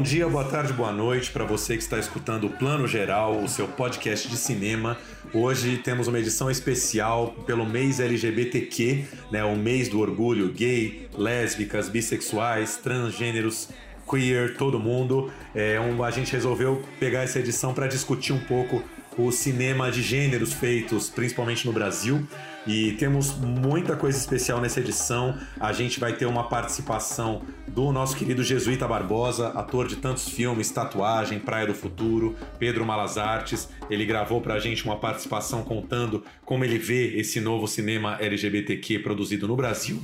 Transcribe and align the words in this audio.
Bom 0.00 0.04
dia, 0.04 0.26
boa 0.26 0.44
tarde, 0.44 0.72
boa 0.72 0.90
noite 0.90 1.30
para 1.30 1.44
você 1.44 1.76
que 1.76 1.82
está 1.82 1.98
escutando 1.98 2.46
o 2.46 2.50
Plano 2.50 2.88
Geral, 2.88 3.38
o 3.38 3.46
seu 3.46 3.68
podcast 3.68 4.26
de 4.28 4.36
cinema. 4.38 4.96
Hoje 5.30 5.76
temos 5.76 6.08
uma 6.08 6.18
edição 6.18 6.50
especial 6.50 7.34
pelo 7.44 7.66
mês 7.66 8.00
LGBTQ, 8.00 9.04
né, 9.30 9.44
o 9.44 9.54
mês 9.54 9.90
do 9.90 10.00
orgulho 10.00 10.50
gay, 10.54 11.06
lésbicas, 11.14 11.90
bissexuais, 11.90 12.78
transgêneros, 12.78 13.68
queer, 14.08 14.56
todo 14.56 14.80
mundo. 14.80 15.30
É, 15.54 15.78
um, 15.78 16.02
a 16.02 16.10
gente 16.10 16.32
resolveu 16.32 16.82
pegar 16.98 17.20
essa 17.20 17.38
edição 17.38 17.74
para 17.74 17.86
discutir 17.86 18.32
um 18.32 18.40
pouco 18.40 18.82
o 19.18 19.30
cinema 19.30 19.90
de 19.90 20.00
gêneros 20.00 20.54
feitos 20.54 21.10
principalmente 21.10 21.66
no 21.66 21.74
Brasil. 21.74 22.26
E 22.66 22.92
temos 22.92 23.34
muita 23.36 23.96
coisa 23.96 24.18
especial 24.18 24.60
nessa 24.60 24.80
edição. 24.80 25.38
A 25.58 25.72
gente 25.72 25.98
vai 25.98 26.12
ter 26.12 26.26
uma 26.26 26.48
participação 26.48 27.42
do 27.66 27.90
nosso 27.90 28.16
querido 28.16 28.42
Jesuíta 28.42 28.86
Barbosa, 28.86 29.48
ator 29.48 29.88
de 29.88 29.96
tantos 29.96 30.28
filmes, 30.28 30.70
Tatuagem, 30.70 31.38
Praia 31.38 31.66
do 31.66 31.74
Futuro, 31.74 32.36
Pedro 32.58 32.84
Malas 32.84 33.16
Artes. 33.16 33.68
Ele 33.88 34.04
gravou 34.04 34.40
pra 34.40 34.58
gente 34.58 34.84
uma 34.84 34.96
participação 34.96 35.62
contando 35.62 36.22
como 36.44 36.64
ele 36.64 36.78
vê 36.78 37.16
esse 37.16 37.40
novo 37.40 37.66
cinema 37.66 38.18
LGBTQ 38.20 38.98
produzido 38.98 39.48
no 39.48 39.56
Brasil. 39.56 40.02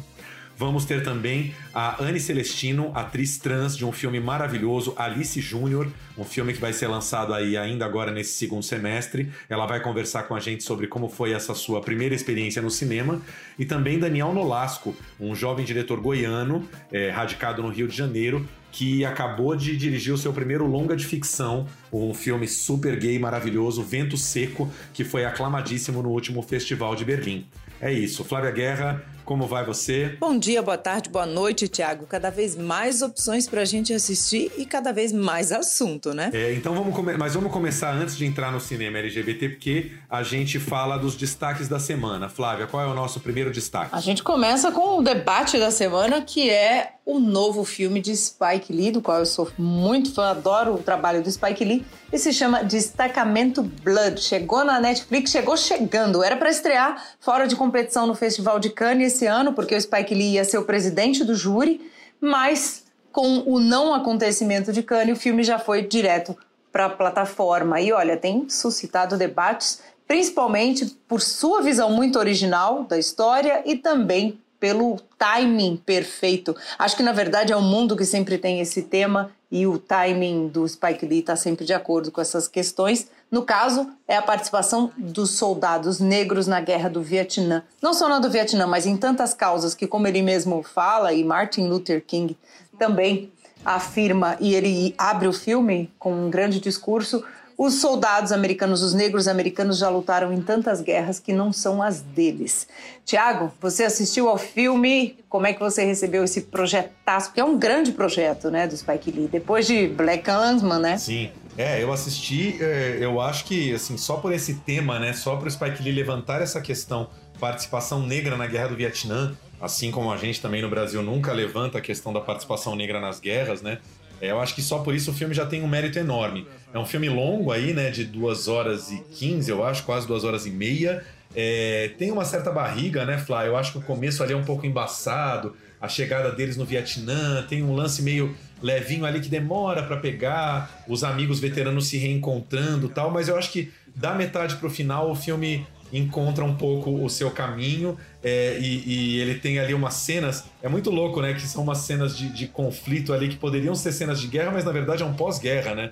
Vamos 0.59 0.87
ter 0.87 1.03
também 1.03 1.55
a 1.75 2.03
Anne 2.03 2.19
Celestino, 2.19 2.91
atriz 2.95 3.37
trans 3.37 3.77
de 3.77 3.85
um 3.85 3.93
filme 3.93 4.19
maravilhoso, 4.19 4.95
Alice 4.97 5.39
Júnior, 5.39 5.87
um 6.17 6.25
filme 6.25 6.55
que 6.55 6.61
vai 6.61 6.73
ser 6.73 6.87
lançado 6.87 7.35
aí 7.35 7.59
ainda 7.59 7.85
agora 7.85 8.11
nesse 8.11 8.33
segundo 8.33 8.63
semestre. 8.63 9.31
Ela 9.51 9.67
vai 9.67 9.81
conversar 9.81 10.23
com 10.23 10.35
a 10.35 10.41
gente 10.41 10.65
sobre 10.65 10.87
como 10.87 11.11
foi 11.11 11.33
essa 11.33 11.55
sua 11.55 11.83
primeira 11.83 12.15
experiência 12.15 12.63
no 12.63 12.71
cinema. 12.71 13.21
E 13.59 13.67
também 13.67 13.99
Daniel 13.99 14.33
Nolasco, 14.33 14.97
um 15.21 15.35
jovem 15.35 15.63
diretor 15.63 16.01
goiano, 16.01 16.67
é, 16.91 17.11
radicado 17.11 17.63
no 17.63 17.69
Rio 17.69 17.87
de 17.87 17.95
Janeiro, 17.95 18.49
que 18.73 19.05
acabou 19.05 19.55
de 19.55 19.77
dirigir 19.77 20.15
o 20.15 20.19
seu 20.19 20.33
primeiro 20.33 20.67
longa 20.67 20.97
de 20.97 21.05
ficção, 21.05 21.67
um 21.93 22.15
filme 22.15 22.49
super 22.49 22.99
gay 22.99 23.19
maravilhoso, 23.19 23.83
Vento 23.83 24.17
Seco, 24.17 24.71
que 24.95 25.05
foi 25.05 25.27
aclamadíssimo 25.27 26.03
no 26.03 26.09
último 26.09 26.41
Festival 26.41 26.97
de 26.97 27.05
Berlim. 27.05 27.47
É 27.79 27.93
isso. 27.93 28.25
Flávia 28.25 28.51
Guerra, 28.51 29.05
como 29.27 29.45
vai 29.45 29.65
você? 29.65 30.17
Bom 30.21 30.39
dia, 30.39 30.63
boa 30.63 30.79
tarde, 30.79 31.11
boa 31.11 31.27
noite, 31.27 31.67
Tiago. 31.67 32.07
Cada 32.07 32.31
vez 32.31 32.57
mais 32.57 33.03
opções 33.03 33.49
para 33.49 33.63
a 33.63 33.65
gente 33.65 33.93
assistir 33.93 34.53
e 34.57 34.65
cada 34.65 34.93
vez 34.93 35.13
mais 35.13 35.51
assunto, 35.51 36.15
né? 36.15 36.31
É, 36.33 36.55
então 36.55 36.75
vamos 36.75 36.95
começar. 36.95 37.19
Mas 37.19 37.35
vamos 37.35 37.53
começar 37.53 37.93
antes 37.93 38.17
de 38.17 38.25
entrar 38.25 38.53
no 38.53 38.61
cinema 38.61 38.99
LGBT, 38.99 39.49
porque 39.49 39.91
a 40.09 40.23
gente 40.23 40.61
fala 40.61 40.97
dos 40.97 41.17
destaques 41.17 41.67
da 41.69 41.81
semana. 41.81 42.29
Flávia, 42.29 42.69
qual 42.69 42.81
é 42.83 42.87
o 42.87 42.95
nosso 42.95 43.19
primeiro 43.19 43.51
destaque? 43.51 43.91
A 43.93 44.01
gente 44.01 44.23
começa 44.23 44.71
com 44.71 45.01
o 45.01 45.03
debate 45.03 45.59
da 45.59 45.73
semana, 45.73 46.23
que 46.23 46.49
é 46.49 46.93
o 47.05 47.21
novo 47.21 47.65
filme 47.65 48.01
de 48.01 48.17
Spike 48.17 48.73
Lee, 48.73 48.91
do 48.91 49.01
qual 49.01 49.19
eu 49.19 49.27
sou 49.27 49.51
muito 49.57 50.13
fã, 50.13 50.31
adoro 50.31 50.75
o 50.75 50.79
trabalho 50.79 51.23
do 51.23 51.31
Spike 51.31 51.65
Lee, 51.65 51.85
e 52.13 52.19
se 52.19 52.33
chama 52.33 52.63
Destacamento 52.63 53.63
Blood. 53.63 54.21
Chegou 54.21 54.65
na 54.65 54.81
Netflix, 54.81 55.31
chegou 55.31 55.57
chegando. 55.57 56.23
Era 56.23 56.37
para 56.37 56.51
estrear 56.51 57.03
fora 57.21 57.47
de 57.47 57.57
competição 57.57 58.07
no 58.07 58.15
Festival 58.15 58.59
de 58.59 58.71
Cannes 58.71 59.15
esse 59.15 59.27
ano, 59.27 59.53
porque 59.53 59.75
o 59.75 59.81
Spike 59.81 60.15
Lee 60.15 60.35
ia 60.35 60.45
ser 60.45 60.59
o 60.59 60.65
presidente 60.65 61.25
do 61.25 61.35
júri, 61.35 61.91
mas 62.21 62.85
com 63.13 63.43
o 63.47 63.59
não 63.59 63.95
acontecimento 63.95 64.73
de 64.73 64.83
Cannes, 64.83 65.17
o 65.17 65.21
filme 65.21 65.43
já 65.43 65.59
foi 65.59 65.83
direto 65.83 66.37
para 66.71 66.87
a 66.87 66.91
plataforma. 66.91 67.81
E 67.81 67.93
olha, 67.93 68.17
tem 68.17 68.49
suscitado 68.49 69.17
debates, 69.17 69.81
principalmente 70.07 70.87
por 71.09 71.21
sua 71.21 71.63
visão 71.63 71.91
muito 71.91 72.19
original 72.19 72.85
da 72.85 72.99
história 72.99 73.63
e 73.65 73.77
também 73.77 74.39
pelo 74.59 74.99
timing 75.19 75.77
perfeito. 75.77 76.57
Acho 76.79 76.97
que 76.97 77.03
na 77.03 77.13
verdade 77.13 77.53
é 77.53 77.57
o 77.57 77.63
mundo 77.63 77.97
que 77.97 78.05
sempre 78.05 78.39
tem 78.39 78.61
esse 78.61 78.83
tema 78.83 79.31
e 79.51 79.67
o 79.67 79.79
timing 79.79 80.49
do 80.49 80.67
Spike 80.67 81.07
Lee 81.07 81.21
está 81.21 81.37
sempre 81.37 81.65
de 81.65 81.73
acordo 81.73 82.11
com 82.11 82.21
essas 82.21 82.49
questões. 82.49 83.09
No 83.31 83.43
caso, 83.43 83.91
é 84.07 84.17
a 84.17 84.23
participação 84.23 84.93
dos 84.97 85.31
soldados 85.31 86.01
negros 86.01 86.47
na 86.47 86.61
guerra 86.61 86.89
do 86.89 87.03
Vietnã. 87.03 87.63
Não 87.81 87.95
só 87.95 88.09
na 88.09 88.19
do 88.19 88.31
Vietnã, 88.31 88.67
mas 88.67 88.87
em 88.87 88.97
tantas 88.97 89.35
causas 89.35 89.75
que, 89.75 89.87
como 89.87 90.07
ele 90.07 90.23
mesmo 90.23 90.63
fala, 90.63 91.13
e 91.13 91.23
Martin 91.23 91.69
Luther 91.69 92.03
King 92.05 92.37
também 92.79 93.33
afirma, 93.65 94.37
e 94.39 94.55
ele 94.55 94.95
abre 94.97 95.27
o 95.27 95.33
filme 95.33 95.93
com 95.99 96.13
um 96.13 96.31
grande 96.31 96.61
discurso, 96.61 97.25
os 97.59 97.75
soldados 97.75 98.33
americanos, 98.33 98.83
os 98.83 98.93
negros 98.93 99.27
americanos 99.27 99.79
já 99.79 99.89
lutaram 99.89 100.33
em 100.33 100.43
tantas 100.43 100.81
guerras 100.81 101.19
que 101.19 101.33
não 101.33 101.53
são 101.53 101.83
as 101.83 102.01
deles. 102.01 102.69
Tiago, 103.05 103.51
você 103.61 103.85
assistiu 103.85 104.29
ao 104.29 104.37
filme? 104.37 105.19
Como 105.29 105.47
é 105.47 105.55
que 105.55 105.61
você 105.61 105.85
recebeu 105.85 106.23
esse 106.25 106.43
projetaço? 106.43 107.29
Porque 107.29 107.41
é 107.41 107.45
um 107.45 107.59
grande 107.59 107.93
projeto, 107.93 108.51
né, 108.51 108.67
do 108.67 108.77
Spike 108.77 109.11
Lee. 109.11 109.29
Depois 109.29 109.67
de 109.67 109.89
Black 109.89 110.25
Klansman, 110.25 110.79
né? 110.79 110.99
Sim. 110.99 111.31
É, 111.57 111.83
eu 111.83 111.91
assisti, 111.91 112.59
é, 112.61 112.99
eu 113.01 113.19
acho 113.19 113.47
que, 113.47 113.73
assim, 113.73 113.97
só 113.97 114.17
por 114.19 114.33
esse 114.33 114.57
tema, 114.57 114.99
né, 114.99 115.15
só 115.15 115.37
para 115.37 115.49
o 115.49 115.51
Spike 115.51 115.83
Lee 115.83 115.93
levantar 115.93 116.43
essa 116.43 116.61
questão, 116.61 117.09
participação 117.41 118.03
negra 118.07 118.37
na 118.37 118.47
Guerra 118.47 118.69
do 118.69 118.77
Vietnã, 118.77 119.35
assim 119.59 119.91
como 119.91 120.13
a 120.13 120.19
gente 120.19 120.43
também 120.43 120.61
no 120.61 120.69
Brasil 120.69 121.03
nunca 121.03 121.33
levanta 121.33 121.79
a 121.79 121.81
questão 121.81 122.13
da 122.13 122.21
participação 122.21 122.77
negra 122.77 123.01
nas 123.01 123.19
guerras, 123.19 123.63
né, 123.63 123.79
eu 124.21 124.41
acho 124.41 124.55
que 124.55 124.63
só 124.63 124.79
por 124.79 124.95
isso 124.95 125.11
o 125.11 125.15
filme 125.15 125.35
já 125.35 125.47
tem 125.47 125.63
um 125.63 125.69
mérito 125.69 125.99
enorme. 125.99 126.47
É 126.73 126.79
um 126.79 126.87
filme 126.87 127.09
longo 127.09 127.53
aí, 127.53 127.73
né? 127.75 127.91
De 127.91 128.05
2 128.05 128.49
horas 128.49 128.91
e 128.91 129.03
15, 129.19 129.51
eu 129.51 129.65
acho, 129.65 129.83
quase 129.85 130.07
2 130.07 130.25
horas 130.25 130.47
e 130.47 130.51
meia. 130.51 131.05
É, 131.35 131.91
tem 131.99 132.11
uma 132.11 132.25
certa 132.25 132.51
barriga, 132.51 133.05
né, 133.05 133.19
Fly? 133.19 133.47
Eu 133.47 133.57
acho 133.57 133.73
que 133.73 133.79
o 133.79 133.83
começo 133.83 134.23
ali 134.23 134.33
é 134.33 134.37
um 134.37 134.45
pouco 134.45 134.67
embaçado. 134.67 135.55
A 135.81 135.89
chegada 135.89 136.33
deles 136.33 136.57
no 136.57 136.65
Vietnã 136.65 137.45
tem 137.47 137.63
um 137.63 137.75
lance 137.75 138.03
meio 138.03 138.35
levinho 138.63 139.05
ali 139.05 139.21
que 139.21 139.29
demora 139.29 139.83
para 139.83 139.99
pegar, 139.99 140.85
os 140.89 141.05
amigos 141.05 141.39
veteranos 141.39 141.89
se 141.89 141.99
reencontrando 141.99 142.89
tal, 142.89 143.11
mas 143.11 143.29
eu 143.29 143.37
acho 143.37 143.53
que 143.53 143.71
da 143.95 144.15
metade 144.15 144.57
pro 144.57 144.71
final 144.71 145.11
o 145.11 145.15
filme 145.15 145.67
encontra 145.93 146.45
um 146.45 146.55
pouco 146.55 147.05
o 147.05 147.09
seu 147.09 147.31
caminho 147.31 147.97
é, 148.23 148.59
e, 148.61 148.83
e, 148.87 149.21
ele 149.21 149.37
tem 149.37 149.59
ali 149.59 149.73
umas 149.73 149.95
cenas, 149.95 150.45
é 150.63 150.69
muito 150.69 150.91
louco, 150.91 151.21
né? 151.21 151.35
Que 151.35 151.43
são 151.43 151.63
umas 151.63 151.79
cenas 151.79 152.17
de, 152.17 152.29
de 152.29 152.47
conflito 152.47 153.13
ali 153.13 153.29
que 153.29 153.37
poderiam 153.37 153.75
ser 153.75 153.93
cenas 153.93 154.21
de 154.21 154.27
guerra, 154.27 154.51
mas 154.51 154.65
na 154.65 154.73
verdade 154.73 155.03
é 155.03 155.07
um 155.07 155.15
pós-guerra, 155.15 155.75
né? 155.75 155.91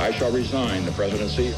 I 0.00 0.12
shall 0.18 0.32
resign 0.32 0.84
the 0.84 0.90
presidency. 0.92 1.54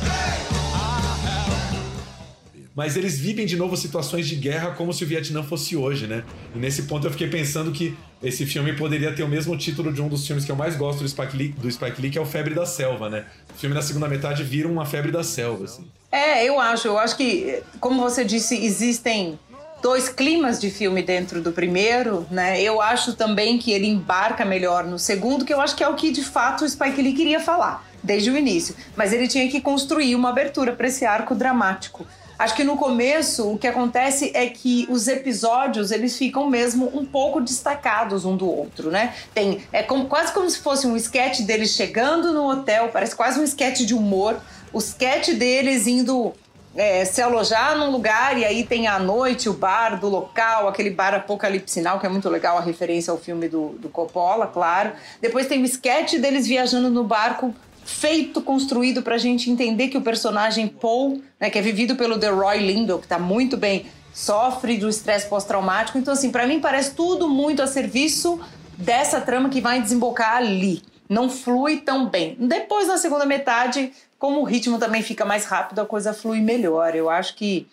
Mas 2.75 2.97
eles 2.97 3.19
vivem 3.19 3.45
de 3.45 3.55
novo 3.55 3.77
situações 3.77 4.27
de 4.27 4.35
guerra 4.35 4.71
como 4.71 4.93
se 4.95 5.05
o 5.05 5.07
Vietnã 5.07 5.43
fosse 5.43 5.77
hoje, 5.77 6.07
né? 6.07 6.25
E 6.55 6.59
nesse 6.59 6.85
ponto 6.85 7.07
eu 7.07 7.11
fiquei 7.11 7.29
pensando 7.29 7.71
que 7.71 7.95
esse 8.23 8.47
filme 8.47 8.73
poderia 8.73 9.13
ter 9.13 9.23
o 9.23 9.29
mesmo 9.29 9.57
título 9.59 9.93
de 9.93 10.01
um 10.01 10.09
dos 10.09 10.27
filmes 10.27 10.45
que 10.45 10.51
eu 10.51 10.57
mais 10.57 10.75
gosto 10.75 11.03
do 11.03 11.09
Spike 11.09 11.37
Lee, 11.37 11.49
do 11.49 11.71
Spike 11.71 12.01
Lee 12.01 12.11
que 12.11 12.17
é 12.17 12.21
o 12.21 12.25
Febre 12.27 12.55
da 12.55 12.65
Selva, 12.65 13.11
né? 13.11 13.27
O 13.55 13.59
filme 13.59 13.75
na 13.75 13.83
segunda 13.83 14.09
metade 14.09 14.43
vira 14.43 14.69
uma 14.69 14.87
febre 14.87 15.13
da 15.13 15.23
selva, 15.23 15.65
assim. 15.65 15.85
É, 16.13 16.45
eu 16.45 16.61
acho. 16.61 16.87
Eu 16.87 16.99
acho 16.99 17.17
que, 17.17 17.63
como 17.81 18.03
você 18.03 18.23
disse, 18.23 18.55
existem 18.63 19.39
dois 19.81 20.09
climas 20.09 20.61
de 20.61 20.71
filme 20.71 21.03
dentro 21.03 21.43
do 21.43 21.51
primeiro, 21.51 22.27
né? 22.31 22.61
Eu 22.61 22.81
acho 22.81 23.15
também 23.15 23.59
que 23.59 23.73
ele 23.73 23.89
embarca 23.89 24.45
melhor 24.45 24.85
no 24.85 24.99
segundo, 24.99 25.45
que 25.45 25.53
eu 25.53 25.61
acho 25.61 25.75
que 25.75 25.83
é 25.83 25.89
o 25.89 25.95
que 25.95 26.13
de 26.13 26.23
fato 26.23 26.65
o 26.65 26.69
Spike 26.69 27.03
Lee 27.03 27.15
queria 27.15 27.41
falar 27.41 27.85
desde 28.03 28.31
o 28.31 28.37
início. 28.37 28.77
Mas 28.95 29.13
ele 29.13 29.27
tinha 29.27 29.49
que 29.51 29.61
construir 29.61 30.15
uma 30.15 30.29
abertura 30.29 30.73
para 30.73 30.87
esse 30.87 31.05
arco 31.05 31.35
dramático. 31.35 32.07
Acho 32.39 32.57
que 32.57 32.65
no 32.65 32.77
começo 32.77 33.53
o 33.53 33.59
que 33.59 33.69
acontece 33.69 34.33
é 34.35 34.47
que 34.47 34.87
os 34.91 35.07
episódios 35.07 35.91
eles 35.93 36.17
ficam 36.17 36.49
mesmo 36.49 36.91
um 36.93 37.05
pouco 37.05 37.41
destacados 37.41 38.25
um 38.25 38.37
do 38.37 38.49
outro, 38.49 38.91
né? 38.91 39.15
Tem 39.33 39.63
é 39.73 39.83
como, 39.83 40.07
quase 40.07 40.33
como 40.33 40.49
se 40.51 40.59
fosse 40.59 40.87
um 40.87 40.97
sketch 40.97 41.43
deles 41.43 41.71
chegando 41.71 42.33
no 42.33 42.51
hotel, 42.51 42.91
parece 42.93 43.15
quase 43.15 43.39
um 43.39 43.45
sketch 43.45 43.81
de 43.81 43.95
humor. 43.95 44.41
O 44.73 44.79
sketch 44.79 45.31
deles 45.35 45.87
indo 45.87 46.33
é, 46.75 47.05
se 47.05 47.21
alojar 47.21 47.77
num 47.77 47.91
lugar 47.91 48.39
e 48.39 48.45
aí 48.45 48.65
tem 48.65 48.87
a 48.87 48.99
noite, 48.99 49.49
o 49.49 49.53
bar 49.53 50.01
do 50.01 50.09
local, 50.09 50.69
aquele 50.69 50.91
bar 50.91 51.15
apocalipsinal, 51.15 52.01
que 52.01 52.07
é 52.07 52.09
muito 52.09 52.29
legal, 52.29 52.57
a 52.57 52.61
referência 52.61 53.11
ao 53.11 53.19
filme 53.19 53.49
do, 53.49 53.71
do 53.79 53.89
Coppola, 53.89 54.47
claro. 54.47 54.93
Depois 55.21 55.47
tem 55.47 55.63
o 55.63 55.67
sketch 55.67 56.15
deles 56.15 56.47
viajando 56.47 56.89
no 56.89 57.05
barco 57.05 57.55
feito, 57.85 58.41
construído 58.41 59.03
para 59.03 59.17
a 59.17 59.19
gente 59.19 59.51
entender 59.51 59.89
que 59.89 59.99
o 59.99 60.03
personagem 60.03 60.69
Paul, 60.69 61.21
né, 61.39 61.51
que 61.51 61.59
é 61.59 61.63
vivido 61.63 61.97
pelo 61.97 62.19
The 62.19 62.29
Roy 62.29 62.59
Lindo, 62.59 62.99
que 62.99 63.05
está 63.05 63.19
muito 63.19 63.57
bem, 63.57 63.87
sofre 64.15 64.77
do 64.77 64.89
estresse 64.89 65.27
pós-traumático. 65.27 65.99
Então, 65.99 66.15
assim, 66.15 66.31
para 66.31 66.47
mim 66.47 66.61
parece 66.61 66.95
tudo 66.95 67.29
muito 67.29 67.63
a 67.63 67.67
serviço 67.67 68.41
dessa 68.79 69.21
trama 69.21 69.49
que 69.49 69.61
vai 69.61 69.81
desembocar 69.81 70.37
ali. 70.37 70.83
Não 71.09 71.29
flui 71.29 71.79
tão 71.79 72.09
bem. 72.09 72.37
Depois, 72.39 72.89
na 72.89 72.97
segunda 72.97 73.27
metade, 73.27 73.93
como 74.23 74.41
o 74.41 74.45
ritmo 74.45 74.79
também 74.79 75.03
fica 75.03 75.25
mais 75.25 75.47
rápido, 75.47 75.81
a 75.81 75.85
coisa 75.85 76.15
flui 76.15 76.41
melhor. 76.41 76.95
Eu 76.95 77.11
acho 77.11 77.35
que, 77.35 77.67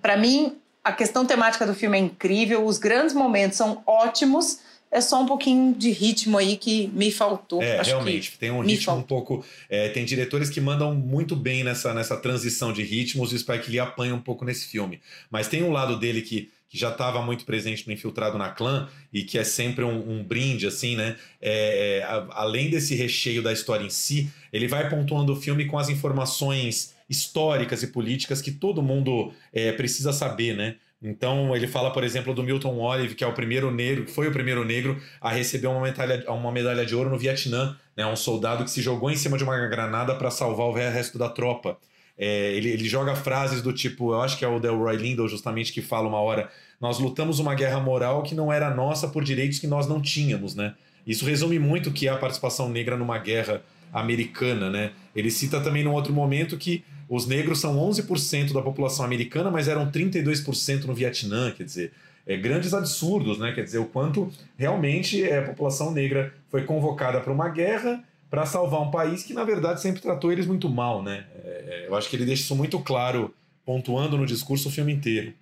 para 0.00 0.16
mim, 0.16 0.56
a 0.84 0.92
questão 0.92 1.26
temática 1.26 1.66
do 1.66 1.74
filme 1.74 1.98
é 1.98 2.00
incrível, 2.00 2.64
os 2.64 2.78
grandes 2.78 3.12
momentos 3.12 3.58
são 3.58 3.82
ótimos. 3.84 4.60
É 4.92 5.00
só 5.00 5.20
um 5.20 5.26
pouquinho 5.26 5.74
de 5.74 5.90
ritmo 5.90 6.38
aí 6.38 6.56
que 6.56 6.86
me 6.94 7.10
faltou. 7.10 7.60
É, 7.60 7.80
Acho 7.80 7.90
realmente. 7.90 8.30
que 8.30 8.38
Tem 8.38 8.48
um 8.52 8.60
ritmo 8.60 8.92
um 8.92 8.96
faltou. 8.98 9.24
pouco. 9.26 9.44
é, 9.68 9.88
tem 9.88 10.04
diretores 10.04 10.48
que 10.48 10.60
mandam 10.60 10.94
muito 10.94 11.34
bem 11.34 11.64
nessa, 11.64 11.92
nessa 11.92 12.16
transição 12.16 12.72
de 12.72 12.84
ritmos 12.84 13.32
e 13.32 13.34
o 13.34 13.38
Spike 13.40 13.68
Lee 13.68 13.80
apanha 13.80 14.14
um 14.14 14.20
pouco 14.20 14.44
nesse 14.44 14.66
filme. 14.68 15.00
Mas 15.28 15.48
tem 15.48 15.64
um 15.64 15.72
lado 15.72 15.98
dele 15.98 16.22
que, 16.22 16.48
que 16.68 16.78
já 16.78 16.90
estava 16.90 17.22
muito 17.22 17.44
presente 17.44 17.86
no 17.86 17.92
Infiltrado 17.92 18.36
na 18.38 18.50
Clã 18.50 18.88
e 19.12 19.22
que 19.22 19.38
é 19.38 19.44
sempre 19.44 19.84
um, 19.84 20.18
um 20.18 20.22
brinde, 20.24 20.66
assim, 20.66 20.96
né? 20.96 21.16
É, 21.40 21.98
é, 22.00 22.02
a- 22.04 22.26
além 22.32 22.70
desse 22.70 22.94
recheio 22.94 23.42
da 23.42 23.52
história 23.52 23.84
em 23.84 23.90
si, 23.90 24.30
ele 24.52 24.68
vai 24.68 24.88
pontuando 24.88 25.32
o 25.32 25.36
filme 25.36 25.64
com 25.66 25.78
as 25.78 25.88
informações 25.88 26.94
históricas 27.08 27.82
e 27.82 27.86
políticas 27.88 28.42
que 28.42 28.50
todo 28.52 28.82
mundo 28.82 29.32
é, 29.52 29.72
precisa 29.72 30.12
saber, 30.12 30.54
né? 30.56 30.76
Então 31.00 31.54
ele 31.54 31.68
fala, 31.68 31.92
por 31.92 32.02
exemplo, 32.02 32.34
do 32.34 32.42
Milton 32.42 32.76
Olive, 32.78 33.14
que 33.14 33.22
é 33.22 33.26
o 33.26 33.32
primeiro 33.32 33.70
negro, 33.70 34.06
foi 34.08 34.26
o 34.28 34.32
primeiro 34.32 34.64
negro 34.64 35.00
a 35.20 35.30
receber 35.30 35.68
uma 35.68 35.80
medalha, 35.80 36.24
uma 36.30 36.50
medalha 36.52 36.84
de 36.84 36.94
ouro 36.94 37.08
no 37.08 37.18
Vietnã, 37.18 37.76
né? 37.96 38.04
Um 38.06 38.16
soldado 38.16 38.64
que 38.64 38.70
se 38.70 38.82
jogou 38.82 39.10
em 39.10 39.16
cima 39.16 39.38
de 39.38 39.44
uma 39.44 39.56
granada 39.68 40.14
para 40.16 40.30
salvar 40.30 40.66
o 40.66 40.72
resto 40.72 41.16
da 41.18 41.28
tropa. 41.28 41.78
É, 42.18 42.52
ele, 42.52 42.70
ele 42.70 42.88
joga 42.88 43.14
frases 43.14 43.62
do 43.62 43.72
tipo, 43.72 44.12
eu 44.12 44.20
acho 44.20 44.36
que 44.36 44.44
é 44.44 44.48
o 44.48 44.58
Delroy 44.58 44.96
Lindo 44.96 45.28
justamente 45.28 45.72
que 45.72 45.80
fala 45.80 46.08
uma 46.08 46.18
hora, 46.18 46.50
nós 46.80 46.98
lutamos 46.98 47.38
uma 47.38 47.54
guerra 47.54 47.78
moral 47.78 48.22
que 48.22 48.34
não 48.34 48.52
era 48.52 48.74
nossa 48.74 49.06
por 49.06 49.22
direitos 49.22 49.58
que 49.58 49.66
nós 49.66 49.86
não 49.86 50.00
tínhamos, 50.00 50.54
né? 50.54 50.74
Isso 51.06 51.24
resume 51.24 51.58
muito 51.58 51.90
o 51.90 51.92
que 51.92 52.08
é 52.08 52.10
a 52.10 52.16
participação 52.16 52.68
negra 52.68 52.96
numa 52.96 53.18
guerra 53.18 53.62
americana, 53.92 54.68
né? 54.68 54.92
Ele 55.14 55.30
cita 55.30 55.60
também 55.60 55.84
num 55.84 55.92
outro 55.92 56.12
momento 56.12 56.56
que 56.56 56.84
os 57.08 57.26
negros 57.26 57.60
são 57.60 57.76
11% 57.76 58.52
da 58.52 58.60
população 58.60 59.04
americana, 59.04 59.50
mas 59.50 59.68
eram 59.68 59.90
32% 59.90 60.84
no 60.84 60.94
Vietnã, 60.94 61.50
quer 61.50 61.64
dizer, 61.64 61.92
é, 62.26 62.36
grandes 62.36 62.74
absurdos, 62.74 63.38
né? 63.38 63.52
Quer 63.52 63.64
dizer, 63.64 63.78
o 63.78 63.86
quanto 63.86 64.30
realmente 64.58 65.22
é, 65.24 65.38
a 65.38 65.42
população 65.42 65.92
negra 65.92 66.34
foi 66.50 66.64
convocada 66.64 67.20
para 67.20 67.32
uma 67.32 67.48
guerra 67.48 68.04
para 68.30 68.46
salvar 68.46 68.80
um 68.80 68.90
país 68.90 69.22
que, 69.22 69.34
na 69.34 69.44
verdade, 69.44 69.80
sempre 69.80 70.02
tratou 70.02 70.30
eles 70.30 70.46
muito 70.46 70.68
mal, 70.68 71.02
né? 71.02 71.26
É, 71.44 71.86
eu 71.88 71.96
acho 71.96 72.08
que 72.08 72.16
ele 72.16 72.24
deixa 72.24 72.42
isso 72.42 72.56
muito 72.56 72.78
claro, 72.80 73.34
pontuando 73.64 74.16
no 74.16 74.26
discurso 74.26 74.68
o 74.68 74.72
filme 74.72 74.92
inteiro. 74.92 75.32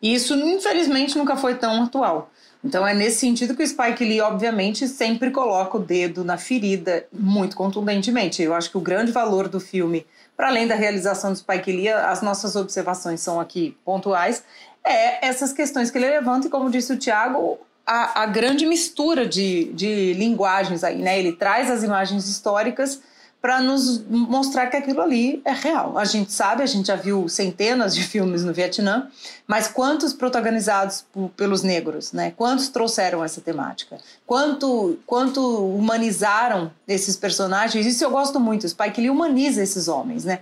E 0.00 0.14
isso, 0.14 0.34
infelizmente, 0.34 1.18
nunca 1.18 1.36
foi 1.36 1.56
tão 1.56 1.82
atual. 1.82 2.30
Então 2.64 2.86
é 2.86 2.92
nesse 2.92 3.20
sentido 3.20 3.54
que 3.54 3.62
o 3.62 3.66
Spike 3.66 4.04
Lee, 4.04 4.20
obviamente, 4.20 4.86
sempre 4.88 5.30
coloca 5.30 5.76
o 5.76 5.80
dedo 5.80 6.24
na 6.24 6.36
ferida 6.36 7.06
muito 7.12 7.56
contundentemente. 7.56 8.42
Eu 8.42 8.54
acho 8.54 8.70
que 8.70 8.78
o 8.78 8.80
grande 8.80 9.12
valor 9.12 9.48
do 9.48 9.60
filme, 9.60 10.06
para 10.36 10.48
além 10.48 10.66
da 10.66 10.74
realização 10.74 11.32
do 11.32 11.38
Spike 11.38 11.70
Lee, 11.70 11.88
as 11.88 12.20
nossas 12.22 12.56
observações 12.56 13.20
são 13.20 13.40
aqui 13.40 13.76
pontuais, 13.84 14.44
é 14.84 15.26
essas 15.26 15.52
questões 15.52 15.90
que 15.90 15.98
ele 15.98 16.08
levanta 16.08 16.46
e, 16.46 16.50
como 16.50 16.70
disse 16.70 16.92
o 16.92 16.98
Tiago, 16.98 17.58
a, 17.88 18.22
a 18.22 18.26
grande 18.26 18.66
mistura 18.66 19.26
de, 19.26 19.72
de 19.72 20.12
linguagens 20.12 20.84
aí, 20.84 20.98
né? 20.98 21.18
Ele 21.18 21.32
traz 21.32 21.70
as 21.70 21.82
imagens 21.82 22.28
históricas 22.28 23.00
para 23.40 23.60
nos 23.60 24.04
mostrar 24.08 24.66
que 24.66 24.76
aquilo 24.76 25.00
ali 25.00 25.40
é 25.44 25.52
real. 25.52 25.96
A 25.96 26.04
gente 26.04 26.32
sabe, 26.32 26.62
a 26.62 26.66
gente 26.66 26.88
já 26.88 26.96
viu 26.96 27.28
centenas 27.28 27.94
de 27.94 28.02
filmes 28.02 28.42
no 28.42 28.52
Vietnã, 28.52 29.08
mas 29.46 29.68
quantos 29.68 30.12
protagonizados 30.12 31.06
pelos 31.36 31.62
negros, 31.62 32.12
né? 32.12 32.32
Quantos 32.36 32.68
trouxeram 32.68 33.24
essa 33.24 33.40
temática? 33.40 33.98
Quanto, 34.26 34.98
quanto 35.06 35.40
humanizaram 35.40 36.72
esses 36.86 37.16
personagens? 37.16 37.86
Isso 37.86 38.02
eu 38.02 38.10
gosto 38.10 38.40
muito. 38.40 38.68
Spike 38.68 39.00
Lee 39.00 39.10
humaniza 39.10 39.62
esses 39.62 39.86
homens, 39.86 40.24
né? 40.24 40.40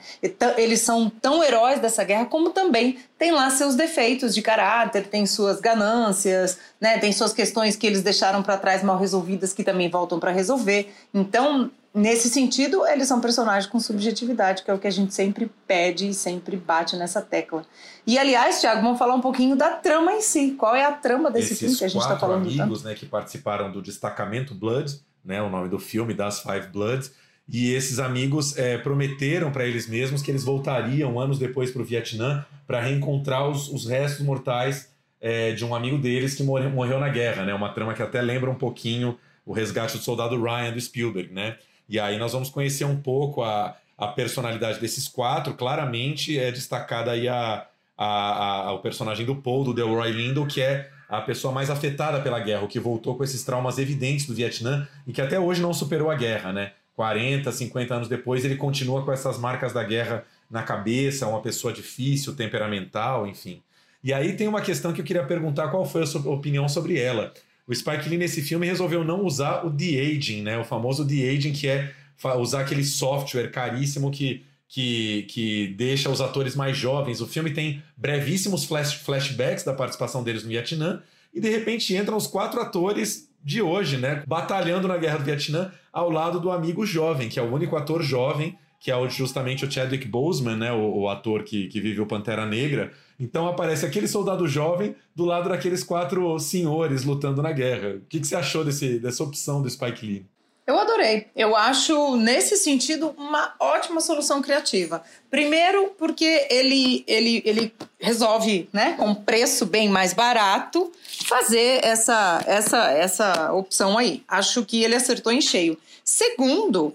Eles 0.56 0.80
são 0.80 1.10
tão 1.10 1.44
heróis 1.44 1.80
dessa 1.80 2.02
guerra 2.02 2.24
como 2.24 2.50
também 2.50 2.98
tem 3.18 3.30
lá 3.30 3.48
seus 3.50 3.74
defeitos 3.74 4.34
de 4.34 4.42
caráter, 4.42 5.06
tem 5.06 5.26
suas 5.26 5.60
ganâncias, 5.60 6.58
né? 6.80 6.98
Tem 6.98 7.12
suas 7.12 7.32
questões 7.32 7.76
que 7.76 7.86
eles 7.86 8.02
deixaram 8.02 8.42
para 8.42 8.56
trás 8.56 8.82
mal 8.82 8.98
resolvidas 8.98 9.52
que 9.52 9.64
também 9.64 9.88
voltam 9.88 10.18
para 10.18 10.30
resolver. 10.30 10.92
Então, 11.14 11.70
nesse 11.96 12.28
sentido, 12.28 12.86
eles 12.86 13.08
são 13.08 13.20
personagens 13.20 13.66
com 13.66 13.80
subjetividade, 13.80 14.62
que 14.62 14.70
é 14.70 14.74
o 14.74 14.78
que 14.78 14.86
a 14.86 14.90
gente 14.90 15.14
sempre 15.14 15.50
pede 15.66 16.08
e 16.08 16.14
sempre 16.14 16.56
bate 16.56 16.94
nessa 16.94 17.22
tecla. 17.22 17.64
E 18.06 18.18
aliás, 18.18 18.60
Thiago, 18.60 18.82
vamos 18.82 18.98
falar 18.98 19.14
um 19.14 19.20
pouquinho 19.22 19.56
da 19.56 19.70
trama 19.70 20.12
em 20.12 20.20
si. 20.20 20.52
Qual 20.52 20.76
é 20.76 20.84
a 20.84 20.92
trama 20.92 21.30
desse 21.30 21.54
Esses 21.54 21.58
filme 21.58 21.76
que 21.76 21.84
a 21.84 21.88
gente 21.88 22.02
está 22.02 22.18
falando 22.18 22.46
amigos, 22.46 22.84
né, 22.84 22.94
que 22.94 23.06
participaram 23.06 23.72
do 23.72 23.80
Destacamento 23.80 24.54
Blood, 24.54 25.00
né, 25.24 25.40
o 25.40 25.48
nome 25.48 25.70
do 25.70 25.78
filme, 25.78 26.12
das 26.12 26.40
Five 26.40 26.68
Bloods, 26.68 27.12
e 27.48 27.72
esses 27.72 27.98
amigos 27.98 28.58
é, 28.58 28.76
prometeram 28.76 29.50
para 29.50 29.64
eles 29.64 29.88
mesmos 29.88 30.20
que 30.20 30.30
eles 30.30 30.44
voltariam 30.44 31.18
anos 31.18 31.38
depois 31.38 31.70
para 31.70 31.80
o 31.80 31.84
Vietnã 31.84 32.44
para 32.66 32.80
reencontrar 32.80 33.48
os, 33.48 33.68
os 33.68 33.86
restos 33.86 34.24
mortais 34.24 34.92
é, 35.20 35.52
de 35.52 35.64
um 35.64 35.74
amigo 35.74 35.96
deles 35.96 36.34
que 36.34 36.42
morreu, 36.42 36.68
morreu 36.70 37.00
na 37.00 37.08
guerra, 37.08 37.44
né? 37.44 37.54
Uma 37.54 37.72
trama 37.72 37.94
que 37.94 38.02
até 38.02 38.20
lembra 38.20 38.50
um 38.50 38.54
pouquinho 38.54 39.16
o 39.46 39.52
resgate 39.52 39.96
do 39.96 40.02
soldado 40.02 40.40
Ryan 40.42 40.72
do 40.72 40.80
Spielberg, 40.80 41.32
né? 41.32 41.56
E 41.88 41.98
aí 42.00 42.18
nós 42.18 42.32
vamos 42.32 42.50
conhecer 42.50 42.84
um 42.84 42.96
pouco 42.96 43.42
a, 43.42 43.76
a 43.96 44.08
personalidade 44.08 44.80
desses 44.80 45.06
quatro. 45.08 45.54
Claramente 45.54 46.38
é 46.38 46.50
destacada 46.50 47.12
aí 47.12 47.28
a, 47.28 47.66
a, 47.96 48.66
a- 48.68 48.72
o 48.72 48.80
personagem 48.80 49.24
do 49.24 49.36
Paul, 49.36 49.64
do 49.64 49.74
Delroy 49.74 50.10
Lindo, 50.12 50.46
que 50.46 50.60
é 50.60 50.90
a 51.08 51.20
pessoa 51.20 51.52
mais 51.52 51.70
afetada 51.70 52.20
pela 52.20 52.40
guerra, 52.40 52.62
o 52.64 52.68
que 52.68 52.80
voltou 52.80 53.14
com 53.16 53.22
esses 53.22 53.44
traumas 53.44 53.78
evidentes 53.78 54.26
do 54.26 54.34
Vietnã 54.34 54.88
e 55.06 55.12
que 55.12 55.20
até 55.22 55.38
hoje 55.38 55.62
não 55.62 55.72
superou 55.72 56.10
a 56.10 56.16
guerra, 56.16 56.52
né? 56.52 56.72
40, 56.96 57.52
50 57.52 57.94
anos 57.94 58.08
depois, 58.08 58.44
ele 58.44 58.56
continua 58.56 59.04
com 59.04 59.12
essas 59.12 59.38
marcas 59.38 59.72
da 59.72 59.84
guerra 59.84 60.24
na 60.50 60.62
cabeça, 60.62 61.26
uma 61.28 61.40
pessoa 61.42 61.72
difícil, 61.72 62.34
temperamental, 62.34 63.26
enfim. 63.26 63.62
E 64.02 64.12
aí 64.12 64.32
tem 64.34 64.48
uma 64.48 64.60
questão 64.60 64.92
que 64.92 65.00
eu 65.00 65.04
queria 65.04 65.24
perguntar 65.24 65.68
qual 65.68 65.84
foi 65.84 66.02
a 66.02 66.06
sua 66.06 66.28
opinião 66.32 66.68
sobre 66.68 66.98
ela. 66.98 67.32
O 67.66 67.74
Spike 67.74 68.08
Lee 68.08 68.18
nesse 68.18 68.42
filme 68.42 68.66
resolveu 68.66 69.02
não 69.04 69.24
usar 69.24 69.66
o 69.66 69.70
de-aging, 69.70 70.42
né? 70.42 70.58
O 70.58 70.64
famoso 70.64 71.04
de-aging, 71.04 71.52
que 71.52 71.66
é 71.66 71.92
usar 72.38 72.60
aquele 72.60 72.84
software 72.84 73.50
caríssimo 73.50 74.10
que, 74.10 74.44
que, 74.68 75.24
que 75.28 75.74
deixa 75.76 76.08
os 76.08 76.20
atores 76.20 76.54
mais 76.54 76.76
jovens. 76.76 77.20
O 77.20 77.26
filme 77.26 77.50
tem 77.50 77.82
brevíssimos 77.96 78.64
flash, 78.64 78.94
flashbacks 78.94 79.64
da 79.64 79.72
participação 79.72 80.22
deles 80.22 80.42
no 80.42 80.48
Vietnã 80.48 81.02
e 81.34 81.40
de 81.40 81.50
repente 81.50 81.94
entram 81.94 82.16
os 82.16 82.26
quatro 82.26 82.60
atores 82.60 83.28
de 83.42 83.60
hoje, 83.60 83.96
né? 83.96 84.22
Batalhando 84.26 84.88
na 84.88 84.96
Guerra 84.96 85.18
do 85.18 85.24
Vietnã 85.24 85.72
ao 85.92 86.10
lado 86.10 86.40
do 86.40 86.50
amigo 86.50 86.86
jovem, 86.86 87.28
que 87.28 87.38
é 87.38 87.42
o 87.42 87.52
único 87.52 87.76
ator 87.76 88.02
jovem, 88.02 88.58
que 88.86 88.92
é 88.92 89.08
justamente 89.08 89.64
o 89.64 89.70
Chadwick 89.70 90.06
Boseman, 90.06 90.56
né? 90.56 90.72
O, 90.72 91.00
o 91.00 91.08
ator 91.08 91.42
que, 91.42 91.66
que 91.66 91.80
vive 91.80 92.00
o 92.00 92.06
Pantera 92.06 92.46
Negra. 92.46 92.92
Então 93.18 93.48
aparece 93.48 93.84
aquele 93.84 94.06
soldado 94.06 94.46
jovem 94.46 94.94
do 95.12 95.24
lado 95.24 95.48
daqueles 95.48 95.82
quatro 95.82 96.38
senhores 96.38 97.02
lutando 97.02 97.42
na 97.42 97.50
guerra. 97.50 97.96
O 97.96 98.00
que, 98.08 98.20
que 98.20 98.26
você 98.28 98.36
achou 98.36 98.64
desse, 98.64 99.00
dessa 99.00 99.24
opção 99.24 99.60
do 99.60 99.68
Spike 99.68 100.06
Lee? 100.06 100.26
Eu 100.64 100.78
adorei. 100.78 101.26
Eu 101.34 101.56
acho, 101.56 102.14
nesse 102.14 102.56
sentido, 102.56 103.12
uma 103.18 103.56
ótima 103.58 104.00
solução 104.00 104.40
criativa. 104.40 105.02
Primeiro, 105.28 105.92
porque 105.98 106.46
ele, 106.48 107.02
ele, 107.08 107.42
ele 107.44 107.72
resolve, 107.98 108.68
né, 108.72 108.92
com 108.96 109.06
um 109.06 109.14
preço 109.16 109.66
bem 109.66 109.88
mais 109.88 110.12
barato, 110.12 110.92
fazer 111.24 111.84
essa, 111.84 112.40
essa, 112.46 112.90
essa 112.92 113.52
opção 113.52 113.98
aí. 113.98 114.22
Acho 114.28 114.64
que 114.64 114.84
ele 114.84 114.94
acertou 114.94 115.32
em 115.32 115.40
cheio. 115.40 115.76
Segundo, 116.04 116.94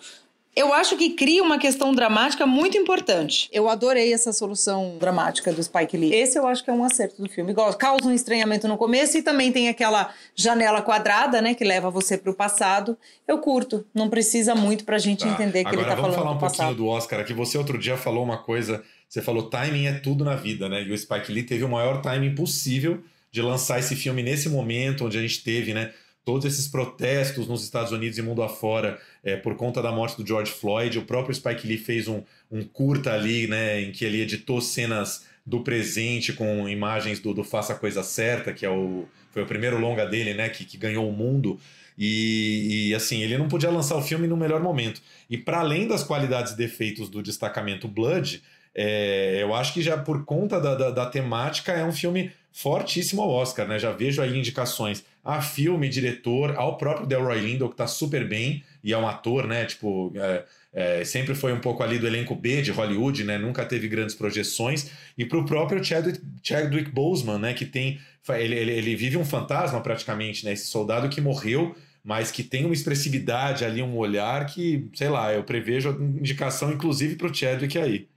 eu 0.54 0.74
acho 0.74 0.98
que 0.98 1.12
cria 1.12 1.42
uma 1.42 1.58
questão 1.58 1.94
dramática 1.94 2.46
muito 2.46 2.78
importante. 2.78 3.50
Eu 3.54 3.70
adorei 3.70 4.14
essa 4.14 4.34
solução 4.34 4.98
dramática 5.00 5.52
do 5.52 5.64
Spike 5.64 5.96
Lee. 5.96 6.14
Esse 6.14 6.38
eu 6.38 6.46
acho 6.46 6.64
que 6.64 6.70
é 6.70 6.74
um 6.74 6.84
acerto 6.84 7.22
do 7.22 7.30
filme. 7.30 7.52
Igual, 7.52 7.74
Causa 7.76 8.06
um 8.06 8.14
estranhamento 8.14 8.68
no 8.68 8.78
começo 8.78 9.18
e 9.18 9.22
também 9.22 9.52
tem 9.52 9.70
aquela 9.70 10.14
janela 10.36 10.82
quadrada, 10.82 11.42
né, 11.42 11.54
que 11.54 11.64
leva 11.64 11.90
você 11.90 12.18
para 12.18 12.30
o 12.30 12.34
passado. 12.34 12.98
Eu 13.26 13.38
curto. 13.38 13.86
Não 13.94 14.10
precisa 14.10 14.54
muito 14.54 14.84
pra 14.84 14.98
gente 14.98 15.26
entender 15.26 15.64
que 15.64 15.70
Agora 15.70 15.82
ele 15.82 15.90
tá 15.90 15.96
vamos 15.96 16.16
falando 16.16 16.16
falar 16.16 16.32
um 16.32 16.34
do 16.36 16.40
pouquinho 16.40 16.68
passado. 16.68 16.76
do 16.76 16.88
Oscar 16.88 17.20
aqui. 17.22 17.34
Você 17.34 17.58
outro 17.58 17.78
dia 17.78 17.96
falou 17.96 18.24
uma 18.24 18.38
coisa, 18.38 18.84
você 19.08 19.22
falou 19.22 19.50
timing 19.50 19.86
é 19.86 19.94
tudo 19.94 20.26
na 20.26 20.36
vida, 20.36 20.68
né? 20.68 20.84
E 20.84 20.92
o 20.92 20.98
Spike 20.98 21.32
Lee 21.32 21.44
teve 21.44 21.64
o 21.64 21.70
maior 21.70 22.02
timing 22.02 22.36
possível 22.36 23.00
de 23.32 23.42
lançar 23.42 23.80
esse 23.80 23.96
filme 23.96 24.22
nesse 24.22 24.50
momento 24.50 25.06
onde 25.06 25.18
a 25.18 25.22
gente 25.22 25.42
teve, 25.42 25.74
né? 25.74 25.92
Todos 26.24 26.46
esses 26.46 26.68
protestos 26.68 27.48
nos 27.48 27.64
Estados 27.64 27.92
Unidos 27.92 28.18
e 28.18 28.22
mundo 28.22 28.44
afora 28.44 29.00
é, 29.24 29.36
por 29.36 29.56
conta 29.56 29.82
da 29.82 29.92
morte 29.92 30.18
do 30.18 30.28
George 30.28 30.52
Floyd. 30.52 31.00
O 31.00 31.06
próprio 31.06 31.34
Spike 31.34 31.68
Lee 31.68 31.78
fez 31.78 32.08
um, 32.08 32.22
um 32.52 32.64
curta 32.64 33.12
ali, 33.14 33.48
né? 33.48 33.82
Em 33.82 33.92
que 33.92 34.06
ele 34.06 34.22
editou 34.22 34.62
cenas 34.62 35.26
do 35.46 35.62
presente 35.62 36.34
com 36.34 36.70
imagens 36.70 37.20
do, 37.20 37.34
do 37.34 37.44
Faça 37.44 37.74
a 37.74 37.76
Coisa 37.76 38.04
Certa, 38.04 38.54
que 38.54 38.66
é 38.66 38.70
o, 38.70 39.06
foi 39.32 39.42
o 39.42 39.48
primeiro 39.48 39.80
longa 39.80 40.06
dele, 40.06 40.36
né? 40.36 40.48
Que, 40.50 40.64
que 40.64 40.78
ganhou 40.78 41.10
o 41.10 41.12
mundo. 41.12 41.60
E, 41.98 42.90
e, 42.90 42.96
assim, 42.96 43.22
ele 43.22 43.38
não 43.38 43.48
podia 43.48 43.70
lançar 43.70 43.98
o 43.98 44.02
filme 44.02 44.28
no 44.28 44.38
melhor 44.38 44.62
momento. 44.62 45.02
E 45.30 45.38
para 45.38 45.60
além 45.60 45.88
das 45.88 46.04
qualidades 46.04 46.54
e 46.54 46.58
defeitos 46.58 47.10
do 47.10 47.22
destacamento 47.22 47.88
Blood, 47.88 48.42
é, 48.74 49.40
eu 49.42 49.54
acho 49.54 49.74
que 49.74 49.82
já 49.82 49.98
por 49.98 50.24
conta 50.24 50.60
da, 50.60 50.76
da, 50.76 50.92
da 50.92 51.06
temática 51.06 51.72
é 51.74 51.84
um 51.84 51.92
filme 51.92 52.32
fortíssimo 52.52 53.22
ao 53.22 53.30
Oscar, 53.30 53.68
né? 53.68 53.80
Já 53.80 53.92
vejo 53.92 54.22
aí 54.22 54.38
indicações 54.38 55.04
a 55.24 55.42
filme, 55.42 55.88
diretor, 55.88 56.56
ao 56.56 56.78
próprio 56.78 57.06
Delroy 57.06 57.40
Lindo, 57.40 57.70
que 57.70 57.76
tá 57.76 57.88
super 57.88 58.28
bem 58.28 58.64
e 58.84 58.92
é 58.92 58.98
um 58.98 59.08
ator, 59.08 59.48
né? 59.48 59.66
Tipo, 59.66 60.12
é, 60.16 60.44
é, 60.74 61.04
sempre 61.04 61.36
foi 61.36 61.54
um 61.54 61.60
pouco 61.60 61.84
ali 61.84 62.00
do 62.00 62.08
elenco 62.08 62.36
B 62.36 62.62
de 62.62 62.72
Hollywood, 62.72 63.24
né? 63.24 63.38
Nunca 63.38 63.64
teve 63.66 63.88
grandes 63.88 64.16
projeções. 64.16 64.90
E 65.18 65.26
para 65.26 65.38
o 65.38 65.46
próprio 65.46 65.84
Chadwick, 65.84 66.20
Chadwick 66.42 66.90
Boseman, 66.90 67.38
né? 67.38 67.54
Que 67.54 67.66
tem. 67.66 68.00
Ele, 68.30 68.56
ele, 68.56 68.72
ele 68.72 68.96
vive 68.96 69.18
um 69.18 69.26
fantasma 69.26 69.82
praticamente, 69.82 70.46
né? 70.46 70.54
Esse 70.54 70.68
soldado 70.68 71.10
que 71.10 71.22
morreu 71.22 71.76
mas 72.04 72.32
que 72.32 72.44
tem 72.44 72.66
uma 72.66 72.74
expressividade 72.74 73.64
ali, 73.64 73.82
um 73.82 73.96
olhar 73.96 74.48
que, 74.48 74.90
sei 74.96 75.08
lá, 75.08 75.34
eu 75.34 75.44
prevejo 75.44 75.90
indicação 76.02 76.72
inclusive 76.72 77.16
para 77.16 77.28
o 77.28 77.34
Chadwick 77.34 77.78
aí. 77.78 78.08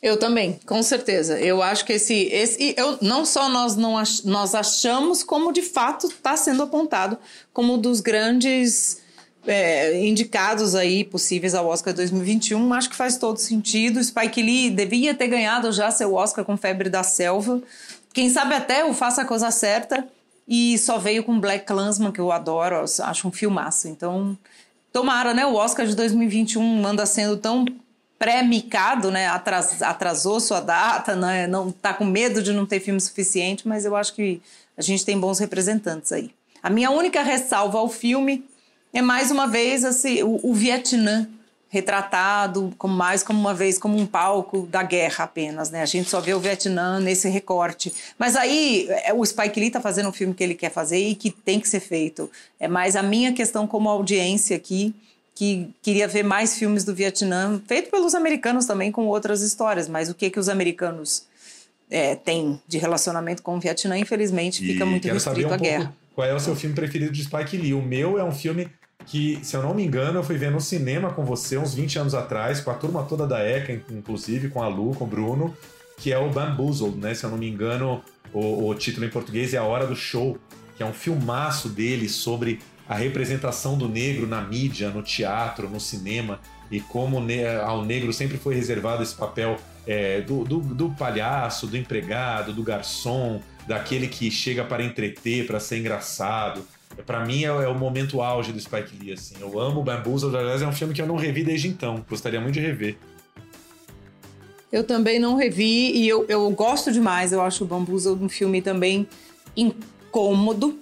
Eu 0.00 0.16
também, 0.16 0.60
com 0.64 0.80
certeza. 0.82 1.40
Eu 1.40 1.60
acho 1.60 1.84
que 1.84 1.94
esse, 1.94 2.14
esse 2.14 2.74
eu, 2.76 2.98
não 3.02 3.24
só 3.24 3.48
nós 3.48 3.74
não 3.74 3.98
ach, 3.98 4.24
nós 4.24 4.54
achamos, 4.54 5.24
como 5.24 5.52
de 5.52 5.62
fato 5.62 6.06
está 6.06 6.36
sendo 6.36 6.62
apontado 6.62 7.18
como 7.52 7.74
um 7.74 7.78
dos 7.78 8.00
grandes 8.00 9.02
é, 9.44 10.06
indicados 10.06 10.76
aí 10.76 11.02
possíveis 11.02 11.52
ao 11.52 11.66
Oscar 11.66 11.92
2021. 11.92 12.72
Acho 12.74 12.90
que 12.90 12.96
faz 12.96 13.16
todo 13.16 13.38
sentido. 13.38 14.02
Spike 14.02 14.40
Lee 14.40 14.70
devia 14.70 15.14
ter 15.14 15.26
ganhado 15.26 15.72
já 15.72 15.90
seu 15.90 16.14
Oscar 16.14 16.44
com 16.44 16.56
Febre 16.56 16.88
da 16.88 17.02
Selva. 17.02 17.60
Quem 18.12 18.30
sabe 18.30 18.54
até 18.54 18.84
o 18.84 18.94
Faça 18.94 19.22
a 19.22 19.24
Coisa 19.24 19.50
Certa. 19.50 20.06
E 20.46 20.78
só 20.78 20.96
veio 20.96 21.22
com 21.24 21.38
Black 21.38 21.66
Klansman, 21.66 22.10
que 22.10 22.20
eu 22.20 22.32
adoro, 22.32 22.82
acho 23.02 23.28
um 23.28 23.30
filmaço. 23.30 23.86
Então, 23.86 24.36
tomara, 24.90 25.34
né? 25.34 25.44
O 25.44 25.54
Oscar 25.54 25.86
de 25.86 25.94
2021 25.94 26.86
anda 26.86 27.04
sendo 27.04 27.36
tão 27.36 27.66
pré-micado, 28.18 29.10
né? 29.10 29.28
Atras, 29.28 29.80
atrasou 29.80 30.40
sua 30.40 30.60
data, 30.60 31.14
né? 31.14 31.46
não 31.46 31.70
tá 31.70 31.94
com 31.94 32.04
medo 32.04 32.42
de 32.42 32.52
não 32.52 32.66
ter 32.66 32.80
filme 32.80 33.00
suficiente, 33.00 33.66
mas 33.66 33.84
eu 33.84 33.94
acho 33.94 34.14
que 34.14 34.42
a 34.76 34.82
gente 34.82 35.04
tem 35.04 35.18
bons 35.18 35.38
representantes 35.38 36.12
aí. 36.12 36.30
A 36.62 36.68
minha 36.68 36.90
única 36.90 37.22
ressalva 37.22 37.78
ao 37.78 37.88
filme 37.88 38.44
é 38.92 39.00
mais 39.00 39.30
uma 39.30 39.46
vez 39.46 39.84
assim, 39.84 40.22
o, 40.22 40.40
o 40.42 40.54
Vietnã 40.54 41.28
retratado 41.70 42.72
como 42.78 42.94
mais 42.94 43.22
como 43.22 43.38
uma 43.38 43.52
vez 43.52 43.78
como 43.78 43.98
um 43.98 44.06
palco 44.06 44.66
da 44.66 44.82
guerra 44.82 45.24
apenas, 45.24 45.70
né? 45.70 45.82
A 45.82 45.86
gente 45.86 46.08
só 46.08 46.18
vê 46.20 46.32
o 46.32 46.40
Vietnã 46.40 46.98
nesse 46.98 47.28
recorte. 47.28 47.92
Mas 48.18 48.36
aí 48.36 48.86
é, 49.04 49.12
o 49.12 49.24
Spike 49.24 49.60
Lee 49.60 49.70
tá 49.70 49.80
fazendo 49.80 50.08
um 50.08 50.12
filme 50.12 50.32
que 50.32 50.42
ele 50.42 50.54
quer 50.54 50.70
fazer 50.70 50.98
e 50.98 51.14
que 51.14 51.30
tem 51.30 51.60
que 51.60 51.68
ser 51.68 51.80
feito. 51.80 52.30
É 52.58 52.66
mais 52.66 52.96
a 52.96 53.02
minha 53.02 53.32
questão 53.32 53.66
como 53.66 53.88
audiência 53.88 54.56
aqui 54.56 54.94
que 55.38 55.72
queria 55.80 56.08
ver 56.08 56.24
mais 56.24 56.58
filmes 56.58 56.82
do 56.82 56.92
Vietnã, 56.92 57.62
feito 57.64 57.92
pelos 57.92 58.12
americanos 58.12 58.66
também 58.66 58.90
com 58.90 59.06
outras 59.06 59.40
histórias, 59.40 59.88
mas 59.88 60.10
o 60.10 60.14
que 60.14 60.30
que 60.30 60.40
os 60.40 60.48
americanos 60.48 61.28
é, 61.88 62.16
têm 62.16 62.60
de 62.66 62.76
relacionamento 62.76 63.40
com 63.40 63.56
o 63.56 63.60
Vietnã, 63.60 63.96
infelizmente, 63.96 64.58
fica 64.58 64.84
e 64.84 64.88
muito 64.88 65.06
restrito 65.06 65.48
um 65.48 65.52
à 65.52 65.56
guerra. 65.56 65.94
Qual 66.12 66.26
é 66.26 66.34
o 66.34 66.40
seu 66.40 66.56
filme 66.56 66.74
preferido 66.74 67.12
de 67.12 67.22
Spike 67.22 67.56
Lee? 67.56 67.72
O 67.72 67.80
meu 67.80 68.18
é 68.18 68.24
um 68.24 68.32
filme 68.32 68.68
que, 69.06 69.38
se 69.44 69.56
eu 69.56 69.62
não 69.62 69.72
me 69.74 69.84
engano, 69.84 70.18
eu 70.18 70.24
fui 70.24 70.36
ver 70.36 70.50
no 70.50 70.60
cinema 70.60 71.12
com 71.12 71.24
você 71.24 71.56
uns 71.56 71.72
20 71.72 72.00
anos 72.00 72.14
atrás, 72.16 72.60
com 72.60 72.72
a 72.72 72.74
turma 72.74 73.04
toda 73.04 73.24
da 73.24 73.38
ECA, 73.38 73.80
inclusive, 73.92 74.48
com 74.48 74.60
a 74.60 74.66
Lu, 74.66 74.92
com 74.96 75.04
o 75.04 75.06
Bruno, 75.06 75.56
que 75.98 76.12
é 76.12 76.18
o 76.18 76.28
Bamboozled, 76.30 76.96
né? 76.98 77.14
Se 77.14 77.22
eu 77.22 77.30
não 77.30 77.38
me 77.38 77.48
engano, 77.48 78.02
o, 78.32 78.66
o 78.66 78.74
título 78.74 79.06
em 79.06 79.10
português 79.10 79.54
é 79.54 79.58
A 79.58 79.62
Hora 79.62 79.86
do 79.86 79.94
Show, 79.94 80.36
que 80.76 80.82
é 80.82 80.86
um 80.86 80.92
filmaço 80.92 81.68
dele 81.68 82.08
sobre 82.08 82.58
a 82.88 82.94
representação 82.94 83.76
do 83.76 83.88
negro 83.88 84.26
na 84.26 84.40
mídia, 84.40 84.90
no 84.90 85.02
teatro, 85.02 85.68
no 85.68 85.78
cinema, 85.78 86.40
e 86.70 86.80
como 86.80 87.22
ao 87.64 87.84
negro 87.84 88.12
sempre 88.12 88.38
foi 88.38 88.54
reservado 88.54 89.02
esse 89.02 89.14
papel 89.14 89.56
é, 89.86 90.20
do, 90.20 90.44
do, 90.44 90.60
do 90.60 90.90
palhaço, 90.90 91.66
do 91.66 91.76
empregado, 91.76 92.52
do 92.52 92.62
garçom, 92.62 93.42
daquele 93.66 94.08
que 94.08 94.30
chega 94.30 94.64
para 94.64 94.82
entreter, 94.82 95.46
para 95.46 95.60
ser 95.60 95.78
engraçado 95.78 96.64
para 97.04 97.24
mim 97.24 97.44
é, 97.44 97.46
é, 97.46 97.68
o 97.68 97.74
momento 97.74 98.20
auge 98.20 98.52
do 98.52 98.60
Spike 98.60 98.96
Lee, 98.98 99.12
assim. 99.12 99.34
Eu 99.40 99.58
amo 99.58 99.82
Bamboozled, 99.82 100.36
aliás, 100.36 100.62
é 100.62 100.66
um 100.66 100.72
filme 100.72 100.94
que 100.94 101.02
eu 101.02 101.06
não 101.06 101.16
revi 101.16 101.44
desde 101.44 101.68
então. 101.68 102.04
Gostaria 102.08 102.40
muito 102.40 102.54
de 102.54 102.60
rever. 102.60 102.96
Eu 104.70 104.84
também 104.84 105.18
não 105.18 105.36
revi 105.36 105.92
e 105.92 106.08
eu, 106.08 106.26
eu 106.28 106.50
gosto 106.50 106.92
demais. 106.92 107.32
Eu 107.32 107.40
acho 107.40 107.64
o 107.64 107.66
Bamboozled 107.66 108.22
um 108.22 108.28
filme 108.28 108.60
também 108.60 109.06
incômodo, 109.56 110.78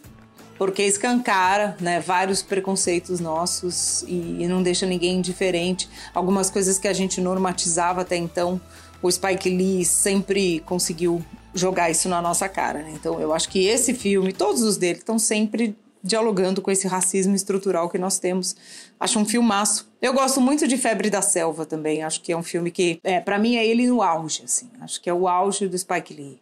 porque 0.58 0.82
escancara 0.82 1.76
né, 1.80 2.00
vários 2.00 2.42
preconceitos 2.42 3.20
nossos 3.20 4.02
e, 4.02 4.42
e 4.42 4.48
não 4.48 4.62
deixa 4.62 4.86
ninguém 4.86 5.18
indiferente. 5.18 5.88
Algumas 6.14 6.50
coisas 6.50 6.78
que 6.78 6.88
a 6.88 6.92
gente 6.92 7.20
normatizava 7.20 8.02
até 8.02 8.16
então, 8.16 8.60
o 9.02 9.10
Spike 9.10 9.48
Lee 9.48 9.84
sempre 9.84 10.60
conseguiu 10.60 11.25
jogar 11.54 11.90
isso 11.90 12.08
na 12.08 12.20
nossa 12.20 12.48
cara. 12.48 12.82
Né? 12.82 12.92
Então 12.94 13.20
eu 13.20 13.32
acho 13.32 13.48
que 13.48 13.66
esse 13.66 13.94
filme, 13.94 14.32
todos 14.32 14.62
os 14.62 14.76
dele, 14.76 14.98
estão 14.98 15.18
sempre 15.18 15.76
dialogando 16.02 16.62
com 16.62 16.70
esse 16.70 16.86
racismo 16.86 17.34
estrutural 17.34 17.90
que 17.90 17.98
nós 17.98 18.18
temos. 18.18 18.54
Acho 18.98 19.18
um 19.18 19.25
filmaço. 19.25 19.90
Eu 20.00 20.12
gosto 20.12 20.40
muito 20.40 20.66
de 20.68 20.76
Febre 20.76 21.10
da 21.10 21.20
Selva 21.20 21.66
também. 21.66 22.02
Acho 22.02 22.20
que 22.20 22.32
é 22.32 22.36
um 22.36 22.42
filme 22.42 22.70
que, 22.70 23.00
é, 23.02 23.20
para 23.20 23.38
mim, 23.38 23.56
é 23.56 23.66
ele 23.66 23.86
no 23.88 24.02
auge, 24.02 24.42
assim. 24.44 24.70
Acho 24.80 25.00
que 25.00 25.10
é 25.10 25.14
o 25.14 25.26
auge 25.26 25.68
do 25.68 25.76
Spike 25.76 26.14
Lee. 26.14 26.40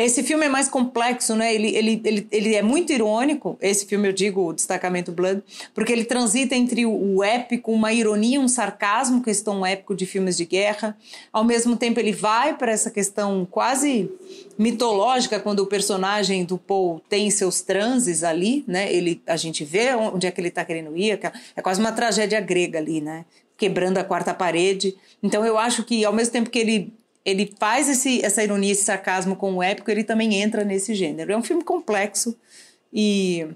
Esse 0.00 0.22
filme 0.22 0.46
é 0.46 0.48
mais 0.48 0.68
complexo, 0.68 1.34
né? 1.34 1.52
Ele, 1.52 1.74
ele, 1.74 2.00
ele, 2.04 2.28
ele 2.30 2.54
é 2.54 2.62
muito 2.62 2.92
irônico, 2.92 3.58
esse 3.60 3.84
filme 3.84 4.06
eu 4.06 4.12
digo, 4.12 4.46
o 4.46 4.52
Destacamento 4.52 5.10
Blood, 5.10 5.42
porque 5.74 5.92
ele 5.92 6.04
transita 6.04 6.54
entre 6.54 6.86
o, 6.86 7.20
épico, 7.24 7.72
uma 7.72 7.92
ironia, 7.92 8.40
um 8.40 8.46
sarcasmo, 8.46 9.20
questão 9.20 9.66
épico 9.66 9.96
de 9.96 10.06
filmes 10.06 10.36
de 10.36 10.44
guerra. 10.44 10.96
Ao 11.32 11.42
mesmo 11.42 11.76
tempo, 11.76 11.98
ele 11.98 12.12
vai 12.12 12.56
para 12.56 12.70
essa 12.70 12.92
questão 12.92 13.44
quase 13.50 14.08
mitológica, 14.56 15.40
quando 15.40 15.60
o 15.60 15.66
personagem 15.66 16.44
do 16.44 16.56
Paul 16.56 17.02
tem 17.08 17.28
seus 17.28 17.60
transes 17.60 18.22
ali, 18.22 18.62
né? 18.68 18.92
Ele, 18.92 19.20
a 19.26 19.36
gente 19.36 19.64
vê 19.64 19.92
onde 19.96 20.28
é 20.28 20.30
que 20.30 20.40
ele 20.40 20.46
está 20.46 20.64
querendo 20.64 20.96
ir, 20.96 21.18
é 21.56 21.60
quase 21.60 21.80
uma 21.80 21.90
tragédia 21.90 22.40
grega 22.40 22.78
ali, 22.78 23.00
né? 23.00 23.24
Quebrando 23.56 23.98
a 23.98 24.04
quarta 24.04 24.32
parede. 24.32 24.96
Então, 25.20 25.44
eu 25.44 25.58
acho 25.58 25.82
que, 25.82 26.04
ao 26.04 26.12
mesmo 26.12 26.32
tempo 26.32 26.50
que 26.50 26.58
ele 26.60 26.92
ele 27.24 27.52
faz 27.58 27.88
esse, 27.88 28.24
essa 28.24 28.42
ironia, 28.42 28.72
esse 28.72 28.84
sarcasmo 28.84 29.36
com 29.36 29.54
o 29.54 29.62
épico, 29.62 29.90
ele 29.90 30.04
também 30.04 30.34
entra 30.34 30.64
nesse 30.64 30.94
gênero. 30.94 31.32
É 31.32 31.36
um 31.36 31.42
filme 31.42 31.62
complexo 31.62 32.36
e 32.92 33.46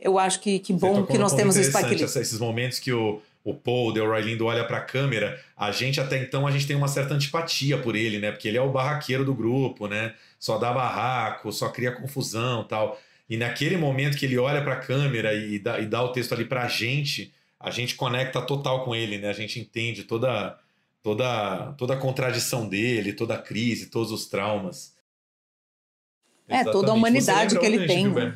eu 0.00 0.18
acho 0.18 0.40
que, 0.40 0.58
que 0.58 0.72
bom 0.72 1.04
que 1.06 1.16
nós 1.16 1.32
temos 1.34 1.56
o 1.56 1.62
Spike 1.62 1.94
Lee. 1.94 2.02
Esses 2.02 2.38
momentos 2.38 2.78
que 2.78 2.92
o, 2.92 3.22
o 3.44 3.54
Paul, 3.54 3.88
o 3.88 3.92
Delroy 3.92 4.22
Lindo 4.22 4.46
olha 4.46 4.64
para 4.64 4.78
a 4.78 4.80
câmera, 4.80 5.40
a 5.56 5.70
gente 5.70 6.00
até 6.00 6.18
então 6.18 6.46
a 6.46 6.50
gente 6.50 6.66
tem 6.66 6.74
uma 6.76 6.88
certa 6.88 7.14
antipatia 7.14 7.78
por 7.78 7.94
ele, 7.94 8.18
né? 8.18 8.30
Porque 8.32 8.48
ele 8.48 8.58
é 8.58 8.62
o 8.62 8.70
barraqueiro 8.70 9.24
do 9.24 9.34
grupo, 9.34 9.86
né? 9.86 10.14
Só 10.38 10.58
dá 10.58 10.72
barraco, 10.72 11.52
só 11.52 11.68
cria 11.68 11.92
confusão, 11.92 12.64
tal. 12.64 13.00
E 13.28 13.36
naquele 13.36 13.76
momento 13.76 14.16
que 14.16 14.26
ele 14.26 14.38
olha 14.38 14.62
para 14.62 14.74
a 14.74 14.80
câmera 14.80 15.32
e 15.32 15.58
dá, 15.58 15.78
e 15.78 15.86
dá 15.86 16.02
o 16.02 16.12
texto 16.12 16.32
ali 16.32 16.44
para 16.44 16.64
a 16.64 16.68
gente, 16.68 17.32
a 17.58 17.70
gente 17.70 17.94
conecta 17.94 18.42
total 18.42 18.84
com 18.84 18.94
ele, 18.94 19.18
né? 19.18 19.28
A 19.28 19.32
gente 19.32 19.58
entende 19.58 20.04
toda 20.04 20.58
toda, 21.04 21.74
toda 21.74 21.92
a 21.94 21.98
contradição 21.98 22.66
dele, 22.66 23.12
toda 23.12 23.34
a 23.34 23.38
crise, 23.42 23.90
todos 23.90 24.10
os 24.10 24.26
traumas. 24.26 24.94
É, 26.48 26.54
Exatamente. 26.56 26.72
toda 26.72 26.90
a 26.90 26.94
humanidade 26.94 27.58
que 27.58 27.64
ele 27.64 27.86
tem. 27.86 28.08
Né? 28.08 28.32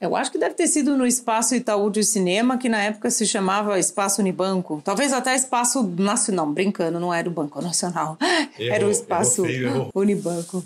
Eu 0.00 0.14
acho 0.14 0.30
que 0.30 0.38
deve 0.38 0.54
ter 0.54 0.66
sido 0.66 0.96
no 0.96 1.06
Espaço 1.06 1.54
Itaú 1.54 1.90
de 1.90 2.04
Cinema, 2.04 2.58
que 2.58 2.68
na 2.68 2.82
época 2.82 3.10
se 3.10 3.26
chamava 3.26 3.78
Espaço 3.78 4.20
Unibanco. 4.20 4.82
Talvez 4.84 5.12
até 5.12 5.34
Espaço 5.34 5.82
Nacional. 5.82 6.46
Brincando, 6.46 7.00
não 7.00 7.14
era 7.14 7.28
o 7.28 7.32
Banco 7.32 7.62
Nacional. 7.62 8.18
Errou, 8.20 8.50
era 8.74 8.86
o 8.86 8.90
Espaço 8.90 9.46
errou. 9.46 9.90
Unibanco. 9.94 10.64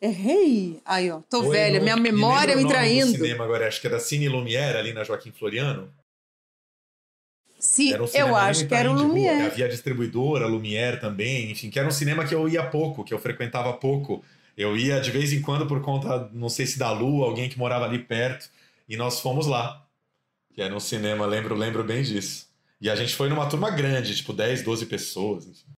Errei! 0.00 0.80
Aí, 0.84 1.10
ó, 1.10 1.20
tô 1.28 1.50
velha, 1.50 1.80
minha 1.80 1.96
memória 1.96 2.56
me 2.56 2.66
traindo. 2.66 3.10
cinema 3.10 3.44
agora, 3.44 3.66
acho 3.66 3.80
que 3.80 3.86
era 3.86 3.98
Cine 3.98 4.28
Lumière, 4.28 4.78
ali 4.78 4.92
na 4.92 5.02
Joaquim 5.02 5.32
Floriano. 5.32 5.92
Se, 7.78 7.94
um 7.94 8.06
eu 8.12 8.34
acho 8.34 8.66
que 8.66 8.74
era 8.74 8.90
o 8.90 8.94
Lumière. 8.94 9.46
Havia 9.46 9.68
distribuidora, 9.68 10.46
Lumière 10.46 11.00
também, 11.00 11.50
enfim, 11.50 11.70
que 11.70 11.78
era 11.78 11.86
um 11.86 11.92
cinema 11.92 12.24
que 12.24 12.34
eu 12.34 12.48
ia 12.48 12.64
pouco, 12.64 13.04
que 13.04 13.14
eu 13.14 13.18
frequentava 13.20 13.72
pouco. 13.72 14.24
Eu 14.56 14.76
ia 14.76 15.00
de 15.00 15.12
vez 15.12 15.32
em 15.32 15.40
quando 15.40 15.66
por 15.66 15.80
conta, 15.80 16.28
não 16.32 16.48
sei 16.48 16.66
se 16.66 16.78
da 16.78 16.90
Lu, 16.90 17.22
alguém 17.22 17.48
que 17.48 17.56
morava 17.56 17.84
ali 17.84 18.00
perto, 18.00 18.50
e 18.88 18.96
nós 18.96 19.20
fomos 19.20 19.46
lá. 19.46 19.86
Que 20.52 20.60
era 20.60 20.74
um 20.74 20.80
cinema, 20.80 21.24
lembro, 21.24 21.54
lembro 21.54 21.84
bem 21.84 22.02
disso. 22.02 22.48
E 22.80 22.90
a 22.90 22.96
gente 22.96 23.14
foi 23.14 23.28
numa 23.28 23.48
turma 23.48 23.70
grande, 23.70 24.16
tipo 24.16 24.32
10, 24.32 24.62
12 24.62 24.86
pessoas. 24.86 25.46
Enfim. 25.46 25.77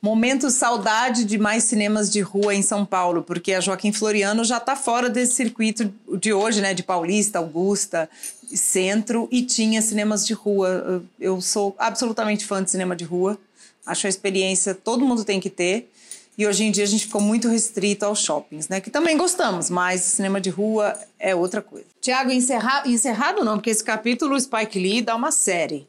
Momento 0.00 0.48
saudade 0.48 1.24
de 1.24 1.38
mais 1.38 1.64
cinemas 1.64 2.08
de 2.08 2.20
rua 2.20 2.54
em 2.54 2.62
São 2.62 2.86
Paulo, 2.86 3.22
porque 3.22 3.52
a 3.52 3.60
Joaquim 3.60 3.92
Floriano 3.92 4.44
já 4.44 4.58
está 4.58 4.76
fora 4.76 5.10
desse 5.10 5.34
circuito 5.34 5.92
de 6.18 6.32
hoje, 6.32 6.60
né? 6.60 6.72
De 6.72 6.84
Paulista, 6.84 7.40
Augusta, 7.40 8.08
Centro, 8.46 9.28
e 9.32 9.42
tinha 9.42 9.82
cinemas 9.82 10.24
de 10.24 10.34
rua. 10.34 11.02
Eu 11.18 11.40
sou 11.40 11.74
absolutamente 11.78 12.46
fã 12.46 12.62
de 12.62 12.70
cinema 12.70 12.94
de 12.94 13.04
rua. 13.04 13.36
Acho 13.84 14.06
a 14.06 14.10
experiência 14.10 14.72
todo 14.72 15.04
mundo 15.04 15.24
tem 15.24 15.40
que 15.40 15.50
ter. 15.50 15.90
E 16.38 16.46
hoje 16.46 16.62
em 16.62 16.70
dia 16.70 16.84
a 16.84 16.86
gente 16.86 17.06
ficou 17.06 17.20
muito 17.20 17.48
restrito 17.48 18.04
aos 18.04 18.20
shoppings, 18.20 18.68
né? 18.68 18.80
Que 18.80 18.90
também 18.90 19.16
gostamos, 19.16 19.68
mas 19.68 20.02
cinema 20.02 20.40
de 20.40 20.50
rua 20.50 20.96
é 21.18 21.34
outra 21.34 21.60
coisa. 21.60 21.86
Tiago, 22.00 22.30
encerra... 22.30 22.84
encerrado 22.86 23.44
não, 23.44 23.56
porque 23.56 23.70
esse 23.70 23.82
capítulo 23.82 24.36
o 24.36 24.40
Spike 24.40 24.78
Lee 24.78 25.02
dá 25.02 25.16
uma 25.16 25.32
série. 25.32 25.84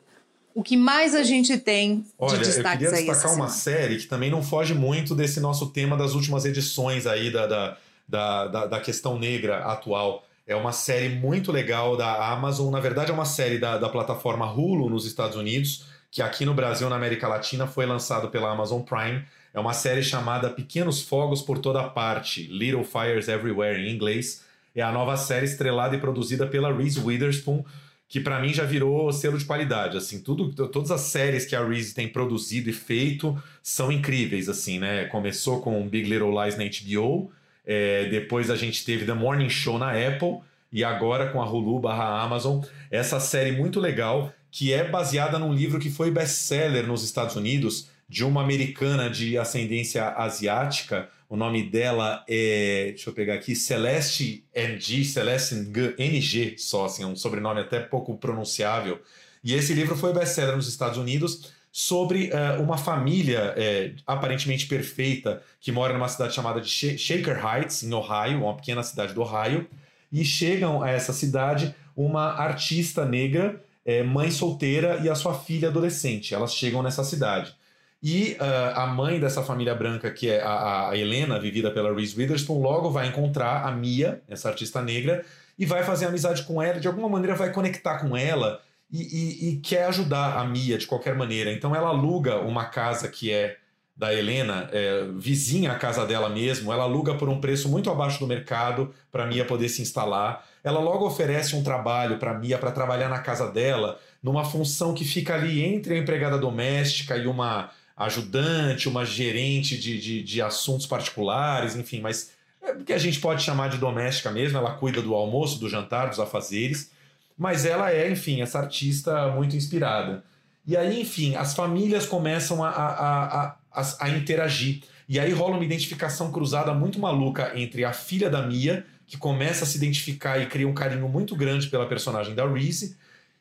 O 0.59 0.61
que 0.61 0.75
mais 0.75 1.15
a 1.15 1.23
gente 1.23 1.57
tem 1.57 2.01
de 2.01 2.07
Olha, 2.19 2.33
eu 2.33 2.39
destaques 2.39 2.89
queria 2.89 2.89
aí 2.89 3.09
essa 3.09 3.13
destacar 3.13 3.37
uma 3.37 3.47
semana? 3.47 3.49
série 3.49 3.97
que 3.97 4.07
também 4.07 4.29
não 4.29 4.43
foge 4.43 4.73
muito 4.73 5.15
desse 5.15 5.39
nosso 5.39 5.67
tema 5.67 5.95
das 5.95 6.15
últimas 6.15 6.43
edições 6.43 7.07
aí 7.07 7.31
da, 7.31 7.47
da, 7.47 7.77
da, 8.05 8.47
da, 8.47 8.65
da 8.65 8.79
questão 8.81 9.17
negra 9.17 9.59
atual. 9.59 10.27
É 10.45 10.53
uma 10.57 10.73
série 10.73 11.07
muito 11.07 11.49
legal 11.49 11.95
da 11.95 12.33
Amazon. 12.33 12.69
Na 12.73 12.81
verdade, 12.81 13.09
é 13.09 13.13
uma 13.13 13.23
série 13.23 13.57
da, 13.57 13.77
da 13.77 13.87
plataforma 13.87 14.51
Hulu 14.51 14.89
nos 14.89 15.05
Estados 15.05 15.37
Unidos, 15.37 15.85
que 16.11 16.21
aqui 16.21 16.43
no 16.43 16.53
Brasil, 16.53 16.89
na 16.89 16.97
América 16.97 17.25
Latina, 17.25 17.65
foi 17.65 17.85
lançado 17.85 18.27
pela 18.27 18.51
Amazon 18.51 18.81
Prime. 18.81 19.23
É 19.53 19.59
uma 19.61 19.71
série 19.71 20.03
chamada 20.03 20.49
Pequenos 20.49 21.01
Fogos 21.01 21.41
por 21.41 21.59
Toda 21.59 21.83
Parte, 21.83 22.43
Little 22.51 22.83
Fires 22.83 23.29
Everywhere 23.29 23.79
em 23.79 23.95
inglês. 23.95 24.43
É 24.75 24.81
a 24.81 24.91
nova 24.91 25.15
série 25.15 25.45
estrelada 25.45 25.95
e 25.95 25.99
produzida 26.01 26.45
pela 26.45 26.69
Reese 26.69 26.99
Witherspoon, 26.99 27.63
que 28.09 28.19
para 28.19 28.41
mim 28.41 28.51
já 28.51 28.65
virou 28.65 29.13
selo 29.13 29.37
de 29.37 29.45
qualidade, 29.45 29.95
assim, 29.95 30.19
tudo, 30.19 30.51
todas 30.67 30.89
as 30.89 31.01
séries 31.01 31.45
que 31.45 31.55
a 31.55 31.63
Reese 31.63 31.93
tem 31.93 32.07
produzido 32.07 32.67
e 32.67 32.73
feito 32.73 33.41
são 33.61 33.91
incríveis, 33.91 34.49
assim, 34.49 34.79
né? 34.79 35.05
Começou 35.05 35.61
com 35.61 35.87
Big 35.87 36.09
Little 36.09 36.33
Lies 36.43 36.57
na 36.57 36.63
HBO, 36.65 37.31
é, 37.63 38.05
depois 38.09 38.49
a 38.49 38.55
gente 38.55 38.83
teve 38.83 39.05
The 39.05 39.13
Morning 39.13 39.47
Show 39.47 39.77
na 39.77 39.91
Apple 39.91 40.39
e 40.73 40.83
agora 40.83 41.29
com 41.29 41.39
a 41.39 41.47
Hulu 41.47 41.79
barra 41.79 42.23
Amazon, 42.23 42.63
essa 42.89 43.19
série 43.19 43.51
muito 43.51 43.79
legal 43.79 44.33
que 44.51 44.73
é 44.73 44.83
baseada 44.83 45.37
num 45.37 45.53
livro 45.53 45.79
que 45.79 45.91
foi 45.91 46.09
best-seller 46.09 46.87
nos 46.87 47.03
Estados 47.03 47.35
Unidos 47.35 47.89
de 48.09 48.25
uma 48.25 48.41
americana 48.41 49.07
de 49.07 49.37
ascendência 49.37 50.09
asiática. 50.09 51.07
O 51.29 51.38
nome 51.38 51.62
dela 51.62 52.25
é, 52.27 52.88
deixa 52.88 53.12
eu 53.12 53.13
pegar 53.13 53.36
aqui, 53.36 53.55
Celeste 53.55 54.43
NG, 54.51 55.05
Celeste 55.05 55.53
NG 56.00 56.55
só, 56.57 56.86
assim, 56.86 57.03
é 57.03 57.05
um 57.05 57.15
sobrenome 57.15 57.62
até 57.62 57.79
pouco 57.79 58.17
pronunciável. 58.17 59.00
E 59.43 59.53
esse 59.53 59.75
livro 59.75 59.95
foi 59.95 60.12
best-seller 60.12 60.55
nos 60.55 60.67
Estados 60.67 60.98
Unidos 60.98 61.53
sobre 61.71 62.31
uh, 62.31 62.59
uma 62.63 62.79
família 62.79 63.53
é, 63.55 63.93
aparentemente 64.07 64.65
perfeita 64.65 65.43
que 65.62 65.71
mora 65.71 65.93
numa 65.93 66.09
cidade 66.09 66.33
chamada 66.33 66.59
de 66.59 66.67
Shaker 66.67 67.38
Heights, 67.45 67.83
em 67.83 67.93
Ohio, 67.93 68.43
uma 68.43 68.55
pequena 68.55 68.81
cidade 68.81 69.13
do 69.13 69.21
Ohio, 69.21 69.67
e 70.12 70.25
chegam 70.25 70.81
a 70.81 70.89
essa 70.89 71.13
cidade 71.13 71.75
uma 71.95 72.31
artista 72.31 73.05
negra, 73.05 73.63
é, 73.86 74.01
mãe 74.01 74.31
solteira 74.31 75.00
e 75.03 75.07
a 75.07 75.13
sua 75.13 75.36
filha 75.36 75.69
adolescente. 75.69 76.33
Elas 76.33 76.55
chegam 76.55 76.81
nessa 76.81 77.03
cidade. 77.03 77.53
E 78.01 78.38
uh, 78.39 78.79
a 78.79 78.88
mãe 78.88 79.20
dessa 79.20 79.44
família 79.44 79.75
branca, 79.75 80.10
que 80.10 80.29
é 80.29 80.41
a, 80.41 80.89
a, 80.89 80.98
Helena, 80.98 81.38
vivida 81.38 81.70
pela 81.70 81.94
Reese 81.94 82.18
Witherspoon, 82.18 82.62
logo 82.62 82.89
vai 82.89 83.08
encontrar 83.08 83.65
a 83.65 83.72
Mia, 83.72 84.22
essa 84.27 84.48
artista 84.48 84.82
negra, 84.82 85.25
e 85.58 85.65
vai 85.65 85.84
fazer 85.84 86.06
amizade 86.06 86.44
com 86.44 86.62
ela, 86.62 86.79
de 86.79 86.88
alguma 86.88 87.10
maneira 87.10 87.36
vai 87.36 87.51
conectar 87.51 88.00
com 88.00 88.15
ela 88.15 88.62
e, 88.89 89.01
e, 89.01 89.50
e 89.50 89.56
quer 89.58 89.84
ajudar 89.86 90.38
a 90.38 90.46
Mia 90.46 90.77
de 90.77 90.88
qualquer 90.88 91.13
maneira. 91.13 91.51
Então 91.51 91.75
ela 91.75 91.89
aluga 91.89 92.38
uma 92.39 92.65
casa 92.65 93.10
que 93.10 93.32
é 93.32 93.58
da 93.98 94.13
Helena, 94.13 94.70
é, 94.72 95.10
vizinha 95.18 95.74
à 95.74 95.75
casa 95.75 96.06
dela 96.06 96.29
mesmo, 96.29 96.72
ela 96.72 96.84
aluga 96.84 97.15
por 97.15 97.27
um 97.27 97.41
preço 97.41 97.68
muito 97.68 97.89
abaixo 97.89 98.18
do 98.18 98.25
mercado 98.25 98.94
para 99.12 99.25
Mia 99.25 99.44
poder 99.44 99.68
se 99.68 99.82
instalar. 99.82 100.48
Ela 100.63 100.79
logo 100.79 101.06
oferece 101.06 101.53
um 101.53 101.62
trabalho 101.62 102.18
para 102.18 102.34
Mia 102.34 102.58
para 102.58 102.72
trabalhar 102.72 103.10
na 103.10 103.20
casa 103.20 103.51
dela, 103.51 104.00
numa 104.24 104.46
função 104.46 104.94
que 104.94 105.03
fica 105.03 105.36
ali 105.36 105.65
entre 105.65 105.96
a 105.96 105.98
empregada 105.98 106.38
doméstica 106.38 107.18
e 107.18 107.27
uma 107.27 107.72
ajudante, 108.00 108.88
uma 108.88 109.06
gerente 109.06 109.77
de, 109.77 110.00
de, 110.00 110.24
de 110.24 110.41
assuntos 110.41 110.86
particulares, 110.86 111.75
enfim, 111.75 112.00
mas 112.00 112.32
é 112.62 112.74
que 112.75 112.94
a 112.94 112.98
gente 112.98 113.20
pode 113.20 113.44
chamar 113.44 113.70
de 113.70 113.77
doméstica 113.77 114.32
mesmo, 114.32 114.58
ela 114.58 114.72
cuida 114.72 115.01
do 115.01 115.13
almoço, 115.13 115.60
do 115.60 115.70
jantar, 115.70 116.08
dos 116.08 116.20
afazeres, 116.20 116.91
mas 117.38 117.65
ela 117.65 117.91
é, 117.91 118.10
enfim, 118.10 118.41
essa 118.41 118.60
artista 118.60 119.27
muito 119.29 119.56
inspirada. 119.56 120.24
E 120.65 120.77
aí, 120.77 121.01
enfim, 121.01 121.36
as 121.36 121.53
famílias 121.53 122.06
começam 122.06 122.63
a, 122.63 122.70
a, 122.70 123.25
a, 123.25 123.56
a, 123.72 123.98
a 124.01 124.10
interagir. 124.10 124.82
E 125.08 125.20
aí 125.20 125.34
rola 125.34 125.56
uma 125.56 125.65
identificação 125.65 126.32
cruzada 126.32 126.74
muito 126.74 127.00
maluca 127.00 127.51
entre 127.56 127.84
a 127.84 127.91
filha 127.91 128.29
da 128.29 128.46
Mia, 128.46 128.86
que 129.08 129.18
começa 129.18 129.63
a 129.63 129.68
se 129.68 129.75
identificar 129.75 130.38
e 130.38 130.46
cria 130.46 130.68
um 130.68 130.74
carinho 130.74 131.10
muito 131.10 131.36
grande 131.36 131.68
pela 131.68 131.88
personagem 131.88 132.36
da 132.36 132.48
Reese, 132.48 132.96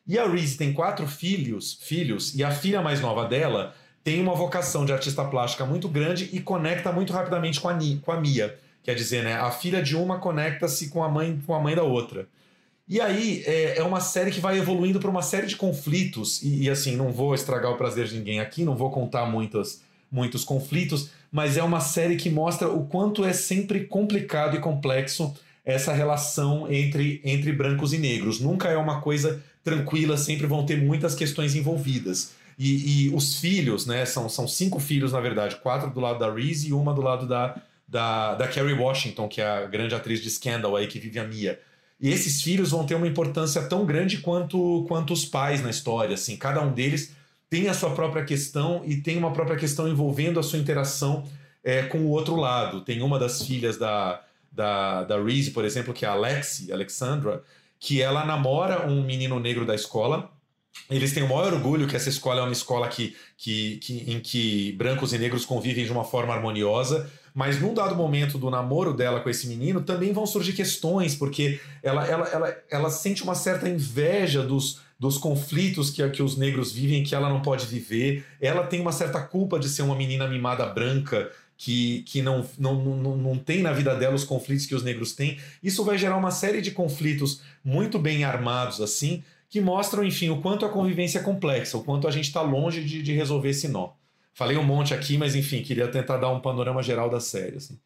e 0.07 0.17
a 0.17 0.27
Reese 0.27 0.57
tem 0.57 0.73
quatro 0.73 1.05
filhos, 1.05 1.77
filhos, 1.81 2.33
e 2.33 2.43
a 2.43 2.49
filha 2.49 2.81
mais 2.81 2.99
nova 2.99 3.25
dela 3.25 3.75
tem 4.09 4.19
uma 4.23 4.33
vocação 4.33 4.85
de 4.85 4.91
artista 4.91 5.23
plástica 5.23 5.67
muito 5.67 5.87
grande 5.87 6.31
e 6.33 6.39
conecta 6.39 6.91
muito 6.91 7.13
rapidamente 7.13 7.61
com 7.61 7.69
a, 7.69 7.75
Ni, 7.75 7.97
com 7.97 8.11
a 8.11 8.19
Mia. 8.19 8.57
Quer 8.81 8.95
dizer, 8.95 9.23
né, 9.23 9.35
a 9.35 9.51
filha 9.51 9.83
de 9.83 9.95
uma 9.95 10.17
conecta-se 10.17 10.89
com 10.89 11.03
a 11.03 11.07
mãe 11.07 11.39
com 11.45 11.53
a 11.53 11.59
mãe 11.59 11.75
da 11.75 11.83
outra. 11.83 12.27
E 12.87 12.99
aí 12.99 13.43
é, 13.45 13.77
é 13.77 13.83
uma 13.83 13.99
série 13.99 14.31
que 14.31 14.39
vai 14.39 14.57
evoluindo 14.57 14.99
para 14.99 15.11
uma 15.11 15.21
série 15.21 15.45
de 15.45 15.55
conflitos, 15.55 16.41
e, 16.41 16.63
e, 16.63 16.69
assim, 16.71 16.95
não 16.95 17.11
vou 17.11 17.35
estragar 17.35 17.71
o 17.71 17.77
prazer 17.77 18.07
de 18.07 18.17
ninguém 18.17 18.39
aqui, 18.39 18.65
não 18.65 18.75
vou 18.75 18.89
contar 18.89 19.27
muitos, 19.27 20.43
conflitos, 20.43 21.11
mas 21.31 21.55
é 21.55 21.61
uma 21.61 21.79
série 21.79 22.15
que 22.15 22.31
mostra 22.31 22.67
o 22.67 22.87
quanto 22.87 23.23
é 23.23 23.31
sempre 23.31 23.81
complicado 23.81 24.57
e 24.57 24.59
complexo 24.59 25.35
essa 25.63 25.93
relação 25.93 26.65
entre, 26.67 27.21
entre 27.23 27.53
brancos 27.53 27.93
e 27.93 27.99
negros. 27.99 28.39
Nunca 28.39 28.69
é 28.69 28.77
uma 28.77 29.01
coisa 29.01 29.39
tranquila, 29.63 30.17
sempre 30.17 30.47
vão 30.47 30.65
ter 30.65 30.81
muitas 30.81 31.13
questões 31.13 31.53
envolvidas. 31.53 32.38
E, 32.59 33.05
e, 33.05 33.15
os 33.15 33.39
filhos, 33.39 33.85
né? 33.85 34.05
São, 34.05 34.27
são 34.27 34.45
cinco 34.45 34.81
filhos, 34.81 35.13
na 35.13 35.21
verdade, 35.21 35.55
quatro 35.55 35.89
do 35.89 36.01
lado 36.01 36.19
da 36.19 36.29
Reese 36.29 36.67
e 36.67 36.73
uma 36.73 36.93
do 36.93 37.01
lado 37.01 37.25
da, 37.25 37.55
da, 37.87 38.35
da 38.35 38.47
Kerry 38.49 38.73
Washington, 38.73 39.29
que 39.29 39.39
é 39.39 39.47
a 39.47 39.65
grande 39.65 39.95
atriz 39.95 40.21
de 40.21 40.29
Scandal 40.29 40.75
aí, 40.75 40.85
que 40.85 40.99
vive 40.99 41.19
a 41.19 41.23
Mia. 41.23 41.57
E 42.01 42.09
esses 42.09 42.41
filhos 42.41 42.71
vão 42.71 42.85
ter 42.85 42.95
uma 42.95 43.07
importância 43.07 43.61
tão 43.63 43.85
grande 43.85 44.17
quanto, 44.17 44.83
quanto 44.89 45.13
os 45.13 45.23
pais 45.23 45.63
na 45.63 45.69
história. 45.69 46.15
Assim, 46.15 46.35
cada 46.35 46.61
um 46.61 46.73
deles 46.73 47.15
tem 47.49 47.69
a 47.69 47.73
sua 47.73 47.91
própria 47.91 48.25
questão 48.25 48.81
e 48.85 48.97
tem 48.97 49.17
uma 49.17 49.31
própria 49.31 49.57
questão 49.57 49.87
envolvendo 49.87 50.37
a 50.37 50.43
sua 50.43 50.59
interação 50.59 51.23
é, 51.63 51.83
com 51.83 51.99
o 51.99 52.09
outro 52.09 52.35
lado. 52.35 52.81
Tem 52.81 53.01
uma 53.01 53.17
das 53.17 53.41
filhas 53.41 53.77
da, 53.77 54.21
da, 54.51 55.03
da 55.05 55.21
Reese, 55.21 55.51
por 55.51 55.63
exemplo, 55.63 55.93
que 55.93 56.03
é 56.03 56.09
a 56.09 56.11
Alexi, 56.11 56.73
Alexandra, 56.73 57.41
que 57.79 58.01
ela 58.01 58.25
namora 58.25 58.85
um 58.85 59.01
menino 59.01 59.39
negro 59.39 59.65
da 59.65 59.73
escola 59.73 60.29
eles 60.89 61.13
têm 61.13 61.23
o 61.23 61.27
maior 61.27 61.53
orgulho 61.53 61.87
que 61.87 61.95
essa 61.95 62.09
escola 62.09 62.41
é 62.41 62.43
uma 62.43 62.51
escola 62.51 62.87
que, 62.87 63.15
que, 63.37 63.77
que, 63.77 64.11
em 64.11 64.19
que 64.19 64.71
brancos 64.73 65.13
e 65.13 65.17
negros 65.17 65.45
convivem 65.45 65.85
de 65.85 65.91
uma 65.91 66.03
forma 66.03 66.33
harmoniosa. 66.33 67.09
Mas 67.33 67.61
num 67.61 67.73
dado 67.73 67.95
momento 67.95 68.37
do 68.37 68.49
namoro 68.49 68.93
dela 68.93 69.19
com 69.19 69.29
esse 69.29 69.47
menino, 69.47 69.81
também 69.81 70.11
vão 70.11 70.25
surgir 70.25 70.53
questões, 70.53 71.15
porque 71.15 71.59
ela, 71.83 72.05
ela, 72.05 72.27
ela, 72.27 72.57
ela 72.69 72.89
sente 72.89 73.23
uma 73.23 73.35
certa 73.35 73.69
inveja 73.69 74.41
dos, 74.41 74.81
dos 74.99 75.17
conflitos 75.17 75.89
que, 75.89 76.07
que 76.09 76.23
os 76.23 76.35
negros 76.35 76.71
vivem, 76.71 77.03
que 77.03 77.15
ela 77.15 77.29
não 77.29 77.41
pode 77.41 77.65
viver. 77.65 78.25
Ela 78.41 78.65
tem 78.65 78.81
uma 78.81 78.91
certa 78.91 79.21
culpa 79.21 79.59
de 79.59 79.69
ser 79.69 79.83
uma 79.83 79.95
menina 79.95 80.27
mimada 80.27 80.65
branca, 80.65 81.31
que, 81.59 82.03
que 82.03 82.21
não, 82.21 82.45
não, 82.57 82.75
não, 82.75 83.17
não 83.17 83.37
tem 83.37 83.61
na 83.61 83.73
vida 83.73 83.93
dela 83.93 84.15
os 84.15 84.23
conflitos 84.23 84.65
que 84.65 84.73
os 84.73 84.81
negros 84.81 85.13
têm. 85.13 85.37
Isso 85.61 85.83
vai 85.83 85.97
gerar 85.97 86.15
uma 86.15 86.31
série 86.31 86.61
de 86.61 86.71
conflitos 86.71 87.41
muito 87.63 87.99
bem 87.99 88.23
armados, 88.23 88.79
assim, 88.79 89.23
que 89.49 89.59
mostram, 89.59 90.03
enfim, 90.03 90.29
o 90.29 90.41
quanto 90.41 90.65
a 90.65 90.69
convivência 90.69 91.19
é 91.19 91.23
complexa, 91.23 91.77
o 91.77 91.83
quanto 91.83 92.07
a 92.07 92.11
gente 92.11 92.25
está 92.25 92.41
longe 92.41 92.83
de, 92.83 93.01
de, 93.01 93.13
resolver 93.13 93.49
esse 93.49 93.67
nó. 93.67 93.89
Falei 94.33 94.55
um 94.57 94.63
monte 94.63 94.93
aqui, 94.93 95.17
mas 95.17 95.35
enfim, 95.35 95.63
queria 95.63 95.87
tentar 95.87 96.17
dar 96.17 96.29
um 96.29 96.39
panorama 96.39 96.83
geral 96.83 97.09
da 97.09 97.19
série. 97.19 97.57
Assim. 97.57 97.77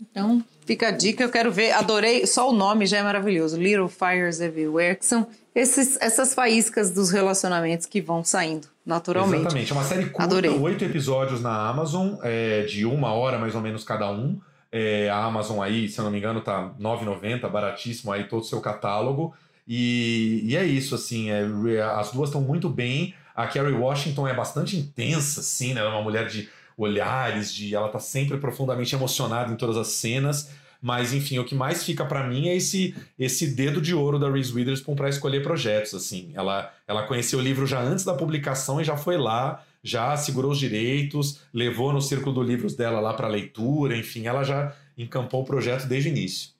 Então, 0.00 0.44
fica 0.66 0.88
a 0.88 0.90
dica, 0.90 1.22
eu 1.22 1.30
quero 1.30 1.50
ver, 1.50 1.72
adorei, 1.72 2.26
só 2.26 2.50
o 2.50 2.52
nome 2.52 2.86
já 2.86 2.98
é 2.98 3.02
maravilhoso, 3.02 3.56
Little 3.56 3.88
Fires 3.88 4.40
Everywhere, 4.40 4.96
que 4.96 5.04
são 5.04 5.26
esses, 5.54 5.98
essas 6.00 6.34
faíscas 6.34 6.90
dos 6.90 7.10
relacionamentos 7.10 7.86
que 7.86 8.00
vão 8.00 8.22
saindo 8.22 8.68
naturalmente. 8.84 9.40
Exatamente, 9.40 9.72
é 9.72 9.74
uma 9.74 9.84
série 9.84 10.04
curta, 10.06 10.22
adorei. 10.22 10.50
oito 10.50 10.84
episódios 10.84 11.40
na 11.40 11.68
Amazon, 11.68 12.14
é, 12.22 12.62
de 12.62 12.84
uma 12.84 13.12
hora 13.12 13.38
mais 13.38 13.54
ou 13.54 13.60
menos 13.60 13.84
cada 13.84 14.10
um. 14.10 14.38
É, 14.72 15.10
a 15.10 15.24
Amazon 15.24 15.60
aí, 15.60 15.88
se 15.88 15.98
eu 15.98 16.04
não 16.04 16.12
me 16.12 16.18
engano, 16.18 16.40
tá 16.40 16.68
R$ 16.78 16.82
9,90, 16.82 17.50
baratíssimo 17.50 18.12
aí 18.12 18.24
todo 18.24 18.42
o 18.42 18.44
seu 18.44 18.60
catálogo. 18.60 19.34
E, 19.72 20.40
e 20.46 20.56
é 20.56 20.64
isso, 20.64 20.96
assim, 20.96 21.30
é, 21.30 21.44
as 21.80 22.10
duas 22.10 22.28
estão 22.28 22.40
muito 22.40 22.68
bem. 22.68 23.14
A 23.36 23.46
Kerry 23.46 23.70
Washington 23.70 24.26
é 24.26 24.34
bastante 24.34 24.76
intensa, 24.76 25.38
assim, 25.38 25.74
né? 25.74 25.80
Ela 25.80 25.90
é 25.90 25.92
uma 25.92 26.02
mulher 26.02 26.26
de 26.26 26.48
olhares, 26.76 27.54
de 27.54 27.72
ela 27.72 27.88
tá 27.88 28.00
sempre 28.00 28.36
profundamente 28.38 28.96
emocionada 28.96 29.52
em 29.52 29.56
todas 29.56 29.76
as 29.76 29.86
cenas. 29.86 30.50
Mas, 30.82 31.12
enfim, 31.12 31.38
o 31.38 31.44
que 31.44 31.54
mais 31.54 31.84
fica 31.84 32.04
para 32.04 32.26
mim 32.26 32.48
é 32.48 32.56
esse 32.56 32.96
esse 33.16 33.54
dedo 33.54 33.80
de 33.80 33.94
ouro 33.94 34.18
da 34.18 34.28
Reese 34.28 34.52
Witherspoon 34.52 34.96
para 34.96 35.08
escolher 35.08 35.40
projetos, 35.40 35.94
assim. 35.94 36.32
Ela, 36.34 36.74
ela 36.88 37.04
conheceu 37.04 37.38
o 37.38 37.42
livro 37.42 37.64
já 37.64 37.80
antes 37.80 38.04
da 38.04 38.14
publicação 38.14 38.80
e 38.80 38.84
já 38.84 38.96
foi 38.96 39.16
lá, 39.16 39.62
já 39.84 40.16
segurou 40.16 40.50
os 40.50 40.58
direitos, 40.58 41.42
levou 41.54 41.92
no 41.92 42.02
círculo 42.02 42.34
do 42.34 42.42
livros 42.42 42.74
dela 42.74 42.98
lá 42.98 43.14
para 43.14 43.28
leitura, 43.28 43.96
enfim, 43.96 44.26
ela 44.26 44.42
já 44.42 44.74
encampou 44.98 45.42
o 45.42 45.46
projeto 45.46 45.86
desde 45.86 46.08
o 46.08 46.10
início. 46.10 46.59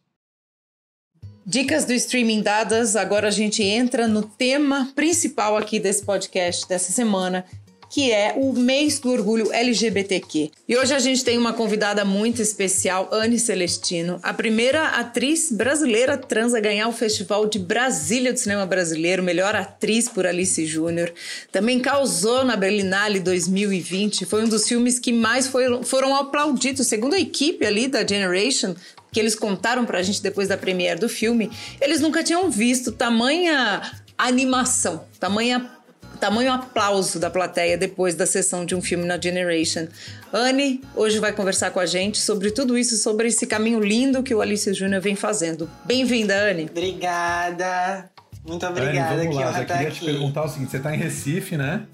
Dicas 1.50 1.84
do 1.84 1.92
streaming 1.92 2.42
dadas, 2.42 2.94
agora 2.94 3.26
a 3.26 3.30
gente 3.32 3.60
entra 3.60 4.06
no 4.06 4.22
tema 4.22 4.92
principal 4.94 5.56
aqui 5.56 5.80
desse 5.80 6.04
podcast 6.04 6.68
dessa 6.68 6.92
semana, 6.92 7.44
que 7.90 8.12
é 8.12 8.34
o 8.36 8.52
mês 8.52 9.00
do 9.00 9.10
orgulho 9.10 9.52
LGBTQ. 9.52 10.52
E 10.68 10.76
hoje 10.76 10.94
a 10.94 11.00
gente 11.00 11.24
tem 11.24 11.36
uma 11.36 11.52
convidada 11.52 12.04
muito 12.04 12.40
especial, 12.40 13.08
Anne 13.12 13.38
Celestino, 13.38 14.20
a 14.22 14.32
primeira 14.32 14.90
atriz 14.90 15.50
brasileira 15.50 16.16
trans 16.16 16.54
a 16.54 16.60
ganhar 16.60 16.86
o 16.86 16.92
Festival 16.92 17.46
de 17.46 17.58
Brasília 17.58 18.32
do 18.32 18.38
Cinema 18.38 18.64
Brasileiro, 18.64 19.24
melhor 19.24 19.56
atriz 19.56 20.08
por 20.08 20.24
Alice 20.24 20.64
Júnior. 20.64 21.12
Também 21.50 21.80
causou 21.80 22.44
na 22.44 22.56
Berlinale 22.56 23.18
2020, 23.18 24.24
foi 24.24 24.44
um 24.44 24.48
dos 24.48 24.68
filmes 24.68 25.00
que 25.00 25.12
mais 25.12 25.48
foram, 25.48 25.82
foram 25.82 26.14
aplaudidos, 26.14 26.86
segundo 26.86 27.14
a 27.14 27.18
equipe 27.18 27.66
ali 27.66 27.88
da 27.88 28.06
Generation, 28.06 28.76
que 29.10 29.18
eles 29.18 29.34
contaram 29.34 29.84
pra 29.84 30.00
gente 30.00 30.22
depois 30.22 30.46
da 30.46 30.56
premiere 30.56 31.00
do 31.00 31.08
filme, 31.08 31.50
eles 31.80 32.00
nunca 32.00 32.22
tinham 32.22 32.48
visto 32.48 32.92
tamanha 32.92 33.82
animação, 34.16 35.04
tamanha 35.18 35.79
tamanho 36.20 36.52
aplauso 36.52 37.18
da 37.18 37.30
plateia 37.30 37.78
depois 37.78 38.14
da 38.14 38.26
sessão 38.26 38.64
de 38.64 38.74
um 38.74 38.82
filme 38.82 39.06
na 39.06 39.18
Generation. 39.18 39.88
Anne 40.32 40.82
hoje 40.94 41.18
vai 41.18 41.32
conversar 41.32 41.70
com 41.70 41.80
a 41.80 41.86
gente 41.86 42.18
sobre 42.18 42.50
tudo 42.50 42.76
isso, 42.76 42.96
sobre 42.98 43.28
esse 43.28 43.46
caminho 43.46 43.80
lindo 43.80 44.22
que 44.22 44.34
o 44.34 44.42
Alice 44.42 44.72
Júnior 44.74 45.00
vem 45.00 45.16
fazendo. 45.16 45.68
Bem-vinda, 45.86 46.34
Anne. 46.34 46.68
Obrigada. 46.70 48.10
Muito 48.46 48.66
obrigada. 48.66 49.14
Anne, 49.14 49.24
vamos 49.24 49.36
lá. 49.36 49.52
Já 49.52 49.64
tá 49.64 49.74
queria 49.74 49.88
aqui. 49.88 49.98
te 49.98 50.04
perguntar 50.04 50.44
o 50.44 50.48
seguinte: 50.48 50.70
você 50.70 50.76
está 50.76 50.94
em 50.94 50.98
Recife, 50.98 51.56
né? 51.56 51.86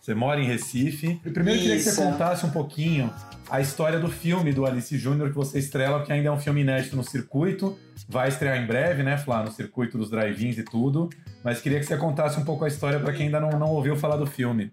Você 0.00 0.14
mora 0.14 0.40
em 0.40 0.46
Recife. 0.46 1.20
Primeiro, 1.22 1.60
eu 1.60 1.62
queria 1.62 1.76
que 1.76 1.82
você 1.82 1.94
contasse 1.94 2.44
um 2.44 2.50
pouquinho 2.50 3.12
a 3.50 3.60
história 3.60 3.98
do 3.98 4.10
filme 4.10 4.52
do 4.52 4.66
Alice 4.66 4.96
Júnior 4.96 5.28
que 5.28 5.36
você 5.36 5.58
estrela, 5.58 5.98
porque 5.98 6.12
ainda 6.12 6.28
é 6.28 6.32
um 6.32 6.40
filme 6.40 6.62
inédito 6.62 6.96
no 6.96 7.04
circuito. 7.04 7.78
Vai 8.08 8.28
estrear 8.28 8.56
em 8.56 8.66
breve, 8.66 9.02
né, 9.02 9.18
Flá? 9.18 9.42
No 9.42 9.52
circuito 9.52 9.96
dos 9.98 10.10
drive-ins 10.10 10.58
e 10.58 10.62
tudo. 10.62 11.10
Mas 11.44 11.60
queria 11.60 11.78
que 11.78 11.84
você 11.84 11.98
contasse 11.98 12.40
um 12.40 12.44
pouco 12.44 12.64
a 12.64 12.68
história 12.68 12.98
para 12.98 13.12
quem 13.12 13.26
ainda 13.26 13.38
não, 13.38 13.50
não 13.50 13.70
ouviu 13.70 13.94
falar 13.94 14.16
do 14.16 14.26
filme. 14.26 14.72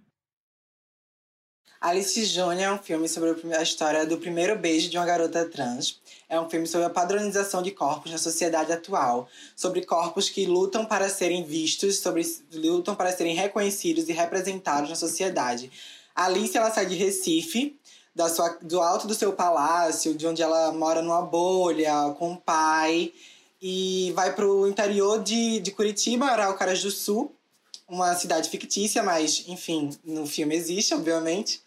Alice 1.81 2.23
Júnior 2.23 2.62
é 2.62 2.71
um 2.71 2.77
filme 2.77 3.10
sobre 3.10 3.36
a 3.57 3.62
história 3.62 4.05
do 4.05 4.17
primeiro 4.17 4.57
beijo 4.57 4.89
de 4.89 4.97
uma 4.97 5.05
garota 5.05 5.43
trans. 5.49 5.99
É 6.29 6.39
um 6.39 6.49
filme 6.49 6.65
sobre 6.67 6.86
a 6.86 6.89
padronização 6.89 7.62
de 7.62 7.71
corpos 7.71 8.12
na 8.12 8.17
sociedade 8.17 8.71
atual, 8.71 9.27
sobre 9.53 9.84
corpos 9.84 10.29
que 10.29 10.45
lutam 10.45 10.86
para 10.86 11.10
serem 11.10 11.43
vistos, 11.43 11.97
sobre 11.97 12.23
lutam 12.53 12.95
para 12.95 13.12
serem 13.12 13.36
reconhecidos 13.36 14.07
e 14.07 14.13
representados 14.13 14.89
na 14.89 14.95
sociedade. 14.95 15.69
Alice 16.15 16.55
ela 16.55 16.71
sai 16.71 16.86
de 16.86 16.95
Recife, 16.95 17.77
da 18.15 18.29
sua, 18.29 18.60
do 18.62 18.79
alto 18.79 19.07
do 19.07 19.15
seu 19.15 19.34
palácio, 19.34 20.13
de 20.13 20.27
onde 20.27 20.41
ela 20.41 20.71
mora 20.71 21.01
numa 21.01 21.23
bolha 21.23 22.15
com 22.17 22.34
o 22.34 22.38
pai, 22.38 23.12
e 23.62 24.12
vai 24.15 24.34
para 24.34 24.47
o 24.47 24.67
interior 24.67 25.21
de, 25.21 25.60
de 25.60 25.71
Curitiba, 25.71 26.26
Araucárias 26.26 26.82
do 26.82 26.89
Sul, 26.89 27.36
uma 27.88 28.15
cidade 28.15 28.50
fictícia, 28.50 29.04
mas 29.04 29.43
enfim, 29.47 29.91
no 30.04 30.26
filme 30.26 30.56
existe, 30.56 30.93
obviamente. 30.93 31.62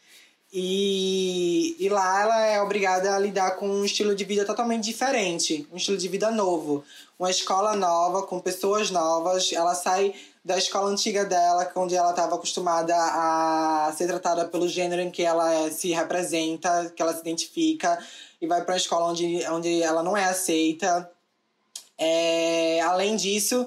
E, 0.57 1.76
e 1.80 1.88
lá 1.88 2.22
ela 2.22 2.46
é 2.46 2.62
obrigada 2.62 3.14
a 3.14 3.18
lidar 3.18 3.52
com 3.57 3.68
um 3.68 3.85
estilo 3.85 4.14
de 4.14 4.24
vida 4.24 4.44
totalmente 4.44 4.85
diferente, 4.85 5.66
um 5.72 5.76
estilo 5.76 5.96
de 5.96 6.09
vida 6.09 6.30
novo, 6.30 6.85
uma 7.18 7.28
escola 7.28 7.74
nova, 7.74 8.22
com 8.22 8.38
pessoas 8.38 8.90
novas. 8.90 9.52
Ela 9.52 9.74
sai 9.74 10.14
da 10.44 10.57
escola 10.57 10.90
antiga 10.90 11.24
dela, 11.24 11.70
onde 11.74 11.96
ela 11.96 12.11
estava 12.11 12.37
acostumada 12.37 12.94
a 12.96 13.92
ser 13.96 14.07
tratada 14.07 14.44
pelo 14.44 14.68
gênero 14.68 15.02
em 15.02 15.11
que 15.11 15.22
ela 15.22 15.52
é- 15.52 15.70
se 15.70 15.92
representa, 15.92 16.92
que 16.94 17.02
ela 17.02 17.12
se 17.12 17.20
identifica, 17.20 17.98
e 18.40 18.46
vai 18.46 18.62
para 18.62 18.74
uma 18.74 18.76
escola 18.78 19.07
onde, 19.07 19.44
onde 19.48 19.83
ela 19.83 20.02
não 20.02 20.16
é 20.16 20.24
aceita. 20.24 21.11
É, 21.98 22.80
além 22.80 23.16
disso, 23.16 23.66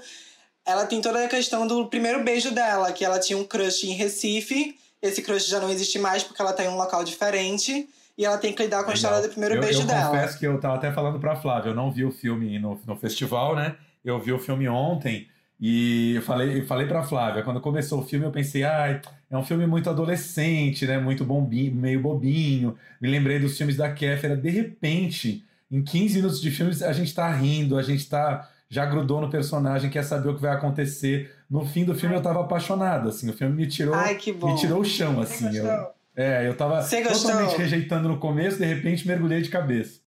ela 0.65 0.85
tem 0.85 1.01
toda 1.01 1.23
a 1.23 1.27
questão 1.27 1.65
do 1.65 1.87
primeiro 1.87 2.23
beijo 2.23 2.51
dela, 2.51 2.91
que 2.91 3.05
ela 3.05 3.19
tinha 3.19 3.37
um 3.37 3.45
crush 3.45 3.85
em 3.85 3.93
Recife. 3.93 4.77
Esse 5.01 5.21
crush 5.21 5.47
já 5.47 5.59
não 5.59 5.69
existe 5.69 5.97
mais 5.99 6.23
porque 6.23 6.41
ela 6.41 6.53
tá 6.53 6.63
em 6.63 6.67
um 6.67 6.75
local 6.75 7.03
diferente. 7.03 7.87
E 8.17 8.25
ela 8.25 8.37
tem 8.37 8.51
que 8.51 8.63
lidar 8.63 8.83
com 8.83 8.89
a 8.89 8.93
história 8.95 9.21
do 9.21 9.29
primeiro 9.29 9.55
eu, 9.55 9.61
beijo 9.61 9.81
eu 9.81 9.85
dela. 9.85 10.09
confesso 10.09 10.39
que 10.39 10.47
eu 10.47 10.59
tava 10.59 10.75
até 10.75 10.91
falando 10.91 11.19
pra 11.19 11.35
Flávia, 11.35 11.69
eu 11.69 11.75
não 11.75 11.91
vi 11.91 12.03
o 12.03 12.11
filme 12.11 12.57
no, 12.57 12.79
no 12.85 12.95
festival, 12.95 13.55
né? 13.55 13.75
Eu 14.03 14.19
vi 14.19 14.31
o 14.31 14.39
filme 14.39 14.67
ontem 14.67 15.27
e 15.59 16.15
eu 16.15 16.21
falei, 16.23 16.59
eu 16.59 16.65
falei 16.65 16.87
pra 16.87 17.03
Flávia, 17.03 17.43
quando 17.43 17.61
começou 17.61 17.99
o 17.99 18.05
filme 18.05 18.25
eu 18.25 18.31
pensei, 18.31 18.63
ai, 18.63 19.01
é 19.29 19.37
um 19.37 19.43
filme 19.43 19.67
muito 19.67 19.89
adolescente, 19.89 20.85
né? 20.87 20.97
Muito 20.97 21.23
bombinho, 21.23 21.75
meio 21.75 21.99
bobinho. 21.99 22.75
Me 22.99 23.07
lembrei 23.07 23.39
dos 23.39 23.55
filmes 23.55 23.77
da 23.77 23.91
Kéfera. 23.91 24.35
De 24.35 24.49
repente, 24.49 25.45
em 25.69 25.83
15 25.83 26.15
minutos 26.15 26.41
de 26.41 26.51
filme, 26.51 26.71
a 26.83 26.93
gente 26.93 27.13
tá 27.13 27.29
rindo, 27.31 27.77
a 27.77 27.83
gente 27.83 28.07
tá 28.07 28.49
já 28.69 28.85
grudou 28.85 29.21
no 29.21 29.29
personagem, 29.29 29.89
quer 29.89 30.03
saber 30.03 30.29
o 30.29 30.35
que 30.35 30.41
vai 30.41 30.51
acontecer. 30.51 31.33
No 31.49 31.65
fim 31.65 31.85
do 31.85 31.95
filme 31.95 32.15
eu 32.15 32.21
tava 32.21 32.41
apaixonado, 32.41 33.09
assim, 33.09 33.29
o 33.29 33.33
filme 33.33 33.55
me 33.55 33.67
tirou, 33.67 33.95
Ai, 33.95 34.15
que 34.15 34.33
bom. 34.33 34.51
me 34.51 34.59
tirou 34.59 34.81
o 34.81 34.85
chão, 34.85 35.21
assim. 35.21 35.55
Eu, 35.55 35.63
gostou? 35.63 35.93
é, 36.15 36.47
eu 36.47 36.55
tava 36.55 36.83
totalmente 36.83 37.57
rejeitando 37.57 38.09
no 38.09 38.19
começo, 38.19 38.57
de 38.57 38.65
repente 38.65 39.07
mergulhei 39.07 39.41
de 39.41 39.49
cabeça. 39.49 40.01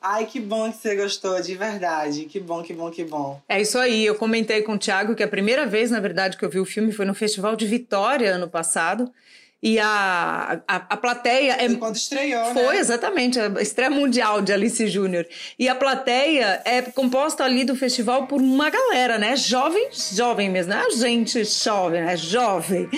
Ai, 0.00 0.26
que 0.26 0.38
bom 0.38 0.70
que 0.70 0.78
você 0.78 0.94
gostou, 0.94 1.40
de 1.40 1.56
verdade. 1.56 2.24
Que 2.26 2.38
bom, 2.38 2.62
que 2.62 2.72
bom, 2.72 2.88
que 2.88 3.04
bom. 3.04 3.40
É 3.48 3.60
isso 3.60 3.78
aí, 3.78 4.06
eu 4.06 4.14
comentei 4.14 4.62
com 4.62 4.74
o 4.74 4.78
Thiago 4.78 5.14
que 5.14 5.24
a 5.24 5.28
primeira 5.28 5.66
vez, 5.66 5.90
na 5.90 5.98
verdade, 5.98 6.36
que 6.36 6.44
eu 6.44 6.50
vi 6.50 6.60
o 6.60 6.64
filme 6.64 6.92
foi 6.92 7.04
no 7.04 7.14
Festival 7.14 7.56
de 7.56 7.66
Vitória 7.66 8.34
ano 8.34 8.48
passado. 8.48 9.12
E 9.60 9.78
a, 9.80 10.60
a, 10.68 10.76
a 10.76 10.96
plateia 10.96 11.52
é. 11.52 11.66
Foi 11.66 11.76
quando 11.76 11.96
estreou, 11.96 12.52
Foi, 12.52 12.74
né? 12.74 12.80
exatamente, 12.80 13.40
a 13.40 13.48
estreia 13.60 13.90
mundial 13.90 14.40
de 14.40 14.52
Alice 14.52 14.86
Júnior. 14.86 15.26
E 15.58 15.68
a 15.68 15.74
plateia 15.74 16.62
é 16.64 16.80
composta 16.82 17.44
ali 17.44 17.64
do 17.64 17.74
festival 17.74 18.28
por 18.28 18.40
uma 18.40 18.70
galera, 18.70 19.18
né? 19.18 19.34
Jovem, 19.34 19.88
jovem 19.92 20.48
mesmo, 20.48 20.72
não 20.72 20.80
é 20.80 20.90
gente 20.90 21.42
jovem, 21.44 22.02
é 22.02 22.16
jovem. 22.16 22.88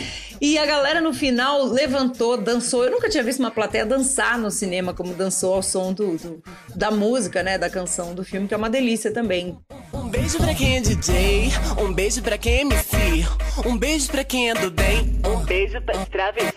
E 0.40 0.56
a 0.56 0.64
galera 0.64 1.00
no 1.02 1.12
final 1.12 1.64
levantou, 1.64 2.36
dançou. 2.36 2.84
Eu 2.84 2.90
nunca 2.90 3.10
tinha 3.10 3.22
visto 3.22 3.40
uma 3.40 3.50
plateia 3.50 3.84
dançar 3.84 4.38
no 4.38 4.50
cinema 4.50 4.94
como 4.94 5.12
dançou 5.14 5.54
ao 5.54 5.62
som 5.62 5.92
do, 5.92 6.16
do- 6.16 6.42
da 6.74 6.90
música, 6.90 7.42
né? 7.42 7.58
Da 7.58 7.68
canção 7.68 8.14
do 8.14 8.24
filme, 8.24 8.48
que 8.48 8.54
é 8.54 8.56
uma 8.56 8.70
delícia 8.70 9.12
também. 9.12 9.58
Um 9.92 10.08
beijo 10.08 10.38
pra 10.38 10.54
quem 10.54 10.78
é 10.78 10.80
DJ, 10.80 11.50
um 11.78 11.92
beijo 11.92 12.22
pra 12.22 12.38
quem 12.38 12.52
é 12.54 12.60
MC, 12.62 12.96
um 13.66 13.76
beijo 13.76 14.08
pra 14.10 14.24
quem 14.24 14.50
é 14.50 14.54
do 14.54 14.70
bem, 14.70 15.20
um 15.26 15.44
beijo 15.44 15.80
pra 15.82 15.94
travesti. 16.06 16.56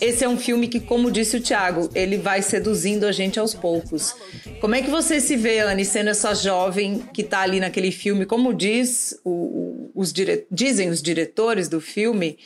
Esse 0.00 0.24
é 0.24 0.28
um 0.28 0.38
filme 0.38 0.66
que, 0.66 0.80
como 0.80 1.10
disse 1.10 1.36
o 1.36 1.40
Thiago, 1.42 1.90
ele 1.94 2.16
vai 2.16 2.40
seduzindo 2.40 3.04
a 3.04 3.12
gente 3.12 3.38
aos 3.38 3.52
poucos. 3.54 4.14
Como 4.60 4.74
é 4.74 4.80
que 4.80 4.88
você 4.90 5.20
se 5.20 5.36
vê, 5.36 5.58
Anne, 5.60 5.84
sendo 5.84 6.08
essa 6.08 6.34
jovem 6.34 7.00
que 7.12 7.22
tá 7.22 7.40
ali 7.40 7.60
naquele 7.60 7.92
filme? 7.92 8.24
Como 8.24 8.54
diz 8.54 9.18
o- 9.24 9.90
os 9.94 10.10
dire... 10.12 10.46
dizem 10.50 10.88
os 10.88 11.02
diretores 11.02 11.68
do 11.68 11.80
filme, 11.80 12.38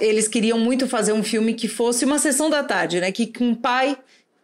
eles 0.00 0.28
queriam 0.28 0.58
muito 0.58 0.86
fazer 0.86 1.12
um 1.12 1.24
filme 1.24 1.54
que 1.54 1.66
fosse 1.66 2.04
uma 2.04 2.20
sessão 2.20 2.48
da 2.48 2.62
tarde, 2.62 3.00
né? 3.00 3.10
Que 3.10 3.32
um 3.40 3.54
pai 3.54 3.98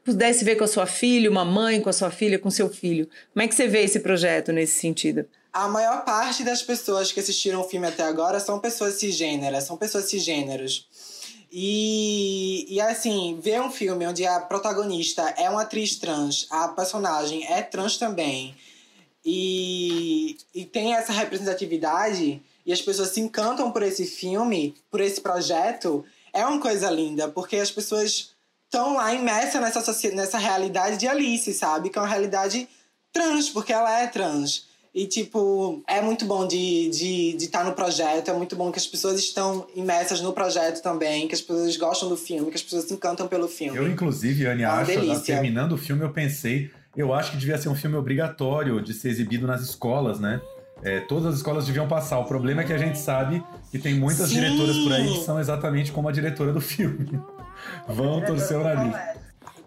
pudesse 0.04 0.44
ver 0.44 0.56
com 0.56 0.64
a 0.64 0.68
sua 0.68 0.86
filha, 0.86 1.30
uma 1.30 1.44
mãe 1.44 1.80
com 1.80 1.88
a 1.88 1.92
sua 1.92 2.10
filha, 2.10 2.40
com 2.40 2.50
seu 2.50 2.68
filho. 2.68 3.08
Como 3.32 3.44
é 3.44 3.46
que 3.46 3.54
você 3.54 3.68
vê 3.68 3.82
esse 3.82 4.00
projeto 4.00 4.50
nesse 4.50 4.80
sentido? 4.80 5.26
A 5.52 5.68
maior 5.68 6.04
parte 6.04 6.42
das 6.42 6.62
pessoas 6.62 7.12
que 7.12 7.20
assistiram 7.20 7.60
o 7.60 7.64
filme 7.68 7.86
até 7.86 8.02
agora 8.02 8.40
são 8.40 8.58
pessoas 8.58 8.94
cisgêneras, 8.94 9.64
são 9.64 9.76
pessoas 9.76 10.04
cisgêneros. 10.06 10.88
E, 11.52 12.66
e 12.68 12.80
assim, 12.80 13.40
ver 13.42 13.60
um 13.60 13.70
filme 13.70 14.06
onde 14.06 14.24
a 14.24 14.38
protagonista 14.38 15.22
é 15.36 15.50
uma 15.50 15.62
atriz 15.62 15.96
trans, 15.96 16.46
a 16.48 16.68
personagem 16.68 17.44
é 17.52 17.60
trans 17.60 17.96
também, 17.96 18.54
e, 19.24 20.38
e 20.54 20.64
tem 20.64 20.94
essa 20.94 21.12
representatividade, 21.12 22.40
e 22.64 22.72
as 22.72 22.80
pessoas 22.80 23.08
se 23.08 23.20
encantam 23.20 23.72
por 23.72 23.82
esse 23.82 24.06
filme, 24.06 24.76
por 24.90 25.00
esse 25.00 25.20
projeto, 25.20 26.04
é 26.32 26.46
uma 26.46 26.60
coisa 26.60 26.88
linda, 26.88 27.28
porque 27.28 27.56
as 27.56 27.70
pessoas 27.70 28.30
estão 28.64 28.94
lá 28.94 29.12
imersas 29.12 29.60
nessa, 29.60 30.10
nessa 30.12 30.38
realidade 30.38 30.96
de 30.96 31.08
Alice, 31.08 31.52
sabe? 31.52 31.90
Que 31.90 31.98
é 31.98 32.00
uma 32.00 32.08
realidade 32.08 32.68
trans, 33.12 33.50
porque 33.50 33.72
ela 33.72 34.00
é 34.00 34.06
trans. 34.06 34.69
E, 34.92 35.06
tipo, 35.06 35.82
é 35.86 36.00
muito 36.00 36.24
bom 36.24 36.48
de 36.48 36.88
estar 36.88 36.98
de, 36.98 37.36
de 37.36 37.48
tá 37.48 37.64
no 37.64 37.72
projeto, 37.72 38.28
é 38.28 38.34
muito 38.34 38.56
bom 38.56 38.72
que 38.72 38.78
as 38.78 38.86
pessoas 38.86 39.20
estão 39.20 39.66
imersas 39.76 40.20
no 40.20 40.32
projeto 40.32 40.82
também, 40.82 41.28
que 41.28 41.34
as 41.34 41.40
pessoas 41.40 41.76
gostam 41.76 42.08
do 42.08 42.16
filme, 42.16 42.50
que 42.50 42.56
as 42.56 42.62
pessoas 42.62 42.84
se 42.84 42.94
encantam 42.94 43.28
pelo 43.28 43.46
filme. 43.46 43.78
Eu, 43.78 43.88
inclusive, 43.88 44.46
Anne, 44.46 44.62
É 44.62 44.66
acho, 44.66 45.22
terminando 45.24 45.72
o 45.72 45.78
filme, 45.78 46.02
eu 46.02 46.10
pensei, 46.10 46.70
eu 46.96 47.14
acho 47.14 47.30
que 47.30 47.36
devia 47.36 47.56
ser 47.56 47.68
um 47.68 47.74
filme 47.74 47.96
obrigatório 47.96 48.80
de 48.80 48.92
ser 48.92 49.10
exibido 49.10 49.46
nas 49.46 49.62
escolas, 49.62 50.18
né? 50.18 50.40
É, 50.82 51.00
todas 51.00 51.26
as 51.26 51.36
escolas 51.36 51.66
deviam 51.66 51.86
passar. 51.86 52.18
O 52.18 52.24
problema 52.24 52.62
é 52.62 52.64
que 52.64 52.72
a 52.72 52.78
gente 52.78 52.98
sabe 52.98 53.44
que 53.70 53.78
tem 53.78 53.94
muitas 53.94 54.28
Sim. 54.28 54.36
diretoras 54.36 54.78
por 54.78 54.92
aí 54.92 55.06
que 55.06 55.24
são 55.24 55.38
exatamente 55.38 55.92
como 55.92 56.08
a 56.08 56.12
diretora 56.12 56.52
do 56.52 56.60
filme. 56.60 57.20
Vão 57.86 58.20
torcer 58.22 58.56
o 58.56 58.64
nariz. 58.64 58.94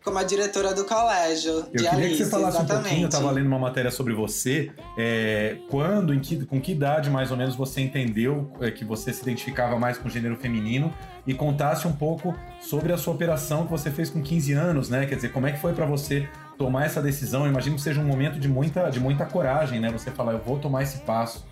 Como 0.04 0.18
a 0.18 0.24
diretora 0.24 0.74
do 0.74 0.84
colégio, 0.84 1.52
Eu 1.52 1.62
de 1.63 1.72
queria 1.72 1.92
Alice, 1.92 2.18
que 2.18 2.24
você 2.26 2.30
falasse 2.30 2.58
exatamente. 2.58 2.80
um 2.80 2.84
pouquinho, 2.84 3.06
eu 3.06 3.10
estava 3.10 3.32
lendo 3.32 3.48
uma 3.48 3.58
matéria 3.60 3.89
sobre 3.89 4.13
você. 4.13 4.72
é, 4.98 5.58
quando, 5.70 6.13
em 6.13 6.20
que, 6.20 6.46
com 6.46 6.60
que 6.60 6.74
idade 6.74 7.10
mais 7.10 7.32
ou 7.32 7.38
menos 7.38 7.56
você 7.56 7.80
entendeu 7.80 8.52
é, 8.60 8.70
que 8.70 8.84
você 8.84 9.13
se 9.13 9.22
identificava 9.22 9.80
mais 9.80 9.98
com 9.98 10.10
o 10.10 10.12
gênero 10.12 10.36
feminino 10.36 10.94
e 11.26 11.34
contasse 11.34 11.88
um 11.88 11.94
pouco 11.94 12.36
sobre 12.60 12.92
a 12.92 12.98
sua 12.98 13.13
operação 13.13 13.63
que 13.66 13.72
você 13.72 13.89
fez 13.89 14.10
com 14.10 14.22
15 14.22 14.52
anos, 14.52 14.89
né? 14.89 15.06
Quer 15.06 15.16
dizer, 15.16 15.32
como 15.32 15.48
é 15.48 15.54
que 15.54 15.60
foi 15.60 15.72
para 15.74 15.86
você 15.86 16.28
tomar 16.58 16.86
essa 16.86 17.02
decisão? 17.02 17.46
Eu 17.46 17.52
imagino 17.52 17.78
que 17.78 17.82
seja 17.82 18.02
um 18.02 18.06
momento 18.06 18.38
de 18.38 18.50
muita, 18.50 18.89
de 18.89 19.00
muita 19.00 19.26
coragem, 19.26 19.80
né? 19.80 19.89
Você 19.89 20.12
falar, 20.12 20.34
eu 20.34 20.39
vou 20.39 20.60
tomar 20.60 20.84
esse 20.84 20.98
passo. 21.00 21.46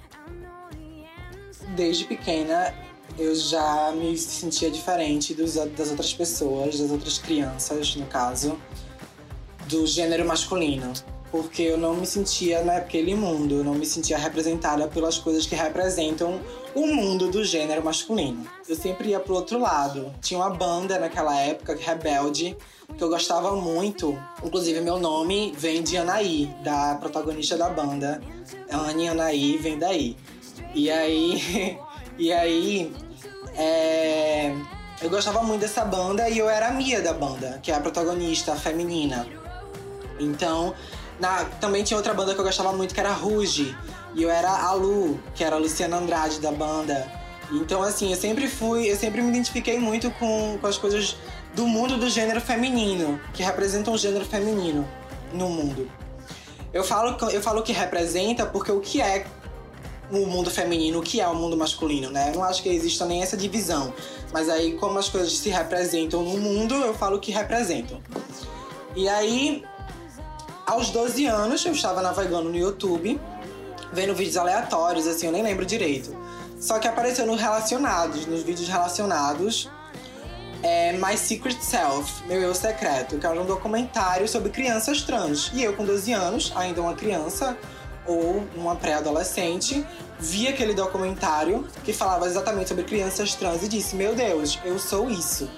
Desde 1.76 2.04
pequena, 2.04 2.74
eu 3.18 3.36
já 3.36 3.92
me 3.92 4.18
sentia 4.18 4.70
diferente 4.70 5.34
dos, 5.34 5.56
das 5.56 5.90
outras 5.90 6.14
pessoas, 6.14 6.80
das 6.80 6.92
outras 6.92 7.18
crianças, 7.18 7.96
no 7.96 8.06
caso, 8.06 8.58
do 9.68 9.86
gênero 9.86 10.26
masculino. 10.26 10.92
Porque 11.32 11.62
eu 11.62 11.78
não 11.78 11.96
me 11.96 12.06
sentia 12.06 12.62
naquele 12.62 13.16
mundo, 13.16 13.56
eu 13.56 13.64
não 13.64 13.74
me 13.74 13.86
sentia 13.86 14.18
representada 14.18 14.88
pelas 14.90 15.18
coisas 15.18 15.46
que 15.46 15.56
representam 15.56 16.42
o 16.76 16.86
mundo 16.86 17.32
do 17.32 17.44
gênero 17.46 17.84
masculino. 17.84 18.46
Eu 18.68 18.76
sempre 18.76 19.10
ia 19.10 19.20
pro 19.20 19.36
outro 19.36 19.58
lado. 19.58 20.14
Tinha 20.22 20.40
uma 20.40 20.50
banda 20.50 21.00
naquela 21.00 21.40
época, 21.40 21.78
Rebelde, 21.80 22.58
que 22.98 23.04
eu 23.04 23.08
gostava 23.08 23.56
muito. 23.56 24.18
Inclusive, 24.44 24.82
meu 24.82 25.00
nome 25.00 25.54
vem 25.58 25.82
de 25.82 25.96
Anaí, 25.96 26.54
da 26.64 26.96
protagonista 26.96 27.56
da 27.58 27.70
banda. 27.70 28.22
Anne 28.70 29.08
Anaí 29.08 29.58
vem 29.58 29.80
daí. 29.80 30.18
E 30.76 30.92
aí. 30.92 31.80
e 32.22 32.32
aí. 32.32 32.94
é, 33.56 34.54
Eu 35.02 35.10
gostava 35.10 35.42
muito 35.42 35.62
dessa 35.62 35.84
banda 35.84 36.30
e 36.30 36.38
eu 36.38 36.48
era 36.48 36.68
a 36.68 36.72
Mia 36.72 37.02
da 37.02 37.12
banda, 37.14 37.60
que 37.64 37.72
é 37.72 37.76
a 37.76 37.80
protagonista 37.80 38.56
feminina. 38.56 39.26
Então, 40.20 40.76
na- 41.20 41.46
também 41.60 41.84
tinha 41.84 41.98
outra 41.98 42.14
banda 42.14 42.34
que 42.36 42.40
eu 42.40 42.44
gostava 42.46 42.72
muito, 42.72 42.94
que 42.94 43.00
era 43.00 43.12
Ruge. 43.12 43.76
E 44.14 44.22
eu 44.22 44.30
era 44.30 44.50
a 44.50 44.74
Lu, 44.74 45.20
que 45.34 45.44
era 45.44 45.56
a 45.56 45.60
Luciana 45.60 45.98
Andrade 45.98 46.40
da 46.40 46.52
banda. 46.52 47.12
Então, 47.52 47.82
assim, 47.82 48.12
eu 48.12 48.16
sempre 48.18 48.48
fui, 48.48 48.92
eu 48.92 48.96
sempre 48.96 49.22
me 49.24 49.30
identifiquei 49.30 49.80
muito 49.80 50.12
com, 50.12 50.58
com 50.62 50.68
as 50.68 50.78
coisas 50.78 51.18
do 51.56 51.66
mundo 51.68 51.98
do 51.98 52.08
gênero 52.10 52.40
feminino, 52.40 53.20
que 53.34 53.42
representam 53.42 53.94
o 53.94 53.98
gênero 53.98 54.24
feminino 54.26 54.88
no 55.34 55.50
mundo. 55.50 55.90
Eu 56.72 56.84
falo, 56.84 57.18
eu 57.32 57.42
falo 57.42 57.64
que 57.64 57.74
representa 57.74 58.46
porque 58.46 58.72
o 58.72 58.80
que 58.80 59.02
é 59.02 59.26
o 60.12 60.26
mundo 60.28 60.52
feminino, 60.52 61.00
o 61.00 61.02
que 61.02 61.22
é 61.22 61.28
o 61.28 61.36
mundo 61.36 61.56
masculino, 61.56 62.10
né? 62.10 62.30
Eu 62.30 62.36
não 62.36 62.44
acho 62.44 62.62
que 62.62 62.70
exista 62.70 63.06
nem 63.06 63.22
essa 63.22 63.38
divisão. 63.38 63.94
Mas 64.32 64.50
aí, 64.50 64.74
como 64.74 65.00
as 65.00 65.10
coisas 65.10 65.38
se 65.38 65.50
representam 65.50 66.22
no 66.24 66.38
mundo, 66.38 66.76
eu 66.76 66.94
falo 66.94 67.20
que 67.20 67.32
representam. 67.32 68.02
E 68.96 69.08
aí, 69.08 69.64
aos 70.66 70.90
12 70.90 71.26
anos, 71.26 71.66
eu 71.66 71.72
estava 71.72 72.02
navegando 72.02 72.50
no 72.50 72.58
YouTube, 72.58 73.20
vendo 73.92 74.14
vídeos 74.14 74.38
aleatórios, 74.38 75.08
assim, 75.08 75.26
eu 75.26 75.32
nem 75.32 75.44
lembro 75.44 75.66
direito. 75.66 76.16
Só 76.60 76.78
que 76.78 76.88
apareceu 76.88 77.26
no 77.26 77.36
relacionados, 77.36 78.26
nos 78.26 78.44
vídeos 78.44 78.68
relacionados, 78.68 79.70
é 80.64 80.94
My 80.94 81.18
Secret 81.18 81.58
Self, 81.60 82.24
Meu 82.28 82.40
Eu 82.40 82.54
Secreto, 82.54 83.18
que 83.18 83.26
era 83.26 83.40
um 83.40 83.46
documentário 83.46 84.28
sobre 84.28 84.52
crianças 84.52 85.02
trans. 85.02 85.52
E 85.54 85.64
eu, 85.64 85.74
com 85.74 85.84
12 85.84 86.14
anos, 86.14 86.54
ainda 86.56 86.82
uma 86.82 86.94
criança 86.94 87.58
ou 88.06 88.44
uma 88.56 88.76
pré-adolescente, 88.76 89.86
vi 90.20 90.48
aquele 90.48 90.74
documentário 90.74 91.68
que 91.84 91.94
falava 91.94 92.26
exatamente 92.26 92.70
sobre 92.70 92.84
crianças 92.84 93.36
trans 93.36 93.64
e 93.64 93.68
disse: 93.68 93.96
Meu 93.96 94.16
Deus, 94.16 94.60
eu 94.64 94.78
sou 94.80 95.10
isso. 95.10 95.50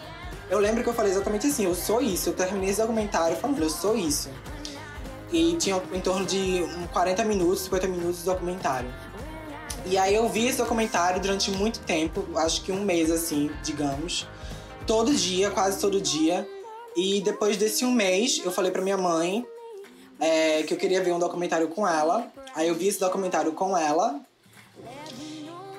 Eu 0.50 0.60
lembro 0.60 0.84
que 0.84 0.90
eu 0.90 0.94
falei 0.94 1.12
exatamente 1.12 1.48
assim: 1.48 1.66
Eu 1.66 1.76
sou 1.76 2.02
isso. 2.02 2.30
Eu 2.30 2.34
terminei 2.34 2.70
esse 2.70 2.82
documentário 2.82 3.36
falando: 3.38 3.62
Eu 3.62 3.70
sou 3.70 3.98
isso. 3.98 4.30
E 5.32 5.56
tinha 5.58 5.82
em 5.92 6.00
torno 6.00 6.26
de 6.26 6.64
um 6.78 6.88
40 6.88 7.26
minutos, 7.26 7.64
50 7.64 7.88
minutos 7.88 8.20
de 8.20 8.26
documentário. 8.26 8.94
E 9.86 9.98
aí 9.98 10.16
eu 10.16 10.30
vi 10.30 10.48
esse 10.48 10.60
documentário 10.60 11.20
durante 11.20 11.52
muito 11.52 11.80
tempo, 11.80 12.26
acho 12.38 12.62
que 12.62 12.72
um 12.72 12.84
mês 12.84 13.12
assim, 13.12 13.50
digamos. 13.64 14.28
Todo 14.88 15.14
dia, 15.14 15.50
quase 15.50 15.80
todo 15.80 16.00
dia. 16.00 16.48
E 16.96 17.22
depois 17.22 17.58
desse 17.58 17.84
um 17.84 17.92
mês, 17.92 18.42
eu 18.46 18.52
falei 18.52 18.72
pra 18.72 18.82
minha 18.82 18.98
mãe 18.98 19.46
é, 20.20 20.64
que 20.64 20.74
eu 20.74 20.78
queria 20.78 21.02
ver 21.04 21.12
um 21.12 21.20
documentário 21.20 21.68
com 21.68 21.88
ela. 21.88 22.32
Aí 22.56 22.68
eu 22.68 22.76
vi 22.76 22.88
esse 22.88 23.00
documentário 23.00 23.52
com 23.54 23.76
ela. 23.78 24.20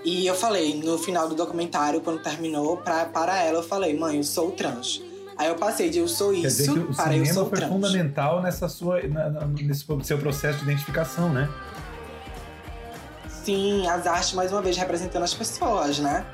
E 0.05 0.27
eu 0.27 0.35
falei, 0.35 0.75
no 0.83 0.99
final 0.99 1.29
do 1.29 1.35
documentário, 1.35 2.01
quando 2.01 2.23
terminou, 2.23 2.77
pra, 2.77 3.07
para 3.07 3.43
ela, 3.43 3.61
eu 3.61 3.63
falei, 3.63 3.97
mãe, 3.99 4.19
eu 4.19 4.25
sou 4.25 4.51
trans. 4.51 5.01
Aí 5.37 5.49
eu 5.49 5.55
passei 5.57 5.89
de 5.89 5.99
eu 5.99 6.07
sou 6.07 6.31
Quer 6.33 6.43
dizer 6.43 6.63
isso 6.65 6.73
que 6.75 6.79
o 6.81 6.95
para 6.95 7.07
eu 7.17 7.25
cinema 7.25 7.35
sou 7.35 7.49
foi 7.49 7.59
trans. 7.59 7.73
fundamental 7.73 8.43
nessa 8.43 8.69
sua, 8.69 9.03
na- 9.03 9.31
na- 9.31 9.47
nesse 9.47 9.85
seu 10.05 10.19
processo 10.19 10.59
de 10.59 10.65
identificação, 10.65 11.31
né? 11.33 11.49
Sim, 13.45 13.87
as 13.89 14.07
artes, 14.07 14.33
mais 14.33 14.53
uma 14.53 14.63
vez, 14.63 14.77
representando 14.77 15.23
as 15.23 15.35
pessoas, 15.35 15.99
né? 15.99 16.25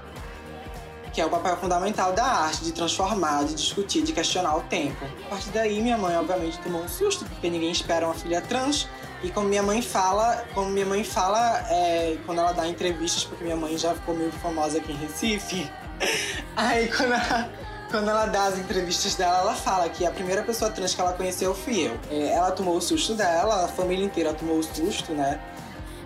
Que 1.13 1.21
é 1.21 1.27
o 1.27 1.31
papel 1.31 1.57
fundamental 1.57 2.13
da 2.13 2.25
arte, 2.25 2.63
de 2.65 2.73
transformar, 2.73 3.45
de 3.45 3.55
discutir, 3.55 4.03
de 4.03 4.13
questionar 4.13 4.57
o 4.57 4.61
tempo. 4.63 5.05
A 5.27 5.31
partir 5.31 5.51
daí, 5.51 5.81
minha 5.81 5.99
mãe, 5.99 6.17
obviamente, 6.17 6.59
tomou 6.61 6.83
um 6.83 6.89
susto, 6.89 7.25
porque 7.25 7.49
ninguém 7.51 7.71
espera 7.71 8.07
uma 8.07 8.15
filha 8.15 8.41
trans. 8.41 8.89
E 9.23 9.31
como 9.31 9.49
minha 9.49 9.63
mãe 9.63 9.83
fala, 9.83 10.45
como 10.55 10.71
minha 10.71 10.87
mãe 10.87 11.05
fala, 11.05 11.63
é, 11.71 12.17
quando 12.25 12.39
ela 12.39 12.53
dá 12.53 12.67
entrevistas, 12.67 13.25
porque 13.25 13.45
minha 13.45 13.57
mãe 13.57 13.77
já 13.77 13.95
ficou 13.95 14.15
meio 14.15 14.33
famosa 14.33 14.79
aqui 14.79 14.93
em 14.93 14.97
Recife. 14.97 15.71
Aí, 16.57 16.89
quando 16.89 17.13
ela, 17.13 17.51
quando 17.91 18.09
ela 18.09 18.27
dá 18.27 18.45
as 18.45 18.59
entrevistas 18.59 19.17
dela, 19.17 19.41
ela 19.41 19.55
fala 19.55 19.89
que 19.89 20.07
a 20.07 20.11
primeira 20.11 20.43
pessoa 20.43 20.71
trans 20.71 20.95
que 20.95 21.01
ela 21.01 21.13
conheceu 21.13 21.55
fui 21.55 21.89
eu. 21.89 21.99
É, 22.11 22.29
Ela 22.29 22.51
tomou 22.53 22.77
o 22.77 22.81
susto 22.81 23.15
dela, 23.15 23.65
a 23.65 23.69
família 23.69 24.05
inteira 24.05 24.33
tomou 24.33 24.59
o 24.59 24.63
susto, 24.63 25.13
né? 25.13 25.41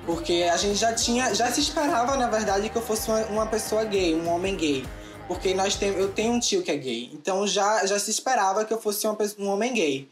Porque 0.07 0.49
a 0.53 0.57
gente 0.57 0.77
já 0.77 0.93
tinha, 0.93 1.35
já 1.35 1.51
se 1.51 1.61
esperava, 1.61 2.17
na 2.17 2.29
verdade, 2.29 2.69
que 2.69 2.77
eu 2.77 2.83
fosse 2.83 3.09
uma, 3.09 3.21
uma 3.27 3.47
pessoa 3.47 3.85
gay, 3.85 4.15
um 4.15 4.29
homem 4.29 4.57
gay. 4.57 4.85
Porque 5.29 5.55
nós 5.55 5.77
tem, 5.77 5.91
eu 5.91 6.11
tenho 6.13 6.33
um 6.33 6.41
tio 6.41 6.63
que 6.63 6.71
é 6.71 6.77
gay. 6.77 7.11
Então 7.15 7.47
já, 7.47 7.87
já 7.87 7.99
se 7.99 8.11
esperava 8.11 8.65
que 8.65 8.75
eu 8.75 8.81
fosse 8.81 9.07
uma, 9.07 9.17
um 9.39 9.49
homem 9.49 9.73
gay. 9.73 10.09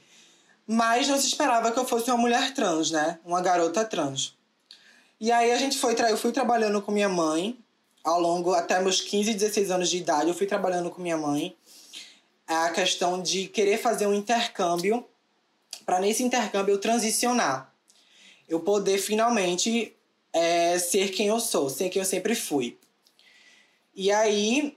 Mas 0.73 1.07
não 1.07 1.19
se 1.19 1.27
esperava 1.27 1.71
que 1.71 1.79
eu 1.79 1.85
fosse 1.85 2.11
uma 2.11 2.17
mulher 2.17 2.55
trans, 2.55 2.91
né? 2.91 3.19
Uma 3.27 3.43
garota 3.43 3.85
trans. 3.85 4.35
E 5.21 5.31
aí 5.31 5.53
a 5.53 5.59
gente 5.59 5.77
foi, 5.77 5.95
eu 6.09 6.17
fui 6.17 6.33
trabalhando 6.33 6.81
com 6.81 6.91
minha 6.91 7.11
mãe 7.11 7.59
ao 8.03 8.19
longo 8.19 8.55
até 8.55 8.81
meus 8.81 8.99
15, 9.03 9.35
16 9.35 9.71
anos 9.71 9.91
de 9.91 9.99
idade, 9.99 10.29
eu 10.29 10.35
fui 10.35 10.47
trabalhando 10.47 10.91
com 10.91 11.03
minha 11.03 11.19
mãe 11.19 11.55
a 12.47 12.71
questão 12.71 13.21
de 13.21 13.49
querer 13.49 13.77
fazer 13.77 14.07
um 14.07 14.15
intercâmbio 14.15 15.07
para 15.85 16.01
nesse 16.01 16.23
intercâmbio 16.23 16.73
eu 16.73 16.81
transicionar. 16.81 17.71
Eu 18.49 18.61
poder 18.61 18.97
finalmente 18.97 19.95
é, 20.33 20.79
ser 20.79 21.11
quem 21.11 21.29
eu 21.29 21.39
sou, 21.39 21.69
ser 21.69 21.91
quem 21.91 22.01
eu 22.01 22.07
sempre 22.07 22.35
fui. 22.35 22.79
E 23.95 24.11
aí, 24.11 24.75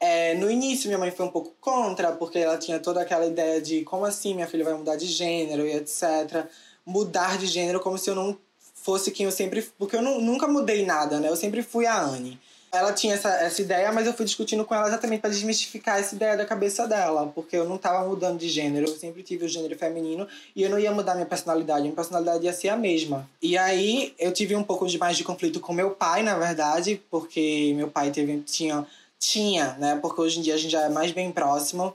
é, 0.00 0.34
no 0.34 0.50
início, 0.50 0.88
minha 0.88 0.98
mãe 0.98 1.10
foi 1.10 1.26
um 1.26 1.30
pouco 1.30 1.54
contra, 1.60 2.12
porque 2.12 2.38
ela 2.38 2.56
tinha 2.56 2.78
toda 2.78 3.00
aquela 3.02 3.26
ideia 3.26 3.60
de 3.60 3.82
como 3.84 4.04
assim 4.04 4.34
minha 4.34 4.46
filha 4.46 4.64
vai 4.64 4.74
mudar 4.74 4.96
de 4.96 5.06
gênero 5.06 5.66
e 5.66 5.72
etc. 5.74 6.46
Mudar 6.86 7.36
de 7.38 7.46
gênero 7.46 7.80
como 7.80 7.98
se 7.98 8.08
eu 8.08 8.14
não 8.14 8.36
fosse 8.74 9.10
quem 9.10 9.26
eu 9.26 9.32
sempre. 9.32 9.62
Porque 9.78 9.96
eu 9.96 10.02
nu- 10.02 10.20
nunca 10.20 10.46
mudei 10.46 10.84
nada, 10.86 11.18
né? 11.20 11.28
Eu 11.28 11.36
sempre 11.36 11.62
fui 11.62 11.84
a 11.86 12.00
Anne. 12.00 12.38
Ela 12.70 12.92
tinha 12.92 13.14
essa, 13.14 13.30
essa 13.30 13.62
ideia, 13.62 13.90
mas 13.90 14.06
eu 14.06 14.12
fui 14.12 14.26
discutindo 14.26 14.62
com 14.62 14.74
ela 14.74 14.86
exatamente 14.88 15.20
para 15.20 15.30
desmistificar 15.30 15.98
essa 15.98 16.14
ideia 16.14 16.36
da 16.36 16.44
cabeça 16.44 16.86
dela, 16.86 17.32
porque 17.34 17.56
eu 17.56 17.66
não 17.66 17.78
tava 17.78 18.06
mudando 18.06 18.38
de 18.38 18.46
gênero, 18.46 18.86
eu 18.86 18.94
sempre 18.94 19.22
tive 19.22 19.46
o 19.46 19.48
gênero 19.48 19.74
feminino 19.78 20.28
e 20.54 20.62
eu 20.64 20.68
não 20.68 20.78
ia 20.78 20.92
mudar 20.92 21.14
minha 21.14 21.24
personalidade, 21.24 21.80
minha 21.80 21.94
personalidade 21.94 22.44
ia 22.44 22.52
ser 22.52 22.68
a 22.68 22.76
mesma. 22.76 23.26
E 23.40 23.56
aí 23.56 24.14
eu 24.18 24.32
tive 24.34 24.54
um 24.54 24.62
pouco 24.62 24.86
de 24.86 24.98
mais 24.98 25.16
de 25.16 25.24
conflito 25.24 25.60
com 25.60 25.72
meu 25.72 25.92
pai, 25.92 26.22
na 26.22 26.38
verdade, 26.38 27.00
porque 27.10 27.72
meu 27.74 27.88
pai 27.88 28.10
teve, 28.10 28.38
tinha, 28.40 28.86
tinha, 29.18 29.76
né? 29.78 29.96
Porque 29.96 30.20
hoje 30.20 30.38
em 30.38 30.42
dia 30.42 30.54
a 30.54 30.58
gente 30.58 30.70
já 30.70 30.82
é 30.82 30.88
mais 30.88 31.12
bem 31.12 31.32
próximo. 31.32 31.94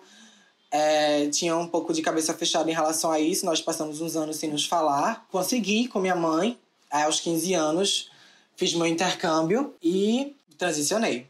É, 0.70 1.28
tinha 1.30 1.56
um 1.56 1.68
pouco 1.68 1.94
de 1.94 2.02
cabeça 2.02 2.34
fechada 2.34 2.70
em 2.70 2.74
relação 2.74 3.12
a 3.12 3.20
isso. 3.20 3.46
Nós 3.46 3.62
passamos 3.62 4.02
uns 4.02 4.16
anos 4.16 4.38
sem 4.38 4.50
nos 4.50 4.66
falar. 4.66 5.26
Consegui 5.32 5.88
com 5.88 6.00
minha 6.00 6.16
mãe, 6.16 6.58
aí, 6.90 7.04
aos 7.04 7.20
15 7.20 7.54
anos, 7.54 8.10
fiz 8.56 8.74
meu 8.74 8.88
intercâmbio 8.88 9.74
e 9.82 10.36
transicionei. 10.58 11.28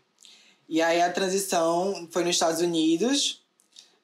E 0.67 0.81
aí 0.81 1.01
a 1.01 1.11
transição 1.11 2.07
foi 2.09 2.23
nos 2.23 2.35
Estados 2.35 2.61
Unidos. 2.61 3.41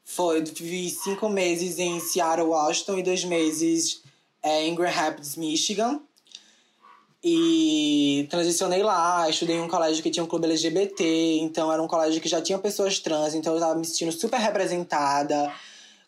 Foi, 0.04 0.44
vivi 0.44 0.90
cinco 0.90 1.30
meses 1.30 1.80
em 1.80 2.00
Seattle, 2.00 2.50
Washington 2.50 2.98
e 2.98 3.04
dois 3.04 3.24
meses 3.24 4.02
é, 4.42 4.66
em 4.66 4.76
Grand 4.76 4.92
Rapids, 4.92 5.36
Michigan. 5.36 6.02
E 7.24 8.28
transicionei 8.30 8.82
lá, 8.82 9.30
estudei 9.30 9.58
em 9.58 9.62
um 9.62 9.68
colégio 9.68 10.02
que 10.02 10.10
tinha 10.10 10.24
um 10.24 10.28
clube 10.28 10.46
LGBT, 10.46 11.04
então 11.42 11.72
era 11.72 11.84
um 11.84 11.88
colégio 11.88 12.22
que 12.22 12.30
já 12.30 12.42
tinha 12.42 12.58
pessoas 12.58 13.00
trans, 13.00 13.36
então 13.36 13.54
eu 13.54 13.60
tava 13.60 13.76
me 13.76 13.86
sentindo 13.86 14.12
super 14.12 14.40
representada. 14.40 15.54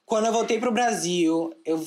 Quando 0.05 0.25
eu 0.27 0.33
voltei 0.33 0.59
pro 0.59 0.71
Brasil, 0.71 1.53
eu 1.65 1.79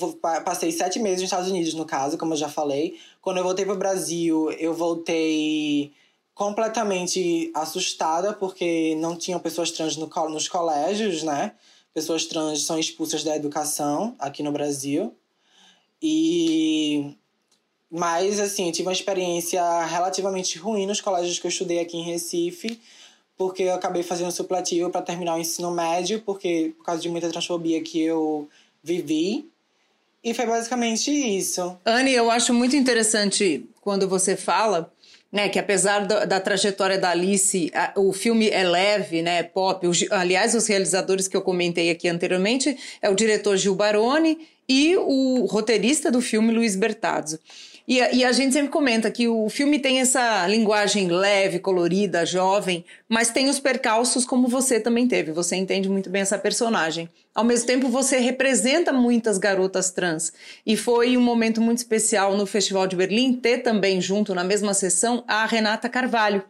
passei 0.45 0.73
sete 0.73 0.99
meses 0.99 1.21
nos 1.21 1.25
Estados 1.25 1.51
Unidos, 1.51 1.75
no 1.75 1.87
caso, 1.87 2.19
como 2.19 2.35
eu 2.35 2.39
já 2.39 2.49
falei. 2.49 2.99
Quando 3.23 3.39
eu 3.39 3.45
voltei 3.45 3.65
pro 3.65 3.77
Brasil, 3.77 4.51
eu 4.53 4.75
voltei 4.75 5.93
completamente 6.35 7.51
assustada, 7.55 8.33
porque 8.33 8.95
não 8.97 9.17
tinham 9.17 9.41
pessoas 9.41 9.71
trans 9.71 9.97
no, 9.97 10.11
nos 10.29 10.49
colégios, 10.49 11.23
né? 11.23 11.53
Pessoas 11.95 12.27
trans 12.27 12.65
são 12.67 12.79
expulsas 12.79 13.23
da 13.23 13.37
educação 13.37 14.17
aqui 14.19 14.43
no 14.43 14.53
Brasil. 14.53 15.15
E 16.03 17.17
mas, 17.97 18.41
assim, 18.41 18.67
eu 18.67 18.73
tive 18.73 18.89
uma 18.89 18.93
experiência 18.93 19.63
relativamente 19.85 20.59
ruim 20.59 20.85
nos 20.85 21.01
colégios 21.01 21.39
que 21.39 21.47
eu 21.47 21.49
estudei 21.49 21.79
aqui 21.79 21.97
em 21.97 22.03
Recife, 22.03 22.81
porque 23.39 23.63
eu 23.63 23.75
acabei 23.75 24.03
fazendo 24.03 24.33
supletivo 24.33 24.91
para 24.91 25.01
terminar 25.01 25.37
o 25.37 25.39
ensino 25.39 25.71
médio, 25.71 26.21
porque 26.27 26.75
por 26.77 26.85
causa 26.85 27.01
de 27.01 27.09
muita 27.09 27.31
transfobia 27.31 27.81
que 27.85 28.03
eu 28.03 28.49
vivi. 28.83 29.49
E 30.25 30.35
foi 30.35 30.45
basicamente 30.45 31.09
isso. 31.09 31.79
Anne, 31.85 32.13
eu 32.13 32.33
acho 32.33 32.53
muito 32.53 32.75
interessante 32.75 33.65
quando 33.81 34.09
você 34.09 34.35
fala 34.35 34.93
né, 35.31 35.49
que 35.49 35.61
apesar 35.61 36.05
da, 36.05 36.25
da, 36.25 36.41
trajetória 36.41 36.99
da 36.99 37.11
Alice, 37.11 37.71
a, 37.73 37.93
o 37.97 38.13
filme 38.13 38.51
é 38.51 38.65
leve, 38.65 39.23
né, 39.23 39.39
é 39.39 39.43
pop. 39.45 39.87
O, 39.87 39.93
aliás, 40.11 40.57
os 40.57 40.67
realizadores 40.67 41.29
que 41.29 41.37
eu 41.37 41.43
comentei 41.43 41.91
aqui 41.91 42.09
anteriormente 42.09 42.77
é 43.01 43.09
o 43.09 43.15
diretor 43.15 43.57
Gil 43.57 43.77
Baroni 43.77 44.49
e 44.69 44.97
o 44.97 45.47
roteirista 45.47 46.11
do 46.11 46.21
filme 46.21 46.53
Luiz 46.53 46.75
Bertazzo. 46.75 47.39
E, 47.87 47.99
e, 47.99 48.25
a 48.25 48.33
gente 48.33 48.55
sempre 48.55 48.71
comenta 48.71 49.11
que 49.11 49.29
o 49.29 49.49
filme 49.51 49.79
tem 49.79 50.01
essa 50.01 50.47
linguagem 50.47 51.09
leve, 51.09 51.59
colorida, 51.59 52.25
jovem, 52.25 52.83
mas 53.07 53.31
tem 53.31 53.51
os 53.51 53.61
percalços 53.61 54.25
como 54.25 54.49
você 54.49 54.81
também 54.81 55.07
teve. 55.07 55.33
Você 55.33 55.55
entende 55.57 55.89
muito 55.89 56.09
bem 56.09 56.23
essa 56.23 56.39
personagem. 56.39 57.11
Ao 57.35 57.45
mesmo 57.45 57.67
tempo, 57.67 57.89
você 57.89 58.19
representa 58.19 58.91
muitas 58.91 59.37
garotas 59.37 59.91
trans. 59.91 60.33
E 60.65 60.77
foi 60.79 61.17
um 61.17 61.21
momento 61.21 61.61
muito 61.61 61.79
especial 61.79 62.35
no 62.37 62.47
Festival 62.47 62.87
de 62.87 62.97
Berlim 62.97 63.35
ter 63.35 63.59
também 63.59 64.01
junto 64.01 64.35
na 64.35 64.45
mesma 64.45 64.73
sessão 64.73 65.23
a 65.29 65.45
Renata 65.45 65.89
Carvalho 65.89 66.43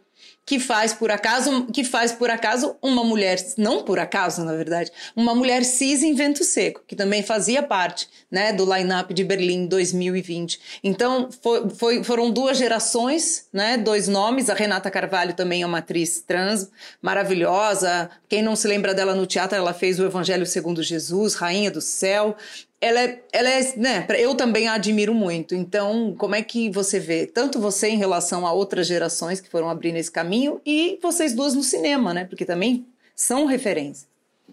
que 0.46 0.58
faz 0.60 0.92
por 0.92 1.10
acaso, 1.10 1.66
que 1.66 1.82
faz 1.82 2.12
por 2.12 2.30
acaso 2.30 2.76
uma 2.82 3.02
mulher, 3.02 3.38
não 3.56 3.82
por 3.82 3.98
acaso, 3.98 4.44
na 4.44 4.52
verdade, 4.52 4.90
uma 5.16 5.34
mulher 5.34 5.64
cis 5.64 6.02
em 6.02 6.14
Vento 6.14 6.44
Seco, 6.44 6.82
que 6.86 6.94
também 6.94 7.22
fazia 7.22 7.62
parte, 7.62 8.08
né, 8.30 8.52
do 8.52 8.64
line-up 8.64 9.12
de 9.14 9.24
Berlim 9.24 9.66
2020. 9.66 10.60
Então, 10.82 11.28
foi, 11.42 11.70
foi, 11.70 12.04
foram 12.04 12.30
duas 12.30 12.58
gerações, 12.58 13.46
né, 13.52 13.78
dois 13.78 14.06
nomes, 14.06 14.50
a 14.50 14.54
Renata 14.54 14.90
Carvalho 14.90 15.34
também 15.34 15.62
é 15.62 15.66
uma 15.66 15.78
atriz 15.78 16.22
trans, 16.26 16.70
maravilhosa, 17.00 18.10
quem 18.28 18.42
não 18.42 18.54
se 18.54 18.68
lembra 18.68 18.92
dela 18.92 19.14
no 19.14 19.26
teatro, 19.26 19.56
ela 19.56 19.72
fez 19.72 19.98
o 19.98 20.04
Evangelho 20.04 20.44
segundo 20.44 20.82
Jesus, 20.82 21.34
Rainha 21.34 21.70
do 21.70 21.80
Céu, 21.80 22.36
ela 22.84 23.00
é, 23.00 23.22
ela 23.32 23.48
é, 23.48 23.76
né, 23.78 24.06
eu 24.18 24.34
também 24.34 24.68
a 24.68 24.74
admiro 24.74 25.14
muito. 25.14 25.54
Então, 25.54 26.14
como 26.18 26.34
é 26.34 26.42
que 26.42 26.70
você 26.70 27.00
vê, 27.00 27.26
tanto 27.26 27.58
você 27.58 27.88
em 27.88 27.96
relação 27.96 28.46
a 28.46 28.52
outras 28.52 28.86
gerações 28.86 29.40
que 29.40 29.48
foram 29.48 29.70
abrindo 29.70 29.96
esse 29.96 30.10
caminho 30.10 30.60
e 30.66 30.98
vocês 31.00 31.32
duas 31.32 31.54
no 31.54 31.62
cinema, 31.62 32.12
né? 32.12 32.26
Porque 32.26 32.44
também 32.44 32.86
são 33.16 33.46
referência. 33.46 34.06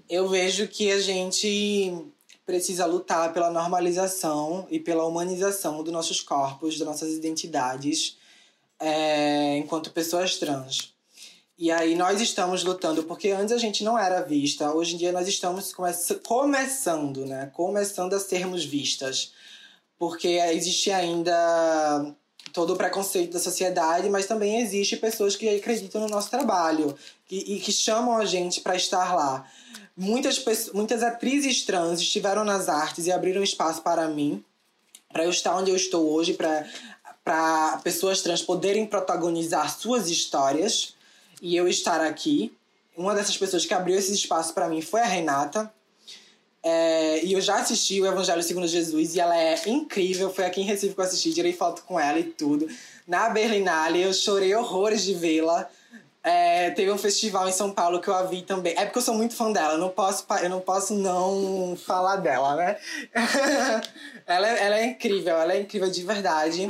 Eu 0.10 0.30
vejo 0.30 0.66
que 0.70 0.90
a 0.90 1.02
gente 1.02 1.94
precisa 2.46 2.86
lutar 2.86 3.34
pela 3.34 3.52
normalização 3.52 4.66
e 4.72 4.80
pela 4.80 5.06
humanização 5.06 5.84
dos 5.84 5.92
nossos 5.92 6.22
corpos, 6.22 6.80
das 6.80 6.88
nossas 6.88 7.12
identidades, 7.12 8.18
é, 8.80 9.58
enquanto 9.58 9.92
pessoas 9.92 10.38
trans. 10.38 10.91
E 11.62 11.70
aí 11.70 11.94
nós 11.94 12.20
estamos 12.20 12.64
lutando, 12.64 13.04
porque 13.04 13.30
antes 13.30 13.54
a 13.54 13.58
gente 13.60 13.84
não 13.84 13.96
era 13.96 14.24
vista, 14.24 14.74
hoje 14.74 14.96
em 14.96 14.98
dia 14.98 15.12
nós 15.12 15.28
estamos 15.28 15.72
come 15.72 15.94
começando, 16.26 17.24
né? 17.24 17.52
Começando 17.54 18.16
a 18.16 18.20
sermos 18.20 18.66
vistas. 18.66 19.32
Porque 19.96 20.28
existe 20.28 20.90
ainda 20.90 22.16
todo 22.52 22.74
o 22.74 22.76
preconceito 22.76 23.34
da 23.34 23.40
sociedade, 23.40 24.10
mas 24.10 24.26
também 24.26 24.60
existe 24.60 24.98
pessoas 24.98 25.36
que 25.36 25.48
acreditam 25.48 26.02
no 26.02 26.08
nosso 26.08 26.32
trabalho 26.32 26.98
e, 27.30 27.54
e 27.54 27.60
que 27.60 27.72
chamam 27.72 28.18
a 28.18 28.26
gente 28.26 28.62
para 28.62 28.76
estar 28.76 29.14
lá. 29.14 29.48
Muitas, 29.96 30.44
muitas 30.74 31.04
atrizes 31.04 31.64
trans 31.64 32.02
estiveram 32.02 32.44
nas 32.44 32.70
artes 32.70 33.06
e 33.06 33.12
abriram 33.12 33.44
espaço 33.44 33.84
para 33.84 34.08
mim, 34.08 34.44
para 35.14 35.26
eu 35.26 35.30
estar 35.30 35.56
onde 35.56 35.70
eu 35.70 35.76
estou 35.76 36.12
hoje, 36.12 36.36
para 37.24 37.78
pessoas 37.84 38.24
trans 38.24 38.42
poderem 38.42 38.88
protagonizar 38.88 39.72
suas 39.78 40.10
histórias 40.10 41.00
e 41.42 41.56
eu 41.56 41.68
estar 41.68 42.00
aqui. 42.02 42.56
Uma 42.96 43.16
dessas 43.16 43.38
pessoas 43.38 43.66
que 43.66 43.74
abriu 43.74 43.98
esse 43.98 44.14
espaço 44.14 44.54
para 44.54 44.70
mim 44.70 44.82
foi 44.82 45.02
a 45.02 45.06
Renata. 45.06 45.74
É, 46.64 47.24
e 47.24 47.34
eu 47.34 47.42
já 47.42 47.56
assisti 47.56 48.00
o 48.00 48.06
Evangelho 48.06 48.44
segundo 48.44 48.68
Jesus 48.68 49.16
e 49.16 49.20
ela 49.20 49.36
é 49.36 49.60
incrível. 49.68 50.32
Foi 50.32 50.46
aqui 50.46 50.62
em 50.62 50.66
Recife 50.66 50.94
que 50.94 51.00
eu 51.00 51.06
assisti, 51.06 51.34
tirei 51.34 51.54
foto 51.54 51.84
com 51.84 52.00
ela 52.00 52.20
e 52.20 52.24
tudo. 52.24 52.68
Na 53.08 53.30
Berlinale, 53.30 54.02
eu 54.02 54.14
chorei 54.14 54.54
horrores 54.54 55.04
de 55.04 55.16
vê-la. 55.16 55.68
É, 56.24 56.70
teve 56.72 56.92
um 56.92 57.00
festival 57.00 57.50
em 57.50 57.52
São 57.52 57.72
Paulo 57.72 58.00
que 58.00 58.08
eu 58.08 58.14
a 58.14 58.22
vi 58.22 58.44
também. 58.44 58.76
É 58.78 58.86
porque 58.86 59.00
eu 59.00 59.02
sou 59.02 59.16
muito 59.16 59.34
fã 59.34 59.52
dela, 59.52 59.76
não 59.76 59.90
posso, 59.90 60.24
eu 60.44 60.50
não, 60.50 60.60
posso 60.60 60.94
não 60.94 61.76
falar 61.76 62.18
dela, 62.18 62.56
né? 62.56 62.78
ela, 64.28 64.48
é, 64.48 64.64
ela 64.64 64.80
é 64.80 64.86
incrível, 64.86 65.36
ela 65.36 65.54
é 65.54 65.62
incrível 65.62 65.90
de 65.90 66.04
verdade. 66.04 66.68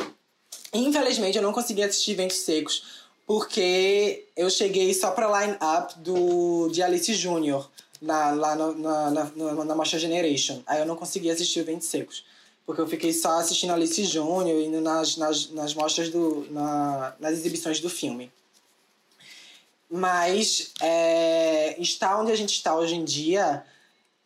Infelizmente, 0.73 1.37
eu 1.37 1.43
não 1.43 1.51
consegui 1.51 1.83
assistir 1.83 2.15
Ventos 2.15 2.37
Secos 2.37 3.00
porque 3.31 4.25
eu 4.35 4.49
cheguei 4.49 4.93
só 4.93 5.11
pra 5.11 5.45
line-up 5.45 5.97
do, 5.99 6.67
de 6.67 6.83
Alice 6.83 7.13
Júnior, 7.13 7.71
lá 8.01 8.55
no, 8.57 8.77
na, 8.77 9.09
na, 9.09 9.31
na, 9.33 9.63
na 9.63 9.73
Marcha 9.75 9.97
Generation. 9.97 10.61
Aí 10.67 10.81
eu 10.81 10.85
não 10.85 10.97
consegui 10.97 11.31
assistir 11.31 11.61
o 11.61 11.63
Ventos 11.63 11.87
Secos. 11.87 12.25
Porque 12.65 12.81
eu 12.81 12.87
fiquei 12.89 13.13
só 13.13 13.39
assistindo 13.39 13.71
Alice 13.71 14.03
Júnior 14.03 14.59
e 14.61 14.67
nas, 14.67 15.15
nas, 15.15 15.49
nas 15.51 15.73
mostras 15.73 16.09
do. 16.09 16.45
Na, 16.51 17.15
nas 17.21 17.31
exibições 17.31 17.79
do 17.79 17.89
filme. 17.89 18.29
Mas 19.89 20.73
é, 20.81 21.81
estar 21.81 22.19
onde 22.19 22.33
a 22.33 22.35
gente 22.35 22.53
está 22.53 22.75
hoje 22.75 22.95
em 22.95 23.05
dia 23.05 23.63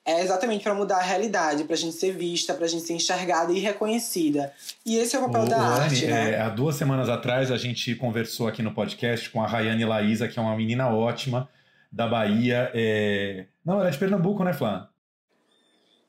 é 0.05 0.21
exatamente 0.21 0.63
para 0.63 0.75
mudar 0.75 0.97
a 0.97 1.01
realidade, 1.01 1.63
para 1.63 1.73
a 1.73 1.77
gente 1.77 1.95
ser 1.95 2.11
vista, 2.11 2.53
para 2.53 2.65
a 2.65 2.67
gente 2.67 2.83
ser 2.83 2.93
enxergada 2.93 3.51
e 3.51 3.59
reconhecida. 3.59 4.53
E 4.85 4.97
esse 4.97 5.15
é 5.15 5.19
o 5.19 5.23
papel 5.23 5.43
o, 5.43 5.49
da 5.49 5.57
arte, 5.57 6.05
né? 6.05 6.33
É, 6.33 6.41
há 6.41 6.49
duas 6.49 6.75
semanas 6.75 7.09
atrás 7.09 7.51
a 7.51 7.57
gente 7.57 7.95
conversou 7.95 8.47
aqui 8.47 8.61
no 8.61 8.71
podcast 8.71 9.29
com 9.31 9.41
a 9.41 9.47
Rayane 9.47 9.83
Laísa, 9.83 10.27
que 10.27 10.37
é 10.37 10.41
uma 10.41 10.55
menina 10.55 10.89
ótima 10.89 11.49
da 11.91 12.05
Bahia. 12.05 12.69
É... 12.73 13.45
Não, 13.65 13.79
ela 13.79 13.87
é 13.87 13.91
de 13.91 13.97
Pernambuco, 13.97 14.43
né, 14.43 14.53
Flá? 14.53 14.89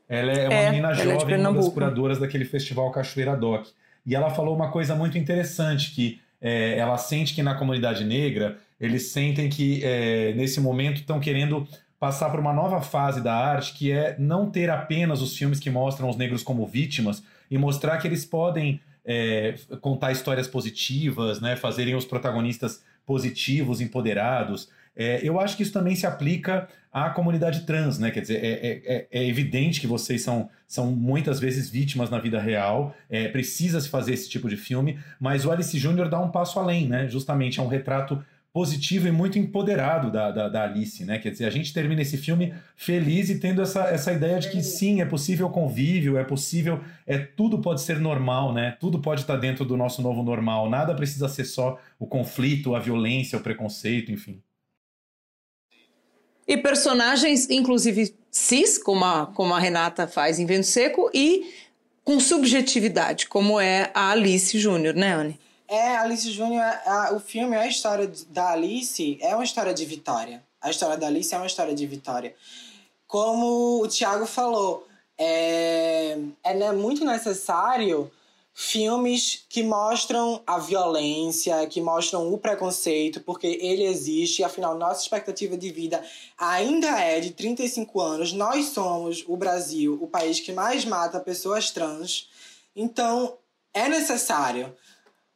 Ela 0.08 0.32
é 0.32 0.48
uma 0.48 0.54
é, 0.54 0.70
menina 0.70 0.90
é 0.90 0.94
jovem, 0.94 1.34
é 1.34 1.38
uma 1.38 1.54
das 1.54 1.68
curadoras 1.70 2.18
daquele 2.18 2.44
festival 2.44 2.90
Cachoeira 2.92 3.34
Doc. 3.34 3.66
E 4.04 4.14
ela 4.14 4.30
falou 4.30 4.54
uma 4.54 4.70
coisa 4.70 4.94
muito 4.94 5.16
interessante, 5.16 5.92
que 5.92 6.20
é, 6.40 6.78
ela 6.78 6.98
sente 6.98 7.34
que 7.34 7.42
na 7.42 7.54
comunidade 7.54 8.04
negra, 8.04 8.58
eles 8.78 9.08
sentem 9.08 9.48
que 9.48 9.82
é, 9.82 10.32
nesse 10.34 10.60
momento 10.60 11.00
estão 11.00 11.18
querendo 11.18 11.66
passar 11.98 12.30
por 12.30 12.38
uma 12.38 12.52
nova 12.52 12.80
fase 12.80 13.20
da 13.22 13.34
arte, 13.34 13.72
que 13.74 13.90
é 13.90 14.16
não 14.18 14.50
ter 14.50 14.70
apenas 14.70 15.22
os 15.22 15.36
filmes 15.36 15.58
que 15.58 15.70
mostram 15.70 16.08
os 16.08 16.16
negros 16.16 16.42
como 16.42 16.66
vítimas 16.66 17.22
e 17.50 17.56
mostrar 17.56 17.98
que 17.98 18.06
eles 18.06 18.24
podem 18.24 18.80
é, 19.04 19.54
contar 19.80 20.12
histórias 20.12 20.46
positivas, 20.48 21.40
né, 21.40 21.56
fazerem 21.56 21.94
os 21.94 22.04
protagonistas 22.04 22.82
positivos, 23.06 23.80
empoderados. 23.80 24.68
É, 24.96 25.20
eu 25.22 25.38
acho 25.38 25.56
que 25.56 25.62
isso 25.62 25.72
também 25.72 25.94
se 25.94 26.06
aplica 26.06 26.68
à 26.92 27.10
comunidade 27.10 27.60
trans, 27.66 27.98
né? 27.98 28.10
Quer 28.10 28.22
dizer, 28.22 28.42
é, 28.42 28.48
é, 28.48 28.82
é, 28.86 29.06
é 29.12 29.28
evidente 29.28 29.80
que 29.80 29.86
vocês 29.86 30.22
são, 30.22 30.48
são 30.66 30.90
muitas 30.90 31.38
vezes 31.38 31.68
vítimas 31.68 32.08
na 32.08 32.18
vida 32.18 32.40
real, 32.40 32.96
é, 33.08 33.28
precisa 33.28 33.80
se 33.80 33.88
fazer 33.88 34.14
esse 34.14 34.28
tipo 34.28 34.48
de 34.48 34.56
filme, 34.56 34.98
mas 35.20 35.44
o 35.44 35.52
Alice 35.52 35.78
Júnior 35.78 36.08
dá 36.08 36.18
um 36.18 36.30
passo 36.30 36.58
além, 36.58 36.88
né? 36.88 37.06
Justamente 37.08 37.60
é 37.60 37.62
um 37.62 37.68
retrato 37.68 38.24
positivo 38.56 39.06
e 39.06 39.12
muito 39.12 39.38
empoderado 39.38 40.10
da, 40.10 40.30
da, 40.30 40.48
da, 40.48 40.64
Alice, 40.64 41.04
né? 41.04 41.18
Quer 41.18 41.30
dizer, 41.30 41.44
a 41.44 41.50
gente 41.50 41.74
termina 41.74 42.00
esse 42.00 42.16
filme 42.16 42.54
feliz 42.74 43.28
e 43.28 43.38
tendo 43.38 43.60
essa, 43.60 43.82
essa 43.90 44.10
ideia 44.14 44.38
de 44.38 44.48
que 44.48 44.62
sim, 44.62 45.02
é 45.02 45.04
possível 45.04 45.50
convívio, 45.50 46.16
é 46.16 46.24
possível, 46.24 46.80
é 47.06 47.18
tudo 47.18 47.58
pode 47.58 47.82
ser 47.82 48.00
normal, 48.00 48.54
né? 48.54 48.74
Tudo 48.80 48.98
pode 48.98 49.20
estar 49.20 49.36
dentro 49.36 49.62
do 49.62 49.76
nosso 49.76 50.00
novo 50.00 50.22
normal, 50.22 50.70
nada 50.70 50.94
precisa 50.94 51.28
ser 51.28 51.44
só 51.44 51.78
o 51.98 52.06
conflito, 52.06 52.74
a 52.74 52.80
violência, 52.80 53.36
o 53.36 53.42
preconceito, 53.42 54.10
enfim. 54.10 54.40
E 56.48 56.56
personagens, 56.56 57.50
inclusive 57.50 58.16
cis, 58.30 58.78
como 58.78 59.04
a, 59.04 59.26
como 59.26 59.52
a 59.52 59.60
Renata 59.60 60.08
faz 60.08 60.38
em 60.38 60.46
Vento 60.46 60.66
Seco, 60.66 61.10
e 61.12 61.52
com 62.02 62.18
subjetividade, 62.18 63.28
como 63.28 63.60
é 63.60 63.90
a 63.92 64.12
Alice 64.12 64.58
Júnior, 64.58 64.94
né, 64.94 65.12
Anne? 65.12 65.45
É, 65.68 65.96
Alice 65.96 66.30
Júnior, 66.30 66.64
o 67.14 67.18
filme, 67.18 67.56
a 67.56 67.66
história 67.66 68.10
da 68.28 68.50
Alice 68.50 69.18
é 69.20 69.34
uma 69.34 69.44
história 69.44 69.74
de 69.74 69.84
vitória. 69.84 70.44
A 70.60 70.70
história 70.70 70.96
da 70.96 71.08
Alice 71.08 71.34
é 71.34 71.36
uma 71.36 71.46
história 71.46 71.74
de 71.74 71.86
vitória. 71.86 72.34
Como 73.06 73.82
o 73.82 73.88
Thiago 73.88 74.26
falou, 74.26 74.86
é, 75.18 76.18
é 76.44 76.72
muito 76.72 77.04
necessário 77.04 78.10
filmes 78.54 79.44
que 79.50 79.62
mostram 79.62 80.42
a 80.46 80.58
violência, 80.58 81.66
que 81.66 81.80
mostram 81.80 82.32
o 82.32 82.38
preconceito, 82.38 83.20
porque 83.20 83.46
ele 83.46 83.84
existe, 83.84 84.42
afinal, 84.42 84.78
nossa 84.78 85.02
expectativa 85.02 85.58
de 85.58 85.70
vida 85.70 86.02
ainda 86.38 86.98
é 86.98 87.20
de 87.20 87.32
35 87.32 88.00
anos. 88.00 88.32
Nós 88.32 88.66
somos 88.66 89.24
o 89.26 89.36
Brasil, 89.36 89.98
o 90.00 90.06
país 90.06 90.40
que 90.40 90.52
mais 90.52 90.84
mata 90.84 91.20
pessoas 91.20 91.70
trans. 91.70 92.30
Então, 92.74 93.36
é 93.74 93.88
necessário 93.88 94.74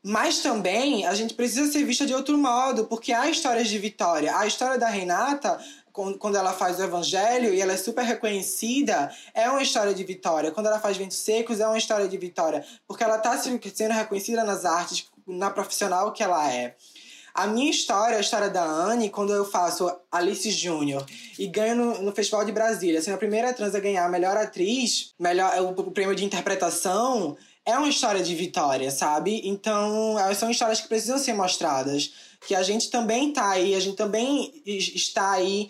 mas 0.02 0.40
também 0.40 1.06
a 1.06 1.14
gente 1.14 1.34
precisa 1.34 1.70
ser 1.70 1.84
vista 1.84 2.06
de 2.06 2.14
outro 2.14 2.38
modo, 2.38 2.86
porque 2.86 3.12
há 3.12 3.28
histórias 3.28 3.68
de 3.68 3.78
vitória. 3.78 4.36
A 4.36 4.46
história 4.46 4.78
da 4.78 4.88
Renata, 4.88 5.60
quando 5.92 6.36
ela 6.36 6.52
faz 6.52 6.78
o 6.78 6.82
Evangelho 6.82 7.52
e 7.52 7.60
ela 7.60 7.72
é 7.72 7.76
super 7.76 8.04
reconhecida, 8.04 9.14
é 9.34 9.50
uma 9.50 9.62
história 9.62 9.92
de 9.92 10.02
vitória. 10.02 10.50
Quando 10.50 10.66
ela 10.66 10.80
faz 10.80 10.96
Ventos 10.96 11.18
Secos, 11.18 11.60
é 11.60 11.66
uma 11.66 11.76
história 11.78 12.08
de 12.08 12.16
vitória, 12.16 12.64
porque 12.86 13.04
ela 13.04 13.16
está 13.16 13.36
sendo 13.36 13.60
reconhecida 13.92 14.42
nas 14.44 14.64
artes, 14.64 15.06
na 15.26 15.50
profissional 15.50 16.12
que 16.12 16.22
ela 16.22 16.50
é. 16.50 16.76
A 17.34 17.46
minha 17.46 17.70
história, 17.70 18.16
a 18.16 18.20
história 18.20 18.50
da 18.50 18.64
Anne, 18.64 19.08
quando 19.08 19.32
eu 19.32 19.44
faço 19.44 19.90
Alice 20.10 20.50
Júnior 20.50 21.04
e 21.38 21.46
ganho 21.46 21.76
no, 21.76 22.02
no, 22.02 22.12
Festival 22.12 22.44
de 22.44 22.50
Brasília, 22.50 23.00
sendo 23.00 23.14
a 23.14 23.18
primeira 23.18 23.52
trans 23.52 23.74
a 23.74 23.80
ganhar 23.80 24.04
a 24.04 24.08
melhor 24.08 24.36
atriz, 24.36 25.14
melhor, 25.18 25.52
o, 25.62 25.68
o 25.68 25.90
prêmio 25.92 26.14
de 26.14 26.24
interpretação, 26.24 27.36
é 27.70 27.78
uma 27.78 27.88
história 27.88 28.22
de 28.22 28.34
vitória, 28.34 28.90
sabe? 28.90 29.40
Então, 29.44 30.18
elas 30.18 30.36
são 30.38 30.50
histórias 30.50 30.80
que 30.80 30.88
precisam 30.88 31.18
ser 31.18 31.32
mostradas. 31.32 32.12
Que 32.46 32.54
a 32.54 32.62
gente 32.62 32.90
também 32.90 33.32
tá 33.32 33.50
aí, 33.50 33.74
a 33.74 33.80
gente 33.80 33.96
também 33.96 34.62
es- 34.66 34.94
está 34.94 35.32
aí 35.32 35.68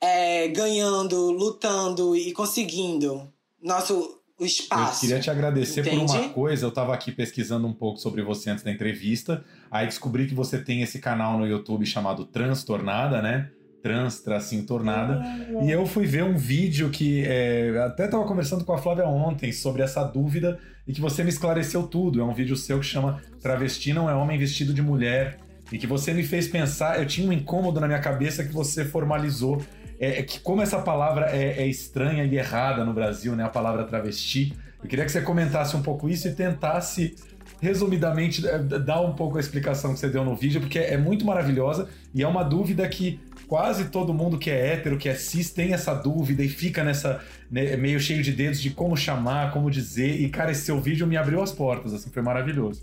é, 0.00 0.48
ganhando, 0.48 1.30
lutando 1.30 2.16
e 2.16 2.32
conseguindo 2.32 3.32
nosso 3.62 4.14
o 4.38 4.44
Eu 4.44 4.46
espaço. 4.46 5.00
queria 5.00 5.18
te 5.18 5.28
agradecer 5.30 5.82
por 5.82 5.92
uma 5.94 6.02
Entende? 6.04 6.28
coisa. 6.32 6.64
Eu 6.64 6.68
estava 6.68 6.94
aqui 6.94 7.10
pesquisando 7.10 7.66
um 7.66 7.72
pouco 7.72 7.98
sobre 7.98 8.22
você 8.22 8.50
antes 8.50 8.62
da 8.62 8.70
entrevista. 8.70 9.44
Aí 9.68 9.86
descobri 9.86 10.28
que 10.28 10.34
você 10.34 10.58
tem 10.62 10.82
esse 10.82 11.00
canal 11.00 11.36
no 11.38 11.44
YouTube 11.46 11.84
chamado 11.84 12.24
Transtornada, 12.24 13.20
né? 13.20 13.50
Trans, 13.82 14.20
tracinho, 14.20 14.64
tornada. 14.64 15.22
E 15.62 15.70
eu 15.70 15.86
fui 15.86 16.06
ver 16.06 16.24
um 16.24 16.36
vídeo 16.36 16.90
que 16.90 17.24
é, 17.24 17.78
até 17.84 18.06
estava 18.06 18.24
conversando 18.24 18.64
com 18.64 18.72
a 18.72 18.78
Flávia 18.78 19.06
ontem 19.06 19.52
sobre 19.52 19.82
essa 19.82 20.02
dúvida 20.04 20.58
e 20.86 20.92
que 20.92 21.00
você 21.00 21.22
me 21.22 21.30
esclareceu 21.30 21.84
tudo. 21.84 22.20
É 22.20 22.24
um 22.24 22.34
vídeo 22.34 22.56
seu 22.56 22.80
que 22.80 22.86
chama 22.86 23.22
Travesti 23.40 23.92
não 23.92 24.08
é 24.08 24.14
homem 24.14 24.38
vestido 24.38 24.74
de 24.74 24.82
mulher. 24.82 25.38
E 25.70 25.78
que 25.78 25.86
você 25.86 26.14
me 26.14 26.22
fez 26.22 26.48
pensar, 26.48 26.98
eu 26.98 27.06
tinha 27.06 27.28
um 27.28 27.32
incômodo 27.32 27.78
na 27.78 27.86
minha 27.86 28.00
cabeça 28.00 28.42
que 28.42 28.52
você 28.52 28.84
formalizou. 28.84 29.62
É, 30.00 30.20
é 30.20 30.22
que 30.22 30.40
como 30.40 30.62
essa 30.62 30.78
palavra 30.78 31.26
é, 31.30 31.62
é 31.62 31.66
estranha 31.66 32.24
e 32.24 32.36
errada 32.36 32.84
no 32.84 32.94
Brasil, 32.94 33.36
né? 33.36 33.44
A 33.44 33.48
palavra 33.48 33.84
travesti. 33.84 34.54
Eu 34.82 34.88
queria 34.88 35.04
que 35.04 35.12
você 35.12 35.20
comentasse 35.20 35.76
um 35.76 35.82
pouco 35.82 36.08
isso 36.08 36.28
e 36.28 36.34
tentasse, 36.34 37.16
resumidamente, 37.60 38.46
é, 38.46 38.58
dar 38.58 39.00
um 39.00 39.14
pouco 39.14 39.36
a 39.36 39.40
explicação 39.40 39.92
que 39.92 40.00
você 40.00 40.08
deu 40.08 40.24
no 40.24 40.36
vídeo, 40.36 40.60
porque 40.60 40.78
é 40.78 40.96
muito 40.96 41.24
maravilhosa 41.24 41.88
e 42.14 42.22
é 42.22 42.28
uma 42.28 42.42
dúvida 42.42 42.88
que 42.88 43.20
quase 43.48 43.86
todo 43.86 44.12
mundo 44.12 44.38
que 44.38 44.50
é 44.50 44.74
hétero, 44.74 44.98
que 44.98 45.08
é 45.08 45.14
cis, 45.14 45.50
tem 45.50 45.72
essa 45.72 45.94
dúvida 45.94 46.42
e 46.44 46.48
fica 46.48 46.84
nessa 46.84 47.24
né, 47.50 47.76
meio 47.76 47.98
cheio 47.98 48.22
de 48.22 48.30
dedos 48.30 48.60
de 48.60 48.70
como 48.70 48.96
chamar, 48.96 49.52
como 49.52 49.70
dizer. 49.70 50.20
E, 50.20 50.28
cara, 50.28 50.52
esse 50.52 50.62
seu 50.62 50.80
vídeo 50.80 51.06
me 51.06 51.16
abriu 51.16 51.42
as 51.42 51.50
portas, 51.50 51.94
assim, 51.94 52.10
foi 52.10 52.22
maravilhoso. 52.22 52.82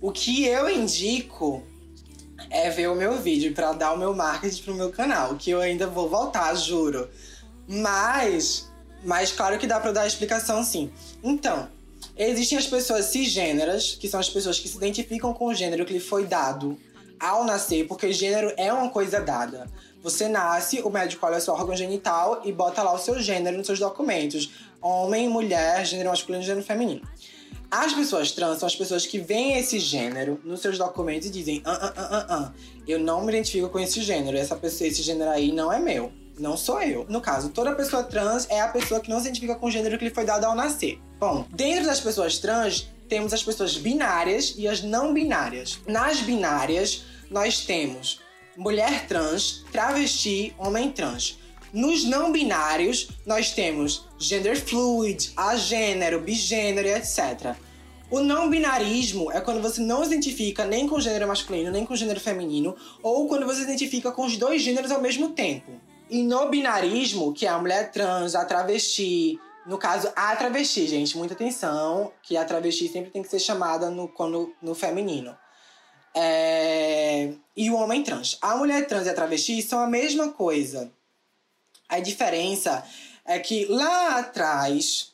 O 0.00 0.12
que 0.12 0.46
eu 0.46 0.70
indico 0.70 1.62
é 2.50 2.70
ver 2.70 2.88
o 2.88 2.94
meu 2.94 3.18
vídeo 3.18 3.52
pra 3.52 3.72
dar 3.72 3.92
o 3.92 3.98
meu 3.98 4.14
marketing 4.14 4.62
pro 4.62 4.74
meu 4.74 4.90
canal, 4.90 5.34
que 5.34 5.50
eu 5.50 5.60
ainda 5.60 5.88
vou 5.88 6.08
voltar, 6.08 6.54
juro. 6.54 7.08
Mas, 7.68 8.70
mas 9.04 9.32
claro 9.32 9.58
que 9.58 9.66
dá 9.66 9.80
pra 9.80 9.90
dar 9.90 10.06
explicação 10.06 10.62
sim. 10.62 10.90
Então, 11.22 11.68
existem 12.18 12.58
as 12.58 12.66
pessoas 12.66 13.06
cisgêneras, 13.06 13.96
que 13.98 14.08
são 14.08 14.18
as 14.18 14.28
pessoas 14.28 14.58
que 14.58 14.68
se 14.68 14.76
identificam 14.76 15.32
com 15.32 15.46
o 15.46 15.54
gênero 15.54 15.86
que 15.86 15.92
lhe 15.92 16.00
foi 16.00 16.26
dado 16.26 16.78
ao 17.18 17.44
nascer, 17.44 17.86
porque 17.86 18.12
gênero 18.12 18.52
é 18.56 18.72
uma 18.72 18.90
coisa 18.90 19.20
dada. 19.20 19.66
Você 20.02 20.28
nasce, 20.28 20.80
o 20.80 20.90
médico 20.90 21.26
olha 21.26 21.40
seu 21.40 21.54
órgão 21.54 21.76
genital 21.76 22.42
e 22.44 22.52
bota 22.52 22.82
lá 22.82 22.92
o 22.92 22.98
seu 22.98 23.20
gênero 23.20 23.56
nos 23.56 23.66
seus 23.66 23.78
documentos. 23.78 24.50
Homem, 24.80 25.28
mulher, 25.28 25.84
gênero 25.84 26.10
masculino, 26.10 26.44
gênero 26.44 26.64
feminino. 26.64 27.02
As 27.70 27.92
pessoas 27.92 28.32
trans 28.32 28.58
são 28.58 28.66
as 28.66 28.74
pessoas 28.74 29.04
que 29.04 29.18
veem 29.18 29.58
esse 29.58 29.78
gênero 29.78 30.40
nos 30.44 30.60
seus 30.60 30.78
documentos 30.78 31.28
e 31.28 31.30
dizem: 31.30 31.60
ah, 31.64 31.78
ah, 31.82 31.92
ah, 31.96 32.08
ah, 32.10 32.26
ah, 32.30 32.52
eu 32.86 32.98
não 32.98 33.22
me 33.22 33.28
identifico 33.30 33.68
com 33.68 33.78
esse 33.78 34.00
gênero, 34.00 34.38
essa 34.38 34.56
pessoa, 34.56 34.88
esse 34.88 35.02
gênero 35.02 35.30
aí 35.30 35.52
não 35.52 35.70
é 35.70 35.78
meu, 35.78 36.10
não 36.42 36.56
sou 36.56 36.82
eu. 36.82 37.06
No 37.08 37.20
caso, 37.20 37.50
toda 37.50 37.74
pessoa 37.74 38.02
trans 38.02 38.46
é 38.48 38.60
a 38.60 38.68
pessoa 38.68 39.00
que 39.00 39.10
não 39.10 39.20
se 39.20 39.26
identifica 39.28 39.54
com 39.54 39.66
o 39.66 39.70
gênero 39.70 39.98
que 39.98 40.04
lhe 40.04 40.14
foi 40.14 40.24
dado 40.24 40.44
ao 40.44 40.54
nascer. 40.54 41.00
Bom, 41.18 41.46
dentro 41.50 41.86
das 41.86 42.00
pessoas 42.00 42.38
trans, 42.38 42.88
temos 43.08 43.32
as 43.32 43.42
pessoas 43.42 43.76
binárias 43.76 44.54
e 44.56 44.68
as 44.68 44.82
não 44.82 45.12
binárias. 45.12 45.78
Nas 45.86 46.20
binárias, 46.20 47.04
nós 47.30 47.60
temos 47.60 48.20
mulher 48.56 49.06
trans, 49.06 49.64
travesti, 49.70 50.54
homem 50.58 50.90
trans. 50.90 51.38
Nos 51.72 52.04
não 52.04 52.32
binários, 52.32 53.08
nós 53.26 53.52
temos 53.52 54.06
gender 54.18 54.56
fluid, 54.56 55.32
agênero, 55.36 56.20
bigênero 56.20 56.88
etc. 56.88 57.54
O 58.10 58.20
não 58.20 58.48
binarismo 58.48 59.30
é 59.30 59.38
quando 59.38 59.60
você 59.60 59.82
não 59.82 60.02
se 60.02 60.12
identifica 60.12 60.64
nem 60.64 60.88
com 60.88 60.96
o 60.96 61.00
gênero 61.00 61.28
masculino, 61.28 61.70
nem 61.70 61.84
com 61.84 61.92
o 61.92 61.96
gênero 61.96 62.18
feminino, 62.18 62.74
ou 63.02 63.28
quando 63.28 63.44
você 63.44 63.58
se 63.58 63.64
identifica 63.64 64.10
com 64.10 64.24
os 64.24 64.38
dois 64.38 64.62
gêneros 64.62 64.90
ao 64.90 65.02
mesmo 65.02 65.30
tempo. 65.30 65.72
E 66.10 66.22
no 66.22 66.48
binarismo, 66.48 67.32
que 67.32 67.46
é 67.46 67.48
a 67.48 67.58
mulher 67.58 67.90
trans, 67.90 68.34
a 68.34 68.44
travesti, 68.44 69.38
no 69.66 69.76
caso, 69.76 70.10
a 70.16 70.34
travesti, 70.34 70.86
gente, 70.86 71.16
muita 71.16 71.34
atenção, 71.34 72.12
que 72.22 72.36
a 72.36 72.44
travesti 72.44 72.88
sempre 72.88 73.10
tem 73.10 73.22
que 73.22 73.28
ser 73.28 73.38
chamada 73.38 73.90
no, 73.90 74.08
quando, 74.08 74.54
no 74.62 74.74
feminino. 74.74 75.36
É, 76.14 77.32
E 77.54 77.70
o 77.70 77.76
homem 77.76 78.02
trans. 78.02 78.38
A 78.40 78.56
mulher 78.56 78.86
trans 78.86 79.06
e 79.06 79.10
a 79.10 79.14
travesti 79.14 79.60
são 79.62 79.78
a 79.80 79.86
mesma 79.86 80.32
coisa. 80.32 80.90
A 81.88 82.00
diferença 82.00 82.84
é 83.24 83.38
que 83.38 83.66
lá 83.66 84.18
atrás 84.18 85.12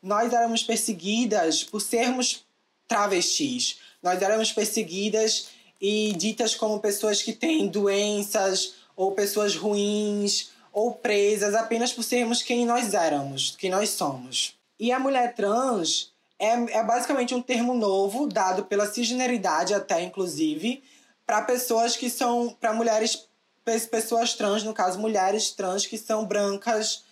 nós 0.00 0.32
éramos 0.32 0.62
perseguidas 0.62 1.64
por 1.64 1.80
sermos 1.80 2.46
travestis. 2.86 3.80
Nós 4.02 4.22
éramos 4.22 4.52
perseguidas 4.52 5.48
e 5.80 6.12
ditas 6.16 6.54
como 6.54 6.80
pessoas 6.80 7.22
que 7.22 7.32
têm 7.32 7.66
doenças 7.66 8.74
ou 8.96 9.12
pessoas 9.12 9.54
ruins 9.54 10.50
ou 10.72 10.92
presas 10.92 11.54
apenas 11.54 11.92
por 11.92 12.02
sermos 12.02 12.42
quem 12.42 12.66
nós 12.66 12.94
éramos, 12.94 13.54
quem 13.56 13.70
nós 13.70 13.90
somos. 13.90 14.56
E 14.80 14.90
a 14.90 14.98
mulher 14.98 15.34
trans 15.34 16.12
é, 16.38 16.78
é 16.78 16.82
basicamente 16.82 17.34
um 17.34 17.40
termo 17.42 17.74
novo 17.74 18.26
dado 18.26 18.64
pela 18.64 18.86
cisgeneridade 18.86 19.72
até 19.74 20.02
inclusive 20.02 20.82
para 21.24 21.42
pessoas 21.42 21.96
que 21.96 22.10
são 22.10 22.54
para 22.60 22.72
mulheres 22.74 23.26
pe- 23.64 23.80
pessoas 23.80 24.34
trans 24.34 24.62
no 24.62 24.74
caso 24.74 24.98
mulheres 24.98 25.50
trans 25.50 25.86
que 25.86 25.96
são 25.96 26.26
brancas 26.26 27.04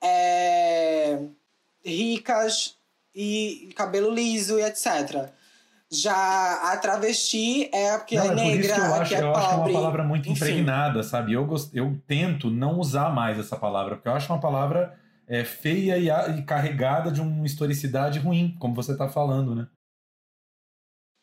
é, 0.00 1.18
ricas 1.84 2.76
e 3.14 3.72
cabelo 3.76 4.10
liso 4.10 4.58
e 4.58 4.62
etc 4.62 5.30
já 5.92 6.72
a 6.72 6.76
travesti 6.78 7.68
é 7.72 7.90
a 7.90 8.00
que 8.00 8.16
Não, 8.16 8.24
é 8.24 8.28
é 8.28 8.34
negra 8.34 8.74
que 8.74 8.80
eu 8.80 8.94
acho, 8.94 9.08
que 9.10 9.14
é 9.14 9.20
eu 9.20 9.30
acho 9.30 9.48
que 9.48 9.54
é 9.54 9.56
pobre 9.56 9.72
uma 9.72 9.80
palavra 9.80 10.04
muito 10.04 10.28
enfim. 10.28 10.32
impregnada, 10.44 11.02
sabe? 11.02 11.32
Eu, 11.34 11.44
gost... 11.44 11.70
eu 11.74 12.00
tento 12.06 12.50
não 12.50 12.78
usar 12.78 13.10
mais 13.10 13.38
essa 13.38 13.56
palavra, 13.56 13.96
porque 13.96 14.08
eu 14.08 14.14
acho 14.14 14.32
uma 14.32 14.40
palavra 14.40 14.98
é, 15.28 15.44
feia 15.44 15.98
e, 15.98 16.10
a- 16.10 16.28
e 16.28 16.42
carregada 16.42 17.10
de 17.12 17.20
uma 17.20 17.44
historicidade 17.46 18.18
ruim, 18.18 18.56
como 18.58 18.74
você 18.74 18.96
tá 18.96 19.08
falando, 19.08 19.54
né? 19.54 19.66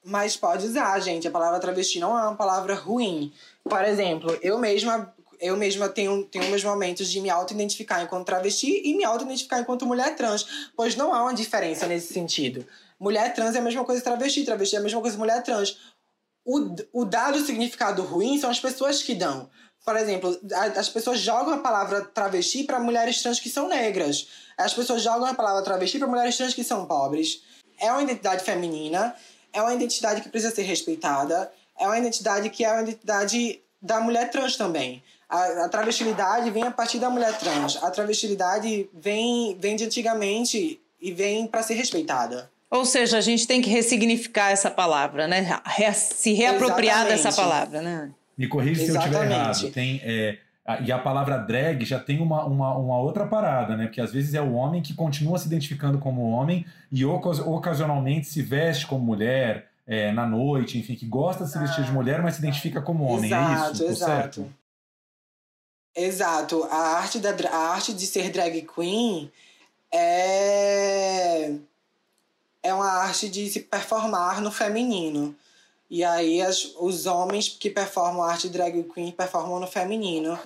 Mas 0.06 0.38
pode 0.38 0.66
usar, 0.66 0.98
gente. 1.00 1.28
A 1.28 1.32
palavra 1.32 1.60
travesti 1.60 2.00
não 2.00 2.18
é 2.18 2.24
uma 2.24 2.36
palavra 2.36 2.74
ruim. 2.74 3.34
Por 3.64 3.84
exemplo, 3.84 4.38
eu 4.42 4.58
mesma, 4.58 5.14
eu 5.40 5.58
mesma 5.58 5.90
tenho, 5.90 6.24
tenho 6.26 6.50
meus 6.50 6.64
momentos 6.64 7.10
de 7.12 7.20
me 7.20 7.30
auto-identificar 7.30 8.02
enquanto 8.02 8.26
travesti 8.26 8.82
e 8.86 8.96
me 8.96 9.04
auto-identificar 9.04 9.60
enquanto 9.60 9.86
mulher 9.86 10.16
trans. 10.16 10.70
Pois 10.76 10.96
não 10.96 11.14
há 11.14 11.22
uma 11.24 11.34
diferença 11.34 11.86
nesse 11.86 12.14
sentido. 12.14 12.66
Mulher 13.00 13.34
trans 13.34 13.56
é 13.56 13.60
a 13.60 13.62
mesma 13.62 13.86
coisa 13.86 14.02
travesti, 14.04 14.44
travesti 14.44 14.76
é 14.76 14.80
a 14.80 14.82
mesma 14.82 15.00
coisa 15.02 15.18
mulher 15.18 15.42
trans. 15.44 15.78
O, 16.46 16.76
o 16.94 17.06
dado 17.06 17.40
significado 17.46 18.02
ruim 18.04 18.40
são 18.40 18.50
as 18.50 18.60
pessoas 18.60 19.02
que 19.04 19.16
dão. 19.16 19.50
Por 19.86 19.96
exemplo, 19.96 20.38
a- 20.54 20.80
as 20.80 20.90
pessoas 20.90 21.20
jogam 21.20 21.54
a 21.54 21.58
palavra 21.60 22.02
travesti 22.02 22.64
para 22.64 22.80
mulheres 22.80 23.22
trans 23.22 23.40
que 23.40 23.50
são 23.50 23.68
negras. 23.70 24.28
As 24.58 24.74
pessoas 24.74 25.02
jogam 25.02 25.26
a 25.26 25.34
palavra 25.34 25.62
travesti 25.64 25.98
para 26.00 26.08
mulheres 26.08 26.36
trans 26.38 26.54
que 26.54 26.64
são 26.64 26.86
pobres. 26.86 27.42
É 27.80 27.92
uma 27.92 28.02
identidade 28.04 28.44
feminina, 28.44 29.16
é 29.54 29.62
uma 29.62 29.74
identidade 29.74 30.22
que 30.22 30.30
precisa 30.30 30.54
ser 30.54 30.64
respeitada, 30.64 31.52
é 31.80 31.86
uma 31.86 31.98
identidade 31.98 32.50
que 32.50 32.66
é 32.66 32.72
uma 32.74 32.82
identidade 32.82 33.62
da 33.82 34.02
mulher 34.02 34.30
trans 34.30 34.58
também. 34.58 35.02
A, 35.30 35.66
a 35.66 35.70
travestilidade 35.70 36.50
vem 36.52 36.64
a 36.64 36.72
partir 36.72 37.00
da 37.00 37.10
mulher 37.10 37.38
trans. 37.40 37.78
A 37.82 37.90
travestilidade 37.90 38.90
vem, 38.94 39.56
vem 39.58 39.76
de 39.78 39.86
antigamente 39.86 40.82
e 41.00 41.12
vem 41.14 41.48
para 41.48 41.64
ser 41.64 41.76
respeitada. 41.76 42.52
Ou 42.72 42.86
seja, 42.86 43.18
a 43.18 43.22
gente 43.22 43.48
tem 43.48 43.62
que 43.62 43.70
ressignificar 43.70 44.52
essa 44.52 44.70
palavra, 44.70 45.28
né? 45.28 45.60
Re- 45.66 45.94
se 45.94 46.34
reapropriar 46.34 46.98
Exatamente. 47.08 47.24
dessa 47.24 47.36
palavra, 47.42 47.82
né? 47.82 48.12
Me 48.38 48.48
corrija 48.48 48.84
se 48.86 48.90
eu 48.92 48.96
estiver 48.98 49.26
errado. 49.32 49.72
Tem, 49.72 50.00
é, 50.04 50.38
a- 50.66 50.80
e 50.82 50.92
a 50.92 51.00
palavra 51.00 51.38
drag 51.40 51.84
já 51.84 52.00
tem 52.00 52.22
uma, 52.22 52.46
uma, 52.46 52.76
uma 52.78 53.00
outra 53.00 53.26
parada, 53.26 53.76
né? 53.76 53.86
Porque 53.88 54.00
às 54.00 54.12
vezes 54.14 54.34
é 54.36 54.42
o 54.42 54.54
homem 54.54 54.82
que 54.84 54.94
continua 54.94 55.40
se 55.40 55.48
identificando 55.48 55.98
como 55.98 56.30
homem 56.30 56.64
e 56.92 57.04
ocas- 57.04 57.40
ocasionalmente 57.40 58.28
se 58.28 58.42
veste 58.44 58.86
como 58.86 59.04
mulher 59.04 59.68
é, 59.88 60.12
na 60.12 60.26
noite, 60.28 60.78
enfim, 60.78 60.94
que 60.96 61.08
gosta 61.08 61.46
de 61.46 61.52
se 61.52 61.58
vestir 61.58 61.84
de 61.84 61.92
mulher, 61.92 62.22
mas 62.22 62.36
se 62.36 62.40
identifica 62.42 62.80
como 62.80 63.04
homem. 63.06 63.34
é 63.34 63.36
exato, 63.36 63.74
isso? 63.74 63.84
Tô 63.86 63.90
exato. 63.90 64.12
certo? 64.12 64.54
Exato. 65.96 66.64
A 66.70 66.78
arte, 67.00 67.18
da, 67.20 67.32
a 67.52 67.58
arte 67.74 67.94
de 67.94 68.06
ser 68.06 68.30
drag 68.30 68.62
queen 68.74 69.32
é, 69.92 71.52
é 72.70 72.74
uma 72.74 72.90
arte 72.90 73.28
de 73.28 73.50
se 73.50 73.62
performar 73.62 74.42
no 74.42 74.52
feminino. 74.52 75.36
E 75.90 76.04
aí 76.04 76.42
as, 76.42 76.74
os 76.80 77.06
homens 77.06 77.50
que 77.50 77.70
performam 77.70 78.24
a 78.24 78.32
arte 78.32 78.48
drag 78.48 78.84
queen 78.84 79.12
performam 79.12 79.60
no 79.60 79.68
feminino. 79.68 80.38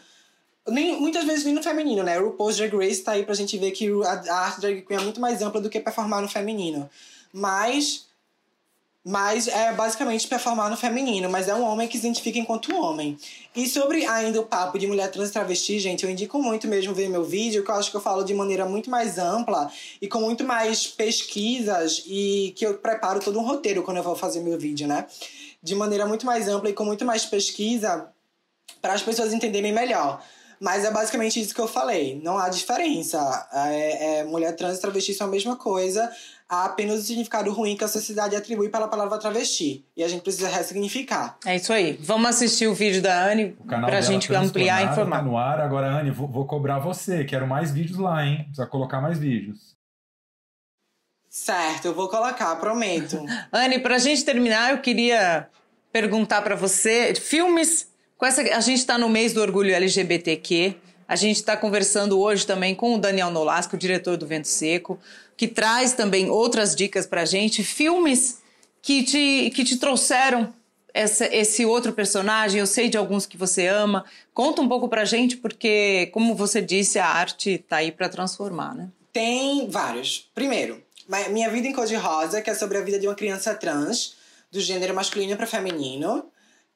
Nem, 0.66 1.00
muitas 1.00 1.26
vezes 1.26 1.44
nem 1.44 1.54
no 1.54 1.62
feminino, 1.62 2.04
né? 2.04 2.18
O 2.20 2.30
RuPaul's 2.30 2.56
Drag 2.56 2.74
Race 2.74 3.04
tá 3.04 3.12
aí 3.12 3.26
pra 3.26 3.36
gente 3.36 3.58
ver 3.58 3.72
que 3.72 3.90
a, 4.06 4.12
a 4.12 4.40
arte 4.46 4.62
drag 4.62 4.82
queen 4.82 5.00
é 5.00 5.04
muito 5.04 5.20
mais 5.20 5.42
ampla 5.42 5.60
do 5.60 5.70
que 5.70 5.80
performar 5.80 6.22
no 6.22 6.30
feminino. 6.30 6.90
Mas 7.34 8.06
Mas 9.06 9.50
é 9.50 9.74
basicamente 9.74 10.28
performar 10.30 10.70
no 10.70 10.78
feminino, 10.78 11.30
mas 11.30 11.50
é 11.50 11.54
um 11.54 11.62
homem 11.62 11.90
que 11.90 11.98
se 11.98 12.08
identifica 12.08 12.40
enquanto 12.40 12.74
homem. 12.74 13.18
E 13.54 13.68
sobre 13.68 14.06
ainda 14.06 14.40
o 14.40 14.46
papo 14.46 14.80
de 14.80 14.88
mulher 14.88 15.12
trans 15.12 15.30
e 15.30 15.34
travesti, 15.34 15.78
gente, 15.78 16.06
eu 16.06 16.10
indico 16.10 16.42
muito 16.42 16.70
mesmo 16.70 16.94
ver 16.94 17.10
meu 17.10 17.24
vídeo, 17.24 17.66
que 17.66 17.70
eu 17.70 17.76
acho 17.76 17.92
que 17.92 17.98
eu 17.98 18.02
falo 18.02 18.24
de 18.24 18.34
maneira 18.34 18.66
muito 18.66 18.90
mais 18.90 19.18
ampla 19.18 19.70
e 20.02 20.08
com 20.08 20.22
muito 20.22 20.46
mais 20.46 20.88
pesquisas 20.88 22.02
e 22.08 22.54
que 22.56 22.66
eu 22.66 22.78
preparo 22.78 23.20
todo 23.20 23.38
um 23.38 23.44
roteiro 23.44 23.84
quando 23.84 23.98
eu 23.98 24.04
vou 24.04 24.16
fazer 24.16 24.40
meu 24.40 24.58
vídeo, 24.58 24.88
né? 24.88 25.06
De 25.62 25.76
maneira 25.76 26.06
muito 26.06 26.26
mais 26.26 26.48
ampla 26.48 26.70
e 26.70 26.74
com 26.74 26.86
muito 26.86 27.04
mais 27.04 27.26
pesquisa 27.26 28.08
para 28.82 28.94
as 28.94 29.02
pessoas 29.02 29.34
entenderem 29.34 29.74
melhor. 29.74 30.24
Mas 30.64 30.86
é 30.86 30.92
basicamente 30.92 31.42
isso 31.42 31.54
que 31.54 31.60
eu 31.60 31.68
falei. 31.68 32.22
Não 32.24 32.38
há 32.38 32.48
diferença. 32.48 33.50
É, 33.52 34.20
é, 34.20 34.24
mulher 34.24 34.56
trans 34.56 34.78
e 34.78 34.82
travesti 34.82 35.14
são 35.14 35.28
a 35.28 35.30
mesma 35.30 35.58
coisa. 35.58 36.10
Há 36.48 36.66
apenas 36.66 37.00
o 37.00 37.04
significado 37.04 37.52
ruim 37.52 37.76
que 37.76 37.84
a 37.84 37.88
sociedade 37.88 38.36
atribui 38.36 38.70
pela 38.70 38.88
palavra 38.88 39.18
travesti. 39.18 39.86
E 39.96 40.04
a 40.04 40.08
gente 40.08 40.22
precisa 40.22 40.50
ressignificar. 40.50 41.38
É 41.46 41.56
isso 41.56 41.74
aí. 41.74 41.98
Vamos 42.02 42.30
assistir 42.30 42.68
o 42.68 42.74
vídeo 42.74 43.02
da 43.02 43.26
Anne 43.26 43.56
canal 43.68 43.90
pra 43.90 44.00
dela 44.00 44.12
gente 44.12 44.34
ampliar 44.34 44.82
e 44.84 44.92
informar. 44.92 45.18
Tá 45.18 45.24
no 45.24 45.38
ar. 45.38 45.60
Agora, 45.60 45.88
Anne, 45.88 46.12
vou, 46.12 46.28
vou 46.28 46.46
cobrar 46.46 46.80
você. 46.80 47.24
Quero 47.24 47.48
mais 47.48 47.72
vídeos 47.72 47.98
lá, 47.98 48.26
hein? 48.26 48.44
Precisa 48.46 48.68
colocar 48.68 49.02
mais 49.02 49.18
vídeos. 49.18 49.74
Certo, 51.30 51.86
eu 51.86 51.96
vou 51.96 52.08
colocar, 52.10 52.56
prometo. 52.58 53.26
Anne, 53.52 53.80
pra 53.80 53.98
gente 53.98 54.24
terminar, 54.24 54.70
eu 54.70 54.78
queria 54.78 55.48
perguntar 55.92 56.44
pra 56.44 56.56
você, 56.56 57.16
filmes, 57.16 57.88
com 58.18 58.26
essa, 58.26 58.42
a 58.42 58.60
gente 58.60 58.86
tá 58.86 59.00
no 59.00 59.10
mês 59.10 59.34
do 59.34 59.42
orgulho 59.42 59.74
LGBTQ, 59.74 60.76
a 61.08 61.16
gente 61.16 61.38
está 61.38 61.56
conversando 61.56 62.20
hoje 62.20 62.46
também 62.46 62.74
com 62.74 62.96
o 62.96 62.98
Daniel 62.98 63.32
Nolasco, 63.32 63.78
diretor 63.78 64.18
do 64.18 64.28
Vento 64.28 64.48
Seco, 64.48 65.00
que 65.36 65.48
traz 65.48 65.94
também 65.94 66.30
outras 66.30 66.76
dicas 66.76 67.06
pra 67.06 67.26
gente, 67.26 67.64
filmes 67.64 68.42
que 68.82 69.04
te, 69.04 69.52
que 69.56 69.64
te 69.64 69.78
trouxeram 69.78 70.54
essa, 70.94 71.26
esse 71.34 71.66
outro 71.66 71.92
personagem, 71.92 72.60
eu 72.60 72.68
sei 72.68 72.88
de 72.88 72.98
alguns 72.98 73.26
que 73.26 73.36
você 73.36 73.68
ama, 73.68 74.06
conta 74.34 74.62
um 74.62 74.68
pouco 74.68 74.88
pra 74.88 75.06
gente, 75.06 75.38
porque, 75.38 76.10
como 76.14 76.36
você 76.36 76.62
disse, 76.62 77.00
a 77.00 77.08
arte 77.08 77.58
tá 77.58 77.78
aí 77.78 77.92
pra 77.92 78.08
transformar, 78.08 78.76
né? 78.76 78.90
Tem 79.12 79.68
vários. 79.70 80.30
Primeiro, 80.36 80.84
Minha 81.32 81.50
Vida 81.50 81.68
em 81.68 81.74
Cor-de-Rosa, 81.74 82.42
que 82.42 82.50
é 82.50 82.54
sobre 82.54 82.78
a 82.78 82.82
vida 82.82 83.00
de 83.00 83.08
uma 83.08 83.16
criança 83.16 83.56
trans, 83.56 84.16
do 84.52 84.60
gênero 84.60 84.94
masculino 84.94 85.36
para 85.36 85.48
feminino. 85.48 86.26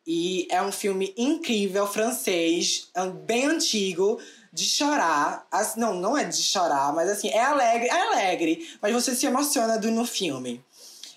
E 0.08 0.48
é 0.50 0.62
um 0.62 0.72
filme 0.72 1.14
incrível, 1.18 1.86
francês, 1.86 2.88
é 2.96 3.06
bem 3.08 3.46
antigo, 3.46 4.18
de 4.54 4.64
chorar. 4.64 5.46
As- 5.52 5.76
não, 5.76 5.94
não 5.96 6.18
é 6.18 6.24
de 6.24 6.42
chorar, 6.42 6.94
mas 6.94 7.10
assim, 7.10 7.28
é 7.28 7.44
alegre, 7.44 7.90
é 7.90 8.02
alegre, 8.08 8.70
mas 8.82 8.94
você 8.94 9.14
se 9.14 9.26
emociona 9.26 9.78
do, 9.78 9.92
no 9.92 10.06
filme. 10.06 10.64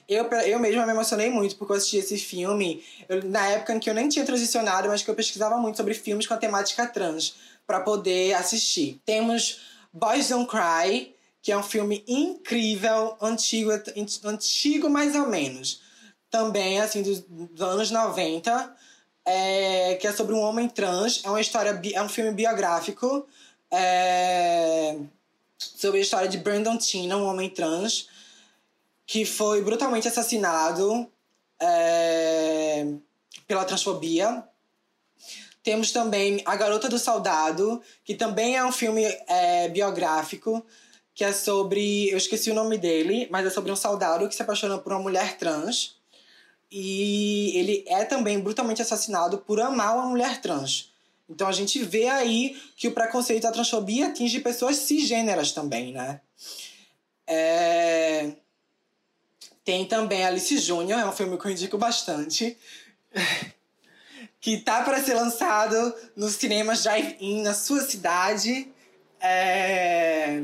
Eu, 0.09 0.24
eu 0.24 0.59
mesma 0.59 0.84
me 0.84 0.91
emocionei 0.93 1.30
muito 1.30 1.55
porque 1.55 1.72
eu 1.72 1.76
assisti 1.76 1.99
esse 1.99 2.18
filme 2.18 2.82
eu- 3.09 3.22
na 3.26 3.47
época 3.47 3.72
em 3.74 3.78
que 3.78 3.88
eu 3.88 3.95
nem 3.95 4.09
tinha 4.09 4.24
transicionado, 4.26 4.88
mas 4.88 5.05
que 5.05 5.11
eu 5.11 5.14
pesquisava 5.14 5.57
muito 5.57 5.76
sobre 5.76 5.95
filmes 5.95 6.26
com 6.26 6.34
a 6.34 6.36
temática 6.36 6.84
trans 6.84 7.36
para 7.64 7.78
poder 7.78 8.34
assistir. 8.34 9.01
Temos 9.07 9.61
Boys 9.93 10.28
Don't 10.30 10.51
Cry, 10.51 11.14
que 11.41 11.53
é 11.53 11.57
um 11.57 11.62
filme 11.62 12.05
incrível, 12.09 13.16
antigo, 13.22 13.70
antigo 14.24 14.91
mais 14.91 15.14
ou 15.14 15.28
menos. 15.28 15.80
Também, 16.28 16.80
assim, 16.80 17.03
dos, 17.03 17.20
dos 17.20 17.62
anos 17.62 17.91
90, 17.93 18.76
é, 19.25 19.95
que 19.97 20.07
é 20.07 20.12
sobre 20.12 20.35
um 20.35 20.41
homem 20.41 20.68
trans. 20.68 21.23
É 21.25 21.29
uma 21.29 21.41
história, 21.41 21.81
é 21.93 22.03
um 22.03 22.09
filme 22.09 22.33
biográfico 22.33 23.27
é, 23.71 24.97
sobre 25.59 25.99
a 25.99 26.03
história 26.03 26.29
de 26.29 26.39
Brandon 26.39 26.77
Tina, 26.77 27.16
um 27.16 27.27
homem 27.27 27.49
trans, 27.49 28.09
que 29.07 29.25
foi 29.25 29.62
brutalmente 29.62 30.09
assassinado 30.09 31.11
é, 31.61 32.87
pela 33.47 33.64
transfobia. 33.64 34.45
Temos 35.62 35.93
também 35.93 36.43
A 36.47 36.57
Garota 36.57 36.89
do 36.89 36.99
Soldado, 36.99 37.83
que 38.05 38.14
também 38.14 38.57
é 38.57 38.64
um 38.64 38.73
filme 38.73 39.05
é, 39.29 39.68
biográfico, 39.68 40.64
que 41.14 41.23
é 41.23 41.33
sobre. 41.33 42.09
Eu 42.09 42.16
esqueci 42.16 42.51
o 42.51 42.55
nome 42.55 42.79
dele, 42.79 43.29
mas 43.31 43.47
é 43.47 43.51
sobre 43.51 43.71
um 43.71 43.77
soldado 43.77 44.27
que 44.29 44.35
se 44.35 44.43
apaixona 44.43 44.79
por 44.79 44.93
uma 44.93 45.03
mulher 45.03 45.37
trans. 45.37 45.99
E 46.71 47.57
ele 47.57 47.85
é 47.89 48.05
também 48.05 48.39
brutalmente 48.39 48.81
assassinado 48.81 49.39
por 49.39 49.61
amar 49.61 49.97
uma 49.97 50.07
mulher 50.07 50.41
trans. 50.41 50.93
Então 51.29 51.47
a 51.49 51.53
gente 51.53 51.83
vê 51.83 52.09
aí 52.09 52.61
que 52.77 52.89
o 52.89 52.93
preconceito 52.93 53.43
da 53.43 53.53
transfobia 53.53 54.09
atinge 54.09 54.41
pessoas 54.41 54.77
cisgêneras 54.77 55.53
também, 55.53 55.93
né? 55.93 56.21
É... 57.27 58.33
Tem 59.64 59.85
também 59.85 60.25
Alice 60.25 60.59
Júnior, 60.59 60.99
é 60.99 61.07
um 61.07 61.12
filme 61.12 61.39
que 61.39 61.47
eu 61.47 61.51
indico 61.51 61.79
bastante. 61.79 62.57
que 64.41 64.57
tá 64.59 64.83
para 64.83 65.03
ser 65.03 65.14
lançado 65.14 65.95
nos 66.16 66.35
cinemas 66.35 66.83
drive-in 66.83 67.43
na 67.43 67.55
sua 67.55 67.81
cidade. 67.83 68.68
É... 69.21 70.43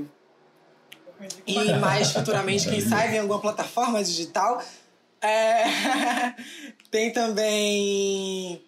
E 1.47 1.73
mais 1.81 2.13
futuramente, 2.13 2.69
quem 2.69 2.81
sabe, 2.81 3.17
em 3.17 3.21
alguma 3.21 3.41
plataforma 3.41 4.05
digital. 4.05 4.63
É... 5.27 6.35
Tem 6.91 7.13
também. 7.13 8.63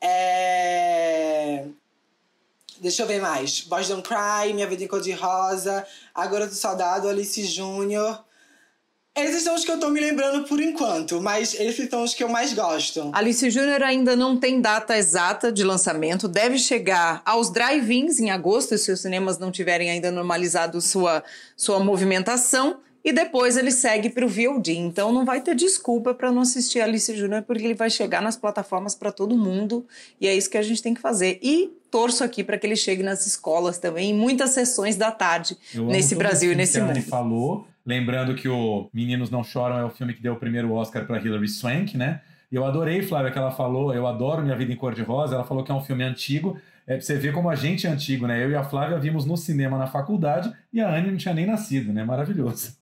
É... 0.00 1.64
Deixa 2.80 3.02
eu 3.02 3.06
ver 3.06 3.20
mais. 3.20 3.60
Boys 3.62 3.88
Don't 3.88 4.06
Cry, 4.06 4.52
Minha 4.52 4.66
Vida 4.66 4.84
em 4.84 4.88
Cor 4.88 5.00
de 5.00 5.12
Rosa, 5.12 5.86
A 6.14 6.26
Garota 6.26 6.50
do 6.50 6.54
Soldado, 6.54 7.08
Alice 7.08 7.44
Júnior. 7.44 8.22
Esses 9.14 9.42
são 9.42 9.54
os 9.54 9.62
que 9.62 9.70
eu 9.70 9.78
tô 9.78 9.90
me 9.90 10.00
lembrando 10.00 10.48
por 10.48 10.58
enquanto, 10.58 11.20
mas 11.20 11.52
esses 11.54 11.88
são 11.90 12.02
os 12.02 12.14
que 12.14 12.24
eu 12.24 12.30
mais 12.30 12.54
gosto. 12.54 13.10
Alice 13.12 13.50
Júnior 13.50 13.82
ainda 13.82 14.16
não 14.16 14.38
tem 14.38 14.58
data 14.58 14.96
exata 14.96 15.52
de 15.52 15.62
lançamento, 15.62 16.26
deve 16.26 16.58
chegar 16.58 17.20
aos 17.26 17.50
drive-ins 17.50 18.18
em 18.20 18.30
agosto, 18.30 18.76
se 18.78 18.90
os 18.90 19.00
cinemas 19.00 19.38
não 19.38 19.52
tiverem 19.52 19.90
ainda 19.90 20.10
normalizado 20.10 20.80
sua, 20.80 21.22
sua 21.54 21.78
movimentação, 21.78 22.80
e 23.04 23.12
depois 23.12 23.56
ele 23.56 23.70
segue 23.70 24.10
para 24.10 24.24
o 24.24 24.28
VOD. 24.28 24.72
Então 24.72 25.12
não 25.12 25.24
vai 25.24 25.40
ter 25.40 25.54
desculpa 25.54 26.14
para 26.14 26.30
não 26.30 26.42
assistir 26.42 26.80
Alice 26.80 27.14
Júnior, 27.16 27.42
porque 27.42 27.64
ele 27.64 27.74
vai 27.74 27.90
chegar 27.90 28.22
nas 28.22 28.36
plataformas 28.36 28.94
para 28.94 29.10
todo 29.10 29.36
mundo, 29.36 29.86
e 30.20 30.26
é 30.26 30.34
isso 30.34 30.50
que 30.50 30.58
a 30.58 30.62
gente 30.62 30.82
tem 30.82 30.94
que 30.94 31.00
fazer. 31.00 31.38
E 31.42 31.70
torço 31.90 32.24
aqui 32.24 32.42
para 32.42 32.56
que 32.56 32.66
ele 32.66 32.76
chegue 32.76 33.02
nas 33.02 33.26
escolas 33.26 33.78
também, 33.78 34.10
em 34.10 34.14
muitas 34.14 34.50
sessões 34.50 34.96
da 34.96 35.10
tarde, 35.10 35.56
Eu 35.74 35.86
nesse 35.86 36.14
Brasil 36.14 36.52
e 36.52 36.54
nesse 36.54 36.74
que 36.74 36.80
a 36.80 36.84
Anne 36.84 37.00
mundo. 37.00 37.08
falou. 37.08 37.66
Lembrando 37.84 38.34
que 38.36 38.48
o 38.48 38.88
Meninos 38.94 39.28
Não 39.28 39.42
Choram 39.42 39.76
é 39.76 39.84
o 39.84 39.90
filme 39.90 40.14
que 40.14 40.22
deu 40.22 40.34
o 40.34 40.36
primeiro 40.36 40.72
Oscar 40.72 41.04
para 41.04 41.20
Hilary 41.20 41.48
Swank, 41.48 41.98
né? 41.98 42.20
E 42.50 42.54
eu 42.54 42.64
adorei, 42.64 43.02
Flávia, 43.02 43.32
que 43.32 43.38
ela 43.38 43.50
falou, 43.50 43.92
eu 43.92 44.06
adoro 44.06 44.42
Minha 44.42 44.54
Vida 44.54 44.72
em 44.72 44.76
Cor-de-Rosa, 44.76 45.34
ela 45.34 45.44
falou 45.44 45.64
que 45.64 45.72
é 45.72 45.74
um 45.74 45.82
filme 45.82 46.04
antigo. 46.04 46.56
É 46.86 47.00
você 47.00 47.16
ver 47.16 47.32
como 47.32 47.48
a 47.48 47.54
gente 47.54 47.86
é 47.86 47.90
antigo, 47.90 48.26
né? 48.26 48.44
Eu 48.44 48.50
e 48.50 48.54
a 48.54 48.62
Flávia 48.62 48.98
vimos 48.98 49.24
no 49.24 49.36
cinema 49.36 49.78
na 49.78 49.86
faculdade 49.86 50.52
e 50.72 50.80
a 50.80 50.94
Anne 50.94 51.10
não 51.10 51.16
tinha 51.16 51.34
nem 51.34 51.46
nascido, 51.46 51.92
né? 51.92 52.04
Maravilhoso. 52.04 52.76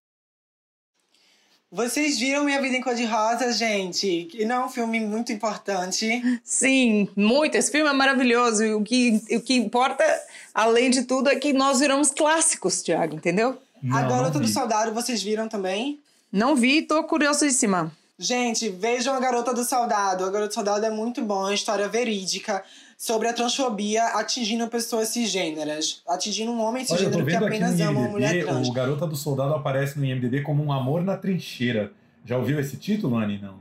Vocês 1.72 2.18
viram 2.18 2.42
Minha 2.42 2.60
Vida 2.60 2.76
em 2.76 2.80
Cor 2.80 2.96
de 2.96 3.04
Rosa, 3.04 3.52
gente? 3.52 4.24
Que 4.24 4.44
não 4.44 4.62
é 4.62 4.64
um 4.66 4.68
filme 4.68 4.98
muito 4.98 5.30
importante. 5.30 6.40
Sim, 6.42 7.08
muito. 7.14 7.54
Esse 7.54 7.70
filme 7.70 7.88
é 7.88 7.92
maravilhoso. 7.92 8.64
E 8.64 8.74
o 8.74 8.82
que, 8.82 9.22
o 9.30 9.40
que 9.40 9.54
importa, 9.54 10.04
além 10.52 10.90
de 10.90 11.04
tudo, 11.04 11.30
é 11.30 11.36
que 11.36 11.52
nós 11.52 11.78
viramos 11.78 12.10
clássicos, 12.10 12.82
Thiago, 12.82 13.14
entendeu? 13.14 13.56
Não, 13.80 13.96
a 13.96 14.02
Garota 14.02 14.40
não 14.40 14.46
do. 14.46 14.48
Soldado, 14.48 14.92
vocês 14.92 15.22
viram 15.22 15.48
também? 15.48 16.00
Não 16.32 16.56
vi, 16.56 16.82
tô 16.82 17.04
curiosíssima. 17.04 17.92
Gente, 18.18 18.68
vejam 18.68 19.14
A 19.14 19.20
Garota 19.20 19.54
do 19.54 19.64
Soldado. 19.64 20.24
A 20.24 20.30
Garota 20.30 20.48
do 20.48 20.54
Soldado 20.54 20.84
é 20.84 20.90
muito 20.90 21.22
bom, 21.22 21.42
é 21.42 21.50
uma 21.50 21.54
história 21.54 21.88
verídica 21.88 22.64
sobre 23.00 23.28
a 23.28 23.32
transfobia 23.32 24.04
atingindo 24.08 24.68
pessoas 24.68 25.08
cisgêneras. 25.08 26.02
Atingindo 26.06 26.52
um 26.52 26.60
homem 26.60 26.84
cisgênero 26.84 27.24
que 27.24 27.34
apenas 27.34 27.80
ama 27.80 27.98
uma 28.00 28.08
mulher 28.10 28.44
trans. 28.44 28.68
o 28.68 28.72
Garota 28.72 29.06
do 29.06 29.16
Soldado 29.16 29.54
aparece 29.54 29.98
no 29.98 30.04
IMDb 30.04 30.42
como 30.42 30.62
um 30.62 30.70
amor 30.70 31.02
na 31.02 31.16
trincheira. 31.16 31.92
Já 32.26 32.36
ouviu 32.36 32.60
esse 32.60 32.76
título, 32.76 33.16
Anne? 33.16 33.38
Não. 33.38 33.58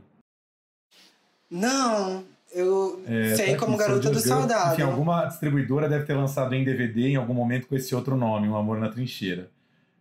Não, 1.49 2.25
eu 2.51 3.01
É, 3.07 3.33
sei 3.37 3.53
tá 3.53 3.59
como 3.59 3.77
Garota 3.77 4.09
do. 4.09 4.19
Soldado. 4.19 4.73
Enfim, 4.73 4.81
alguma 4.81 5.25
distribuidora 5.27 5.87
deve 5.87 6.03
ter 6.03 6.15
lançado 6.15 6.53
em 6.53 6.65
DVD 6.65 7.07
em 7.07 7.15
algum 7.15 7.33
momento 7.33 7.65
com 7.65 7.75
esse 7.77 7.95
outro 7.95 8.17
nome, 8.17 8.49
Um 8.49 8.57
Amor 8.57 8.77
na 8.77 8.89
Trincheira. 8.89 9.49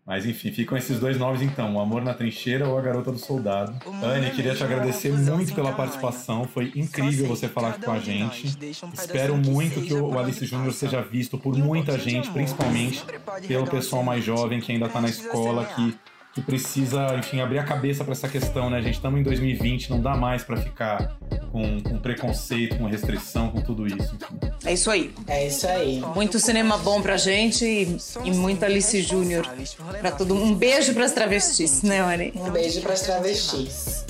Mas 0.08 0.24
enfim, 0.24 0.50
ficam 0.50 0.78
esses 0.78 0.98
dois 0.98 1.18
nomes 1.18 1.42
então, 1.42 1.76
O 1.76 1.78
Amor 1.78 2.00
na 2.00 2.14
Trincheira 2.14 2.66
ou 2.66 2.78
A 2.78 2.80
Garota 2.80 3.12
do 3.12 3.18
Soldado. 3.18 3.76
Anne, 4.02 4.30
queria 4.30 4.54
te 4.54 4.64
agradecer 4.64 5.12
muito 5.12 5.54
pela 5.54 5.70
participação, 5.72 6.44
foi 6.44 6.72
incrível 6.74 7.26
você 7.26 7.46
falar 7.46 7.68
aqui 7.68 7.82
com 7.82 7.92
a 7.92 7.98
gente. 7.98 8.46
Espero 8.94 9.36
muito 9.36 9.82
que 9.82 9.92
o 9.92 10.18
Alice 10.18 10.46
Júnior 10.46 10.72
seja 10.72 11.02
visto 11.02 11.36
por 11.36 11.54
muita 11.58 11.98
gente, 11.98 12.30
principalmente 12.30 13.04
pelo 13.46 13.66
pessoal 13.66 14.02
mais 14.02 14.24
jovem 14.24 14.60
que 14.60 14.72
ainda 14.72 14.86
está 14.86 14.98
na 14.98 15.10
escola, 15.10 15.66
que, 15.66 15.94
que 16.34 16.40
precisa, 16.42 17.14
enfim, 17.16 17.40
abrir 17.40 17.58
a 17.58 17.64
cabeça 17.64 18.04
para 18.04 18.12
essa 18.12 18.28
questão, 18.28 18.70
né, 18.70 18.80
gente? 18.80 18.94
Estamos 18.94 19.20
em 19.20 19.22
2020, 19.22 19.90
não 19.90 20.00
dá 20.00 20.16
mais 20.16 20.44
para 20.44 20.56
ficar 20.56 21.16
com, 21.50 21.80
com 21.80 21.98
preconceito, 21.98 22.76
com 22.76 22.86
restrição, 22.86 23.50
com 23.50 23.60
tudo 23.60 23.86
isso. 23.86 24.14
Enfim. 24.14 24.38
É 24.64 24.72
isso 24.72 24.90
aí. 24.90 25.12
É 25.26 25.46
isso 25.46 25.66
aí. 25.66 26.00
Muito 26.14 26.38
cinema 26.38 26.78
bom 26.78 27.00
pra 27.00 27.16
gente 27.16 27.64
e, 27.64 27.96
e 28.24 28.30
muita 28.32 28.66
Alice 28.66 29.02
Júnior 29.02 29.48
pra 30.00 30.10
todo 30.12 30.34
mundo. 30.34 30.52
Um 30.52 30.54
beijo 30.54 30.94
pras 30.94 31.12
travestis, 31.12 31.82
né, 31.82 32.00
Anne? 32.00 32.32
Um 32.36 32.50
beijo 32.50 32.80
pras 32.82 33.02
travestis. 33.02 34.04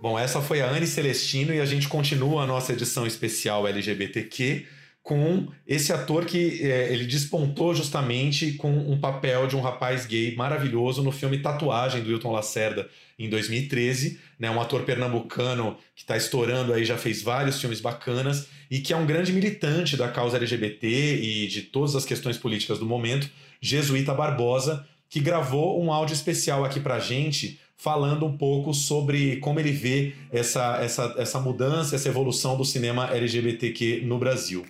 Bom, 0.00 0.18
essa 0.18 0.40
foi 0.40 0.62
a 0.62 0.70
Anne 0.70 0.86
Celestino 0.86 1.52
e 1.52 1.60
a 1.60 1.66
gente 1.66 1.86
continua 1.86 2.44
a 2.44 2.46
nossa 2.46 2.72
edição 2.72 3.06
especial 3.06 3.68
LGBTQ 3.68 4.64
com 5.02 5.48
esse 5.66 5.92
ator 5.92 6.24
que 6.24 6.62
é, 6.62 6.90
ele 6.90 7.04
despontou 7.04 7.74
justamente 7.74 8.52
com 8.52 8.70
um 8.70 8.98
papel 8.98 9.46
de 9.46 9.56
um 9.56 9.60
rapaz 9.60 10.06
gay 10.06 10.34
maravilhoso 10.34 11.02
no 11.02 11.12
filme 11.12 11.38
Tatuagem 11.40 12.02
do 12.02 12.10
Hilton 12.10 12.32
Lacerda 12.32 12.88
em 13.18 13.28
2013, 13.28 14.18
né, 14.38 14.50
um 14.50 14.58
ator 14.58 14.84
pernambucano 14.84 15.76
que 15.94 16.00
está 16.00 16.16
estourando 16.16 16.72
aí, 16.72 16.82
já 16.82 16.96
fez 16.96 17.20
vários 17.20 17.60
filmes 17.60 17.80
bacanas 17.80 18.48
e 18.70 18.78
que 18.78 18.94
é 18.94 18.96
um 18.96 19.04
grande 19.04 19.34
militante 19.34 19.98
da 19.98 20.08
causa 20.08 20.38
LGBT 20.38 20.86
e 20.86 21.46
de 21.46 21.62
todas 21.62 21.94
as 21.94 22.06
questões 22.06 22.38
políticas 22.38 22.78
do 22.78 22.86
momento, 22.86 23.28
Jesuíta 23.60 24.14
Barbosa, 24.14 24.86
que 25.10 25.20
gravou 25.20 25.82
um 25.82 25.92
áudio 25.92 26.14
especial 26.14 26.64
aqui 26.64 26.80
pra 26.80 26.98
gente 26.98 27.60
falando 27.80 28.26
um 28.26 28.36
pouco 28.36 28.74
sobre 28.74 29.36
como 29.36 29.58
ele 29.58 29.72
vê 29.72 30.12
essa, 30.30 30.76
essa, 30.82 31.14
essa 31.16 31.40
mudança, 31.40 31.96
essa 31.96 32.10
evolução 32.10 32.54
do 32.54 32.62
cinema 32.62 33.06
LGBTQ 33.06 34.02
no 34.04 34.18
Brasil. 34.18 34.66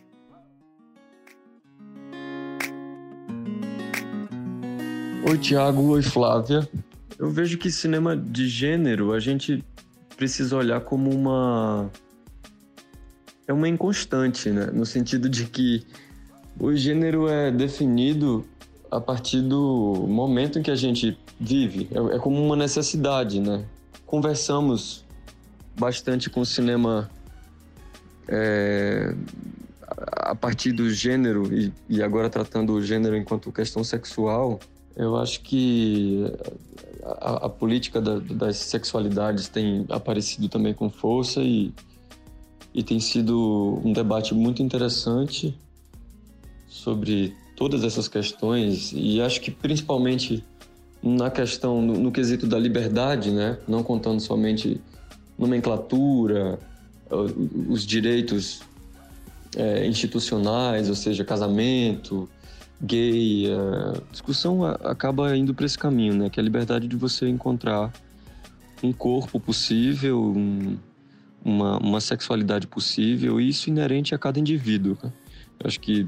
Oi, 5.29 5.39
Tiago. 5.39 5.83
Oi, 5.89 6.03
Flávia. 6.03 6.69
Eu 7.19 7.31
vejo 7.31 7.59
que 7.59 7.69
cinema 7.71 8.17
de 8.17 8.49
gênero 8.49 9.13
a 9.13 9.19
gente 9.19 9.63
precisa 10.17 10.57
olhar 10.57 10.81
como 10.81 11.11
uma. 11.11 11.91
É 13.49 13.53
uma 13.53 13.69
inconstante, 13.69 14.51
né? 14.51 14.67
No 14.73 14.87
sentido 14.87 15.29
de 15.29 15.47
que 15.47 15.85
o 16.61 16.73
gênero 16.77 17.29
é 17.29 17.51
definido 17.51 18.47
a 18.91 19.01
partir 19.01 19.41
do 19.43 20.07
momento 20.09 20.59
em 20.59 20.63
que 20.63 20.71
a 20.71 20.77
gente 20.77 21.17
vive. 21.39 21.89
É, 21.93 22.17
é 22.17 22.19
como 22.19 22.45
uma 22.45 22.57
necessidade, 22.57 23.41
né? 23.41 23.65
Conversamos 24.05 25.05
bastante 25.79 26.29
com 26.29 26.41
o 26.41 26.47
cinema 26.47 27.09
é, 28.29 29.15
a 29.87 30.35
partir 30.35 30.73
do 30.73 30.91
gênero 30.91 31.53
e, 31.55 31.73
e 31.89 32.03
agora 32.03 32.29
tratando 32.29 32.73
o 32.73 32.83
gênero 32.83 33.17
enquanto 33.17 33.53
questão 33.53 33.85
sexual. 33.85 34.59
Eu 34.97 35.17
acho 35.17 35.41
que 35.43 36.25
a, 37.05 37.47
a 37.47 37.49
política 37.49 38.01
da, 38.01 38.19
das 38.19 38.57
sexualidades 38.57 39.49
tem 39.49 39.87
aparecido 39.89 40.49
também 40.49 40.75
com 40.75 40.91
força 40.91 41.41
e, 41.41 41.73
e 42.75 42.83
tem 42.83 42.99
sido 42.99 43.81
um 43.85 43.93
debate 43.93 44.35
muito 44.35 44.63
interessante 44.63 45.57
sobre 46.69 47.37
todas 47.61 47.85
essas 47.85 48.09
questões 48.09 48.91
e 48.97 49.21
acho 49.21 49.39
que 49.43 49.51
principalmente 49.51 50.43
na 51.03 51.31
questão, 51.31 51.83
no, 51.83 51.93
no 51.93 52.11
quesito 52.11 52.47
da 52.47 52.59
liberdade, 52.59 53.31
né? 53.31 53.59
não 53.69 53.83
contando 53.83 54.19
somente 54.19 54.81
nomenclatura, 55.39 56.59
os 57.69 57.85
direitos 57.85 58.63
é, 59.55 59.87
institucionais, 59.87 60.89
ou 60.89 60.95
seja, 60.95 61.23
casamento, 61.23 62.27
gay, 62.81 63.53
a 63.53 64.01
discussão 64.11 64.65
acaba 64.65 65.37
indo 65.37 65.53
para 65.53 65.67
esse 65.67 65.77
caminho, 65.77 66.15
né? 66.15 66.31
Que 66.31 66.41
é 66.41 66.43
a 66.43 66.45
liberdade 66.45 66.89
de 66.89 66.97
você 66.97 67.29
encontrar 67.29 67.93
um 68.83 68.93
corpo 68.93 69.39
possível, 69.39 70.19
um, 70.23 70.79
uma, 71.45 71.79
uma 71.79 72.01
sexualidade 72.01 72.67
possível, 72.67 73.41
e 73.41 73.49
isso 73.49 73.69
inerente 73.69 74.15
a 74.15 74.19
cada 74.19 74.39
indivíduo. 74.39 74.97
Né? 75.03 75.13
Eu 75.59 75.67
acho 75.67 75.81
que 75.81 76.07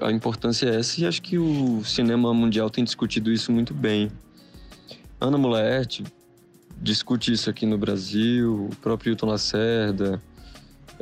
a 0.00 0.10
importância 0.10 0.68
é 0.68 0.76
essa 0.76 1.00
e 1.00 1.06
acho 1.06 1.22
que 1.22 1.38
o 1.38 1.84
cinema 1.84 2.32
mundial 2.34 2.70
tem 2.70 2.84
discutido 2.84 3.32
isso 3.32 3.52
muito 3.52 3.72
bem. 3.72 4.10
Ana 5.20 5.38
Mulaerte 5.38 6.04
discute 6.80 7.32
isso 7.32 7.48
aqui 7.48 7.64
no 7.66 7.78
Brasil, 7.78 8.68
o 8.70 8.76
próprio 8.76 9.12
Hilton 9.12 9.26
Lacerda. 9.26 10.22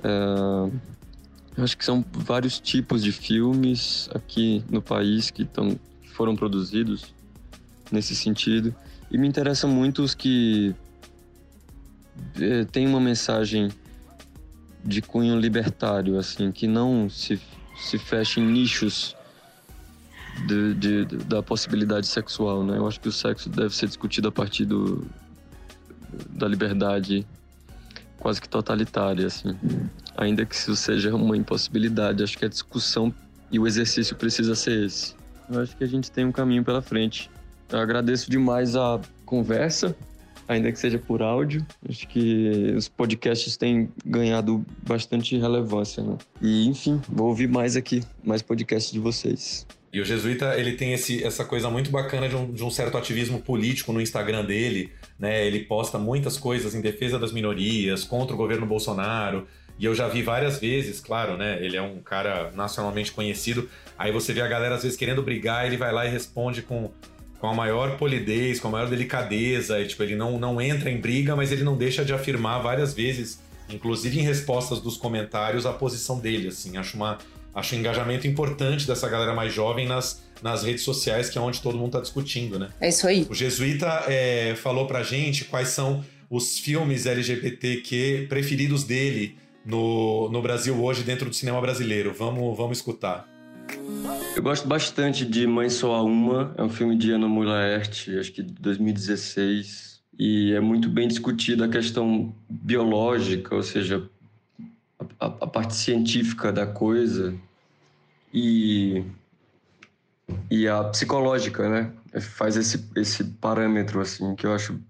É, 0.03 1.62
acho 1.62 1.76
que 1.76 1.84
são 1.84 2.05
vários 2.12 2.61
tipos 2.61 3.03
de 3.03 3.12
filmes 3.12 4.09
aqui 4.14 4.62
no 4.70 4.80
país 4.80 5.30
que, 5.30 5.45
tão, 5.45 5.78
foram 6.14 6.36
produzidos 6.36 7.12
nesse 7.90 8.14
sentido. 8.14 8.74
E 9.11 9.18
me 9.18 9.26
interessam 9.26 9.70
muito 9.70 10.03
os 10.03 10.14
que 10.14 10.74
é, 12.40 12.64
têm 12.64 12.86
uma 12.86 13.01
mensagem 13.01 13.68
de 14.84 15.03
cunho 15.03 15.38
libertário, 15.38 16.18
assim, 16.18 16.51
que 16.51 16.66
não 16.66 17.09
se, 17.09 17.40
se 17.82 17.98
fecha 17.98 18.40
em 18.40 18.46
nichos 18.46 19.16
de, 20.46 20.74
de, 20.74 21.04
da 21.24 21.42
possibilidade 21.42 22.06
sexual, 22.06 22.64
né? 22.64 22.78
Eu 22.78 22.86
acho 22.86 23.00
que 23.00 23.08
o 23.08 23.12
sexo 23.12 23.48
deve 23.48 23.74
ser 23.74 23.86
discutido 23.86 24.28
a 24.28 24.32
partir 24.32 24.64
do, 24.64 25.06
da 26.30 26.48
liberdade 26.48 27.26
quase 28.18 28.40
que 28.40 28.48
totalitária, 28.48 29.26
assim. 29.26 29.56
Ainda 30.16 30.46
que 30.46 30.54
isso 30.54 30.76
seja 30.76 31.14
uma 31.14 31.36
impossibilidade, 31.36 32.22
acho 32.22 32.38
que 32.38 32.44
a 32.44 32.48
discussão 32.48 33.12
e 33.50 33.58
o 33.58 33.66
exercício 33.66 34.14
precisa 34.14 34.54
ser 34.54 34.86
esse. 34.86 35.14
Eu 35.50 35.60
acho 35.60 35.76
que 35.76 35.82
a 35.82 35.86
gente 35.88 36.10
tem 36.10 36.24
um 36.24 36.32
caminho 36.32 36.64
pela 36.64 36.80
frente. 36.80 37.28
Eu 37.68 37.80
agradeço 37.80 38.30
demais 38.30 38.76
a 38.76 39.00
conversa, 39.26 39.96
ainda 40.49 40.70
que 40.70 40.78
seja 40.78 40.99
por 40.99 41.22
áudio. 41.22 41.64
Acho 41.88 42.07
que 42.09 42.74
os 42.76 42.88
podcasts 42.88 43.57
têm 43.57 43.88
ganhado 44.05 44.64
bastante 44.86 45.36
relevância, 45.36 46.03
né? 46.03 46.16
E, 46.40 46.66
enfim, 46.66 47.01
vou 47.09 47.28
ouvir 47.28 47.49
mais 47.49 47.76
aqui, 47.76 48.03
mais 48.22 48.43
podcasts 48.43 48.93
de 48.93 48.99
vocês. 48.99 49.66
E 49.93 50.01
o 50.01 50.05
Jesuíta, 50.07 50.59
ele 50.59 50.72
tem 50.72 50.95
esse, 50.95 51.22
essa 51.22 51.45
coisa 51.45 51.68
muito 51.68 51.90
bacana 51.90 52.26
de 52.26 52.34
um, 52.34 52.51
de 52.51 52.64
um, 52.64 52.70
certo 52.70 52.97
ativismo 52.97 53.43
político 53.43 53.93
no 53.93 54.01
Instagram 54.01 54.43
dele, 54.43 54.90
né? 55.18 55.47
Ele 55.47 55.61
posta 55.61 55.99
muitas 55.99 56.38
coisas 56.38 56.74
em 56.74 56.80
defesa 56.80 57.18
das 57.18 57.30
minorias, 57.30 58.03
contra 58.03 58.34
o 58.34 58.38
governo 58.38 58.64
Bolsonaro. 58.64 59.47
E 59.78 59.84
eu 59.84 59.95
já 59.95 60.09
vi 60.09 60.22
várias 60.22 60.59
vezes, 60.59 60.99
claro, 60.99 61.36
né? 61.36 61.62
Ele 61.62 61.76
é 61.76 61.82
um 61.82 61.99
cara 61.99 62.51
nacionalmente 62.55 63.12
conhecido. 63.12 63.68
Aí 63.99 64.11
você 64.11 64.32
vê 64.32 64.40
a 64.40 64.49
galera 64.49 64.76
às 64.76 64.82
vezes 64.82 64.97
querendo 64.97 65.22
brigar, 65.22 65.66
ele 65.66 65.76
vai 65.76 65.93
lá 65.93 66.07
e 66.07 66.09
responde 66.09 66.62
com, 66.62 66.90
com 67.43 67.49
a 67.49 67.55
maior 67.55 67.99
polidez, 67.99 68.61
com 68.61 68.68
a 68.68 68.70
maior 68.70 68.88
delicadeza. 68.88 69.80
E, 69.80 69.88
tipo, 69.88 70.01
ele 70.05 70.14
não, 70.14 70.38
não 70.38 70.61
entra 70.61 70.88
em 70.88 71.01
briga, 71.01 71.34
mas 71.34 71.51
ele 71.51 71.64
não 71.64 71.76
deixa 71.76 72.05
de 72.05 72.12
afirmar 72.12 72.62
várias 72.62 72.95
vezes, 72.95 73.40
inclusive 73.68 74.20
em 74.20 74.22
respostas 74.22 74.78
dos 74.78 74.97
comentários, 74.97 75.66
a 75.66 75.72
posição 75.72 76.20
dele, 76.20 76.47
assim. 76.47 76.76
Acho 76.76 76.97
uma 76.97 77.18
acho 77.53 77.74
um 77.74 77.80
engajamento 77.80 78.28
importante 78.28 78.86
dessa 78.86 79.09
galera 79.09 79.34
mais 79.34 79.53
jovem 79.53 79.86
nas, 79.88 80.22
nas 80.40 80.62
redes 80.62 80.84
sociais, 80.84 81.28
que 81.28 81.36
é 81.36 81.40
onde 81.40 81.61
todo 81.61 81.76
mundo 81.76 81.88
está 81.88 82.01
discutindo, 82.01 82.61
né? 82.61 82.70
É 82.80 82.88
isso 82.88 83.09
aí. 83.09 83.26
O 83.28 83.34
Jesuíta 83.34 84.05
é, 84.07 84.55
falou 84.55 84.86
pra 84.86 85.03
gente 85.03 85.45
quais 85.45 85.68
são 85.68 86.03
os 86.30 86.61
filmes 86.61 87.07
LGBTQ 87.07 88.26
preferidos 88.28 88.84
dele 88.84 89.36
no, 89.66 90.30
no 90.30 90.40
Brasil 90.40 90.80
hoje, 90.80 91.03
dentro 91.03 91.28
do 91.28 91.34
cinema 91.34 91.61
brasileiro. 91.61 92.14
Vamos, 92.16 92.57
vamos 92.57 92.78
escutar. 92.78 93.31
Eu 94.34 94.42
gosto 94.42 94.66
bastante 94.66 95.24
de 95.24 95.46
Mãe 95.46 95.68
Só 95.68 95.94
a 95.94 96.02
Uma, 96.02 96.54
é 96.56 96.62
um 96.62 96.68
filme 96.68 96.96
de 96.96 97.12
Ana 97.12 97.28
Mulaert, 97.28 98.08
acho 98.18 98.32
que 98.32 98.42
de 98.42 98.52
2016, 98.54 100.02
e 100.18 100.52
é 100.52 100.60
muito 100.60 100.88
bem 100.88 101.06
discutida 101.06 101.66
a 101.66 101.68
questão 101.68 102.34
biológica, 102.48 103.54
ou 103.54 103.62
seja, 103.62 104.08
a, 105.20 105.26
a 105.26 105.46
parte 105.46 105.74
científica 105.74 106.52
da 106.52 106.66
coisa 106.66 107.34
e, 108.32 109.04
e 110.50 110.66
a 110.66 110.84
psicológica, 110.84 111.68
né? 111.68 111.92
Faz 112.20 112.56
esse, 112.56 112.88
esse 112.96 113.24
parâmetro, 113.24 114.00
assim, 114.00 114.34
que 114.34 114.46
eu 114.46 114.54
acho, 114.54 114.80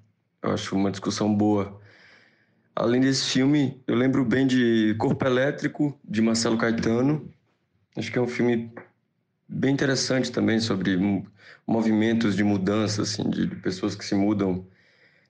eu 0.43 0.53
acho 0.53 0.75
uma 0.77 0.91
discussão 0.91 1.33
boa. 1.35 1.81
Além 2.75 3.01
desse 3.01 3.31
filme, 3.31 3.81
eu 3.87 3.95
lembro 3.95 4.25
bem 4.25 4.47
de 4.47 4.95
Corpo 4.99 5.25
Elétrico, 5.25 5.99
de 6.03 6.23
Marcelo 6.23 6.57
Caetano. 6.57 7.31
Acho 7.97 8.11
que 8.11 8.19
é 8.19 8.23
um 8.23 8.29
filme 8.29 8.73
bem 9.49 9.73
interessante 9.73 10.33
também 10.33 10.59
sobre 10.61 10.99
movimentos 11.67 12.35
de 12.35 12.43
mudança, 12.43 13.03
assim, 13.03 13.29
de 13.29 13.47
pessoas 13.47 13.95
que 13.95 14.05
se 14.05 14.15
mudam 14.15 14.67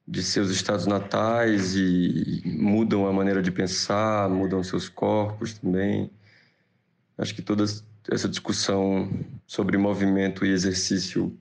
de 0.07 0.23
seus 0.23 0.51
estados 0.51 0.87
natais 0.87 1.75
e 1.77 2.43
mudam 2.45 3.07
a 3.07 3.13
maneira 3.13 3.43
de 3.43 3.51
pensar, 3.51 4.29
mudam 4.29 4.63
seus 4.63 4.89
corpos 4.89 5.55
também. 5.55 6.11
Acho 7.19 7.35
que 7.35 7.43
toda 7.43 7.65
essa 8.11 8.29
discussão 8.29 9.11
sobre 9.47 9.77
movimento 9.77 10.45
e 10.45 10.51
exercício 10.51 11.37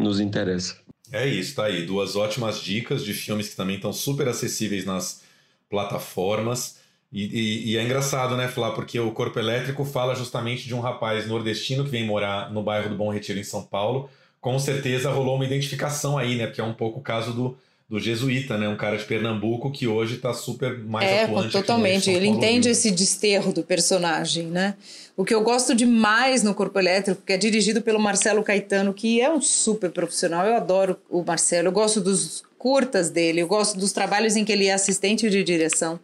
nos 0.00 0.20
interessa. 0.20 0.76
É 1.10 1.26
isso, 1.26 1.56
tá 1.56 1.64
aí. 1.64 1.86
Duas 1.86 2.16
ótimas 2.16 2.60
dicas 2.60 3.02
de 3.02 3.14
filmes 3.14 3.48
que 3.48 3.56
também 3.56 3.76
estão 3.76 3.92
super 3.92 4.28
acessíveis 4.28 4.84
nas 4.84 5.22
plataformas. 5.68 6.77
E, 7.12 7.24
e, 7.24 7.72
e, 7.72 7.76
é 7.76 7.82
engraçado, 7.82 8.36
né, 8.36 8.48
Flá? 8.48 8.72
Porque 8.72 9.00
o 9.00 9.12
Corpo 9.12 9.38
Elétrico 9.38 9.84
fala 9.84 10.14
justamente 10.14 10.66
de 10.66 10.74
um 10.74 10.80
rapaz 10.80 11.26
nordestino 11.26 11.84
que 11.84 11.90
vem 11.90 12.04
morar 12.04 12.52
no 12.52 12.62
bairro 12.62 12.90
do 12.90 12.96
Bom 12.96 13.10
Retiro, 13.10 13.38
em 13.38 13.44
São 13.44 13.62
Paulo. 13.62 14.10
Com 14.40 14.58
certeza 14.58 15.10
rolou 15.10 15.36
uma 15.36 15.44
identificação 15.44 16.18
aí, 16.18 16.36
né? 16.36 16.46
Porque 16.46 16.60
é 16.60 16.64
um 16.64 16.74
pouco 16.74 17.00
o 17.00 17.02
caso 17.02 17.32
do 17.32 17.56
do 17.88 17.98
jesuíta, 17.98 18.58
né? 18.58 18.68
Um 18.68 18.76
cara 18.76 18.98
de 18.98 19.04
Pernambuco 19.04 19.70
que 19.70 19.86
hoje 19.86 20.16
está 20.16 20.34
super 20.34 20.78
mais 20.78 21.08
é, 21.08 21.24
atuante. 21.24 21.52
totalmente. 21.52 22.10
Ele 22.10 22.26
entende 22.26 22.68
esse 22.68 22.90
desterro 22.90 23.50
do 23.50 23.62
personagem, 23.62 24.46
né? 24.46 24.74
O 25.16 25.24
que 25.24 25.34
eu 25.34 25.40
gosto 25.42 25.74
demais 25.74 26.42
no 26.42 26.54
Corpo 26.54 26.78
Elétrico, 26.78 27.22
que 27.24 27.32
é 27.32 27.38
dirigido 27.38 27.80
pelo 27.80 27.98
Marcelo 27.98 28.42
Caetano, 28.42 28.92
que 28.92 29.22
é 29.22 29.32
um 29.32 29.40
super 29.40 29.90
profissional. 29.90 30.46
Eu 30.46 30.54
adoro 30.54 30.98
o 31.08 31.24
Marcelo. 31.24 31.68
Eu 31.68 31.72
gosto 31.72 31.98
dos 32.00 32.42
curtas 32.58 33.08
dele, 33.08 33.40
eu 33.40 33.46
gosto 33.46 33.78
dos 33.78 33.92
trabalhos 33.92 34.36
em 34.36 34.44
que 34.44 34.52
ele 34.52 34.66
é 34.66 34.74
assistente 34.74 35.30
de 35.30 35.44
direção, 35.44 35.98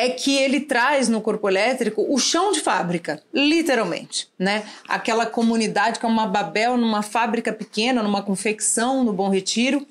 é 0.00 0.08
que 0.08 0.34
ele 0.34 0.60
traz 0.60 1.10
no 1.10 1.20
corpo 1.20 1.46
elétrico 1.46 2.06
o 2.08 2.18
chão 2.18 2.52
de 2.52 2.60
fábrica, 2.60 3.22
literalmente, 3.34 4.28
né? 4.38 4.64
Aquela 4.88 5.26
comunidade 5.26 6.00
que 6.00 6.06
é 6.06 6.08
uma 6.08 6.26
Babel 6.26 6.78
numa 6.78 7.02
fábrica 7.02 7.52
pequena, 7.52 8.02
numa 8.02 8.22
confecção 8.22 9.04
no 9.04 9.12
Bom 9.12 9.28
Retiro, 9.28 9.86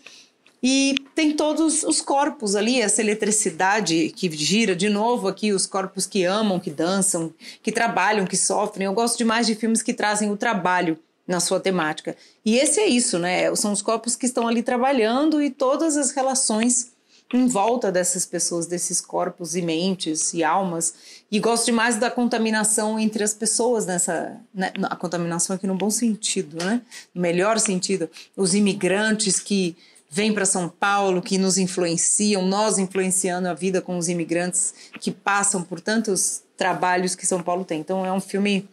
e 0.63 0.95
tem 1.13 1.33
todos 1.33 1.83
os 1.83 2.01
corpos 2.01 2.55
ali, 2.55 2.81
essa 2.81 3.01
eletricidade 3.01 4.11
que 4.15 4.31
gira 4.31 4.75
de 4.75 4.89
novo 4.89 5.27
aqui, 5.27 5.53
os 5.53 5.67
corpos 5.67 6.07
que 6.07 6.25
amam, 6.25 6.59
que 6.59 6.71
dançam, 6.71 7.31
que 7.61 7.71
trabalham, 7.71 8.25
que 8.25 8.35
sofrem. 8.35 8.87
Eu 8.87 8.93
gosto 8.93 9.15
demais 9.15 9.45
de 9.45 9.53
filmes 9.53 9.83
que 9.83 9.93
trazem 9.93 10.31
o 10.31 10.35
trabalho 10.35 10.97
na 11.27 11.39
sua 11.39 11.59
temática. 11.59 12.17
E 12.43 12.57
esse 12.57 12.79
é 12.79 12.87
isso, 12.87 13.19
né? 13.19 13.55
São 13.55 13.71
os 13.71 13.83
corpos 13.83 14.15
que 14.15 14.25
estão 14.25 14.47
ali 14.47 14.63
trabalhando 14.63 15.39
e 15.39 15.51
todas 15.51 15.95
as 15.95 16.09
relações 16.11 16.91
em 17.33 17.47
volta 17.47 17.91
dessas 17.91 18.25
pessoas, 18.25 18.65
desses 18.65 18.99
corpos 18.99 19.55
e 19.55 19.61
mentes 19.61 20.33
e 20.33 20.43
almas. 20.43 20.93
E 21.31 21.39
gosto 21.39 21.65
demais 21.65 21.97
da 21.97 22.09
contaminação 22.09 22.99
entre 22.99 23.23
as 23.23 23.33
pessoas 23.33 23.85
nessa. 23.85 24.37
Né? 24.53 24.71
A 24.83 24.95
contaminação 24.95 25.55
aqui 25.55 25.67
no 25.67 25.75
bom 25.75 25.91
sentido, 25.91 26.57
né? 26.63 26.81
No 27.13 27.21
melhor 27.21 27.59
sentido. 27.59 28.09
Os 28.35 28.55
imigrantes 28.55 29.39
que 29.39 29.77
vêm 30.09 30.33
para 30.33 30.45
São 30.45 30.67
Paulo, 30.67 31.21
que 31.21 31.37
nos 31.37 31.57
influenciam, 31.57 32.41
nós 32.41 32.79
influenciando 32.79 33.47
a 33.47 33.53
vida 33.53 33.79
com 33.79 33.97
os 33.97 34.09
imigrantes 34.09 34.73
que 34.99 35.11
passam 35.11 35.61
por 35.61 35.79
tantos 35.79 36.41
trabalhos 36.57 37.13
que 37.13 37.27
São 37.27 37.43
Paulo 37.43 37.63
tem. 37.63 37.79
Então 37.79 38.03
é 38.03 38.11
um 38.11 38.19
filme 38.19 38.67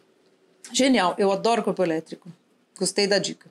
genial. 0.73 1.15
Eu 1.19 1.31
adoro 1.31 1.63
Corpo 1.63 1.83
Elétrico. 1.83 2.33
Gostei 2.79 3.07
da 3.07 3.19
dica. 3.19 3.49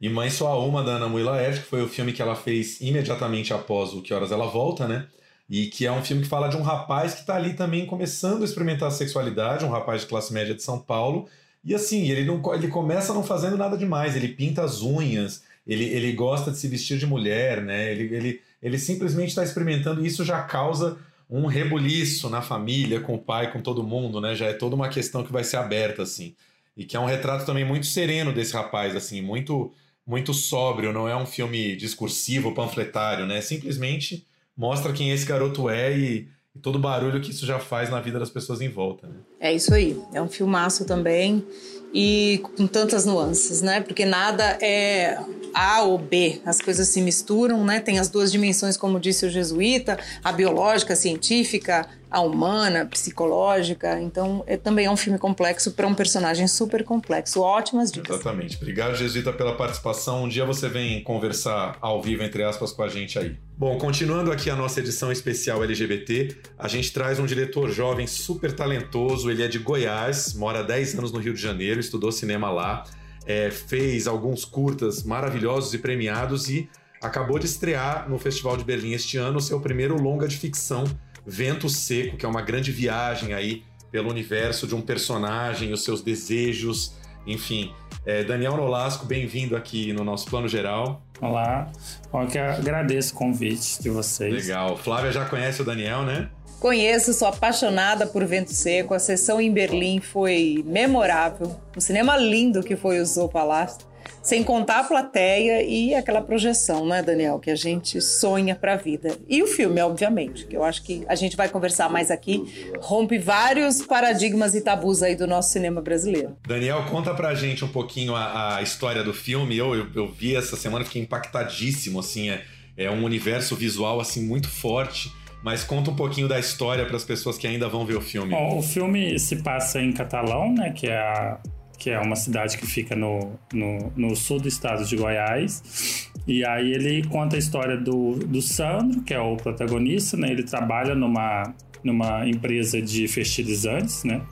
E 0.00 0.08
Mãe 0.08 0.28
Só 0.28 0.66
Uma, 0.66 0.82
da 0.82 0.92
Ana 0.92 1.08
Mui 1.08 1.22
Laerte, 1.22 1.60
que 1.60 1.66
foi 1.66 1.82
o 1.82 1.88
filme 1.88 2.12
que 2.12 2.20
ela 2.20 2.36
fez 2.36 2.80
imediatamente 2.80 3.52
após 3.54 3.92
o 3.92 4.02
Que 4.02 4.12
Horas 4.12 4.30
Ela 4.30 4.46
Volta, 4.46 4.86
né? 4.86 5.06
E 5.48 5.66
que 5.66 5.86
é 5.86 5.92
um 5.92 6.02
filme 6.02 6.22
que 6.22 6.28
fala 6.28 6.48
de 6.48 6.56
um 6.56 6.62
rapaz 6.62 7.14
que 7.14 7.20
está 7.20 7.36
ali 7.36 7.54
também 7.54 7.86
começando 7.86 8.42
a 8.42 8.44
experimentar 8.44 8.88
a 8.88 8.90
sexualidade, 8.90 9.64
um 9.64 9.70
rapaz 9.70 10.02
de 10.02 10.08
classe 10.08 10.32
média 10.32 10.54
de 10.54 10.62
São 10.62 10.78
Paulo. 10.78 11.28
E 11.64 11.74
assim, 11.74 12.10
ele, 12.10 12.24
não, 12.24 12.42
ele 12.54 12.68
começa 12.68 13.14
não 13.14 13.22
fazendo 13.22 13.56
nada 13.56 13.76
demais, 13.76 14.14
ele 14.14 14.28
pinta 14.28 14.62
as 14.62 14.82
unhas, 14.82 15.42
ele, 15.66 15.84
ele 15.84 16.12
gosta 16.12 16.50
de 16.50 16.58
se 16.58 16.68
vestir 16.68 16.98
de 16.98 17.06
mulher, 17.06 17.62
né? 17.62 17.90
Ele, 17.90 18.14
ele, 18.14 18.40
ele 18.62 18.78
simplesmente 18.78 19.30
está 19.30 19.42
experimentando 19.42 20.04
e 20.04 20.06
isso 20.06 20.24
já 20.24 20.42
causa 20.42 20.98
um 21.28 21.46
rebuliço 21.46 22.28
na 22.28 22.40
família, 22.42 23.00
com 23.00 23.14
o 23.14 23.18
pai, 23.18 23.50
com 23.52 23.60
todo 23.60 23.82
mundo, 23.82 24.20
né? 24.20 24.34
Já 24.34 24.46
é 24.46 24.52
toda 24.52 24.76
uma 24.76 24.88
questão 24.88 25.24
que 25.24 25.32
vai 25.32 25.42
ser 25.42 25.56
aberta, 25.56 26.02
assim. 26.02 26.34
E 26.76 26.84
que 26.84 26.96
é 26.96 27.00
um 27.00 27.06
retrato 27.06 27.46
também 27.46 27.64
muito 27.64 27.86
sereno 27.86 28.32
desse 28.32 28.52
rapaz, 28.52 28.94
assim, 28.94 29.22
muito 29.22 29.72
muito 30.06 30.32
sóbrio, 30.32 30.92
não 30.92 31.08
é 31.08 31.16
um 31.16 31.26
filme 31.26 31.74
discursivo, 31.74 32.54
panfletário, 32.54 33.26
né? 33.26 33.40
Simplesmente 33.40 34.26
mostra 34.56 34.92
quem 34.92 35.10
esse 35.10 35.26
garoto 35.26 35.68
é 35.68 35.96
e, 35.96 36.28
e 36.54 36.58
todo 36.60 36.76
o 36.76 36.78
barulho 36.78 37.20
que 37.20 37.30
isso 37.30 37.44
já 37.44 37.58
faz 37.58 37.90
na 37.90 38.00
vida 38.00 38.18
das 38.18 38.30
pessoas 38.30 38.60
em 38.60 38.68
volta, 38.68 39.08
né? 39.08 39.16
É 39.40 39.52
isso 39.52 39.74
aí. 39.74 40.00
É 40.14 40.22
um 40.22 40.28
filmaço 40.28 40.84
também 40.84 41.44
e 41.92 42.40
com 42.56 42.66
tantas 42.66 43.04
nuances, 43.04 43.62
né? 43.62 43.80
Porque 43.80 44.04
nada 44.04 44.58
é 44.60 45.18
A 45.52 45.82
ou 45.82 45.98
B, 45.98 46.40
as 46.44 46.60
coisas 46.60 46.88
se 46.88 47.00
misturam, 47.00 47.64
né? 47.64 47.80
Tem 47.80 47.98
as 47.98 48.08
duas 48.08 48.30
dimensões, 48.30 48.76
como 48.76 49.00
disse 49.00 49.26
o 49.26 49.30
jesuíta, 49.30 49.98
a 50.22 50.30
biológica, 50.30 50.92
a 50.92 50.96
científica, 50.96 51.88
a 52.16 52.20
humana, 52.22 52.86
psicológica. 52.86 54.00
Então, 54.00 54.42
é, 54.46 54.56
também 54.56 54.86
é 54.86 54.90
um 54.90 54.96
filme 54.96 55.18
complexo 55.18 55.72
para 55.72 55.86
um 55.86 55.94
personagem 55.94 56.48
super 56.48 56.82
complexo. 56.82 57.42
Ótimas 57.42 57.92
dicas. 57.92 58.16
Exatamente. 58.16 58.56
Obrigado, 58.56 58.96
Jesuíta, 58.96 59.34
pela 59.34 59.54
participação. 59.54 60.24
Um 60.24 60.28
dia 60.28 60.42
você 60.46 60.66
vem 60.66 61.04
conversar 61.04 61.76
ao 61.78 62.00
vivo, 62.00 62.22
entre 62.22 62.42
aspas, 62.42 62.72
com 62.72 62.82
a 62.82 62.88
gente 62.88 63.18
aí. 63.18 63.36
Bom, 63.58 63.76
continuando 63.76 64.32
aqui 64.32 64.48
a 64.48 64.56
nossa 64.56 64.80
edição 64.80 65.12
especial 65.12 65.62
LGBT, 65.62 66.34
a 66.58 66.66
gente 66.68 66.90
traz 66.90 67.18
um 67.18 67.26
diretor 67.26 67.70
jovem 67.70 68.06
super 68.06 68.50
talentoso. 68.50 69.30
Ele 69.30 69.42
é 69.42 69.48
de 69.48 69.58
Goiás, 69.58 70.32
mora 70.32 70.60
há 70.60 70.62
10 70.62 70.98
anos 70.98 71.12
no 71.12 71.18
Rio 71.18 71.34
de 71.34 71.42
Janeiro, 71.42 71.78
estudou 71.78 72.10
cinema 72.10 72.50
lá, 72.50 72.84
é, 73.26 73.50
fez 73.50 74.06
alguns 74.06 74.42
curtas 74.42 75.02
maravilhosos 75.02 75.74
e 75.74 75.78
premiados 75.78 76.48
e 76.48 76.66
acabou 77.02 77.38
de 77.38 77.44
estrear 77.44 78.08
no 78.08 78.18
Festival 78.18 78.56
de 78.56 78.64
Berlim 78.64 78.92
este 78.92 79.18
ano 79.18 79.36
o 79.36 79.42
seu 79.42 79.60
primeiro 79.60 80.00
longa 80.00 80.26
de 80.26 80.38
ficção 80.38 80.84
Vento 81.26 81.68
Seco, 81.68 82.16
que 82.16 82.24
é 82.24 82.28
uma 82.28 82.40
grande 82.40 82.70
viagem 82.70 83.34
aí 83.34 83.64
pelo 83.90 84.08
universo 84.08 84.66
de 84.66 84.74
um 84.74 84.80
personagem, 84.80 85.72
os 85.72 85.82
seus 85.82 86.00
desejos, 86.00 86.94
enfim. 87.26 87.72
É, 88.04 88.22
Daniel 88.22 88.56
Nolasco, 88.56 89.04
bem-vindo 89.04 89.56
aqui 89.56 89.92
no 89.92 90.04
nosso 90.04 90.30
plano 90.30 90.46
geral. 90.46 91.02
Olá, 91.20 91.68
bom, 92.12 92.24
que 92.26 92.38
agradeço 92.38 93.14
o 93.14 93.16
convite 93.16 93.82
de 93.82 93.90
vocês. 93.90 94.32
Legal. 94.32 94.76
Flávia 94.76 95.10
já 95.10 95.24
conhece 95.24 95.62
o 95.62 95.64
Daniel, 95.64 96.02
né? 96.02 96.30
Conheço, 96.60 97.12
sou 97.12 97.28
apaixonada 97.28 98.06
por 98.06 98.24
Vento 98.24 98.52
Seco. 98.52 98.94
A 98.94 98.98
sessão 98.98 99.40
em 99.40 99.52
Berlim 99.52 100.00
foi 100.00 100.62
memorável. 100.64 101.54
Um 101.76 101.80
cinema 101.80 102.16
lindo 102.16 102.62
que 102.62 102.76
foi 102.76 103.00
o 103.00 103.04
Zoo 103.04 103.28
Palace. 103.28 103.78
Sem 104.22 104.42
contar 104.42 104.80
a 104.80 104.84
plateia 104.84 105.62
e 105.62 105.94
aquela 105.94 106.20
projeção, 106.20 106.86
né, 106.86 107.02
Daniel, 107.02 107.38
que 107.38 107.50
a 107.50 107.54
gente 107.54 108.00
sonha 108.00 108.54
para 108.54 108.74
a 108.74 108.76
vida. 108.76 109.16
E 109.28 109.42
o 109.42 109.46
filme, 109.46 109.80
obviamente, 109.80 110.46
que 110.46 110.56
eu 110.56 110.64
acho 110.64 110.82
que 110.82 111.04
a 111.08 111.14
gente 111.14 111.36
vai 111.36 111.48
conversar 111.48 111.88
mais 111.88 112.10
aqui, 112.10 112.72
rompe 112.80 113.18
vários 113.18 113.82
paradigmas 113.82 114.54
e 114.54 114.60
tabus 114.60 115.02
aí 115.02 115.14
do 115.14 115.26
nosso 115.26 115.52
cinema 115.52 115.80
brasileiro. 115.80 116.36
Daniel, 116.46 116.84
conta 116.90 117.14
pra 117.14 117.34
gente 117.34 117.64
um 117.64 117.68
pouquinho 117.68 118.14
a, 118.14 118.56
a 118.56 118.62
história 118.62 119.02
do 119.02 119.14
filme. 119.14 119.56
Eu, 119.56 119.74
eu, 119.74 119.86
eu, 119.94 120.08
vi 120.08 120.34
essa 120.34 120.56
semana, 120.56 120.84
fiquei 120.84 121.02
impactadíssimo, 121.02 122.00
assim, 122.00 122.30
é, 122.30 122.42
é 122.76 122.90
um 122.90 123.04
universo 123.04 123.54
visual, 123.54 124.00
assim, 124.00 124.24
muito 124.24 124.48
forte. 124.48 125.12
Mas 125.42 125.62
conta 125.62 125.90
um 125.90 125.94
pouquinho 125.94 126.26
da 126.26 126.40
história 126.40 126.84
para 126.84 126.96
as 126.96 127.04
pessoas 127.04 127.38
que 127.38 127.46
ainda 127.46 127.68
vão 127.68 127.86
ver 127.86 127.96
o 127.96 128.00
filme. 128.00 128.32
Bom, 128.32 128.58
o 128.58 128.62
filme 128.62 129.18
se 129.18 129.36
passa 129.36 129.80
em 129.80 129.92
Catalão, 129.92 130.52
né, 130.52 130.72
que 130.74 130.88
é 130.88 130.96
a 130.96 131.38
que 131.78 131.90
é 131.90 131.98
uma 131.98 132.16
cidade 132.16 132.56
que 132.56 132.66
fica 132.66 132.96
no, 132.96 133.38
no, 133.52 133.92
no, 133.96 134.16
sul 134.16 134.40
do 134.40 134.48
estado 134.48 134.84
de 134.84 134.96
Goiás. 134.96 136.10
E 136.26 136.44
aí 136.44 136.72
ele 136.72 137.06
conta 137.08 137.36
a 137.36 137.38
história 137.38 137.76
do, 137.76 138.14
do 138.14 138.42
Sandro, 138.42 139.02
que 139.02 139.14
é 139.14 139.20
o 139.20 139.36
protagonista, 139.36 140.16
né? 140.16 140.30
Ele 140.30 140.42
trabalha 140.42 140.94
numa, 140.94 141.54
numa 141.84 142.28
empresa 142.28 142.80
de 142.80 143.06
fertilizantes, 143.06 144.04
né? 144.04 144.22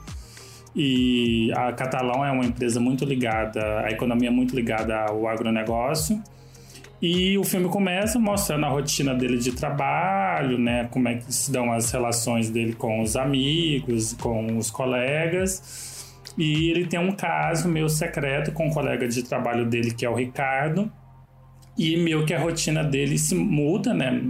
E 0.75 1.51
a 1.55 1.71
Catalão 1.71 2.25
é 2.25 2.31
uma 2.31 2.43
empresa 2.43 2.79
muito 2.81 3.05
ligada, 3.05 3.79
a 3.79 3.91
economia 3.91 4.27
é 4.27 4.31
muito 4.31 4.53
ligada 4.53 5.05
ao 5.05 5.27
agronegócio. 5.27 6.21
E 7.01 7.37
o 7.37 7.43
filme 7.43 7.69
começa 7.69 8.17
mostrando 8.17 8.65
a 8.65 8.69
rotina 8.69 9.13
dele 9.13 9.37
de 9.37 9.51
trabalho, 9.51 10.57
né? 10.57 10.87
Como 10.91 11.07
é 11.07 11.15
que 11.15 11.33
se 11.33 11.51
dão 11.51 11.71
as 11.71 11.91
relações 11.91 12.49
dele 12.49 12.73
com 12.73 13.01
os 13.01 13.15
amigos, 13.15 14.13
com 14.13 14.57
os 14.57 14.71
colegas. 14.71 15.94
E 16.37 16.69
ele 16.69 16.85
tem 16.85 16.99
um 16.99 17.11
caso 17.11 17.67
meio 17.69 17.87
secreto 17.87 18.51
com 18.51 18.67
um 18.67 18.69
colega 18.69 19.07
de 19.07 19.23
trabalho 19.23 19.65
dele, 19.65 19.91
que 19.91 20.05
é 20.05 20.09
o 20.09 20.15
Ricardo. 20.15 20.91
E 21.77 21.97
meio 21.97 22.25
que 22.25 22.33
a 22.33 22.39
rotina 22.39 22.83
dele 22.83 23.17
se 23.17 23.35
muda, 23.35 23.93
né? 23.93 24.21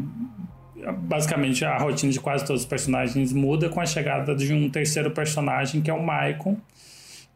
Basicamente, 1.00 1.66
a 1.66 1.78
rotina 1.78 2.12
de 2.12 2.20
quase 2.20 2.46
todos 2.46 2.62
os 2.62 2.68
personagens 2.68 3.34
muda 3.34 3.70
com 3.70 3.82
a 3.82 3.86
chegada 3.86 4.36
de 4.36 4.54
um 4.54 4.70
terceiro 4.70 5.12
personagem, 5.12 5.82
que 5.82 5.90
é 5.90 5.94
o 5.94 6.00
Michael, 6.02 6.58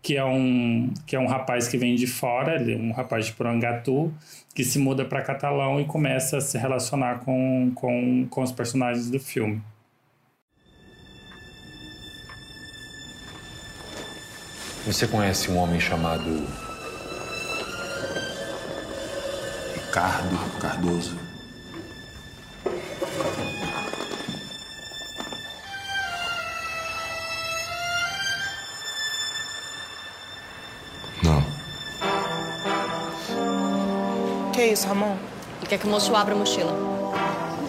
que 0.02 0.16
é 0.16 0.24
um, 0.24 0.94
que 1.06 1.16
é 1.16 1.20
um 1.20 1.28
rapaz 1.28 1.68
que 1.68 1.78
vem 1.78 1.96
de 1.96 2.08
fora, 2.08 2.56
ele 2.56 2.74
é 2.74 2.78
um 2.78 2.92
rapaz 2.92 3.26
de 3.26 3.34
Porangatu, 3.34 4.14
que 4.54 4.64
se 4.64 4.78
muda 4.80 5.04
para 5.04 5.22
Catalão 5.22 5.80
e 5.80 5.86
começa 5.86 6.38
a 6.38 6.42
se 6.42 6.58
relacionar 6.58 7.20
com, 7.20 7.72
com, 7.76 8.28
com 8.30 8.42
os 8.42 8.52
personagens 8.52 9.10
do 9.10 9.20
filme. 9.20 9.62
Você 14.86 15.08
conhece 15.08 15.52
um 15.52 15.58
homem 15.58 15.80
chamado. 15.80 16.48
Ricardo 19.76 20.60
Cardoso? 20.60 21.18
Não. 31.24 31.44
Que 34.54 34.66
isso, 34.66 34.88
Ramon? 34.88 35.18
Ele 35.60 35.68
quer 35.68 35.78
que 35.78 35.86
o 35.86 35.90
moço 35.90 36.16
abra 36.16 36.34
a 36.34 36.38
mochila. 36.38 36.99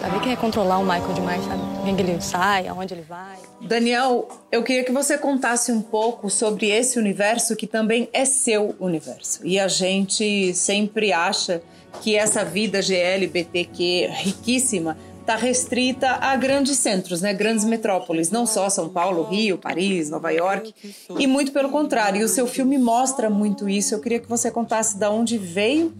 Davi 0.01 0.19
quer 0.19 0.35
controlar 0.35 0.79
o 0.79 0.83
Michael 0.83 1.13
demais, 1.13 1.45
sabe? 1.45 1.61
Quem 1.85 1.95
que 1.95 2.01
ele 2.01 2.19
sai, 2.19 2.67
aonde 2.67 2.91
ele 2.91 3.03
vai. 3.07 3.37
Daniel, 3.61 4.27
eu 4.51 4.63
queria 4.63 4.83
que 4.83 4.91
você 4.91 5.15
contasse 5.15 5.71
um 5.71 5.79
pouco 5.79 6.27
sobre 6.27 6.71
esse 6.71 6.97
universo 6.97 7.55
que 7.55 7.67
também 7.67 8.09
é 8.11 8.25
seu 8.25 8.75
universo. 8.79 9.45
E 9.45 9.59
a 9.59 9.67
gente 9.67 10.55
sempre 10.55 11.13
acha 11.13 11.61
que 12.01 12.15
essa 12.15 12.43
vida 12.43 12.81
GLBTQ 12.81 14.09
riquíssima 14.11 14.97
está 15.19 15.35
restrita 15.35 16.17
a 16.19 16.35
grandes 16.35 16.79
centros, 16.79 17.21
né? 17.21 17.31
grandes 17.31 17.63
metrópoles, 17.63 18.31
não 18.31 18.47
só 18.47 18.71
São 18.71 18.89
Paulo, 18.89 19.21
Rio, 19.21 19.59
Paris, 19.59 20.09
Nova 20.09 20.31
York, 20.31 20.73
e 21.19 21.27
muito 21.27 21.51
pelo 21.51 21.69
contrário. 21.69 22.25
O 22.25 22.27
seu 22.27 22.47
filme 22.47 22.79
mostra 22.79 23.29
muito 23.29 23.69
isso. 23.69 23.93
Eu 23.93 23.99
queria 23.99 24.19
que 24.19 24.27
você 24.27 24.49
contasse 24.49 24.97
de 24.97 25.05
onde 25.05 25.37
veio 25.37 25.93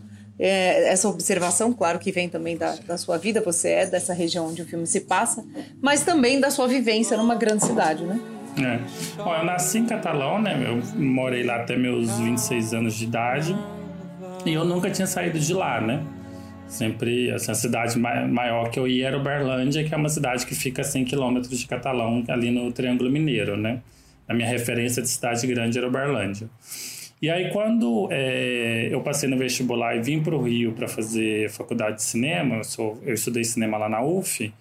é, 0.44 0.92
essa 0.92 1.08
observação, 1.08 1.72
claro 1.72 2.00
que 2.00 2.12
vem 2.12 2.28
também 2.28 2.58
da, 2.58 2.76
da 2.88 2.98
sua 2.98 3.18
vida, 3.18 3.40
você 3.42 3.70
é 3.70 3.86
dessa 3.86 4.14
região 4.14 4.48
onde 4.48 4.62
o 4.62 4.66
filme 4.66 4.88
se 4.88 5.02
passa, 5.02 5.46
mas 5.82 6.04
também 6.04 6.40
da 6.40 6.50
sua 6.50 6.68
vivência 6.68 7.16
numa 7.16 7.36
grande 7.36 7.64
cidade, 7.66 8.04
né? 8.04 8.20
É. 8.58 8.80
Bom, 9.24 9.34
eu 9.34 9.46
nasci 9.46 9.78
em 9.78 9.86
Catalão, 9.86 10.42
né? 10.42 10.62
Eu 10.68 10.82
morei 11.00 11.44
lá 11.44 11.58
até 11.58 11.78
meus 11.78 12.12
26 12.18 12.74
anos 12.74 12.96
de 12.96 13.06
idade 13.06 13.56
e 14.46 14.52
eu 14.52 14.66
nunca 14.66 14.90
tinha 14.90 15.08
saído 15.08 15.40
de 15.40 15.54
lá, 15.54 15.80
né? 15.80 16.04
Sempre, 16.68 17.30
assim, 17.32 17.52
a 17.52 17.56
cidade 17.56 18.00
ma- 18.00 18.28
maior 18.28 18.70
que 18.70 18.80
eu 18.80 18.88
ia 18.88 19.08
era 19.08 19.18
Uberlândia, 19.18 19.84
que 19.84 19.94
é 19.94 19.98
uma 19.98 20.10
cidade 20.10 20.46
que 20.46 20.56
fica 20.56 20.82
a 20.82 20.86
100 20.86 21.06
quilômetros 21.06 21.58
de 21.60 21.68
Catalão, 21.68 22.24
ali 22.30 22.50
no 22.50 22.72
Triângulo 22.72 23.10
Mineiro, 23.12 23.56
né? 23.58 23.80
A 24.28 24.34
minha 24.34 24.48
referência 24.48 25.02
de 25.02 25.10
cidade 25.10 25.46
grande 25.48 25.78
era 25.78 25.88
Uberlândia. 25.88 26.50
E 27.22 27.30
aí, 27.30 27.52
quando 27.52 28.08
é, 28.12 28.88
eu 28.92 29.02
passei 29.02 29.30
no 29.30 29.38
vestibular 29.38 29.96
e 29.96 30.02
vim 30.02 30.22
para 30.24 30.36
o 30.36 30.42
Rio 30.42 30.72
para 30.74 30.88
fazer 30.88 31.50
faculdade 31.52 31.98
de 31.98 32.04
cinema, 32.04 32.56
eu, 32.58 32.64
sou, 32.64 33.00
eu 33.06 33.14
estudei 33.14 33.44
cinema 33.44 33.78
lá 33.78 33.88
na 33.88 34.02
UF, 34.04 34.52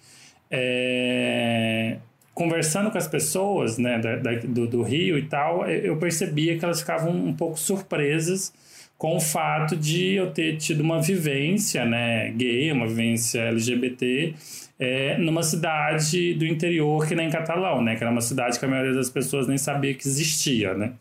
é, 0.49 1.97
conversando 2.33 2.91
com 2.91 2.97
as 2.97 3.07
pessoas 3.07 3.77
né, 3.79 3.97
da- 3.99 4.15
da- 4.17 4.35
do, 4.43 4.67
do 4.67 4.83
Rio 4.83 5.17
e 5.17 5.23
tal, 5.23 5.67
eu 5.67 5.91
eu 5.93 5.97
percebia 5.97 6.57
que 6.57 6.63
elas 6.63 6.79
ficavam 6.81 7.11
um 7.11 7.33
pouco 7.33 7.57
surpresas 7.59 8.53
com 8.97 9.15
o 9.15 9.19
fato 9.19 9.75
de 9.75 10.13
eu 10.13 10.29
ter 10.31 10.57
tido 10.57 10.81
uma 10.81 11.01
vivência 11.01 11.83
né, 11.85 12.29
gay, 12.31 12.71
uma 12.71 12.85
vivência 12.87 13.41
LGBT, 13.41 14.35
é, 14.79 15.17
numa 15.17 15.41
cidade 15.43 16.33
do 16.35 16.45
interior 16.45 17.07
que 17.07 17.15
nem 17.15 17.29
Catalão, 17.29 17.81
né, 17.83 17.95
que 17.95 18.03
era 18.03 18.11
uma 18.11 18.21
cidade 18.21 18.59
que 18.59 18.65
a 18.65 18.67
maioria 18.67 18.93
das 18.93 19.09
pessoas 19.09 19.47
nem 19.47 19.57
sabia 19.57 19.93
que 19.95 20.07
existia, 20.07 20.73
né? 20.75 20.91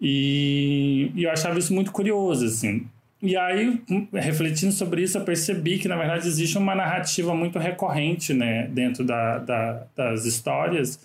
E, 0.00 1.10
e 1.14 1.24
eu 1.24 1.30
achava 1.30 1.58
isso 1.58 1.74
muito 1.74 1.90
curioso, 1.92 2.46
assim. 2.46 2.86
E 3.20 3.36
aí, 3.36 3.80
hum, 3.90 4.06
refletindo 4.12 4.70
sobre 4.72 5.02
isso, 5.02 5.18
eu 5.18 5.22
percebi 5.24 5.78
que, 5.78 5.88
na 5.88 5.96
verdade, 5.96 6.28
existe 6.28 6.56
uma 6.56 6.74
narrativa 6.74 7.34
muito 7.34 7.58
recorrente 7.58 8.32
né, 8.32 8.68
dentro 8.68 9.04
da, 9.04 9.38
da- 9.38 9.82
das 9.96 10.24
histórias, 10.24 11.00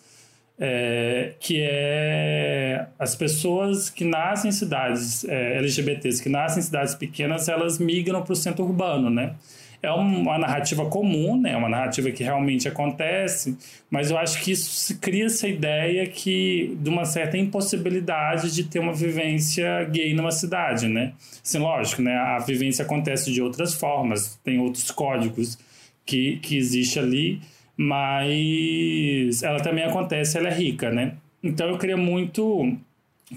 é, 0.59 1.33
que 1.39 1.59
é 1.59 2.85
as 2.99 3.15
pessoas 3.15 3.89
que 3.89 4.05
nascem 4.05 4.49
em 4.49 4.51
cidades 4.51 5.25
é, 5.25 5.57
LGBTs, 5.57 6.21
que 6.21 6.29
nascem 6.29 6.59
em 6.59 6.63
cidades 6.63 6.93
pequenas, 6.93 7.49
elas 7.49 7.79
migram 7.79 8.21
para 8.21 8.33
o 8.33 8.35
centro 8.35 8.63
urbano, 8.63 9.09
né? 9.09 9.33
É 9.83 9.91
uma 9.91 10.37
narrativa 10.37 10.85
comum, 10.85 11.37
né? 11.39 11.51
É 11.51 11.57
uma 11.57 11.67
narrativa 11.67 12.09
que 12.09 12.23
realmente 12.23 12.69
acontece, 12.69 13.57
mas 13.91 14.09
eu 14.09 14.17
acho 14.17 14.41
que 14.41 14.53
isso 14.53 14.71
se 14.71 14.95
cria 14.95 15.25
essa 15.25 15.45
ideia 15.45 16.07
que 16.07 16.77
de 16.79 16.89
uma 16.89 17.03
certa 17.03 17.37
impossibilidade 17.37 18.55
de 18.55 18.63
ter 18.63 18.79
uma 18.79 18.93
vivência 18.93 19.83
gay 19.91 20.13
numa 20.13 20.31
cidade, 20.31 20.87
né? 20.87 21.11
Assim, 21.43 21.59
lógico, 21.59 22.01
né? 22.01 22.15
A 22.15 22.39
vivência 22.39 22.85
acontece 22.85 23.29
de 23.29 23.41
outras 23.41 23.73
formas, 23.73 24.39
tem 24.41 24.57
outros 24.57 24.89
códigos 24.89 25.59
que, 26.05 26.37
que 26.37 26.55
existe 26.57 26.97
ali, 26.97 27.41
mas 27.75 29.43
ela 29.43 29.59
também 29.59 29.83
acontece, 29.83 30.37
ela 30.37 30.47
é 30.47 30.53
rica, 30.53 30.89
né? 30.89 31.15
Então 31.43 31.67
eu 31.67 31.77
queria 31.77 31.97
muito 31.97 32.73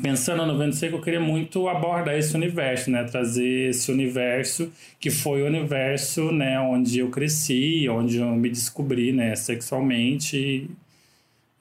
pensando 0.02 0.44
no 0.46 0.56
Vento 0.58 0.76
Seco, 0.76 0.96
eu 0.96 1.00
queria 1.00 1.20
muito 1.20 1.68
abordar 1.68 2.16
esse 2.16 2.34
universo, 2.34 2.90
né? 2.90 3.04
Trazer 3.04 3.70
esse 3.70 3.90
universo 3.90 4.70
que 5.00 5.10
foi 5.10 5.42
o 5.42 5.46
universo, 5.46 6.30
né? 6.30 6.58
Onde 6.60 6.98
eu 6.98 7.10
cresci, 7.10 7.88
onde 7.88 8.18
eu 8.18 8.26
me 8.28 8.48
descobri, 8.48 9.12
né? 9.12 9.34
Sexualmente, 9.34 10.70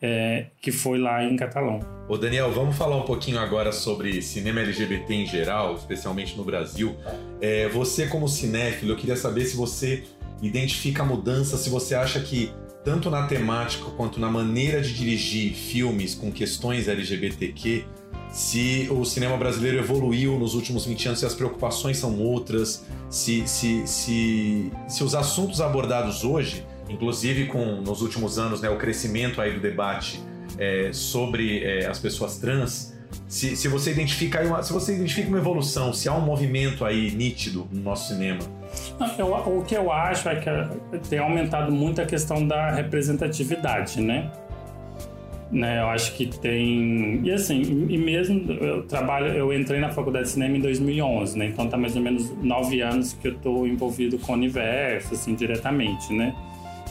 é, 0.01 0.45
que 0.61 0.71
foi 0.71 0.99
lá 0.99 1.23
em 1.23 1.35
Catalão. 1.35 1.79
Ô 2.07 2.17
Daniel, 2.17 2.51
vamos 2.51 2.75
falar 2.75 2.97
um 2.97 3.05
pouquinho 3.05 3.39
agora 3.39 3.71
sobre 3.71 4.21
cinema 4.21 4.61
LGBT 4.61 5.13
em 5.13 5.25
geral, 5.25 5.75
especialmente 5.75 6.37
no 6.37 6.43
Brasil. 6.43 6.95
É, 7.41 7.67
você, 7.69 8.07
como 8.07 8.27
cinéfilo, 8.27 8.91
eu 8.91 8.95
queria 8.95 9.15
saber 9.15 9.45
se 9.45 9.55
você 9.55 10.03
identifica 10.41 11.01
a 11.01 11.05
mudança, 11.05 11.57
se 11.57 11.69
você 11.69 11.95
acha 11.95 12.19
que, 12.19 12.51
tanto 12.83 13.09
na 13.09 13.25
temática 13.25 13.85
quanto 13.97 14.19
na 14.19 14.29
maneira 14.29 14.81
de 14.81 14.93
dirigir 14.93 15.53
filmes 15.53 16.13
com 16.13 16.31
questões 16.31 16.87
LGBTQ, 16.87 17.85
se 18.35 18.89
o 18.91 19.05
cinema 19.05 19.37
brasileiro 19.37 19.77
evoluiu 19.77 20.37
nos 20.37 20.55
últimos 20.55 20.85
20 20.85 21.05
anos, 21.07 21.19
se 21.21 21.25
as 21.25 21.33
preocupações 21.33 21.97
são 21.97 22.19
outras, 22.19 22.85
se, 23.09 23.47
se, 23.47 23.87
se, 23.87 24.69
se 24.89 25.03
os 25.05 25.15
assuntos 25.15 25.61
abordados 25.61 26.25
hoje, 26.25 26.65
inclusive 26.89 27.45
com 27.45 27.63
nos 27.81 28.01
últimos 28.01 28.37
anos 28.37 28.59
né, 28.59 28.69
o 28.69 28.75
crescimento 28.77 29.39
aí 29.41 29.53
do 29.53 29.61
debate 29.61 30.21
é, 30.57 30.89
sobre 30.91 31.63
é, 31.63 31.87
as 31.87 31.97
pessoas 31.97 32.37
trans, 32.37 32.93
se, 33.25 33.55
se 33.55 33.69
você 33.69 33.91
identifica 33.91 34.41
uma, 34.41 34.61
se 34.61 34.73
você 34.73 34.93
identifica 34.93 35.29
uma 35.29 35.37
evolução, 35.37 35.93
se 35.93 36.09
há 36.09 36.13
um 36.13 36.19
movimento 36.21 36.83
aí 36.83 37.11
nítido 37.11 37.65
no 37.71 37.81
nosso 37.81 38.09
cinema. 38.09 38.39
Eu- 39.17 39.33
o 39.33 39.63
que 39.63 39.75
eu 39.75 39.89
acho 39.89 40.27
é 40.27 40.35
que 40.35 40.49
eh, 40.49 40.67
tem 41.09 41.19
aumentado 41.19 41.71
muito 41.71 42.01
a 42.01 42.05
questão 42.05 42.45
da 42.45 42.71
representatividade, 42.71 44.01
né? 44.01 44.29
Né, 45.51 45.79
eu 45.79 45.87
acho 45.89 46.15
que 46.15 46.25
tem 46.25 47.21
e 47.23 47.31
assim 47.31 47.61
e 47.87 47.97
mesmo 47.99 48.51
eu 48.51 48.81
trabalho 48.81 49.27
eu 49.27 49.53
entrei 49.53 49.79
na 49.79 49.91
faculdade 49.91 50.25
de 50.25 50.31
cinema 50.31 50.57
em 50.57 50.59
2011 50.59 51.37
né 51.37 51.45
então 51.45 51.67
tá 51.67 51.77
mais 51.77 51.95
ou 51.95 52.01
menos 52.01 52.31
nove 52.41 52.81
anos 52.81 53.13
que 53.13 53.27
eu 53.27 53.35
tô 53.35 53.67
envolvido 53.67 54.17
com 54.17 54.31
o 54.31 54.35
universo 54.35 55.13
assim 55.13 55.35
diretamente 55.35 56.11
né 56.11 56.35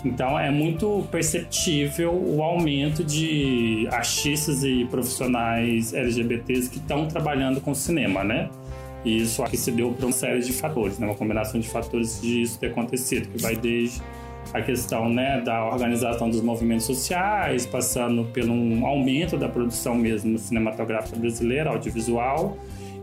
então 0.05 0.39
é 0.39 0.53
muito 0.53 1.05
perceptível 1.11 2.13
o 2.15 2.45
aumento 2.45 3.03
de 3.03 3.89
artistas 3.91 4.63
e 4.63 4.87
profissionais 4.89 5.93
LGBTs 5.93 6.71
que 6.71 6.79
estão 6.79 7.09
trabalhando 7.09 7.61
com 7.61 7.75
cinema 7.75 8.23
né 8.23 8.49
e 9.05 9.21
isso 9.21 9.43
aqui 9.43 9.57
se 9.57 9.71
deu 9.71 9.93
por 9.93 10.07
uma 10.07 10.13
série 10.13 10.41
de 10.41 10.53
fatores, 10.53 10.99
né? 10.99 11.07
uma 11.07 11.15
combinação 11.15 11.61
de 11.61 11.69
fatores 11.69 12.21
de 12.23 12.43
isso 12.43 12.59
ter 12.59 12.69
acontecido, 12.69 13.29
que 13.29 13.41
vai 13.41 13.55
desde 13.55 14.01
a 14.53 14.61
questão 14.61 15.09
né, 15.09 15.41
da 15.41 15.65
organização 15.65 16.29
dos 16.29 16.41
movimentos 16.41 16.87
sociais, 16.87 17.67
passando 17.67 18.25
pelo 18.27 18.53
um 18.53 18.87
aumento 18.87 19.37
da 19.37 19.49
produção 19.49 19.95
mesmo 19.95 20.39
cinematográfica 20.39 21.19
brasileira, 21.19 21.71
audiovisual, 21.71 22.57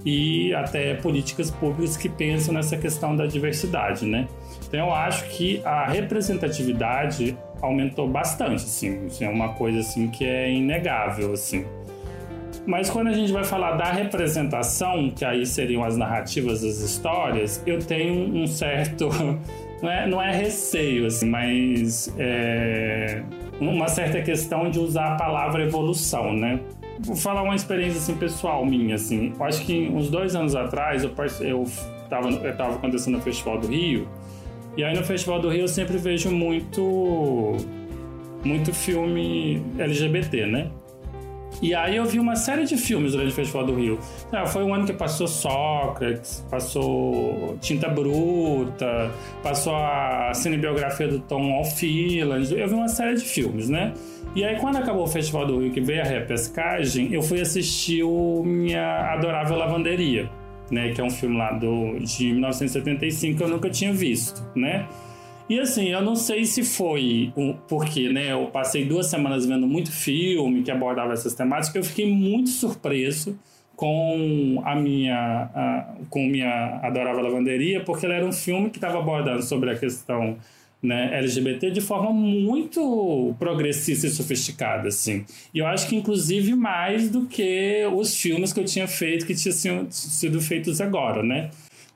e 0.06 0.54
até 0.54 0.96
políticas 0.96 1.52
públicas 1.52 1.96
que 1.96 2.10
pensam 2.10 2.54
nessa 2.54 2.76
questão 2.78 3.16
da 3.16 3.26
diversidade, 3.26 4.06
né? 4.06 4.28
Então 4.68 4.88
eu 4.88 4.94
acho 4.94 5.30
que 5.30 5.62
a 5.64 5.86
representatividade 5.86 7.38
aumentou 7.62 8.08
bastante, 8.08 8.64
assim, 8.64 9.08
é 9.20 9.30
uma 9.30 9.50
coisa 9.50 9.80
assim 9.80 10.08
que 10.08 10.26
é 10.26 10.52
inegável, 10.52 11.34
assim. 11.34 11.66
Mas 12.66 12.90
quando 12.90 13.08
a 13.08 13.14
gente 13.14 13.32
vai 13.32 13.44
falar 13.44 13.76
da 13.76 13.92
representação, 13.92 15.10
que 15.10 15.26
aí 15.26 15.46
seriam 15.46 15.84
as 15.84 15.98
narrativas 15.98 16.62
das 16.62 16.80
histórias, 16.80 17.62
eu 17.66 17.80
tenho 17.80 18.14
um 18.36 18.46
certo. 18.46 19.10
Não 19.82 19.90
é, 19.90 20.08
não 20.08 20.22
é 20.22 20.32
receio, 20.32 21.08
assim, 21.08 21.28
mas 21.28 22.14
é 22.18 23.24
uma 23.60 23.88
certa 23.88 24.22
questão 24.22 24.70
de 24.70 24.80
usar 24.80 25.14
a 25.14 25.16
palavra 25.16 25.64
evolução, 25.64 26.34
né? 26.34 26.60
Vou 27.00 27.16
falar 27.16 27.42
uma 27.42 27.56
experiência 27.56 27.98
assim, 27.98 28.16
pessoal 28.16 28.64
minha. 28.66 28.96
Assim. 28.96 29.34
Eu 29.38 29.44
acho 29.44 29.66
que 29.66 29.90
uns 29.92 30.10
dois 30.10 30.36
anos 30.36 30.56
atrás 30.56 31.04
eu, 31.04 31.10
parce- 31.10 31.44
eu, 31.44 31.66
tava, 32.10 32.30
eu 32.30 32.56
tava 32.56 32.76
acontecendo 32.76 33.16
no 33.16 33.22
Festival 33.24 33.58
do 33.60 33.68
Rio. 33.68 34.08
E 34.78 34.84
aí 34.84 34.96
no 34.96 35.04
Festival 35.04 35.40
do 35.40 35.50
Rio 35.50 35.62
eu 35.62 35.68
sempre 35.68 35.98
vejo 35.98 36.30
muito, 36.30 37.58
muito 38.44 38.72
filme 38.74 39.64
LGBT, 39.80 40.46
né? 40.46 40.70
E 41.62 41.76
aí 41.76 41.96
eu 41.96 42.06
vi 42.06 42.20
uma 42.20 42.36
série 42.36 42.66
de 42.66 42.78
filmes 42.78 43.12
durante 43.12 43.32
o 43.32 43.36
Festival 43.36 43.66
do 43.66 43.76
Rio. 43.76 44.00
Ah, 44.32 44.46
foi 44.46 44.64
um 44.64 44.74
ano 44.74 44.86
que 44.86 44.94
passou 44.94 45.28
Sócrates, 45.28 46.46
passou 46.50 47.58
Tinta 47.60 47.90
Bruta, 47.90 49.12
passou 49.44 49.76
a 49.76 50.32
cinebiografia 50.34 51.08
do 51.08 51.20
Tom 51.20 51.54
Alfiland. 51.54 52.54
Eu 52.54 52.68
vi 52.68 52.74
uma 52.74 52.88
série 52.88 53.16
de 53.16 53.24
filmes, 53.24 53.70
né? 53.70 53.94
E 54.36 54.44
aí 54.44 54.58
quando 54.60 54.78
acabou 54.78 55.04
o 55.04 55.08
Festival 55.08 55.46
do 55.46 55.60
Rio, 55.60 55.72
que 55.72 55.82
veio 55.82 56.02
a 56.02 56.06
repescagem, 56.06 57.14
eu 57.14 57.22
fui 57.22 57.42
assistir 57.42 58.04
o 58.04 58.44
Minha 58.44 59.14
Adorável 59.14 59.58
Lavanderia, 59.58 60.30
né? 60.72 60.92
Que 60.94 61.02
é 61.02 61.04
um 61.04 61.12
filme 61.12 61.38
lá 61.38 61.52
do, 61.52 62.00
de 62.00 62.32
1975 62.32 63.38
que 63.38 63.44
eu 63.44 63.50
nunca 63.50 63.70
tinha 63.70 63.94
visto, 63.94 64.42
né? 64.56 64.88
E 65.52 65.60
assim, 65.60 65.90
eu 65.90 66.02
não 66.02 66.16
sei 66.16 66.46
se 66.46 66.64
foi 66.64 67.34
porque, 67.68 68.08
né, 68.08 68.32
eu 68.32 68.46
passei 68.46 68.86
duas 68.86 69.08
semanas 69.08 69.46
vendo 69.46 69.68
muito 69.68 69.92
filme 69.92 70.64
que 70.64 70.72
abordava 70.72 71.12
essas 71.12 71.34
temáticas, 71.36 71.76
eu 71.76 71.84
fiquei 71.84 72.10
muito 72.10 72.50
surpreso 72.50 73.38
com 73.76 74.62
a 74.64 74.74
minha 74.78 75.50
a, 75.54 75.96
com 76.10 76.26
minha 76.26 76.80
adorável 76.82 77.22
lavanderia, 77.22 77.84
porque 77.84 78.06
ele 78.06 78.14
era 78.14 78.26
um 78.26 78.32
filme 78.32 78.70
que 78.70 78.78
estava 78.78 79.00
abordando 79.00 79.44
sobre 79.44 79.72
a 79.72 79.78
questão 79.78 80.38
né, 80.82 81.18
LGBT 81.20 81.70
de 81.70 81.82
forma 81.82 82.14
muito 82.14 83.36
progressista 83.38 84.08
e 84.08 84.10
sofisticada, 84.10 84.88
assim. 84.88 85.26
E 85.54 85.60
eu 85.60 85.68
acho 85.68 85.86
que 85.86 85.98
inclusive 85.98 86.56
mais 86.56 87.10
do 87.10 87.26
que 87.26 87.86
os 87.94 88.16
filmes 88.16 88.54
que 88.54 88.60
eu 88.62 88.66
tinha 88.66 88.88
feito 88.88 89.26
que 89.26 89.36
tinham 89.36 89.86
sido 89.92 90.40
feitos 90.40 90.80
agora, 90.80 91.22
né? 91.22 91.50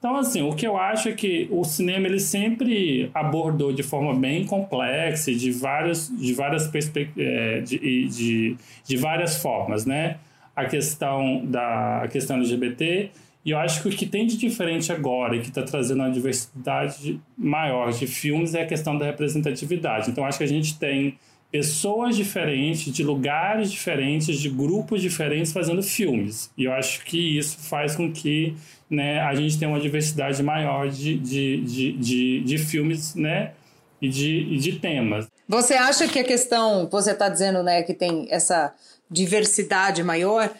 Então, 0.05 0.17
assim, 0.17 0.43
o 0.43 0.53
que 0.53 0.67
eu 0.67 0.77
acho 0.77 1.09
é 1.09 1.13
que 1.13 1.47
o 1.49 1.63
cinema 1.63 2.05
ele 2.05 2.19
sempre 2.19 3.09
abordou 3.11 3.73
de 3.73 3.81
forma 3.81 4.13
bem 4.13 4.45
complexa 4.45 5.33
de 5.33 5.49
várias, 5.49 6.15
de 6.15 6.31
várias 6.31 6.67
perspectivas, 6.67 7.67
de, 7.67 8.07
de, 8.09 8.55
de 8.85 8.97
várias 8.97 9.37
formas, 9.37 9.83
né? 9.83 10.17
A 10.55 10.65
questão 10.65 11.43
da 11.47 12.03
a 12.03 12.07
questão 12.07 12.37
LGBT 12.37 13.09
E 13.43 13.49
eu 13.49 13.57
acho 13.57 13.81
que 13.81 13.89
o 13.89 13.91
que 13.91 14.05
tem 14.05 14.27
de 14.27 14.37
diferente 14.37 14.91
agora 14.91 15.37
e 15.37 15.39
que 15.39 15.47
está 15.47 15.63
trazendo 15.63 16.01
uma 16.01 16.11
diversidade 16.11 17.19
maior 17.35 17.91
de 17.91 18.05
filmes 18.05 18.53
é 18.53 18.61
a 18.61 18.67
questão 18.67 18.95
da 18.95 19.05
representatividade. 19.07 20.11
Então, 20.11 20.23
acho 20.23 20.37
que 20.37 20.43
a 20.43 20.47
gente 20.47 20.77
tem 20.77 21.17
pessoas 21.55 22.17
diferentes, 22.17 22.91
de 22.93 23.01
lugares 23.01 23.71
diferentes, 23.71 24.37
de 24.37 24.49
grupos 24.49 25.01
diferentes 25.01 25.53
fazendo 25.53 25.81
filmes. 25.81 26.49
E 26.57 26.65
eu 26.65 26.73
acho 26.73 27.05
que 27.05 27.37
isso 27.37 27.57
faz 27.57 27.95
com 27.95 28.11
que 28.11 28.53
né, 28.89 29.21
a 29.21 29.33
gente 29.33 29.57
tenha 29.57 29.71
uma 29.71 29.79
diversidade 29.79 30.43
maior 30.43 30.89
de, 30.89 31.17
de, 31.17 31.61
de, 31.61 31.91
de, 31.93 32.39
de 32.41 32.57
filmes 32.57 33.15
né, 33.15 33.53
e, 34.01 34.09
de, 34.09 34.57
de 34.57 34.73
temas. 34.79 35.27
Você 35.47 35.75
acha 35.75 36.09
que 36.09 36.19
a 36.19 36.25
questão, 36.25 36.89
você 36.91 37.11
está 37.11 37.29
dizendo 37.29 37.63
né, 37.63 37.83
que 37.83 37.93
tem 37.93 38.27
essa 38.29 38.73
diversidade 39.09 40.03
maior, 40.03 40.53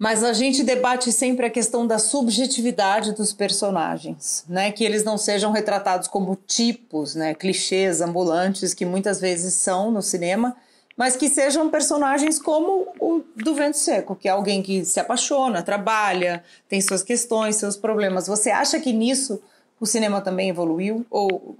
mas 0.00 0.24
a 0.24 0.32
gente 0.32 0.64
debate 0.64 1.12
sempre 1.12 1.44
a 1.44 1.50
questão 1.50 1.86
da 1.86 1.98
subjetividade 1.98 3.12
dos 3.12 3.34
personagens, 3.34 4.46
né? 4.48 4.72
Que 4.72 4.82
eles 4.82 5.04
não 5.04 5.18
sejam 5.18 5.52
retratados 5.52 6.08
como 6.08 6.38
tipos, 6.46 7.14
né? 7.14 7.34
Clichês 7.34 8.00
ambulantes 8.00 8.72
que 8.72 8.86
muitas 8.86 9.20
vezes 9.20 9.52
são 9.52 9.90
no 9.90 10.00
cinema, 10.00 10.56
mas 10.96 11.16
que 11.16 11.28
sejam 11.28 11.68
personagens 11.68 12.38
como 12.38 12.88
o 12.98 13.22
do 13.36 13.54
Vento 13.54 13.76
Seco, 13.76 14.16
que 14.16 14.26
é 14.26 14.30
alguém 14.30 14.62
que 14.62 14.86
se 14.86 14.98
apaixona, 14.98 15.62
trabalha, 15.62 16.42
tem 16.66 16.80
suas 16.80 17.02
questões, 17.02 17.56
seus 17.56 17.76
problemas. 17.76 18.26
Você 18.26 18.48
acha 18.48 18.80
que 18.80 18.94
nisso 18.94 19.38
o 19.78 19.84
cinema 19.84 20.22
também 20.22 20.48
evoluiu 20.48 21.04
ou, 21.10 21.58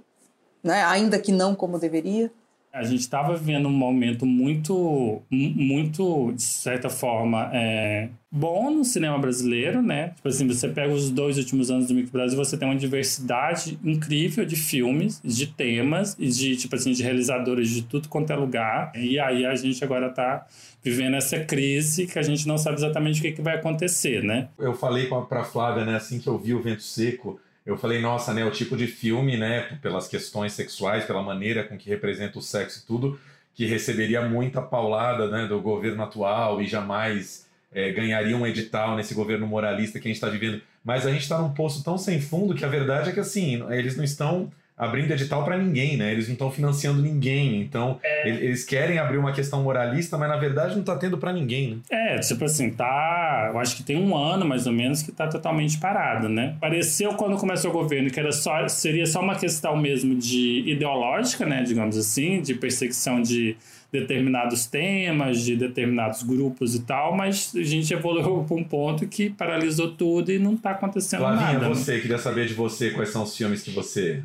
né? 0.63 0.83
Ainda 0.85 1.19
que 1.19 1.31
não 1.31 1.53
como 1.53 1.77
deveria? 1.77 2.31
A 2.73 2.83
gente 2.83 3.01
estava 3.01 3.35
vivendo 3.35 3.67
um 3.67 3.71
momento 3.71 4.25
muito, 4.25 5.21
muito, 5.29 6.31
de 6.33 6.41
certa 6.41 6.89
forma, 6.89 7.49
é, 7.53 8.09
bom 8.31 8.71
no 8.71 8.85
cinema 8.85 9.19
brasileiro, 9.19 9.81
né? 9.81 10.09
Tipo 10.15 10.27
assim, 10.29 10.47
você 10.47 10.69
pega 10.69 10.93
os 10.93 11.09
dois 11.09 11.37
últimos 11.37 11.69
anos 11.69 11.87
do 11.87 11.93
Micro 11.93 12.11
Brasil, 12.11 12.37
você 12.37 12.57
tem 12.57 12.67
uma 12.67 12.77
diversidade 12.77 13.77
incrível 13.83 14.45
de 14.45 14.55
filmes, 14.55 15.21
de 15.23 15.47
temas, 15.47 16.15
e 16.17 16.29
de, 16.29 16.55
tipo 16.55 16.73
assim, 16.73 16.93
de 16.93 17.03
realizadores 17.03 17.69
de 17.69 17.81
tudo 17.83 18.07
quanto 18.07 18.31
é 18.31 18.35
lugar. 18.35 18.93
E 18.95 19.19
aí 19.19 19.45
a 19.45 19.55
gente 19.55 19.83
agora 19.83 20.07
está 20.07 20.47
vivendo 20.81 21.15
essa 21.15 21.39
crise 21.39 22.07
que 22.07 22.17
a 22.17 22.23
gente 22.23 22.47
não 22.47 22.57
sabe 22.57 22.77
exatamente 22.77 23.19
o 23.19 23.21
que, 23.21 23.33
que 23.33 23.41
vai 23.41 23.55
acontecer, 23.55 24.23
né? 24.23 24.47
Eu 24.57 24.73
falei 24.73 25.07
para 25.07 25.43
Flávia, 25.43 25.83
né, 25.85 25.95
assim 25.95 26.19
que 26.19 26.27
eu 26.27 26.37
vi 26.37 26.53
o 26.53 26.61
Vento 26.61 26.83
Seco, 26.83 27.39
eu 27.65 27.77
falei, 27.77 28.01
nossa, 28.01 28.33
né, 28.33 28.43
o 28.43 28.51
tipo 28.51 28.75
de 28.75 28.87
filme, 28.87 29.37
né, 29.37 29.77
pelas 29.81 30.07
questões 30.07 30.53
sexuais, 30.53 31.05
pela 31.05 31.21
maneira 31.21 31.63
com 31.63 31.77
que 31.77 31.89
representa 31.89 32.39
o 32.39 32.41
sexo 32.41 32.81
e 32.83 32.87
tudo, 32.87 33.19
que 33.53 33.65
receberia 33.65 34.27
muita 34.27 34.61
paulada, 34.61 35.29
né, 35.29 35.47
do 35.47 35.61
governo 35.61 36.01
atual 36.03 36.61
e 36.61 36.67
jamais 36.67 37.47
é, 37.71 37.91
ganharia 37.91 38.35
um 38.35 38.45
edital 38.47 38.95
nesse 38.95 39.13
governo 39.13 39.45
moralista 39.45 39.99
que 39.99 40.07
a 40.07 40.09
gente 40.09 40.17
está 40.17 40.29
vivendo. 40.29 40.61
Mas 40.83 41.05
a 41.05 41.11
gente 41.11 41.21
está 41.21 41.39
num 41.39 41.53
poço 41.53 41.83
tão 41.83 41.97
sem 41.97 42.19
fundo 42.19 42.55
que 42.55 42.65
a 42.65 42.69
verdade 42.69 43.09
é 43.09 43.13
que, 43.13 43.19
assim, 43.19 43.63
eles 43.71 43.95
não 43.95 44.03
estão 44.03 44.51
abrindo 44.81 45.11
edital 45.11 45.45
para 45.45 45.59
ninguém, 45.59 45.95
né? 45.95 46.11
Eles 46.11 46.25
não 46.25 46.33
estão 46.33 46.49
financiando 46.49 47.03
ninguém. 47.03 47.61
Então, 47.61 47.99
é. 48.03 48.27
eles 48.27 48.65
querem 48.65 48.97
abrir 48.97 49.19
uma 49.19 49.31
questão 49.31 49.61
moralista, 49.61 50.17
mas 50.17 50.27
na 50.27 50.37
verdade 50.37 50.73
não 50.73 50.79
está 50.79 50.95
tendo 50.95 51.19
para 51.19 51.31
ninguém, 51.31 51.75
né? 51.75 51.77
É, 51.91 52.17
tipo 52.17 52.43
assim, 52.43 52.71
tá. 52.71 53.51
Eu 53.53 53.59
acho 53.59 53.77
que 53.77 53.83
tem 53.83 53.95
um 53.95 54.17
ano 54.17 54.43
mais 54.43 54.65
ou 54.65 54.73
menos 54.73 55.03
que 55.03 55.11
está 55.11 55.27
totalmente 55.27 55.77
parado, 55.77 56.27
né? 56.27 56.55
Pareceu 56.59 57.13
quando 57.13 57.37
começou 57.37 57.69
o 57.69 57.73
governo 57.73 58.09
que 58.09 58.19
era 58.19 58.31
só, 58.31 58.67
seria 58.67 59.05
só 59.05 59.21
uma 59.21 59.35
questão 59.35 59.77
mesmo 59.77 60.15
de 60.15 60.63
ideológica, 60.65 61.45
né? 61.45 61.61
Digamos 61.61 61.95
assim, 61.95 62.41
de 62.41 62.55
perseguição 62.55 63.21
de 63.21 63.55
determinados 63.91 64.65
temas, 64.65 65.41
de 65.41 65.55
determinados 65.55 66.23
grupos 66.23 66.73
e 66.73 66.81
tal, 66.81 67.15
mas 67.15 67.53
a 67.53 67.61
gente 67.61 67.93
evoluiu 67.93 68.45
para 68.47 68.55
um 68.55 68.63
ponto 68.63 69.05
que 69.05 69.29
paralisou 69.29 69.91
tudo 69.91 70.31
e 70.31 70.39
não 70.39 70.53
está 70.53 70.71
acontecendo 70.71 71.19
Flavinha, 71.19 71.59
nada. 71.59 71.69
você, 71.69 71.99
queria 71.99 72.17
saber 72.17 72.47
de 72.47 72.53
você 72.53 72.91
quais 72.91 73.09
são 73.09 73.23
os 73.23 73.35
filmes 73.35 73.61
que 73.61 73.69
você 73.69 74.23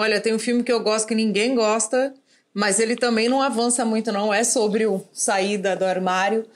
Olha, 0.00 0.20
tem 0.20 0.32
um 0.32 0.38
filme 0.38 0.62
que 0.62 0.70
eu 0.70 0.78
gosto 0.78 1.08
que 1.08 1.14
ninguém 1.16 1.56
gosta, 1.56 2.14
mas 2.54 2.78
ele 2.78 2.94
também 2.94 3.28
não 3.28 3.42
avança 3.42 3.84
muito, 3.84 4.12
não. 4.12 4.32
É 4.32 4.44
sobre 4.44 4.86
o 4.86 5.02
saída 5.12 5.74
do 5.74 5.84
armário, 5.84 6.46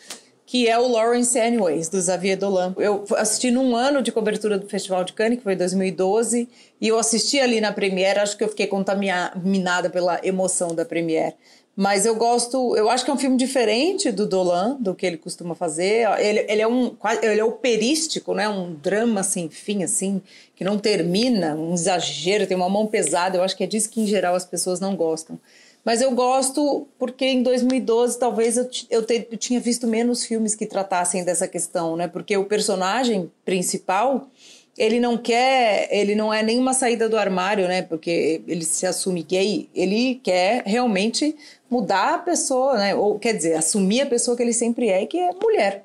que 0.47 0.69
é 0.69 0.79
o 0.79 0.87
Lawrence 0.87 1.37
Anyways, 1.37 1.89
do 1.89 2.01
Xavier 2.01 2.39
Dolan. 2.39 2.73
Eu 2.79 3.05
assisti 3.17 3.51
num 3.51 3.75
ano 3.75 4.01
de 4.01 4.13
cobertura 4.13 4.57
do 4.57 4.69
Festival 4.69 5.03
de 5.03 5.13
Cannes, 5.13 5.39
que 5.39 5.43
foi 5.43 5.57
2012, 5.57 6.49
e 6.81 6.87
eu 6.87 6.97
assisti 6.97 7.41
ali 7.41 7.61
na 7.61 7.73
Premiere, 7.73 8.21
acho 8.21 8.39
que 8.39 8.45
eu 8.45 8.49
fiquei 8.49 8.69
contaminada 8.69 9.91
pela 9.91 10.21
emoção 10.23 10.73
da 10.73 10.85
Premiere. 10.85 11.35
Mas 11.75 12.05
eu 12.05 12.15
gosto, 12.15 12.77
eu 12.77 12.91
acho 12.91 13.03
que 13.03 13.11
é 13.11 13.15
um 13.15 13.19
filme 13.19 13.37
diferente 13.37 14.13
do 14.13 14.27
Dolan, 14.27 14.77
do 14.79 14.95
que 14.95 15.07
ele 15.07 15.17
costuma 15.17 15.55
fazer. 15.55 16.07
Ele, 16.21 16.45
ele 16.47 16.61
é 16.61 16.69
um 16.69 16.95
ele 17.23 17.41
é 17.41 17.45
operístico, 17.45 18.35
né? 18.35 18.47
Um 18.47 18.75
drama 18.75 19.23
sem 19.23 19.49
fim, 19.49 19.83
assim, 19.83 20.21
que 20.55 20.65
não 20.65 20.79
termina, 20.79 21.55
um 21.55 21.73
exagero, 21.73 22.47
tem 22.47 22.57
uma 22.57 22.69
mão 22.69 22.87
pesada. 22.87 23.39
Eu 23.39 23.43
acho 23.43 23.57
que 23.57 23.65
é 23.65 23.67
disso 23.67 23.89
que, 23.89 24.03
em 24.03 24.07
geral, 24.07 24.35
as 24.35 24.45
pessoas 24.45 24.81
não 24.81 24.95
gostam. 24.95 25.39
Mas 25.85 26.01
eu 26.01 26.13
gosto 26.13 26.87
porque 26.99 27.25
em 27.25 27.43
2012 27.43 28.19
talvez 28.19 28.57
eu, 28.57 28.69
eu, 28.89 29.05
te, 29.05 29.27
eu 29.31 29.37
tinha 29.37 29.59
visto 29.59 29.87
menos 29.87 30.25
filmes 30.25 30.55
que 30.55 30.67
tratassem 30.67 31.25
dessa 31.25 31.49
questão, 31.49 31.97
né? 31.97 32.07
Porque 32.07 32.37
o 32.37 32.45
personagem 32.45 33.33
principal 33.45 34.29
ele 34.77 34.99
não 34.99 35.19
quer, 35.19 35.89
ele 35.91 36.15
não 36.15 36.33
é 36.33 36.43
nenhuma 36.43 36.73
saída 36.73 37.09
do 37.09 37.17
armário, 37.17 37.69
né? 37.69 37.83
Porque 37.83 38.43
ele 38.47 38.65
se 38.65 38.87
assume 38.87 39.23
gay, 39.23 39.69
ele 39.75 40.21
quer 40.23 40.63
realmente 40.65 41.37
mudar 41.71 42.15
a 42.15 42.19
pessoa, 42.19 42.79
né? 42.79 42.95
Ou 42.95 43.19
quer 43.19 43.35
dizer, 43.35 43.55
assumir 43.55 44.03
a 44.03 44.07
pessoa 44.07 44.37
que 44.37 44.43
ele 44.43 44.53
sempre 44.53 44.89
é, 44.89 45.07
que 45.07 45.19
é 45.19 45.31
mulher, 45.33 45.85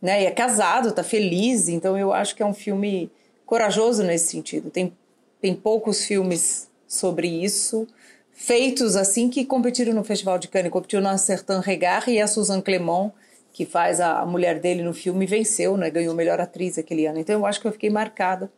né? 0.00 0.22
E 0.22 0.26
é 0.26 0.30
casado, 0.30 0.92
tá 0.92 1.04
feliz, 1.04 1.68
então 1.68 1.96
eu 1.98 2.12
acho 2.12 2.34
que 2.34 2.42
é 2.42 2.46
um 2.46 2.54
filme 2.54 3.10
corajoso 3.44 4.02
nesse 4.02 4.28
sentido. 4.28 4.70
Tem 4.70 4.92
tem 5.40 5.54
poucos 5.56 6.04
filmes 6.04 6.68
sobre 6.86 7.26
isso 7.26 7.88
feitos 8.32 8.96
assim 8.96 9.28
que 9.28 9.44
competiram 9.44 9.94
no 9.94 10.02
Festival 10.02 10.38
de 10.38 10.48
Cannes, 10.48 10.72
competiram 10.72 11.02
na 11.02 11.16
Certain 11.16 11.60
Regard 11.60 12.10
e 12.10 12.20
a 12.20 12.26
Suzanne 12.26 12.62
Clément 12.62 13.12
que 13.52 13.66
faz 13.66 14.00
a, 14.00 14.24
mulher 14.24 14.58
dele 14.58 14.82
no 14.82 14.94
filme, 14.94 15.26
venceu, 15.26 15.76
né? 15.76 15.90
Ganhou 15.90 16.14
melhor 16.14 16.40
atriz 16.40 16.78
aquele 16.78 17.06
ano. 17.06 17.18
Então 17.18 17.38
eu 17.38 17.46
acho 17.46 17.60
que 17.60 17.66
eu 17.66 17.72
fiquei 17.72 17.90
marcada. 17.90 18.50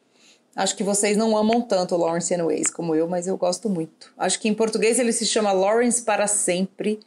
Acho 0.55 0.77
que 0.77 0.85
vocês 0.85 1.17
não 1.17 1.37
amam 1.37 1.61
tanto 1.61 1.97
Lawrence 1.97 2.33
Anyways 2.33 2.71
como 2.71 2.95
eu, 2.95 3.09
mas 3.09 3.27
eu 3.27 3.37
gosto 3.37 3.69
muito. 3.69 4.13
Acho 4.17 4.39
que 4.39 4.49
em 4.49 4.55
português 4.55 5.01
ele 5.01 5.13
se 5.13 5.27
chama 5.27 5.51
Lawrence 5.51 6.05
para 6.05 6.29
sempre 6.29 7.01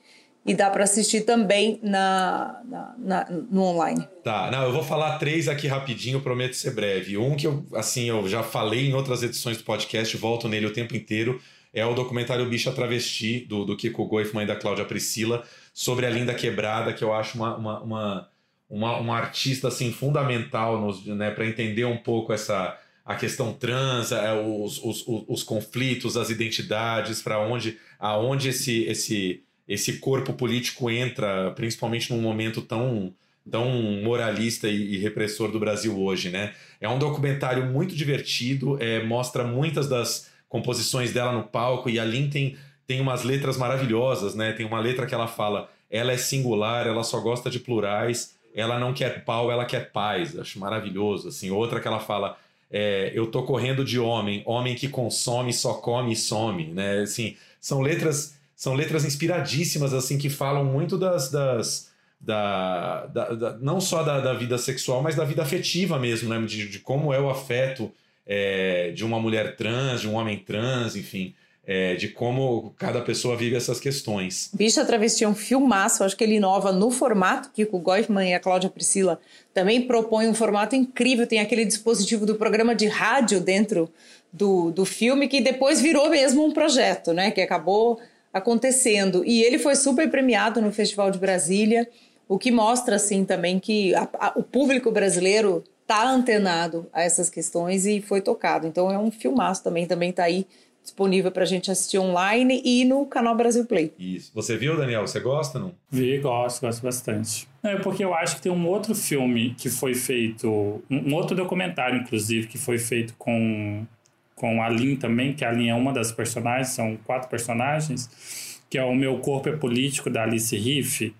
e 0.46 0.54
dá 0.54 0.70
para 0.70 0.84
assistir 0.84 1.22
também 1.22 1.80
na, 1.82 2.62
na, 2.66 2.96
na, 2.98 3.28
no 3.30 3.62
online. 3.64 4.06
Tá, 4.22 4.52
não, 4.52 4.64
eu 4.64 4.74
vou 4.74 4.84
falar 4.84 5.18
três 5.18 5.48
aqui 5.48 5.68
rapidinho, 5.68 6.20
prometo 6.20 6.56
ser 6.56 6.72
breve. 6.72 7.18
Um 7.18 7.38
que 7.38 7.48
eu, 7.48 7.66
assim, 7.74 8.10
eu 8.10 8.28
já 8.28 8.44
falei 8.44 8.90
em 8.90 8.94
outras 8.94 9.24
edições 9.24 9.58
do 9.58 9.64
podcast, 9.64 10.16
volto 10.18 10.50
nele 10.50 10.66
o 10.66 10.74
tempo 10.74 10.96
inteiro, 10.96 11.40
é 11.74 11.86
o 11.86 11.94
documentário 11.94 12.48
Bicha 12.50 12.72
Travesti, 12.72 13.42
do, 13.42 13.64
do 13.64 13.78
Kiko 13.78 14.06
Goifman 14.06 14.44
e 14.44 14.48
da 14.48 14.56
Cláudia 14.56 14.86
Priscila 14.86 15.44
sobre 15.78 16.08
a 16.08 16.10
Linda 16.10 16.34
Quebrada, 16.34 16.92
que 16.92 17.04
eu 17.04 17.14
acho 17.14 17.38
uma, 17.38 17.56
uma, 17.56 17.80
uma, 17.84 18.30
uma, 18.68 18.98
uma 18.98 19.16
artista 19.16 19.68
assim, 19.68 19.92
fundamental 19.92 20.92
né, 21.06 21.30
para 21.30 21.46
entender 21.46 21.86
um 21.86 21.98
pouco 21.98 22.34
essa 22.34 22.76
a 23.06 23.14
questão 23.14 23.54
trans, 23.54 24.12
é, 24.12 24.34
os, 24.34 24.84
os, 24.84 25.06
os 25.28 25.44
conflitos, 25.44 26.18
as 26.18 26.32
identidades, 26.32 27.22
para 27.22 27.40
onde 27.40 27.78
aonde 28.00 28.50
esse, 28.50 28.86
esse, 28.86 29.44
esse 29.68 30.00
corpo 30.00 30.34
político 30.34 30.90
entra, 30.90 31.52
principalmente 31.52 32.12
num 32.12 32.22
momento 32.22 32.64
tão 32.64 33.14
tão 33.50 33.70
moralista 34.04 34.68
e, 34.68 34.96
e, 34.96 34.98
repressor 34.98 35.52
do 35.52 35.60
Brasil 35.60 35.96
hoje, 35.98 36.30
né? 36.30 36.56
É 36.82 36.90
um 36.90 36.98
documentário 36.98 37.68
muito 37.68 37.96
divertido, 37.96 38.82
é, 38.82 39.04
mostra 39.04 39.44
muitas 39.44 39.88
das 39.88 40.28
composições 40.50 41.14
dela 41.14 41.32
no 41.32 41.44
palco 41.44 41.88
e 41.88 42.00
a 42.00 42.04
Lin 42.04 42.30
tem 42.30 42.58
tem 42.88 43.02
umas 43.02 43.24
letras 43.24 43.58
maravilhosas, 43.58 44.34
né? 44.34 44.54
Tem 44.54 44.66
uma 44.66 44.80
letra 44.80 45.06
que 45.06 45.14
ela 45.14 45.28
fala: 45.28 45.70
ela 45.92 46.14
é 46.14 46.18
singular, 46.18 46.88
ela 46.88 47.04
só 47.04 47.20
gosta 47.20 47.50
de 47.50 47.60
plurais, 47.60 48.36
ela 48.56 48.80
não 48.80 48.94
quer 48.94 49.26
pau, 49.26 49.52
ela 49.52 49.66
quer 49.66 49.92
paz. 49.92 50.40
Acho 50.40 50.58
maravilhoso. 50.58 51.28
Assim, 51.28 51.52
outra 51.52 51.82
que 51.82 51.88
ela 51.88 52.00
fala: 52.00 52.38
é, 52.72 53.12
eu 53.14 53.28
tô 53.28 53.44
correndo 53.44 53.84
de 53.84 54.00
homem, 54.00 54.42
homem 54.46 54.74
que 54.74 54.88
consome, 54.88 55.54
só 55.54 55.74
come 55.74 56.14
e 56.14 56.16
some, 56.16 56.68
né? 56.68 57.02
Assim, 57.02 57.36
são 57.60 57.82
letras 57.82 58.36
são 58.56 58.74
letras 58.74 59.06
inspiradíssimas 59.06 59.94
assim 59.94 60.18
que 60.18 60.32
falam 60.32 60.66
muito 60.66 60.98
das, 60.98 61.30
das 61.30 61.92
da, 62.20 63.06
da, 63.06 63.30
da, 63.36 63.58
não 63.60 63.80
só 63.80 64.02
da, 64.02 64.20
da, 64.20 64.34
vida 64.34 64.58
sexual, 64.58 65.04
mas 65.04 65.16
da 65.16 65.24
vida 65.24 65.44
afetiva 65.44 66.00
mesmo, 66.00 66.30
né? 66.30 66.44
De, 66.44 66.68
de 66.68 66.80
como 66.80 67.14
é 67.14 67.20
o 67.20 67.30
afeto 67.30 67.92
é, 68.26 68.92
de 68.96 69.06
uma 69.06 69.20
mulher 69.20 69.56
trans, 69.56 70.02
de 70.02 70.08
um 70.08 70.16
homem 70.16 70.40
trans, 70.40 70.96
enfim 70.96 71.36
é, 71.68 71.95
de 71.95 72.07
como 72.07 72.74
cada 72.78 73.01
pessoa 73.01 73.36
vive 73.36 73.57
essas 73.57 73.78
questões. 73.78 74.49
Bicha 74.53 74.86
Travesti 74.86 75.26
é 75.26 75.28
um 75.28 75.36
filmaço, 75.36 76.01
acho 76.01 76.15
que 76.15 76.24
ele 76.24 76.36
inova 76.36 76.72
no 76.72 76.89
formato, 76.89 77.51
que 77.53 77.68
o 77.70 77.78
Goifman 77.78 78.30
e 78.30 78.34
a 78.34 78.39
Cláudia 78.39 78.70
Priscila 78.70 79.20
também 79.53 79.82
propõem 79.82 80.30
um 80.30 80.34
formato 80.34 80.78
incrível, 80.78 81.28
tem 81.28 81.41
aquele 81.41 81.65
dispositivo 81.65 82.26
do 82.26 82.36
programa 82.36 82.74
de 82.74 82.88
rádio 82.88 83.41
dentro 83.41 83.89
do, 84.32 84.72
do 84.72 84.86
filme, 84.86 85.28
que 85.28 85.41
depois 85.41 85.82
virou 85.82 86.09
mesmo 86.09 86.45
um 86.45 86.53
projeto, 86.53 87.11
né, 87.11 87.32
que 87.32 87.41
acabou 87.41 87.99
acontecendo. 88.32 89.26
E 89.26 89.43
ele 89.43 89.59
foi 89.59 89.76
super 89.76 90.09
premiado 90.09 90.61
no 90.61 90.72
Festival 90.72 91.11
de 91.11 91.20
Brasília, 91.20 91.89
o 92.30 92.38
que 92.38 92.51
mostra, 92.51 92.95
assim, 92.95 93.26
também 93.26 93.59
que 93.59 93.93
a, 93.93 94.07
a, 94.13 94.34
o 94.38 94.43
público 94.43 94.89
brasileiro 94.89 95.63
tá 95.86 96.09
antenado 96.09 96.88
a 96.91 97.01
essas 97.01 97.30
questões 97.30 97.86
e 97.86 98.01
foi 98.01 98.22
tocado. 98.22 98.68
Então 98.68 98.91
é 98.91 98.97
um 98.97 99.09
filmaço 99.09 99.63
também, 99.63 99.86
também 99.86 100.11
tá 100.11 100.24
aí 100.24 100.45
disponível 100.88 101.32
pra 101.32 101.44
gente 101.44 101.70
assistir 101.70 102.00
online 102.00 102.62
e 102.64 102.86
no 102.86 103.06
canal 103.06 103.36
Brasil 103.36 103.66
Play. 103.66 103.94
Isso. 104.00 104.32
Você 104.34 104.56
viu, 104.58 104.78
Daniel? 104.78 105.06
Você 105.06 105.20
gosta, 105.20 105.60
não? 105.60 105.74
Vi, 105.92 106.18
gosto, 106.20 106.62
gosto 106.62 106.82
bastante. 106.82 107.48
É 107.62 107.76
porque 107.76 108.04
eu 108.04 108.14
acho 108.14 108.38
que 108.38 108.42
tem 108.42 108.52
um 108.52 108.68
outro 108.68 108.96
filme 108.96 109.54
que 109.58 109.70
foi 109.70 109.94
feito, 109.94 110.82
um 110.90 111.14
outro 111.14 111.36
documentário, 111.36 112.00
inclusive, 112.00 112.48
que 112.48 112.58
foi 112.58 112.78
feito 112.78 113.14
com, 113.18 113.86
com 114.34 114.64
a 114.64 114.70
Lin 114.70 114.96
também, 114.96 115.34
que 115.34 115.44
a 115.44 115.52
Lin 115.52 115.68
é 115.68 115.76
uma 115.76 115.92
das 115.92 116.12
personagens, 116.12 116.70
são 116.70 116.98
quatro 117.06 117.30
personagens, 117.30 118.62
que 118.70 118.78
é 118.78 118.84
O 118.84 118.96
Meu 118.96 119.20
Corpo 119.20 119.50
é 119.50 119.56
Político, 119.58 120.10
da 120.10 120.24
Alice 120.24 120.56
Riff, 120.56 121.14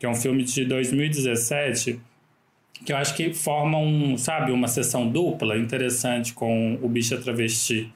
que 0.00 0.04
é 0.04 0.08
um 0.08 0.16
filme 0.16 0.42
de 0.42 0.64
2017, 0.64 2.00
que 2.84 2.92
eu 2.92 2.96
acho 2.96 3.14
que 3.14 3.32
forma 3.32 3.78
um, 3.78 4.18
sabe, 4.18 4.50
uma 4.50 4.66
sessão 4.66 5.08
dupla 5.08 5.56
interessante 5.56 6.34
com 6.34 6.76
o 6.82 6.88
Bicha 6.88 7.16
Travesti. 7.16 7.92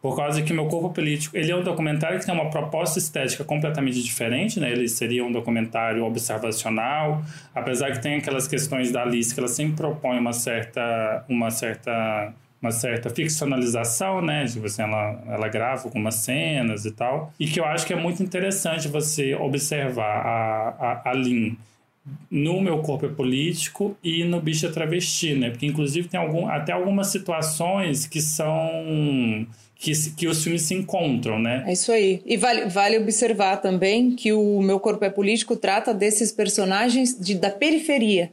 Por 0.00 0.14
causa 0.14 0.42
que 0.42 0.52
Meu 0.52 0.66
Corpo 0.66 0.90
Político, 0.90 1.36
ele 1.36 1.50
é 1.50 1.56
um 1.56 1.62
documentário 1.62 2.18
que 2.18 2.26
tem 2.26 2.34
uma 2.34 2.50
proposta 2.50 2.98
estética 2.98 3.44
completamente 3.44 4.02
diferente, 4.02 4.60
né? 4.60 4.70
Ele 4.70 4.88
seria 4.88 5.24
um 5.24 5.32
documentário 5.32 6.04
observacional, 6.04 7.22
apesar 7.54 7.92
que 7.92 8.00
tem 8.00 8.16
aquelas 8.16 8.46
questões 8.46 8.92
da 8.92 9.02
Alice 9.02 9.34
que 9.34 9.40
ela 9.40 9.48
sempre 9.48 9.76
propõe 9.76 10.18
uma 10.18 10.32
certa 10.32 11.24
uma 11.28 11.50
certa 11.50 12.32
uma 12.60 12.70
certa 12.70 13.10
ficcionalização, 13.10 14.20
né? 14.22 14.44
Tipo 14.46 14.66
assim, 14.66 14.82
ela, 14.82 15.22
ela 15.28 15.48
grava 15.48 15.84
algumas 15.84 16.16
cenas 16.16 16.84
e 16.84 16.90
tal. 16.90 17.32
E 17.38 17.46
que 17.46 17.60
eu 17.60 17.64
acho 17.64 17.86
que 17.86 17.92
é 17.92 17.96
muito 17.96 18.22
interessante 18.22 18.88
você 18.88 19.34
observar 19.34 20.26
a, 20.26 20.68
a, 20.78 21.10
a 21.10 21.12
Lin 21.14 21.56
no 22.30 22.60
meu 22.60 22.78
corpo 22.78 23.08
político 23.08 23.96
e 24.02 24.24
no 24.24 24.40
bicho 24.40 24.70
travesti, 24.72 25.34
né? 25.34 25.50
Porque 25.50 25.66
inclusive 25.66 26.08
tem 26.08 26.18
algum, 26.18 26.48
até 26.48 26.72
algumas 26.72 27.08
situações 27.08 28.06
que 28.06 28.20
são 28.20 29.46
que, 29.78 29.92
que 30.12 30.26
os 30.26 30.42
filmes 30.42 30.62
se 30.62 30.74
encontram, 30.74 31.38
né? 31.38 31.64
É 31.66 31.72
isso 31.72 31.92
aí. 31.92 32.22
E 32.24 32.36
vale, 32.36 32.66
vale 32.66 32.98
observar 32.98 33.58
também 33.58 34.12
que 34.12 34.32
o 34.32 34.60
Meu 34.60 34.80
Corpo 34.80 35.04
é 35.04 35.10
Político 35.10 35.54
trata 35.54 35.92
desses 35.92 36.32
personagens 36.32 37.18
de, 37.18 37.34
da 37.34 37.50
periferia, 37.50 38.32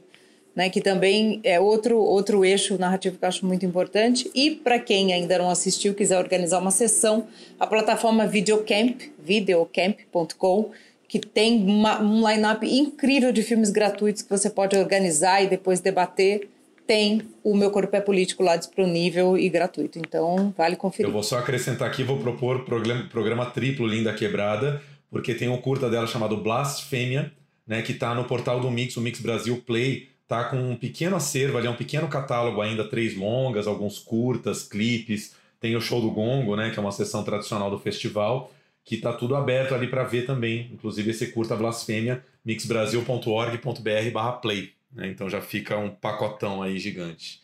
né? 0.56 0.70
Que 0.70 0.80
também 0.80 1.40
é 1.44 1.60
outro, 1.60 1.98
outro 1.98 2.44
eixo 2.44 2.78
narrativo 2.78 3.18
que 3.18 3.24
eu 3.24 3.28
acho 3.28 3.46
muito 3.46 3.66
importante. 3.66 4.30
E 4.34 4.52
para 4.52 4.78
quem 4.78 5.12
ainda 5.12 5.36
não 5.38 5.50
assistiu, 5.50 5.94
quiser 5.94 6.18
organizar 6.18 6.58
uma 6.58 6.70
sessão, 6.70 7.26
a 7.60 7.66
plataforma 7.66 8.26
Videocamp, 8.26 9.02
videocamp.com, 9.22 10.70
que 11.06 11.18
tem 11.18 11.62
uma, 11.62 12.02
um 12.02 12.26
line-up 12.28 12.66
incrível 12.66 13.30
de 13.30 13.42
filmes 13.42 13.70
gratuitos 13.70 14.22
que 14.22 14.30
você 14.30 14.48
pode 14.48 14.76
organizar 14.76 15.42
e 15.42 15.46
depois 15.46 15.78
debater 15.78 16.48
tem 16.86 17.22
o 17.42 17.56
Meu 17.56 17.70
Corpo 17.70 17.94
é 17.96 18.00
Político 18.00 18.42
lá 18.42 18.56
disponível 18.56 19.38
e 19.38 19.48
gratuito. 19.48 19.98
Então, 19.98 20.52
vale 20.56 20.76
conferir. 20.76 21.08
Eu 21.08 21.12
vou 21.12 21.22
só 21.22 21.38
acrescentar 21.38 21.88
aqui, 21.88 22.02
vou 22.02 22.18
propor 22.18 22.64
programa, 22.64 23.04
programa 23.04 23.46
triplo 23.46 23.86
Linda 23.86 24.12
Quebrada, 24.12 24.82
porque 25.10 25.34
tem 25.34 25.48
um 25.48 25.56
curta 25.56 25.88
dela 25.88 26.06
chamado 26.06 26.36
Blasfêmia, 26.36 27.32
né, 27.66 27.80
que 27.82 27.92
está 27.92 28.14
no 28.14 28.24
portal 28.24 28.60
do 28.60 28.70
Mix, 28.70 28.96
o 28.96 29.00
Mix 29.00 29.20
Brasil 29.20 29.62
Play, 29.66 30.08
tá 30.28 30.44
com 30.44 30.56
um 30.56 30.76
pequeno 30.76 31.16
acervo 31.16 31.56
ali, 31.56 31.66
é 31.66 31.70
um 31.70 31.76
pequeno 31.76 32.08
catálogo 32.08 32.60
ainda, 32.60 32.84
três 32.84 33.16
longas, 33.16 33.66
alguns 33.66 33.98
curtas, 33.98 34.62
clipes, 34.62 35.34
tem 35.60 35.76
o 35.76 35.80
show 35.80 36.00
do 36.00 36.10
Gongo, 36.10 36.56
né, 36.56 36.70
que 36.70 36.78
é 36.78 36.82
uma 36.82 36.92
sessão 36.92 37.24
tradicional 37.24 37.70
do 37.70 37.78
festival, 37.78 38.52
que 38.84 38.98
tá 38.98 39.14
tudo 39.14 39.34
aberto 39.34 39.74
ali 39.74 39.86
para 39.86 40.04
ver 40.04 40.26
também, 40.26 40.70
inclusive 40.72 41.10
esse 41.10 41.28
curta 41.28 41.56
Blasfêmia, 41.56 42.22
mixbrasil.org.br/play. 42.44 44.72
Né? 44.94 45.08
Então 45.08 45.28
já 45.28 45.40
fica 45.40 45.76
um 45.76 45.90
pacotão 45.90 46.62
aí 46.62 46.78
gigante. 46.78 47.42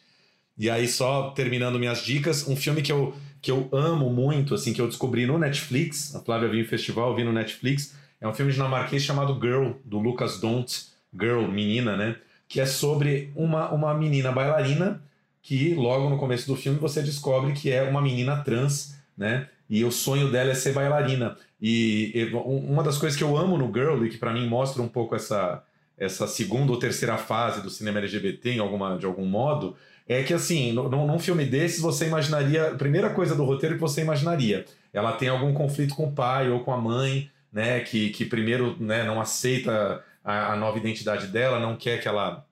E 0.57 0.69
aí, 0.69 0.87
só 0.87 1.31
terminando 1.31 1.79
minhas 1.79 2.05
dicas, 2.05 2.47
um 2.47 2.55
filme 2.55 2.83
que 2.83 2.93
eu, 2.93 3.15
que 3.41 3.51
eu 3.51 3.69
amo 3.73 4.11
muito, 4.11 4.55
assim, 4.55 4.75
que 4.75 4.81
eu 4.81 4.87
descobri 4.87 5.25
no 5.25 5.39
Netflix, 5.39 6.15
a 6.15 6.21
Flávia 6.21 6.51
viu 6.51 6.61
em 6.61 6.67
festival, 6.67 7.17
vi 7.17 7.25
no 7.25 7.33
Netflix, 7.33 7.95
é 8.21 8.29
um 8.29 8.35
filme 8.35 8.53
dinamarquês 8.53 9.03
chamado 9.03 9.41
Girl, 9.41 9.73
do 9.85 9.99
Lucas 9.99 10.39
Dont, 10.39 10.89
Girl, 11.19 11.47
menina, 11.47 11.97
né? 11.97 12.17
Que 12.47 12.61
é 12.61 12.67
sobre 12.67 13.33
uma, 13.35 13.71
uma 13.71 13.95
menina 13.95 14.31
bailarina 14.31 15.03
que 15.43 15.75
logo 15.75 16.11
no 16.11 16.19
começo 16.19 16.47
do 16.47 16.57
filme 16.57 16.79
você 16.79 17.03
descobre 17.03 17.55
que 17.55 17.71
é 17.71 17.83
uma 17.83 18.03
menina 18.03 18.43
trans, 18.45 18.99
né? 19.17 19.49
E 19.69 19.85
o 19.85 19.91
sonho 19.91 20.31
dela 20.31 20.51
é 20.51 20.55
ser 20.55 20.75
bailarina. 20.75 21.37
E, 21.63 22.13
e 22.15 22.25
uma 22.35 22.83
das 22.83 22.99
coisas 22.99 23.17
que 23.17 23.25
eu 23.25 23.37
amo 23.37 23.57
no 23.57 23.73
Girl 23.73 24.05
e 24.05 24.11
que 24.11 24.19
para 24.19 24.33
mim 24.33 24.47
mostra 24.47 24.83
um 24.83 24.89
pouco 24.89 25.15
essa, 25.15 25.63
essa 26.01 26.27
segunda 26.27 26.73
ou 26.73 26.79
terceira 26.79 27.19
fase 27.19 27.61
do 27.61 27.69
cinema 27.69 27.99
LGBT 27.99 28.53
em 28.53 28.59
alguma, 28.59 28.99
de 28.99 29.05
algum 29.05 29.27
modo, 29.27 29.77
é 30.09 30.23
que 30.23 30.33
assim, 30.33 30.73
no, 30.73 30.89
num 30.89 31.19
filme 31.19 31.45
desses 31.45 31.81
você 31.81 32.07
imaginaria, 32.07 32.69
a 32.69 32.75
primeira 32.75 33.11
coisa 33.11 33.37
do 33.37 33.45
roteiro 33.45 33.75
que 33.75 33.81
você 33.81 34.01
imaginaria, 34.01 34.65
ela 34.93 35.13
tem 35.13 35.29
algum 35.29 35.53
conflito 35.53 35.95
com 35.95 36.07
o 36.07 36.13
pai 36.13 36.51
ou 36.51 36.61
com 36.61 36.73
a 36.73 36.79
mãe, 36.79 37.31
né, 37.53 37.81
que, 37.81 38.09
que 38.09 38.25
primeiro 38.25 38.77
né, 38.81 39.05
não 39.05 39.21
aceita 39.21 40.03
a, 40.25 40.55
a 40.55 40.57
nova 40.57 40.79
identidade 40.79 41.27
dela, 41.27 41.61
não 41.61 41.77
quer 41.77 42.01
que 42.01 42.09
ela 42.09 42.45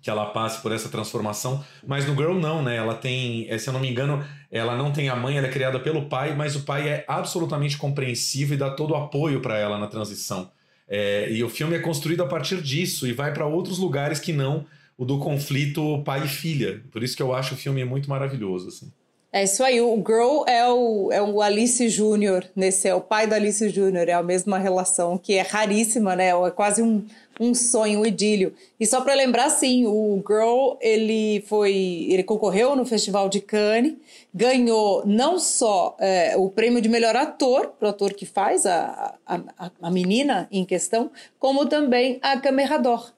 que 0.00 0.10
ela 0.10 0.26
passe 0.26 0.60
por 0.60 0.70
essa 0.70 0.90
transformação, 0.90 1.64
mas 1.86 2.06
no 2.06 2.14
Girl 2.14 2.34
não, 2.34 2.62
né? 2.62 2.76
Ela 2.76 2.94
tem, 2.94 3.46
eh, 3.48 3.56
se 3.56 3.70
eu 3.70 3.72
não 3.72 3.80
me 3.80 3.90
engano, 3.90 4.22
ela 4.52 4.76
não 4.76 4.92
tem 4.92 5.08
a 5.08 5.16
mãe, 5.16 5.38
ela 5.38 5.46
é 5.46 5.50
criada 5.50 5.80
pelo 5.80 6.10
pai, 6.10 6.34
mas 6.36 6.54
o 6.54 6.64
pai 6.64 6.86
é 6.86 7.04
absolutamente 7.08 7.78
compreensivo 7.78 8.52
e 8.52 8.58
dá 8.58 8.68
todo 8.68 8.90
o 8.90 8.96
apoio 8.96 9.40
para 9.40 9.56
ela 9.56 9.78
na 9.78 9.86
transição. 9.86 10.50
É, 10.96 11.28
e 11.28 11.42
o 11.42 11.48
filme 11.48 11.74
é 11.74 11.80
construído 11.80 12.22
a 12.22 12.26
partir 12.26 12.62
disso 12.62 13.04
e 13.04 13.12
vai 13.12 13.34
para 13.34 13.44
outros 13.44 13.78
lugares 13.78 14.20
que 14.20 14.32
não 14.32 14.64
o 14.96 15.04
do 15.04 15.18
conflito 15.18 16.00
pai 16.04 16.24
e 16.24 16.28
filha. 16.28 16.82
Por 16.92 17.02
isso 17.02 17.16
que 17.16 17.22
eu 17.22 17.34
acho 17.34 17.54
o 17.54 17.56
filme 17.56 17.84
muito 17.84 18.08
maravilhoso. 18.08 18.68
Assim. 18.68 18.92
É 19.32 19.42
isso 19.42 19.64
aí, 19.64 19.80
o 19.80 19.96
Girl 19.96 20.44
é 20.46 20.68
o, 20.68 21.10
é 21.10 21.20
o 21.20 21.42
Alice 21.42 21.88
Júnior, 21.88 22.44
nesse 22.54 22.86
é 22.86 22.94
o 22.94 23.00
pai 23.00 23.26
do 23.26 23.34
Alice 23.34 23.68
Júnior, 23.70 24.08
é 24.08 24.12
a 24.12 24.22
mesma 24.22 24.56
relação 24.56 25.18
que 25.18 25.34
é 25.34 25.42
raríssima, 25.42 26.14
né? 26.14 26.28
É 26.28 26.50
quase 26.52 26.80
um, 26.80 27.04
um 27.40 27.54
sonho, 27.54 28.00
um 28.00 28.06
idílio. 28.06 28.54
E 28.78 28.86
só 28.86 29.00
para 29.00 29.14
lembrar, 29.14 29.50
sim, 29.50 29.86
o 29.86 30.22
Girl 30.26 30.76
ele 30.80 31.42
foi, 31.46 32.06
ele 32.10 32.22
concorreu 32.22 32.76
no 32.76 32.84
Festival 32.84 33.28
de 33.28 33.40
Cannes, 33.40 33.94
ganhou 34.32 35.04
não 35.06 35.38
só 35.38 35.96
é, 35.98 36.36
o 36.36 36.48
prêmio 36.48 36.80
de 36.80 36.88
melhor 36.88 37.16
ator 37.16 37.68
para 37.78 37.86
o 37.86 37.90
ator 37.90 38.12
que 38.14 38.26
faz 38.26 38.66
a, 38.66 39.14
a, 39.26 39.70
a 39.80 39.90
menina 39.90 40.48
em 40.50 40.64
questão, 40.64 41.10
como 41.38 41.66
também 41.66 42.18
a 42.22 42.38
Câmera 42.38 42.78
d'Or, 42.78 43.12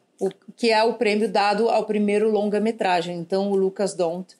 que 0.56 0.70
é 0.70 0.82
o 0.82 0.94
prêmio 0.94 1.28
dado 1.28 1.68
ao 1.68 1.84
primeiro 1.84 2.30
longa-metragem. 2.30 3.16
Então 3.18 3.50
o 3.50 3.56
Lucas 3.56 3.94
Dont 3.94 4.34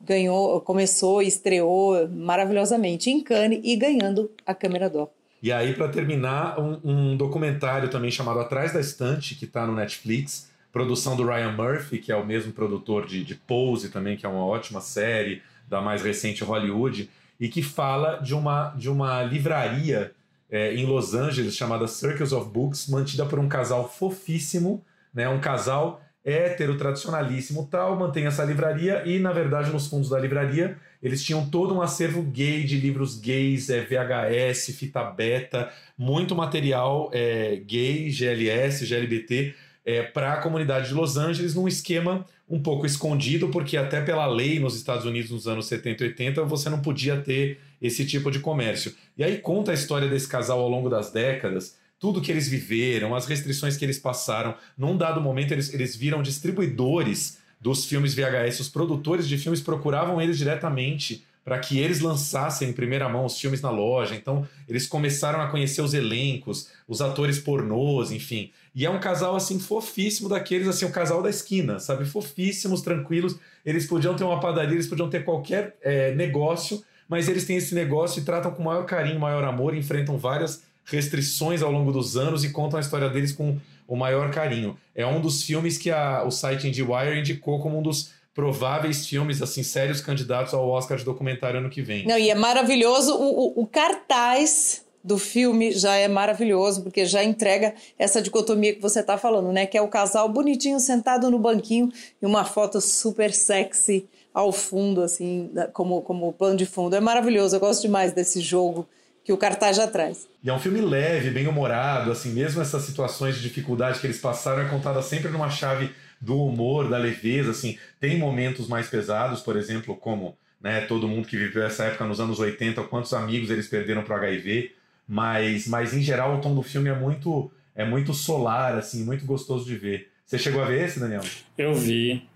ganhou, 0.00 0.60
começou, 0.60 1.20
estreou 1.20 2.08
maravilhosamente 2.08 3.10
em 3.10 3.20
Cannes 3.20 3.60
e 3.62 3.76
ganhando 3.76 4.30
a 4.46 4.54
Câmera 4.54 4.88
d'Or. 4.88 5.10
E 5.42 5.52
aí, 5.52 5.74
para 5.74 5.88
terminar, 5.88 6.58
um, 6.58 6.80
um, 6.82 7.16
documentário 7.16 7.88
também 7.88 8.10
chamado 8.10 8.40
Atrás 8.40 8.72
da 8.72 8.80
Estante, 8.80 9.34
que 9.36 9.44
está 9.44 9.66
no 9.66 9.74
Netflix, 9.74 10.50
produção 10.72 11.16
do 11.16 11.24
Ryan 11.24 11.52
Murphy, 11.52 11.98
que 11.98 12.10
é 12.10 12.16
o 12.16 12.26
mesmo 12.26 12.52
produtor 12.52 13.06
de, 13.06 13.24
de 13.24 13.34
Pose 13.34 13.88
também, 13.88 14.16
que 14.16 14.26
é 14.26 14.28
uma 14.28 14.44
ótima 14.44 14.80
série 14.80 15.42
da 15.68 15.80
mais 15.80 16.02
recente 16.02 16.42
Hollywood, 16.42 17.08
e 17.38 17.48
que 17.48 17.62
fala 17.62 18.16
de 18.16 18.34
uma, 18.34 18.70
de 18.70 18.90
uma 18.90 19.22
livraria 19.22 20.12
é, 20.50 20.74
em 20.74 20.86
Los 20.86 21.14
Angeles 21.14 21.56
chamada 21.56 21.86
Circles 21.86 22.32
of 22.32 22.50
Books, 22.50 22.88
mantida 22.88 23.24
por 23.24 23.38
um 23.38 23.48
casal 23.48 23.88
fofíssimo, 23.88 24.84
né, 25.14 25.28
um 25.28 25.40
casal 25.40 26.02
hétero, 26.24 26.76
tradicionalíssimo 26.76 27.68
tal, 27.70 27.98
mantém 27.98 28.26
essa 28.26 28.44
livraria 28.44 29.02
e, 29.06 29.18
na 29.18 29.32
verdade, 29.32 29.70
nos 29.70 29.86
fundos 29.86 30.10
da 30.10 30.18
livraria, 30.18 30.76
eles 31.02 31.22
tinham 31.22 31.48
todo 31.48 31.74
um 31.74 31.80
acervo 31.80 32.22
gay 32.22 32.64
de 32.64 32.76
livros 32.76 33.18
gays, 33.18 33.70
é, 33.70 33.80
VHS, 33.80 34.76
fita 34.76 35.02
beta, 35.04 35.70
muito 35.96 36.34
material 36.34 37.10
é, 37.12 37.56
gay, 37.56 38.10
GLS, 38.10 38.84
GLBT, 38.84 39.54
é, 39.84 40.02
para 40.02 40.34
a 40.34 40.36
comunidade 40.42 40.88
de 40.88 40.94
Los 40.94 41.16
Angeles, 41.16 41.54
num 41.54 41.66
esquema 41.66 42.26
um 42.48 42.60
pouco 42.60 42.86
escondido, 42.86 43.48
porque 43.48 43.76
até 43.76 44.00
pela 44.00 44.26
lei 44.26 44.58
nos 44.58 44.74
Estados 44.74 45.04
Unidos 45.04 45.30
nos 45.30 45.46
anos 45.46 45.66
70 45.66 46.04
e 46.04 46.06
80 46.08 46.44
você 46.44 46.68
não 46.68 46.80
podia 46.80 47.16
ter 47.20 47.58
esse 47.80 48.04
tipo 48.04 48.30
de 48.30 48.40
comércio. 48.40 48.94
E 49.16 49.22
aí 49.22 49.38
conta 49.38 49.70
a 49.70 49.74
história 49.74 50.08
desse 50.08 50.28
casal 50.28 50.60
ao 50.60 50.68
longo 50.68 50.88
das 50.88 51.10
décadas, 51.10 51.78
tudo 51.98 52.20
que 52.20 52.30
eles 52.30 52.48
viveram, 52.48 53.14
as 53.14 53.26
restrições 53.26 53.76
que 53.76 53.84
eles 53.84 53.98
passaram. 53.98 54.54
Num 54.76 54.96
dado 54.96 55.20
momento, 55.20 55.52
eles, 55.52 55.72
eles 55.72 55.96
viram 55.96 56.22
distribuidores 56.22 57.38
dos 57.60 57.84
filmes 57.84 58.14
VHS, 58.14 58.60
os 58.60 58.68
produtores 58.68 59.26
de 59.26 59.36
filmes 59.36 59.60
procuravam 59.60 60.20
eles 60.20 60.38
diretamente 60.38 61.24
para 61.48 61.58
que 61.58 61.78
eles 61.78 62.00
lançassem 62.00 62.68
em 62.68 62.72
primeira 62.74 63.08
mão 63.08 63.24
os 63.24 63.40
filmes 63.40 63.62
na 63.62 63.70
loja. 63.70 64.14
Então, 64.14 64.46
eles 64.68 64.86
começaram 64.86 65.40
a 65.40 65.48
conhecer 65.48 65.80
os 65.80 65.94
elencos, 65.94 66.68
os 66.86 67.00
atores 67.00 67.38
pornôs, 67.38 68.12
enfim. 68.12 68.50
E 68.74 68.84
é 68.84 68.90
um 68.90 69.00
casal 69.00 69.34
assim 69.34 69.58
fofíssimo 69.58 70.28
daqueles 70.28 70.68
assim, 70.68 70.84
o 70.84 70.92
casal 70.92 71.22
da 71.22 71.30
esquina, 71.30 71.78
sabe? 71.78 72.04
Fofíssimos, 72.04 72.82
tranquilos. 72.82 73.36
Eles 73.64 73.86
podiam 73.86 74.14
ter 74.14 74.24
uma 74.24 74.40
padaria, 74.40 74.74
eles 74.74 74.86
podiam 74.86 75.08
ter 75.08 75.24
qualquer 75.24 75.74
é, 75.80 76.14
negócio, 76.14 76.84
mas 77.08 77.30
eles 77.30 77.46
têm 77.46 77.56
esse 77.56 77.74
negócio 77.74 78.20
e 78.20 78.24
tratam 78.24 78.50
com 78.50 78.62
maior 78.62 78.84
carinho, 78.84 79.18
maior 79.18 79.42
amor, 79.42 79.74
enfrentam 79.74 80.18
várias 80.18 80.67
restrições 80.88 81.62
ao 81.62 81.70
longo 81.70 81.92
dos 81.92 82.16
anos 82.16 82.44
e 82.44 82.50
contam 82.50 82.78
a 82.78 82.80
história 82.80 83.08
deles 83.08 83.32
com 83.32 83.58
o 83.86 83.96
maior 83.96 84.30
carinho. 84.30 84.76
É 84.94 85.06
um 85.06 85.20
dos 85.20 85.42
filmes 85.42 85.78
que 85.78 85.90
a, 85.90 86.24
o 86.24 86.30
site 86.30 86.66
IndieWire 86.66 87.18
indicou 87.18 87.60
como 87.60 87.78
um 87.78 87.82
dos 87.82 88.10
prováveis 88.34 89.06
filmes, 89.06 89.42
assim, 89.42 89.62
sérios 89.62 90.00
candidatos 90.00 90.54
ao 90.54 90.68
Oscar 90.68 90.96
de 90.96 91.04
documentário 91.04 91.58
ano 91.58 91.70
que 91.70 91.82
vem. 91.82 92.06
Não, 92.06 92.16
e 92.16 92.30
é 92.30 92.34
maravilhoso. 92.34 93.14
O, 93.14 93.60
o, 93.60 93.62
o 93.62 93.66
cartaz 93.66 94.84
do 95.02 95.18
filme 95.18 95.72
já 95.72 95.96
é 95.96 96.06
maravilhoso, 96.06 96.82
porque 96.82 97.04
já 97.06 97.24
entrega 97.24 97.74
essa 97.98 98.20
dicotomia 98.20 98.74
que 98.74 98.82
você 98.82 99.00
está 99.00 99.16
falando, 99.16 99.50
né? 99.52 99.66
Que 99.66 99.78
é 99.78 99.82
o 99.82 99.88
casal 99.88 100.28
bonitinho 100.28 100.78
sentado 100.78 101.30
no 101.30 101.38
banquinho 101.38 101.90
e 102.20 102.26
uma 102.26 102.44
foto 102.44 102.80
super 102.80 103.32
sexy 103.32 104.06
ao 104.32 104.52
fundo, 104.52 105.02
assim, 105.02 105.50
como, 105.72 106.02
como 106.02 106.32
plano 106.32 106.56
de 106.56 106.66
fundo. 106.66 106.94
É 106.94 107.00
maravilhoso, 107.00 107.56
eu 107.56 107.60
gosto 107.60 107.82
demais 107.82 108.12
desse 108.12 108.40
jogo 108.40 108.86
que 109.24 109.32
o 109.32 109.36
cartaz 109.36 109.76
já 109.76 109.86
traz. 109.86 110.28
E 110.42 110.48
é 110.48 110.52
um 110.52 110.58
filme 110.58 110.80
leve, 110.80 111.30
bem 111.30 111.46
humorado, 111.46 112.10
assim, 112.10 112.30
mesmo 112.32 112.62
essas 112.62 112.82
situações 112.82 113.36
de 113.36 113.42
dificuldade 113.42 114.00
que 114.00 114.06
eles 114.06 114.20
passaram 114.20 114.62
é 114.62 114.68
contada 114.68 115.02
sempre 115.02 115.30
numa 115.30 115.50
chave 115.50 115.90
do 116.20 116.42
humor, 116.44 116.88
da 116.88 116.98
leveza, 116.98 117.50
assim. 117.50 117.78
Tem 118.00 118.18
momentos 118.18 118.68
mais 118.68 118.88
pesados, 118.88 119.40
por 119.40 119.56
exemplo, 119.56 119.96
como, 119.96 120.36
né, 120.60 120.82
todo 120.82 121.08
mundo 121.08 121.28
que 121.28 121.36
viveu 121.36 121.64
essa 121.64 121.84
época 121.84 122.04
nos 122.04 122.20
anos 122.20 122.38
80, 122.38 122.82
quantos 122.84 123.12
amigos 123.12 123.50
eles 123.50 123.68
perderam 123.68 124.02
pro 124.02 124.14
HIV, 124.14 124.72
mas, 125.06 125.66
mas 125.66 125.94
em 125.94 126.02
geral 126.02 126.36
o 126.36 126.40
tom 126.40 126.54
do 126.54 126.62
filme 126.62 126.88
é 126.88 126.94
muito 126.94 127.50
é 127.78 127.84
muito 127.84 128.12
solar, 128.12 128.76
assim, 128.76 129.04
muito 129.04 129.24
gostoso 129.24 129.64
de 129.64 129.76
ver. 129.76 130.10
Você 130.26 130.36
chegou 130.36 130.60
a 130.60 130.64
ver 130.64 130.84
esse, 130.84 130.98
Daniel? 130.98 131.22
Eu 131.56 131.74
vi. 131.76 132.28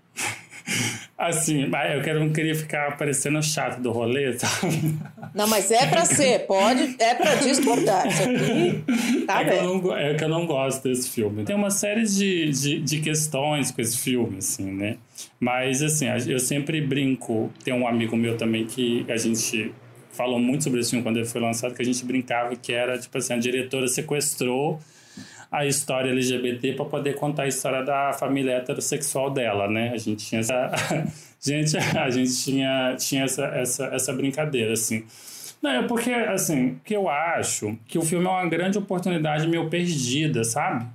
Assim, 1.17 1.67
mas 1.67 1.93
eu 1.95 2.01
quero- 2.01 2.19
não 2.19 2.31
queria 2.33 2.55
ficar 2.55 2.97
parecendo 2.97 3.41
chato 3.41 3.79
do 3.81 3.91
rolê, 3.91 4.37
sabe? 4.37 4.95
Não, 5.33 5.47
mas 5.47 5.69
é 5.71 5.85
pra 5.87 6.05
ser, 6.05 6.39
pode, 6.47 6.95
é 6.99 7.13
pra 7.15 7.35
discordar. 7.35 8.07
Isso 8.07 8.23
aqui 8.23 9.23
tá 9.25 9.41
é, 9.41 9.45
que 9.45 9.49
eu 9.51 9.55
bem. 9.57 9.63
não, 9.67 9.79
go- 9.79 9.93
é 9.95 10.13
que 10.15 10.23
eu 10.23 10.29
não 10.29 10.45
gosto 10.45 10.83
desse 10.87 11.09
filme. 11.09 11.43
Tem 11.43 11.55
uma 11.55 11.69
série 11.69 12.03
de, 12.03 12.49
de, 12.49 12.79
de 12.79 12.99
questões 12.99 13.71
com 13.71 13.81
esse 13.81 13.97
filme, 13.97 14.37
assim, 14.39 14.71
né? 14.71 14.97
Mas, 15.39 15.81
assim, 15.81 16.05
eu 16.27 16.39
sempre 16.39 16.81
brinco. 16.81 17.51
Tem 17.63 17.73
um 17.73 17.87
amigo 17.87 18.15
meu 18.17 18.35
também 18.37 18.65
que 18.65 19.05
a 19.09 19.17
gente 19.17 19.71
falou 20.11 20.39
muito 20.39 20.63
sobre 20.63 20.79
esse 20.79 20.89
filme 20.91 21.03
quando 21.03 21.17
ele 21.17 21.25
foi 21.25 21.41
lançado, 21.41 21.73
que 21.73 21.81
a 21.81 21.85
gente 21.85 22.03
brincava 22.05 22.55
que 22.55 22.71
era, 22.73 22.97
tipo 22.97 23.17
assim, 23.17 23.33
a 23.33 23.37
diretora 23.37 23.87
sequestrou 23.87 24.79
a 25.53 25.67
história 25.67 26.09
LGBT 26.09 26.73
para 26.73 26.85
poder 26.85 27.13
contar 27.13 27.43
a 27.43 27.47
história 27.47 27.83
da 27.83 28.11
família 28.11 28.53
heterossexual 28.53 29.29
dela, 29.29 29.67
né? 29.67 29.91
A 29.93 29.97
gente 29.97 30.25
tinha 30.25 30.41
essa, 30.41 30.71
gente, 31.39 31.77
a 31.77 32.09
gente 32.09 32.35
tinha, 32.43 32.95
tinha 32.97 33.23
essa, 33.25 33.45
essa, 33.45 33.85
essa 33.85 34.13
brincadeira, 34.13 34.73
assim. 34.73 35.05
Não, 35.61 35.69
é 35.69 35.83
porque, 35.83 36.11
assim, 36.11 36.79
que 36.83 36.95
eu 36.95 37.07
acho 37.07 37.77
que 37.87 37.99
o 37.99 38.01
filme 38.01 38.25
é 38.25 38.29
uma 38.29 38.49
grande 38.49 38.79
oportunidade 38.79 39.47
meio 39.47 39.69
perdida, 39.69 40.43
sabe? 40.43 40.87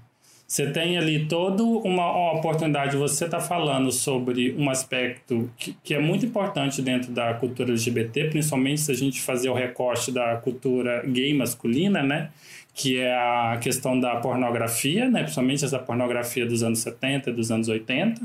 Você 0.51 0.70
tem 0.73 0.97
ali 0.97 1.27
toda 1.27 1.62
uma, 1.62 2.33
oportunidade, 2.33 2.97
você 2.97 3.27
está 3.27 3.39
falando 3.39 3.93
sobre 3.93 4.55
um 4.57 4.70
aspecto 4.70 5.51
que, 5.59 5.75
que 5.85 5.93
é 5.93 5.99
muito 6.01 6.25
importante 6.25 6.81
dentro 6.81 7.12
da 7.12 7.35
cultura 7.35 7.69
LGBT, 7.70 8.31
principalmente 8.31 8.81
se 8.81 8.91
a 8.91 8.95
gente 8.95 9.20
fazer 9.20 9.51
o 9.51 9.55
recorte 9.55 10.11
da 10.11 10.37
cultura 10.37 11.03
gay 11.07 11.35
masculina, 11.35 12.03
né? 12.03 12.31
Que 12.75 12.99
é 12.99 13.12
a 13.15 13.59
questão 13.61 14.01
da 14.01 14.16
pornografia, 14.16 15.11
né? 15.11 15.20
Principalmente 15.20 15.66
essa 15.66 15.79
pornografia 15.79 16.47
dos 16.47 16.62
anos 16.62 16.79
70 16.79 17.29
e 17.29 17.33
dos 17.35 17.51
anos 17.51 17.69
80, 17.69 18.19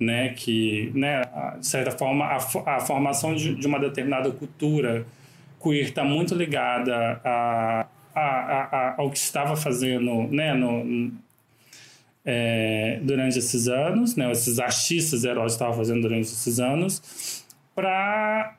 né? 0.00 0.30
Que, 0.30 0.90
né, 0.92 1.22
de 1.60 1.66
certa 1.68 1.92
forma, 1.92 2.24
a, 2.24 2.36
a 2.36 2.80
formação 2.80 3.32
de, 3.32 3.54
de 3.54 3.66
uma 3.68 3.78
determinada 3.78 4.28
cultura 4.32 5.06
queer 5.62 5.84
está 5.84 6.02
muito 6.02 6.34
ligada 6.34 7.20
a, 7.24 7.86
a, 8.12 8.20
a, 8.20 8.62
a- 8.76 8.94
ao 8.98 9.08
que 9.08 9.18
estava 9.18 9.54
fazendo 9.54 10.24
né, 10.32 10.52
no, 10.52 11.12
é, 12.32 13.00
durante 13.02 13.36
esses 13.40 13.66
anos, 13.66 14.14
né, 14.14 14.30
esses 14.30 14.60
artistas 14.60 15.24
heróis 15.24 15.52
estavam 15.52 15.74
fazendo 15.74 16.02
durante 16.02 16.28
esses 16.28 16.60
anos, 16.60 17.44
para 17.74 18.54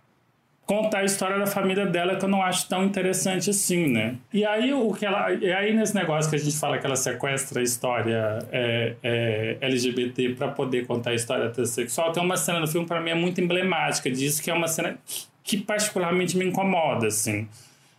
contar 0.65 0.99
a 0.99 1.03
história 1.05 1.39
da 1.39 1.45
família 1.45 1.85
dela 1.85 2.17
que 2.17 2.25
eu 2.25 2.29
não 2.29 2.43
acho 2.43 2.67
tão 2.67 2.83
interessante 2.83 3.49
assim, 3.49 3.87
né? 3.87 4.15
E 4.33 4.45
aí 4.45 4.73
o 4.73 4.93
que 4.93 5.05
ela, 5.05 5.31
e 5.33 5.51
aí 5.51 5.73
nesse 5.73 5.95
negócio 5.95 6.29
que 6.29 6.35
a 6.35 6.39
gente 6.39 6.57
fala 6.57 6.77
que 6.77 6.85
ela 6.85 6.97
sequestra 6.97 7.61
a 7.61 7.63
história 7.63 8.39
é, 8.51 8.95
é, 9.01 9.57
LGBT 9.61 10.35
para 10.35 10.49
poder 10.49 10.85
contar 10.85 11.11
a 11.11 11.13
história 11.13 11.45
heterossexual, 11.45 12.11
tem 12.11 12.21
uma 12.21 12.37
cena 12.37 12.59
no 12.59 12.67
filme 12.67 12.85
para 12.85 12.99
mim 12.99 13.11
é 13.11 13.15
muito 13.15 13.39
emblemática 13.39 14.11
disso, 14.11 14.43
que 14.43 14.51
é 14.51 14.53
uma 14.53 14.67
cena 14.67 14.97
que, 15.43 15.57
particularmente 15.57 16.37
me 16.37 16.45
incomoda, 16.45 17.07
assim, 17.07 17.47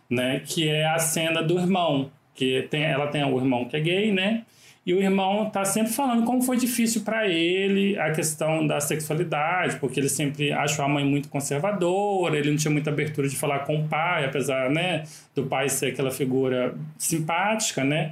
né? 0.07 0.41
Que 0.45 0.69
é 0.69 0.85
a 0.85 0.99
cena 0.99 1.41
do 1.41 1.59
irmão, 1.59 2.11
que 2.35 2.67
tem, 2.69 2.83
ela 2.83 3.07
tem 3.07 3.23
o 3.23 3.37
irmão 3.37 3.65
que 3.65 3.75
é 3.75 3.79
gay, 3.79 4.11
né? 4.11 4.43
E 4.85 4.93
o 4.93 5.01
irmão 5.01 5.49
tá 5.49 5.63
sempre 5.63 5.93
falando 5.93 6.25
como 6.25 6.41
foi 6.41 6.57
difícil 6.57 7.03
para 7.03 7.25
ele 7.27 7.97
a 7.97 8.11
questão 8.11 8.67
da 8.67 8.81
sexualidade, 8.81 9.77
porque 9.77 9.97
ele 9.97 10.09
sempre 10.09 10.51
achou 10.51 10.83
a 10.83 10.89
mãe 10.89 11.05
muito 11.05 11.29
conservadora, 11.29 12.37
ele 12.37 12.49
não 12.49 12.57
tinha 12.57 12.71
muita 12.71 12.89
abertura 12.89 13.29
de 13.29 13.35
falar 13.35 13.59
com 13.59 13.77
o 13.77 13.87
pai, 13.87 14.25
apesar, 14.25 14.69
né, 14.69 15.03
do 15.33 15.45
pai 15.45 15.69
ser 15.69 15.87
aquela 15.87 16.11
figura 16.11 16.75
simpática, 16.97 17.81
né? 17.83 18.11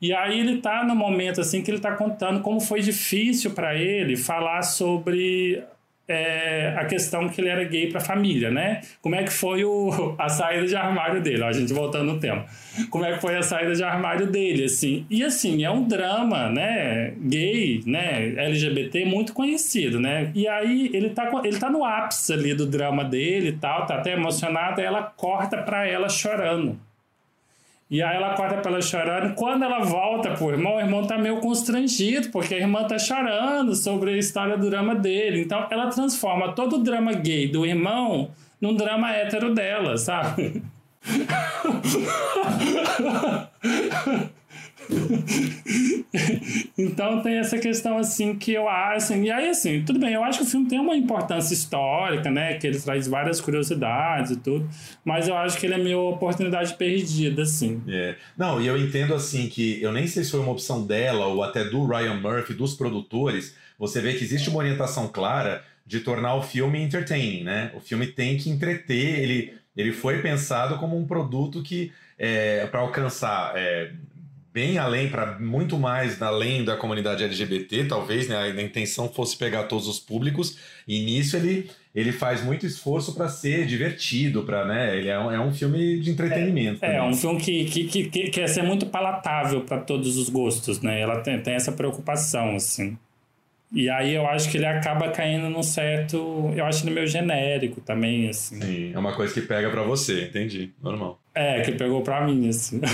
E 0.00 0.12
aí 0.12 0.38
ele 0.38 0.60
tá 0.60 0.84
no 0.84 0.94
momento 0.94 1.40
assim 1.40 1.62
que 1.62 1.70
ele 1.70 1.80
tá 1.80 1.92
contando 1.92 2.40
como 2.40 2.60
foi 2.60 2.80
difícil 2.80 3.52
para 3.52 3.76
ele 3.76 4.16
falar 4.16 4.62
sobre 4.62 5.62
é, 6.08 6.74
a 6.76 6.84
questão 6.84 7.28
que 7.28 7.40
ele 7.40 7.48
era 7.48 7.64
gay 7.64 7.88
para 7.88 7.98
a 7.98 8.04
família, 8.04 8.50
né? 8.50 8.80
Como 9.00 9.14
é 9.14 9.22
que 9.22 9.32
foi 9.32 9.64
o, 9.64 10.14
a 10.18 10.28
saída 10.28 10.66
de 10.66 10.74
armário 10.74 11.22
dele? 11.22 11.42
Ó, 11.42 11.48
a 11.48 11.52
gente 11.52 11.72
voltando 11.72 12.12
no 12.12 12.20
tema. 12.20 12.44
Como 12.90 13.04
é 13.04 13.12
que 13.12 13.20
foi 13.20 13.36
a 13.36 13.42
saída 13.42 13.74
de 13.74 13.82
armário 13.82 14.26
dele, 14.26 14.64
assim? 14.64 15.06
E 15.08 15.22
assim, 15.22 15.64
é 15.64 15.70
um 15.70 15.86
drama, 15.86 16.48
né? 16.48 17.14
Gay, 17.18 17.82
né? 17.86 18.34
LGBT 18.36 19.04
muito 19.04 19.32
conhecido, 19.32 20.00
né? 20.00 20.30
E 20.34 20.48
aí 20.48 20.90
ele 20.92 21.10
tá, 21.10 21.30
ele 21.44 21.58
tá 21.58 21.70
no 21.70 21.84
ápice 21.84 22.32
ali 22.32 22.54
do 22.54 22.66
drama 22.66 23.04
dele 23.04 23.50
e 23.50 23.52
tal, 23.52 23.86
tá 23.86 23.96
até 23.96 24.12
emocionado, 24.12 24.80
ela 24.80 25.02
corta 25.02 25.58
para 25.58 25.86
ela 25.86 26.08
chorando. 26.08 26.78
E 27.92 28.02
aí 28.02 28.16
ela 28.16 28.34
corta 28.34 28.56
pra 28.56 28.70
ela 28.70 28.80
chorando. 28.80 29.34
Quando 29.34 29.64
ela 29.64 29.80
volta 29.80 30.30
pro 30.30 30.48
irmão, 30.48 30.76
o 30.76 30.80
irmão 30.80 31.06
tá 31.06 31.18
meio 31.18 31.40
constrangido, 31.40 32.30
porque 32.30 32.54
a 32.54 32.58
irmã 32.58 32.84
tá 32.84 32.98
chorando 32.98 33.76
sobre 33.76 34.14
a 34.14 34.16
história 34.16 34.56
do 34.56 34.70
drama 34.70 34.94
dele. 34.94 35.42
Então 35.42 35.66
ela 35.70 35.88
transforma 35.88 36.54
todo 36.54 36.76
o 36.76 36.78
drama 36.78 37.12
gay 37.12 37.48
do 37.48 37.66
irmão 37.66 38.30
num 38.58 38.74
drama 38.74 39.12
hétero 39.12 39.52
dela, 39.52 39.98
sabe? 39.98 40.62
então 46.76 47.22
tem 47.22 47.36
essa 47.36 47.58
questão 47.58 47.98
assim 47.98 48.36
que 48.36 48.52
eu 48.52 48.68
acho. 48.68 48.96
Assim, 48.96 49.24
e 49.24 49.30
aí, 49.30 49.48
assim, 49.48 49.82
tudo 49.84 49.98
bem, 49.98 50.12
eu 50.12 50.22
acho 50.24 50.38
que 50.38 50.44
o 50.44 50.48
filme 50.48 50.68
tem 50.68 50.78
uma 50.78 50.96
importância 50.96 51.54
histórica, 51.54 52.30
né? 52.30 52.54
Que 52.54 52.66
ele 52.66 52.78
traz 52.78 53.06
várias 53.08 53.40
curiosidades 53.40 54.32
e 54.32 54.36
tudo, 54.36 54.68
mas 55.04 55.28
eu 55.28 55.36
acho 55.36 55.58
que 55.58 55.66
ele 55.66 55.74
é 55.74 55.78
meio 55.78 56.00
oportunidade 56.00 56.74
perdida, 56.74 57.42
assim. 57.42 57.82
É. 57.88 58.16
Não, 58.36 58.60
e 58.60 58.66
eu 58.66 58.76
entendo 58.76 59.14
assim 59.14 59.48
que 59.48 59.82
eu 59.82 59.92
nem 59.92 60.06
sei 60.06 60.24
se 60.24 60.30
foi 60.30 60.40
uma 60.40 60.52
opção 60.52 60.86
dela 60.86 61.26
ou 61.26 61.42
até 61.42 61.64
do 61.64 61.86
Ryan 61.86 62.20
Murphy, 62.20 62.54
dos 62.54 62.74
produtores, 62.74 63.56
você 63.78 64.00
vê 64.00 64.14
que 64.14 64.24
existe 64.24 64.48
uma 64.48 64.58
orientação 64.58 65.08
clara 65.08 65.64
de 65.86 66.00
tornar 66.00 66.36
o 66.36 66.42
filme 66.42 66.80
entertaining, 66.80 67.42
né? 67.42 67.72
O 67.74 67.80
filme 67.80 68.06
tem 68.06 68.36
que 68.36 68.48
entreter, 68.48 69.18
ele, 69.18 69.54
ele 69.76 69.92
foi 69.92 70.22
pensado 70.22 70.78
como 70.78 70.96
um 70.96 71.06
produto 71.06 71.62
que 71.62 71.92
é, 72.18 72.66
para 72.66 72.80
alcançar 72.80 73.52
é, 73.56 73.90
bem 74.52 74.78
além, 74.78 75.08
para 75.08 75.38
muito 75.38 75.78
mais 75.78 76.20
além 76.20 76.64
da 76.64 76.76
comunidade 76.76 77.24
LGBT, 77.24 77.84
talvez, 77.84 78.28
né? 78.28 78.36
A 78.36 78.62
intenção 78.62 79.08
fosse 79.08 79.36
pegar 79.36 79.64
todos 79.64 79.88
os 79.88 79.98
públicos, 79.98 80.58
e 80.86 81.02
nisso 81.04 81.36
ele, 81.36 81.70
ele 81.94 82.12
faz 82.12 82.44
muito 82.44 82.66
esforço 82.66 83.14
para 83.14 83.28
ser 83.28 83.66
divertido, 83.66 84.42
para, 84.42 84.64
né? 84.66 84.96
Ele 84.96 85.08
é 85.08 85.18
um, 85.18 85.30
é 85.30 85.40
um 85.40 85.52
filme 85.52 85.98
de 86.00 86.10
entretenimento. 86.10 86.84
É, 86.84 86.96
também. 86.96 87.10
um 87.10 87.14
filme 87.14 87.40
que, 87.40 87.64
que, 87.64 87.84
que, 87.84 88.04
que 88.10 88.30
quer 88.30 88.48
ser 88.48 88.62
muito 88.62 88.86
palatável 88.86 89.62
para 89.62 89.78
todos 89.78 90.16
os 90.16 90.28
gostos, 90.28 90.80
né? 90.80 91.00
Ela 91.00 91.20
tem, 91.20 91.40
tem 91.40 91.54
essa 91.54 91.72
preocupação, 91.72 92.56
assim. 92.56 92.96
E 93.72 93.88
aí 93.88 94.14
eu 94.14 94.26
acho 94.26 94.50
que 94.50 94.58
ele 94.58 94.66
acaba 94.66 95.10
caindo 95.10 95.48
num 95.48 95.62
certo. 95.62 96.52
Eu 96.54 96.64
acho 96.66 96.84
ele 96.84 96.94
meio 96.94 97.06
genérico 97.06 97.80
também, 97.80 98.28
assim. 98.28 98.60
Sim, 98.60 98.92
é 98.94 98.98
uma 98.98 99.14
coisa 99.14 99.32
que 99.32 99.40
pega 99.40 99.70
pra 99.70 99.82
você, 99.82 100.24
entendi. 100.24 100.72
Normal. 100.82 101.20
É, 101.34 101.62
que 101.62 101.72
pegou 101.72 102.02
pra 102.02 102.26
mim, 102.26 102.48
assim. 102.48 102.80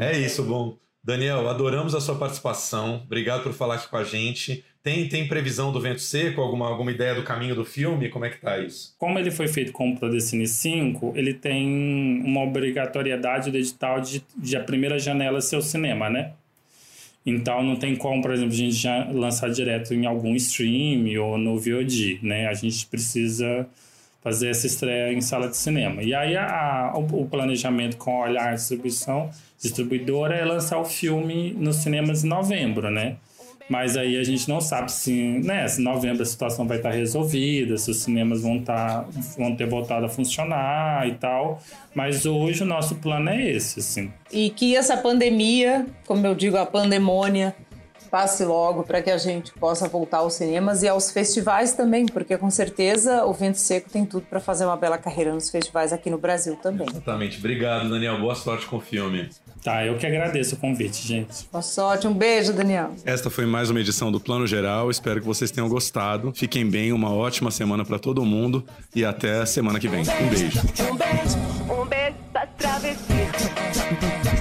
É 0.00 0.18
isso, 0.18 0.42
bom. 0.42 0.74
Daniel, 1.02 1.46
adoramos 1.50 1.94
a 1.94 2.00
sua 2.00 2.14
participação. 2.14 3.02
Obrigado 3.04 3.42
por 3.42 3.52
falar 3.52 3.74
aqui 3.74 3.88
com 3.88 3.96
a 3.98 4.04
gente. 4.04 4.64
Tem, 4.82 5.06
tem 5.08 5.28
previsão 5.28 5.70
do 5.70 5.80
Vento 5.80 6.00
Seco? 6.00 6.40
Alguma, 6.40 6.66
alguma 6.66 6.90
ideia 6.90 7.14
do 7.14 7.22
caminho 7.22 7.54
do 7.54 7.64
filme? 7.64 8.08
Como 8.08 8.24
é 8.24 8.30
que 8.30 8.38
tá 8.38 8.58
isso? 8.58 8.94
Como 8.98 9.18
ele 9.18 9.30
foi 9.30 9.48
feito 9.48 9.72
com 9.72 9.90
o 9.90 9.98
Prodecine 9.98 10.46
5, 10.46 11.12
ele 11.14 11.34
tem 11.34 12.22
uma 12.24 12.42
obrigatoriedade 12.42 13.50
do 13.50 13.58
edital 13.58 14.00
de, 14.00 14.24
de 14.36 14.56
a 14.56 14.60
primeira 14.60 14.98
janela 14.98 15.42
ser 15.42 15.56
o 15.56 15.62
cinema, 15.62 16.08
né? 16.08 16.32
Então 17.26 17.62
não 17.62 17.76
tem 17.76 17.96
como, 17.96 18.20
por 18.20 18.32
exemplo, 18.32 18.52
a 18.52 18.56
gente 18.56 18.74
já 18.74 19.08
lançar 19.10 19.48
direto 19.50 19.94
em 19.94 20.04
algum 20.06 20.34
stream 20.36 21.20
ou 21.22 21.38
no 21.38 21.58
VOD, 21.58 22.18
né? 22.22 22.46
A 22.48 22.54
gente 22.54 22.86
precisa 22.86 23.66
fazer 24.22 24.48
essa 24.48 24.66
estreia 24.66 25.12
em 25.12 25.20
sala 25.20 25.48
de 25.48 25.56
cinema. 25.56 26.02
E 26.02 26.14
aí 26.14 26.36
a, 26.36 26.90
a- 26.92 26.98
o, 26.98 27.26
planejamento 27.26 27.96
com 27.96 28.20
Olhar 28.20 28.54
Distribuição, 28.54 29.30
distribuidora, 29.60 30.34
é 30.34 30.44
lançar 30.44 30.78
o 30.78 30.84
filme 30.84 31.52
nos 31.58 31.76
cinemas 31.76 32.24
em 32.24 32.28
novembro, 32.28 32.90
né? 32.90 33.16
Mas 33.68 33.96
aí 33.96 34.18
a 34.18 34.22
gente 34.22 34.48
não 34.48 34.60
sabe 34.60 34.92
se, 34.92 35.12
né, 35.42 35.66
se 35.66 35.80
em 35.80 35.84
novembro 35.84 36.22
a 36.22 36.26
situação 36.26 36.66
vai 36.66 36.76
estar 36.76 36.90
resolvida, 36.90 37.78
se 37.78 37.90
os 37.90 38.02
cinemas 38.02 38.42
vão, 38.42 38.56
estar, 38.56 39.06
vão 39.38 39.56
ter 39.56 39.66
voltado 39.66 40.04
a 40.04 40.08
funcionar 40.08 41.08
e 41.08 41.14
tal. 41.14 41.62
Mas 41.94 42.26
hoje 42.26 42.62
o 42.62 42.66
nosso 42.66 42.96
plano 42.96 43.30
é 43.30 43.50
esse, 43.50 43.80
assim. 43.80 44.12
E 44.30 44.50
que 44.50 44.76
essa 44.76 44.96
pandemia, 44.96 45.86
como 46.06 46.26
eu 46.26 46.34
digo, 46.34 46.58
a 46.58 46.66
pandemônia, 46.66 47.54
passe 48.14 48.44
logo 48.44 48.84
para 48.84 49.02
que 49.02 49.10
a 49.10 49.18
gente 49.18 49.52
possa 49.54 49.88
voltar 49.88 50.18
aos 50.18 50.34
cinemas 50.34 50.84
e 50.84 50.88
aos 50.88 51.10
festivais 51.10 51.72
também, 51.72 52.06
porque 52.06 52.38
com 52.38 52.48
certeza 52.48 53.24
o 53.24 53.32
Vento 53.32 53.58
Seco 53.58 53.90
tem 53.90 54.06
tudo 54.06 54.24
para 54.26 54.38
fazer 54.38 54.64
uma 54.64 54.76
bela 54.76 54.96
carreira 54.96 55.34
nos 55.34 55.50
festivais 55.50 55.92
aqui 55.92 56.10
no 56.10 56.16
Brasil 56.16 56.54
também. 56.54 56.86
Exatamente. 56.88 57.38
Obrigado, 57.38 57.88
Daniel. 57.88 58.20
Boa 58.20 58.36
sorte 58.36 58.66
com 58.66 58.76
o 58.76 58.80
filme. 58.80 59.28
Tá, 59.64 59.82
eu 59.82 59.96
que 59.96 60.06
agradeço 60.06 60.56
o 60.56 60.58
convite, 60.58 61.08
gente. 61.08 61.48
Boa 61.50 61.62
sorte, 61.62 62.06
um 62.06 62.12
beijo, 62.12 62.52
Daniel. 62.52 62.90
Esta 63.02 63.30
foi 63.30 63.46
mais 63.46 63.70
uma 63.70 63.80
edição 63.80 64.12
do 64.12 64.20
Plano 64.20 64.46
Geral. 64.46 64.90
Espero 64.90 65.22
que 65.22 65.26
vocês 65.26 65.50
tenham 65.50 65.70
gostado. 65.70 66.34
Fiquem 66.36 66.68
bem, 66.68 66.92
uma 66.92 67.10
ótima 67.10 67.50
semana 67.50 67.82
para 67.82 67.98
todo 67.98 68.22
mundo 68.26 68.62
e 68.94 69.06
até 69.06 69.46
semana 69.46 69.80
que 69.80 69.88
vem. 69.88 70.02
Um 70.02 70.28
beijo. 70.28 70.60
Um 70.92 70.96
beijo, 70.96 71.82
um 71.82 71.86
beijo 71.86 72.16
pra 72.30 72.46
travessia. 72.46 74.33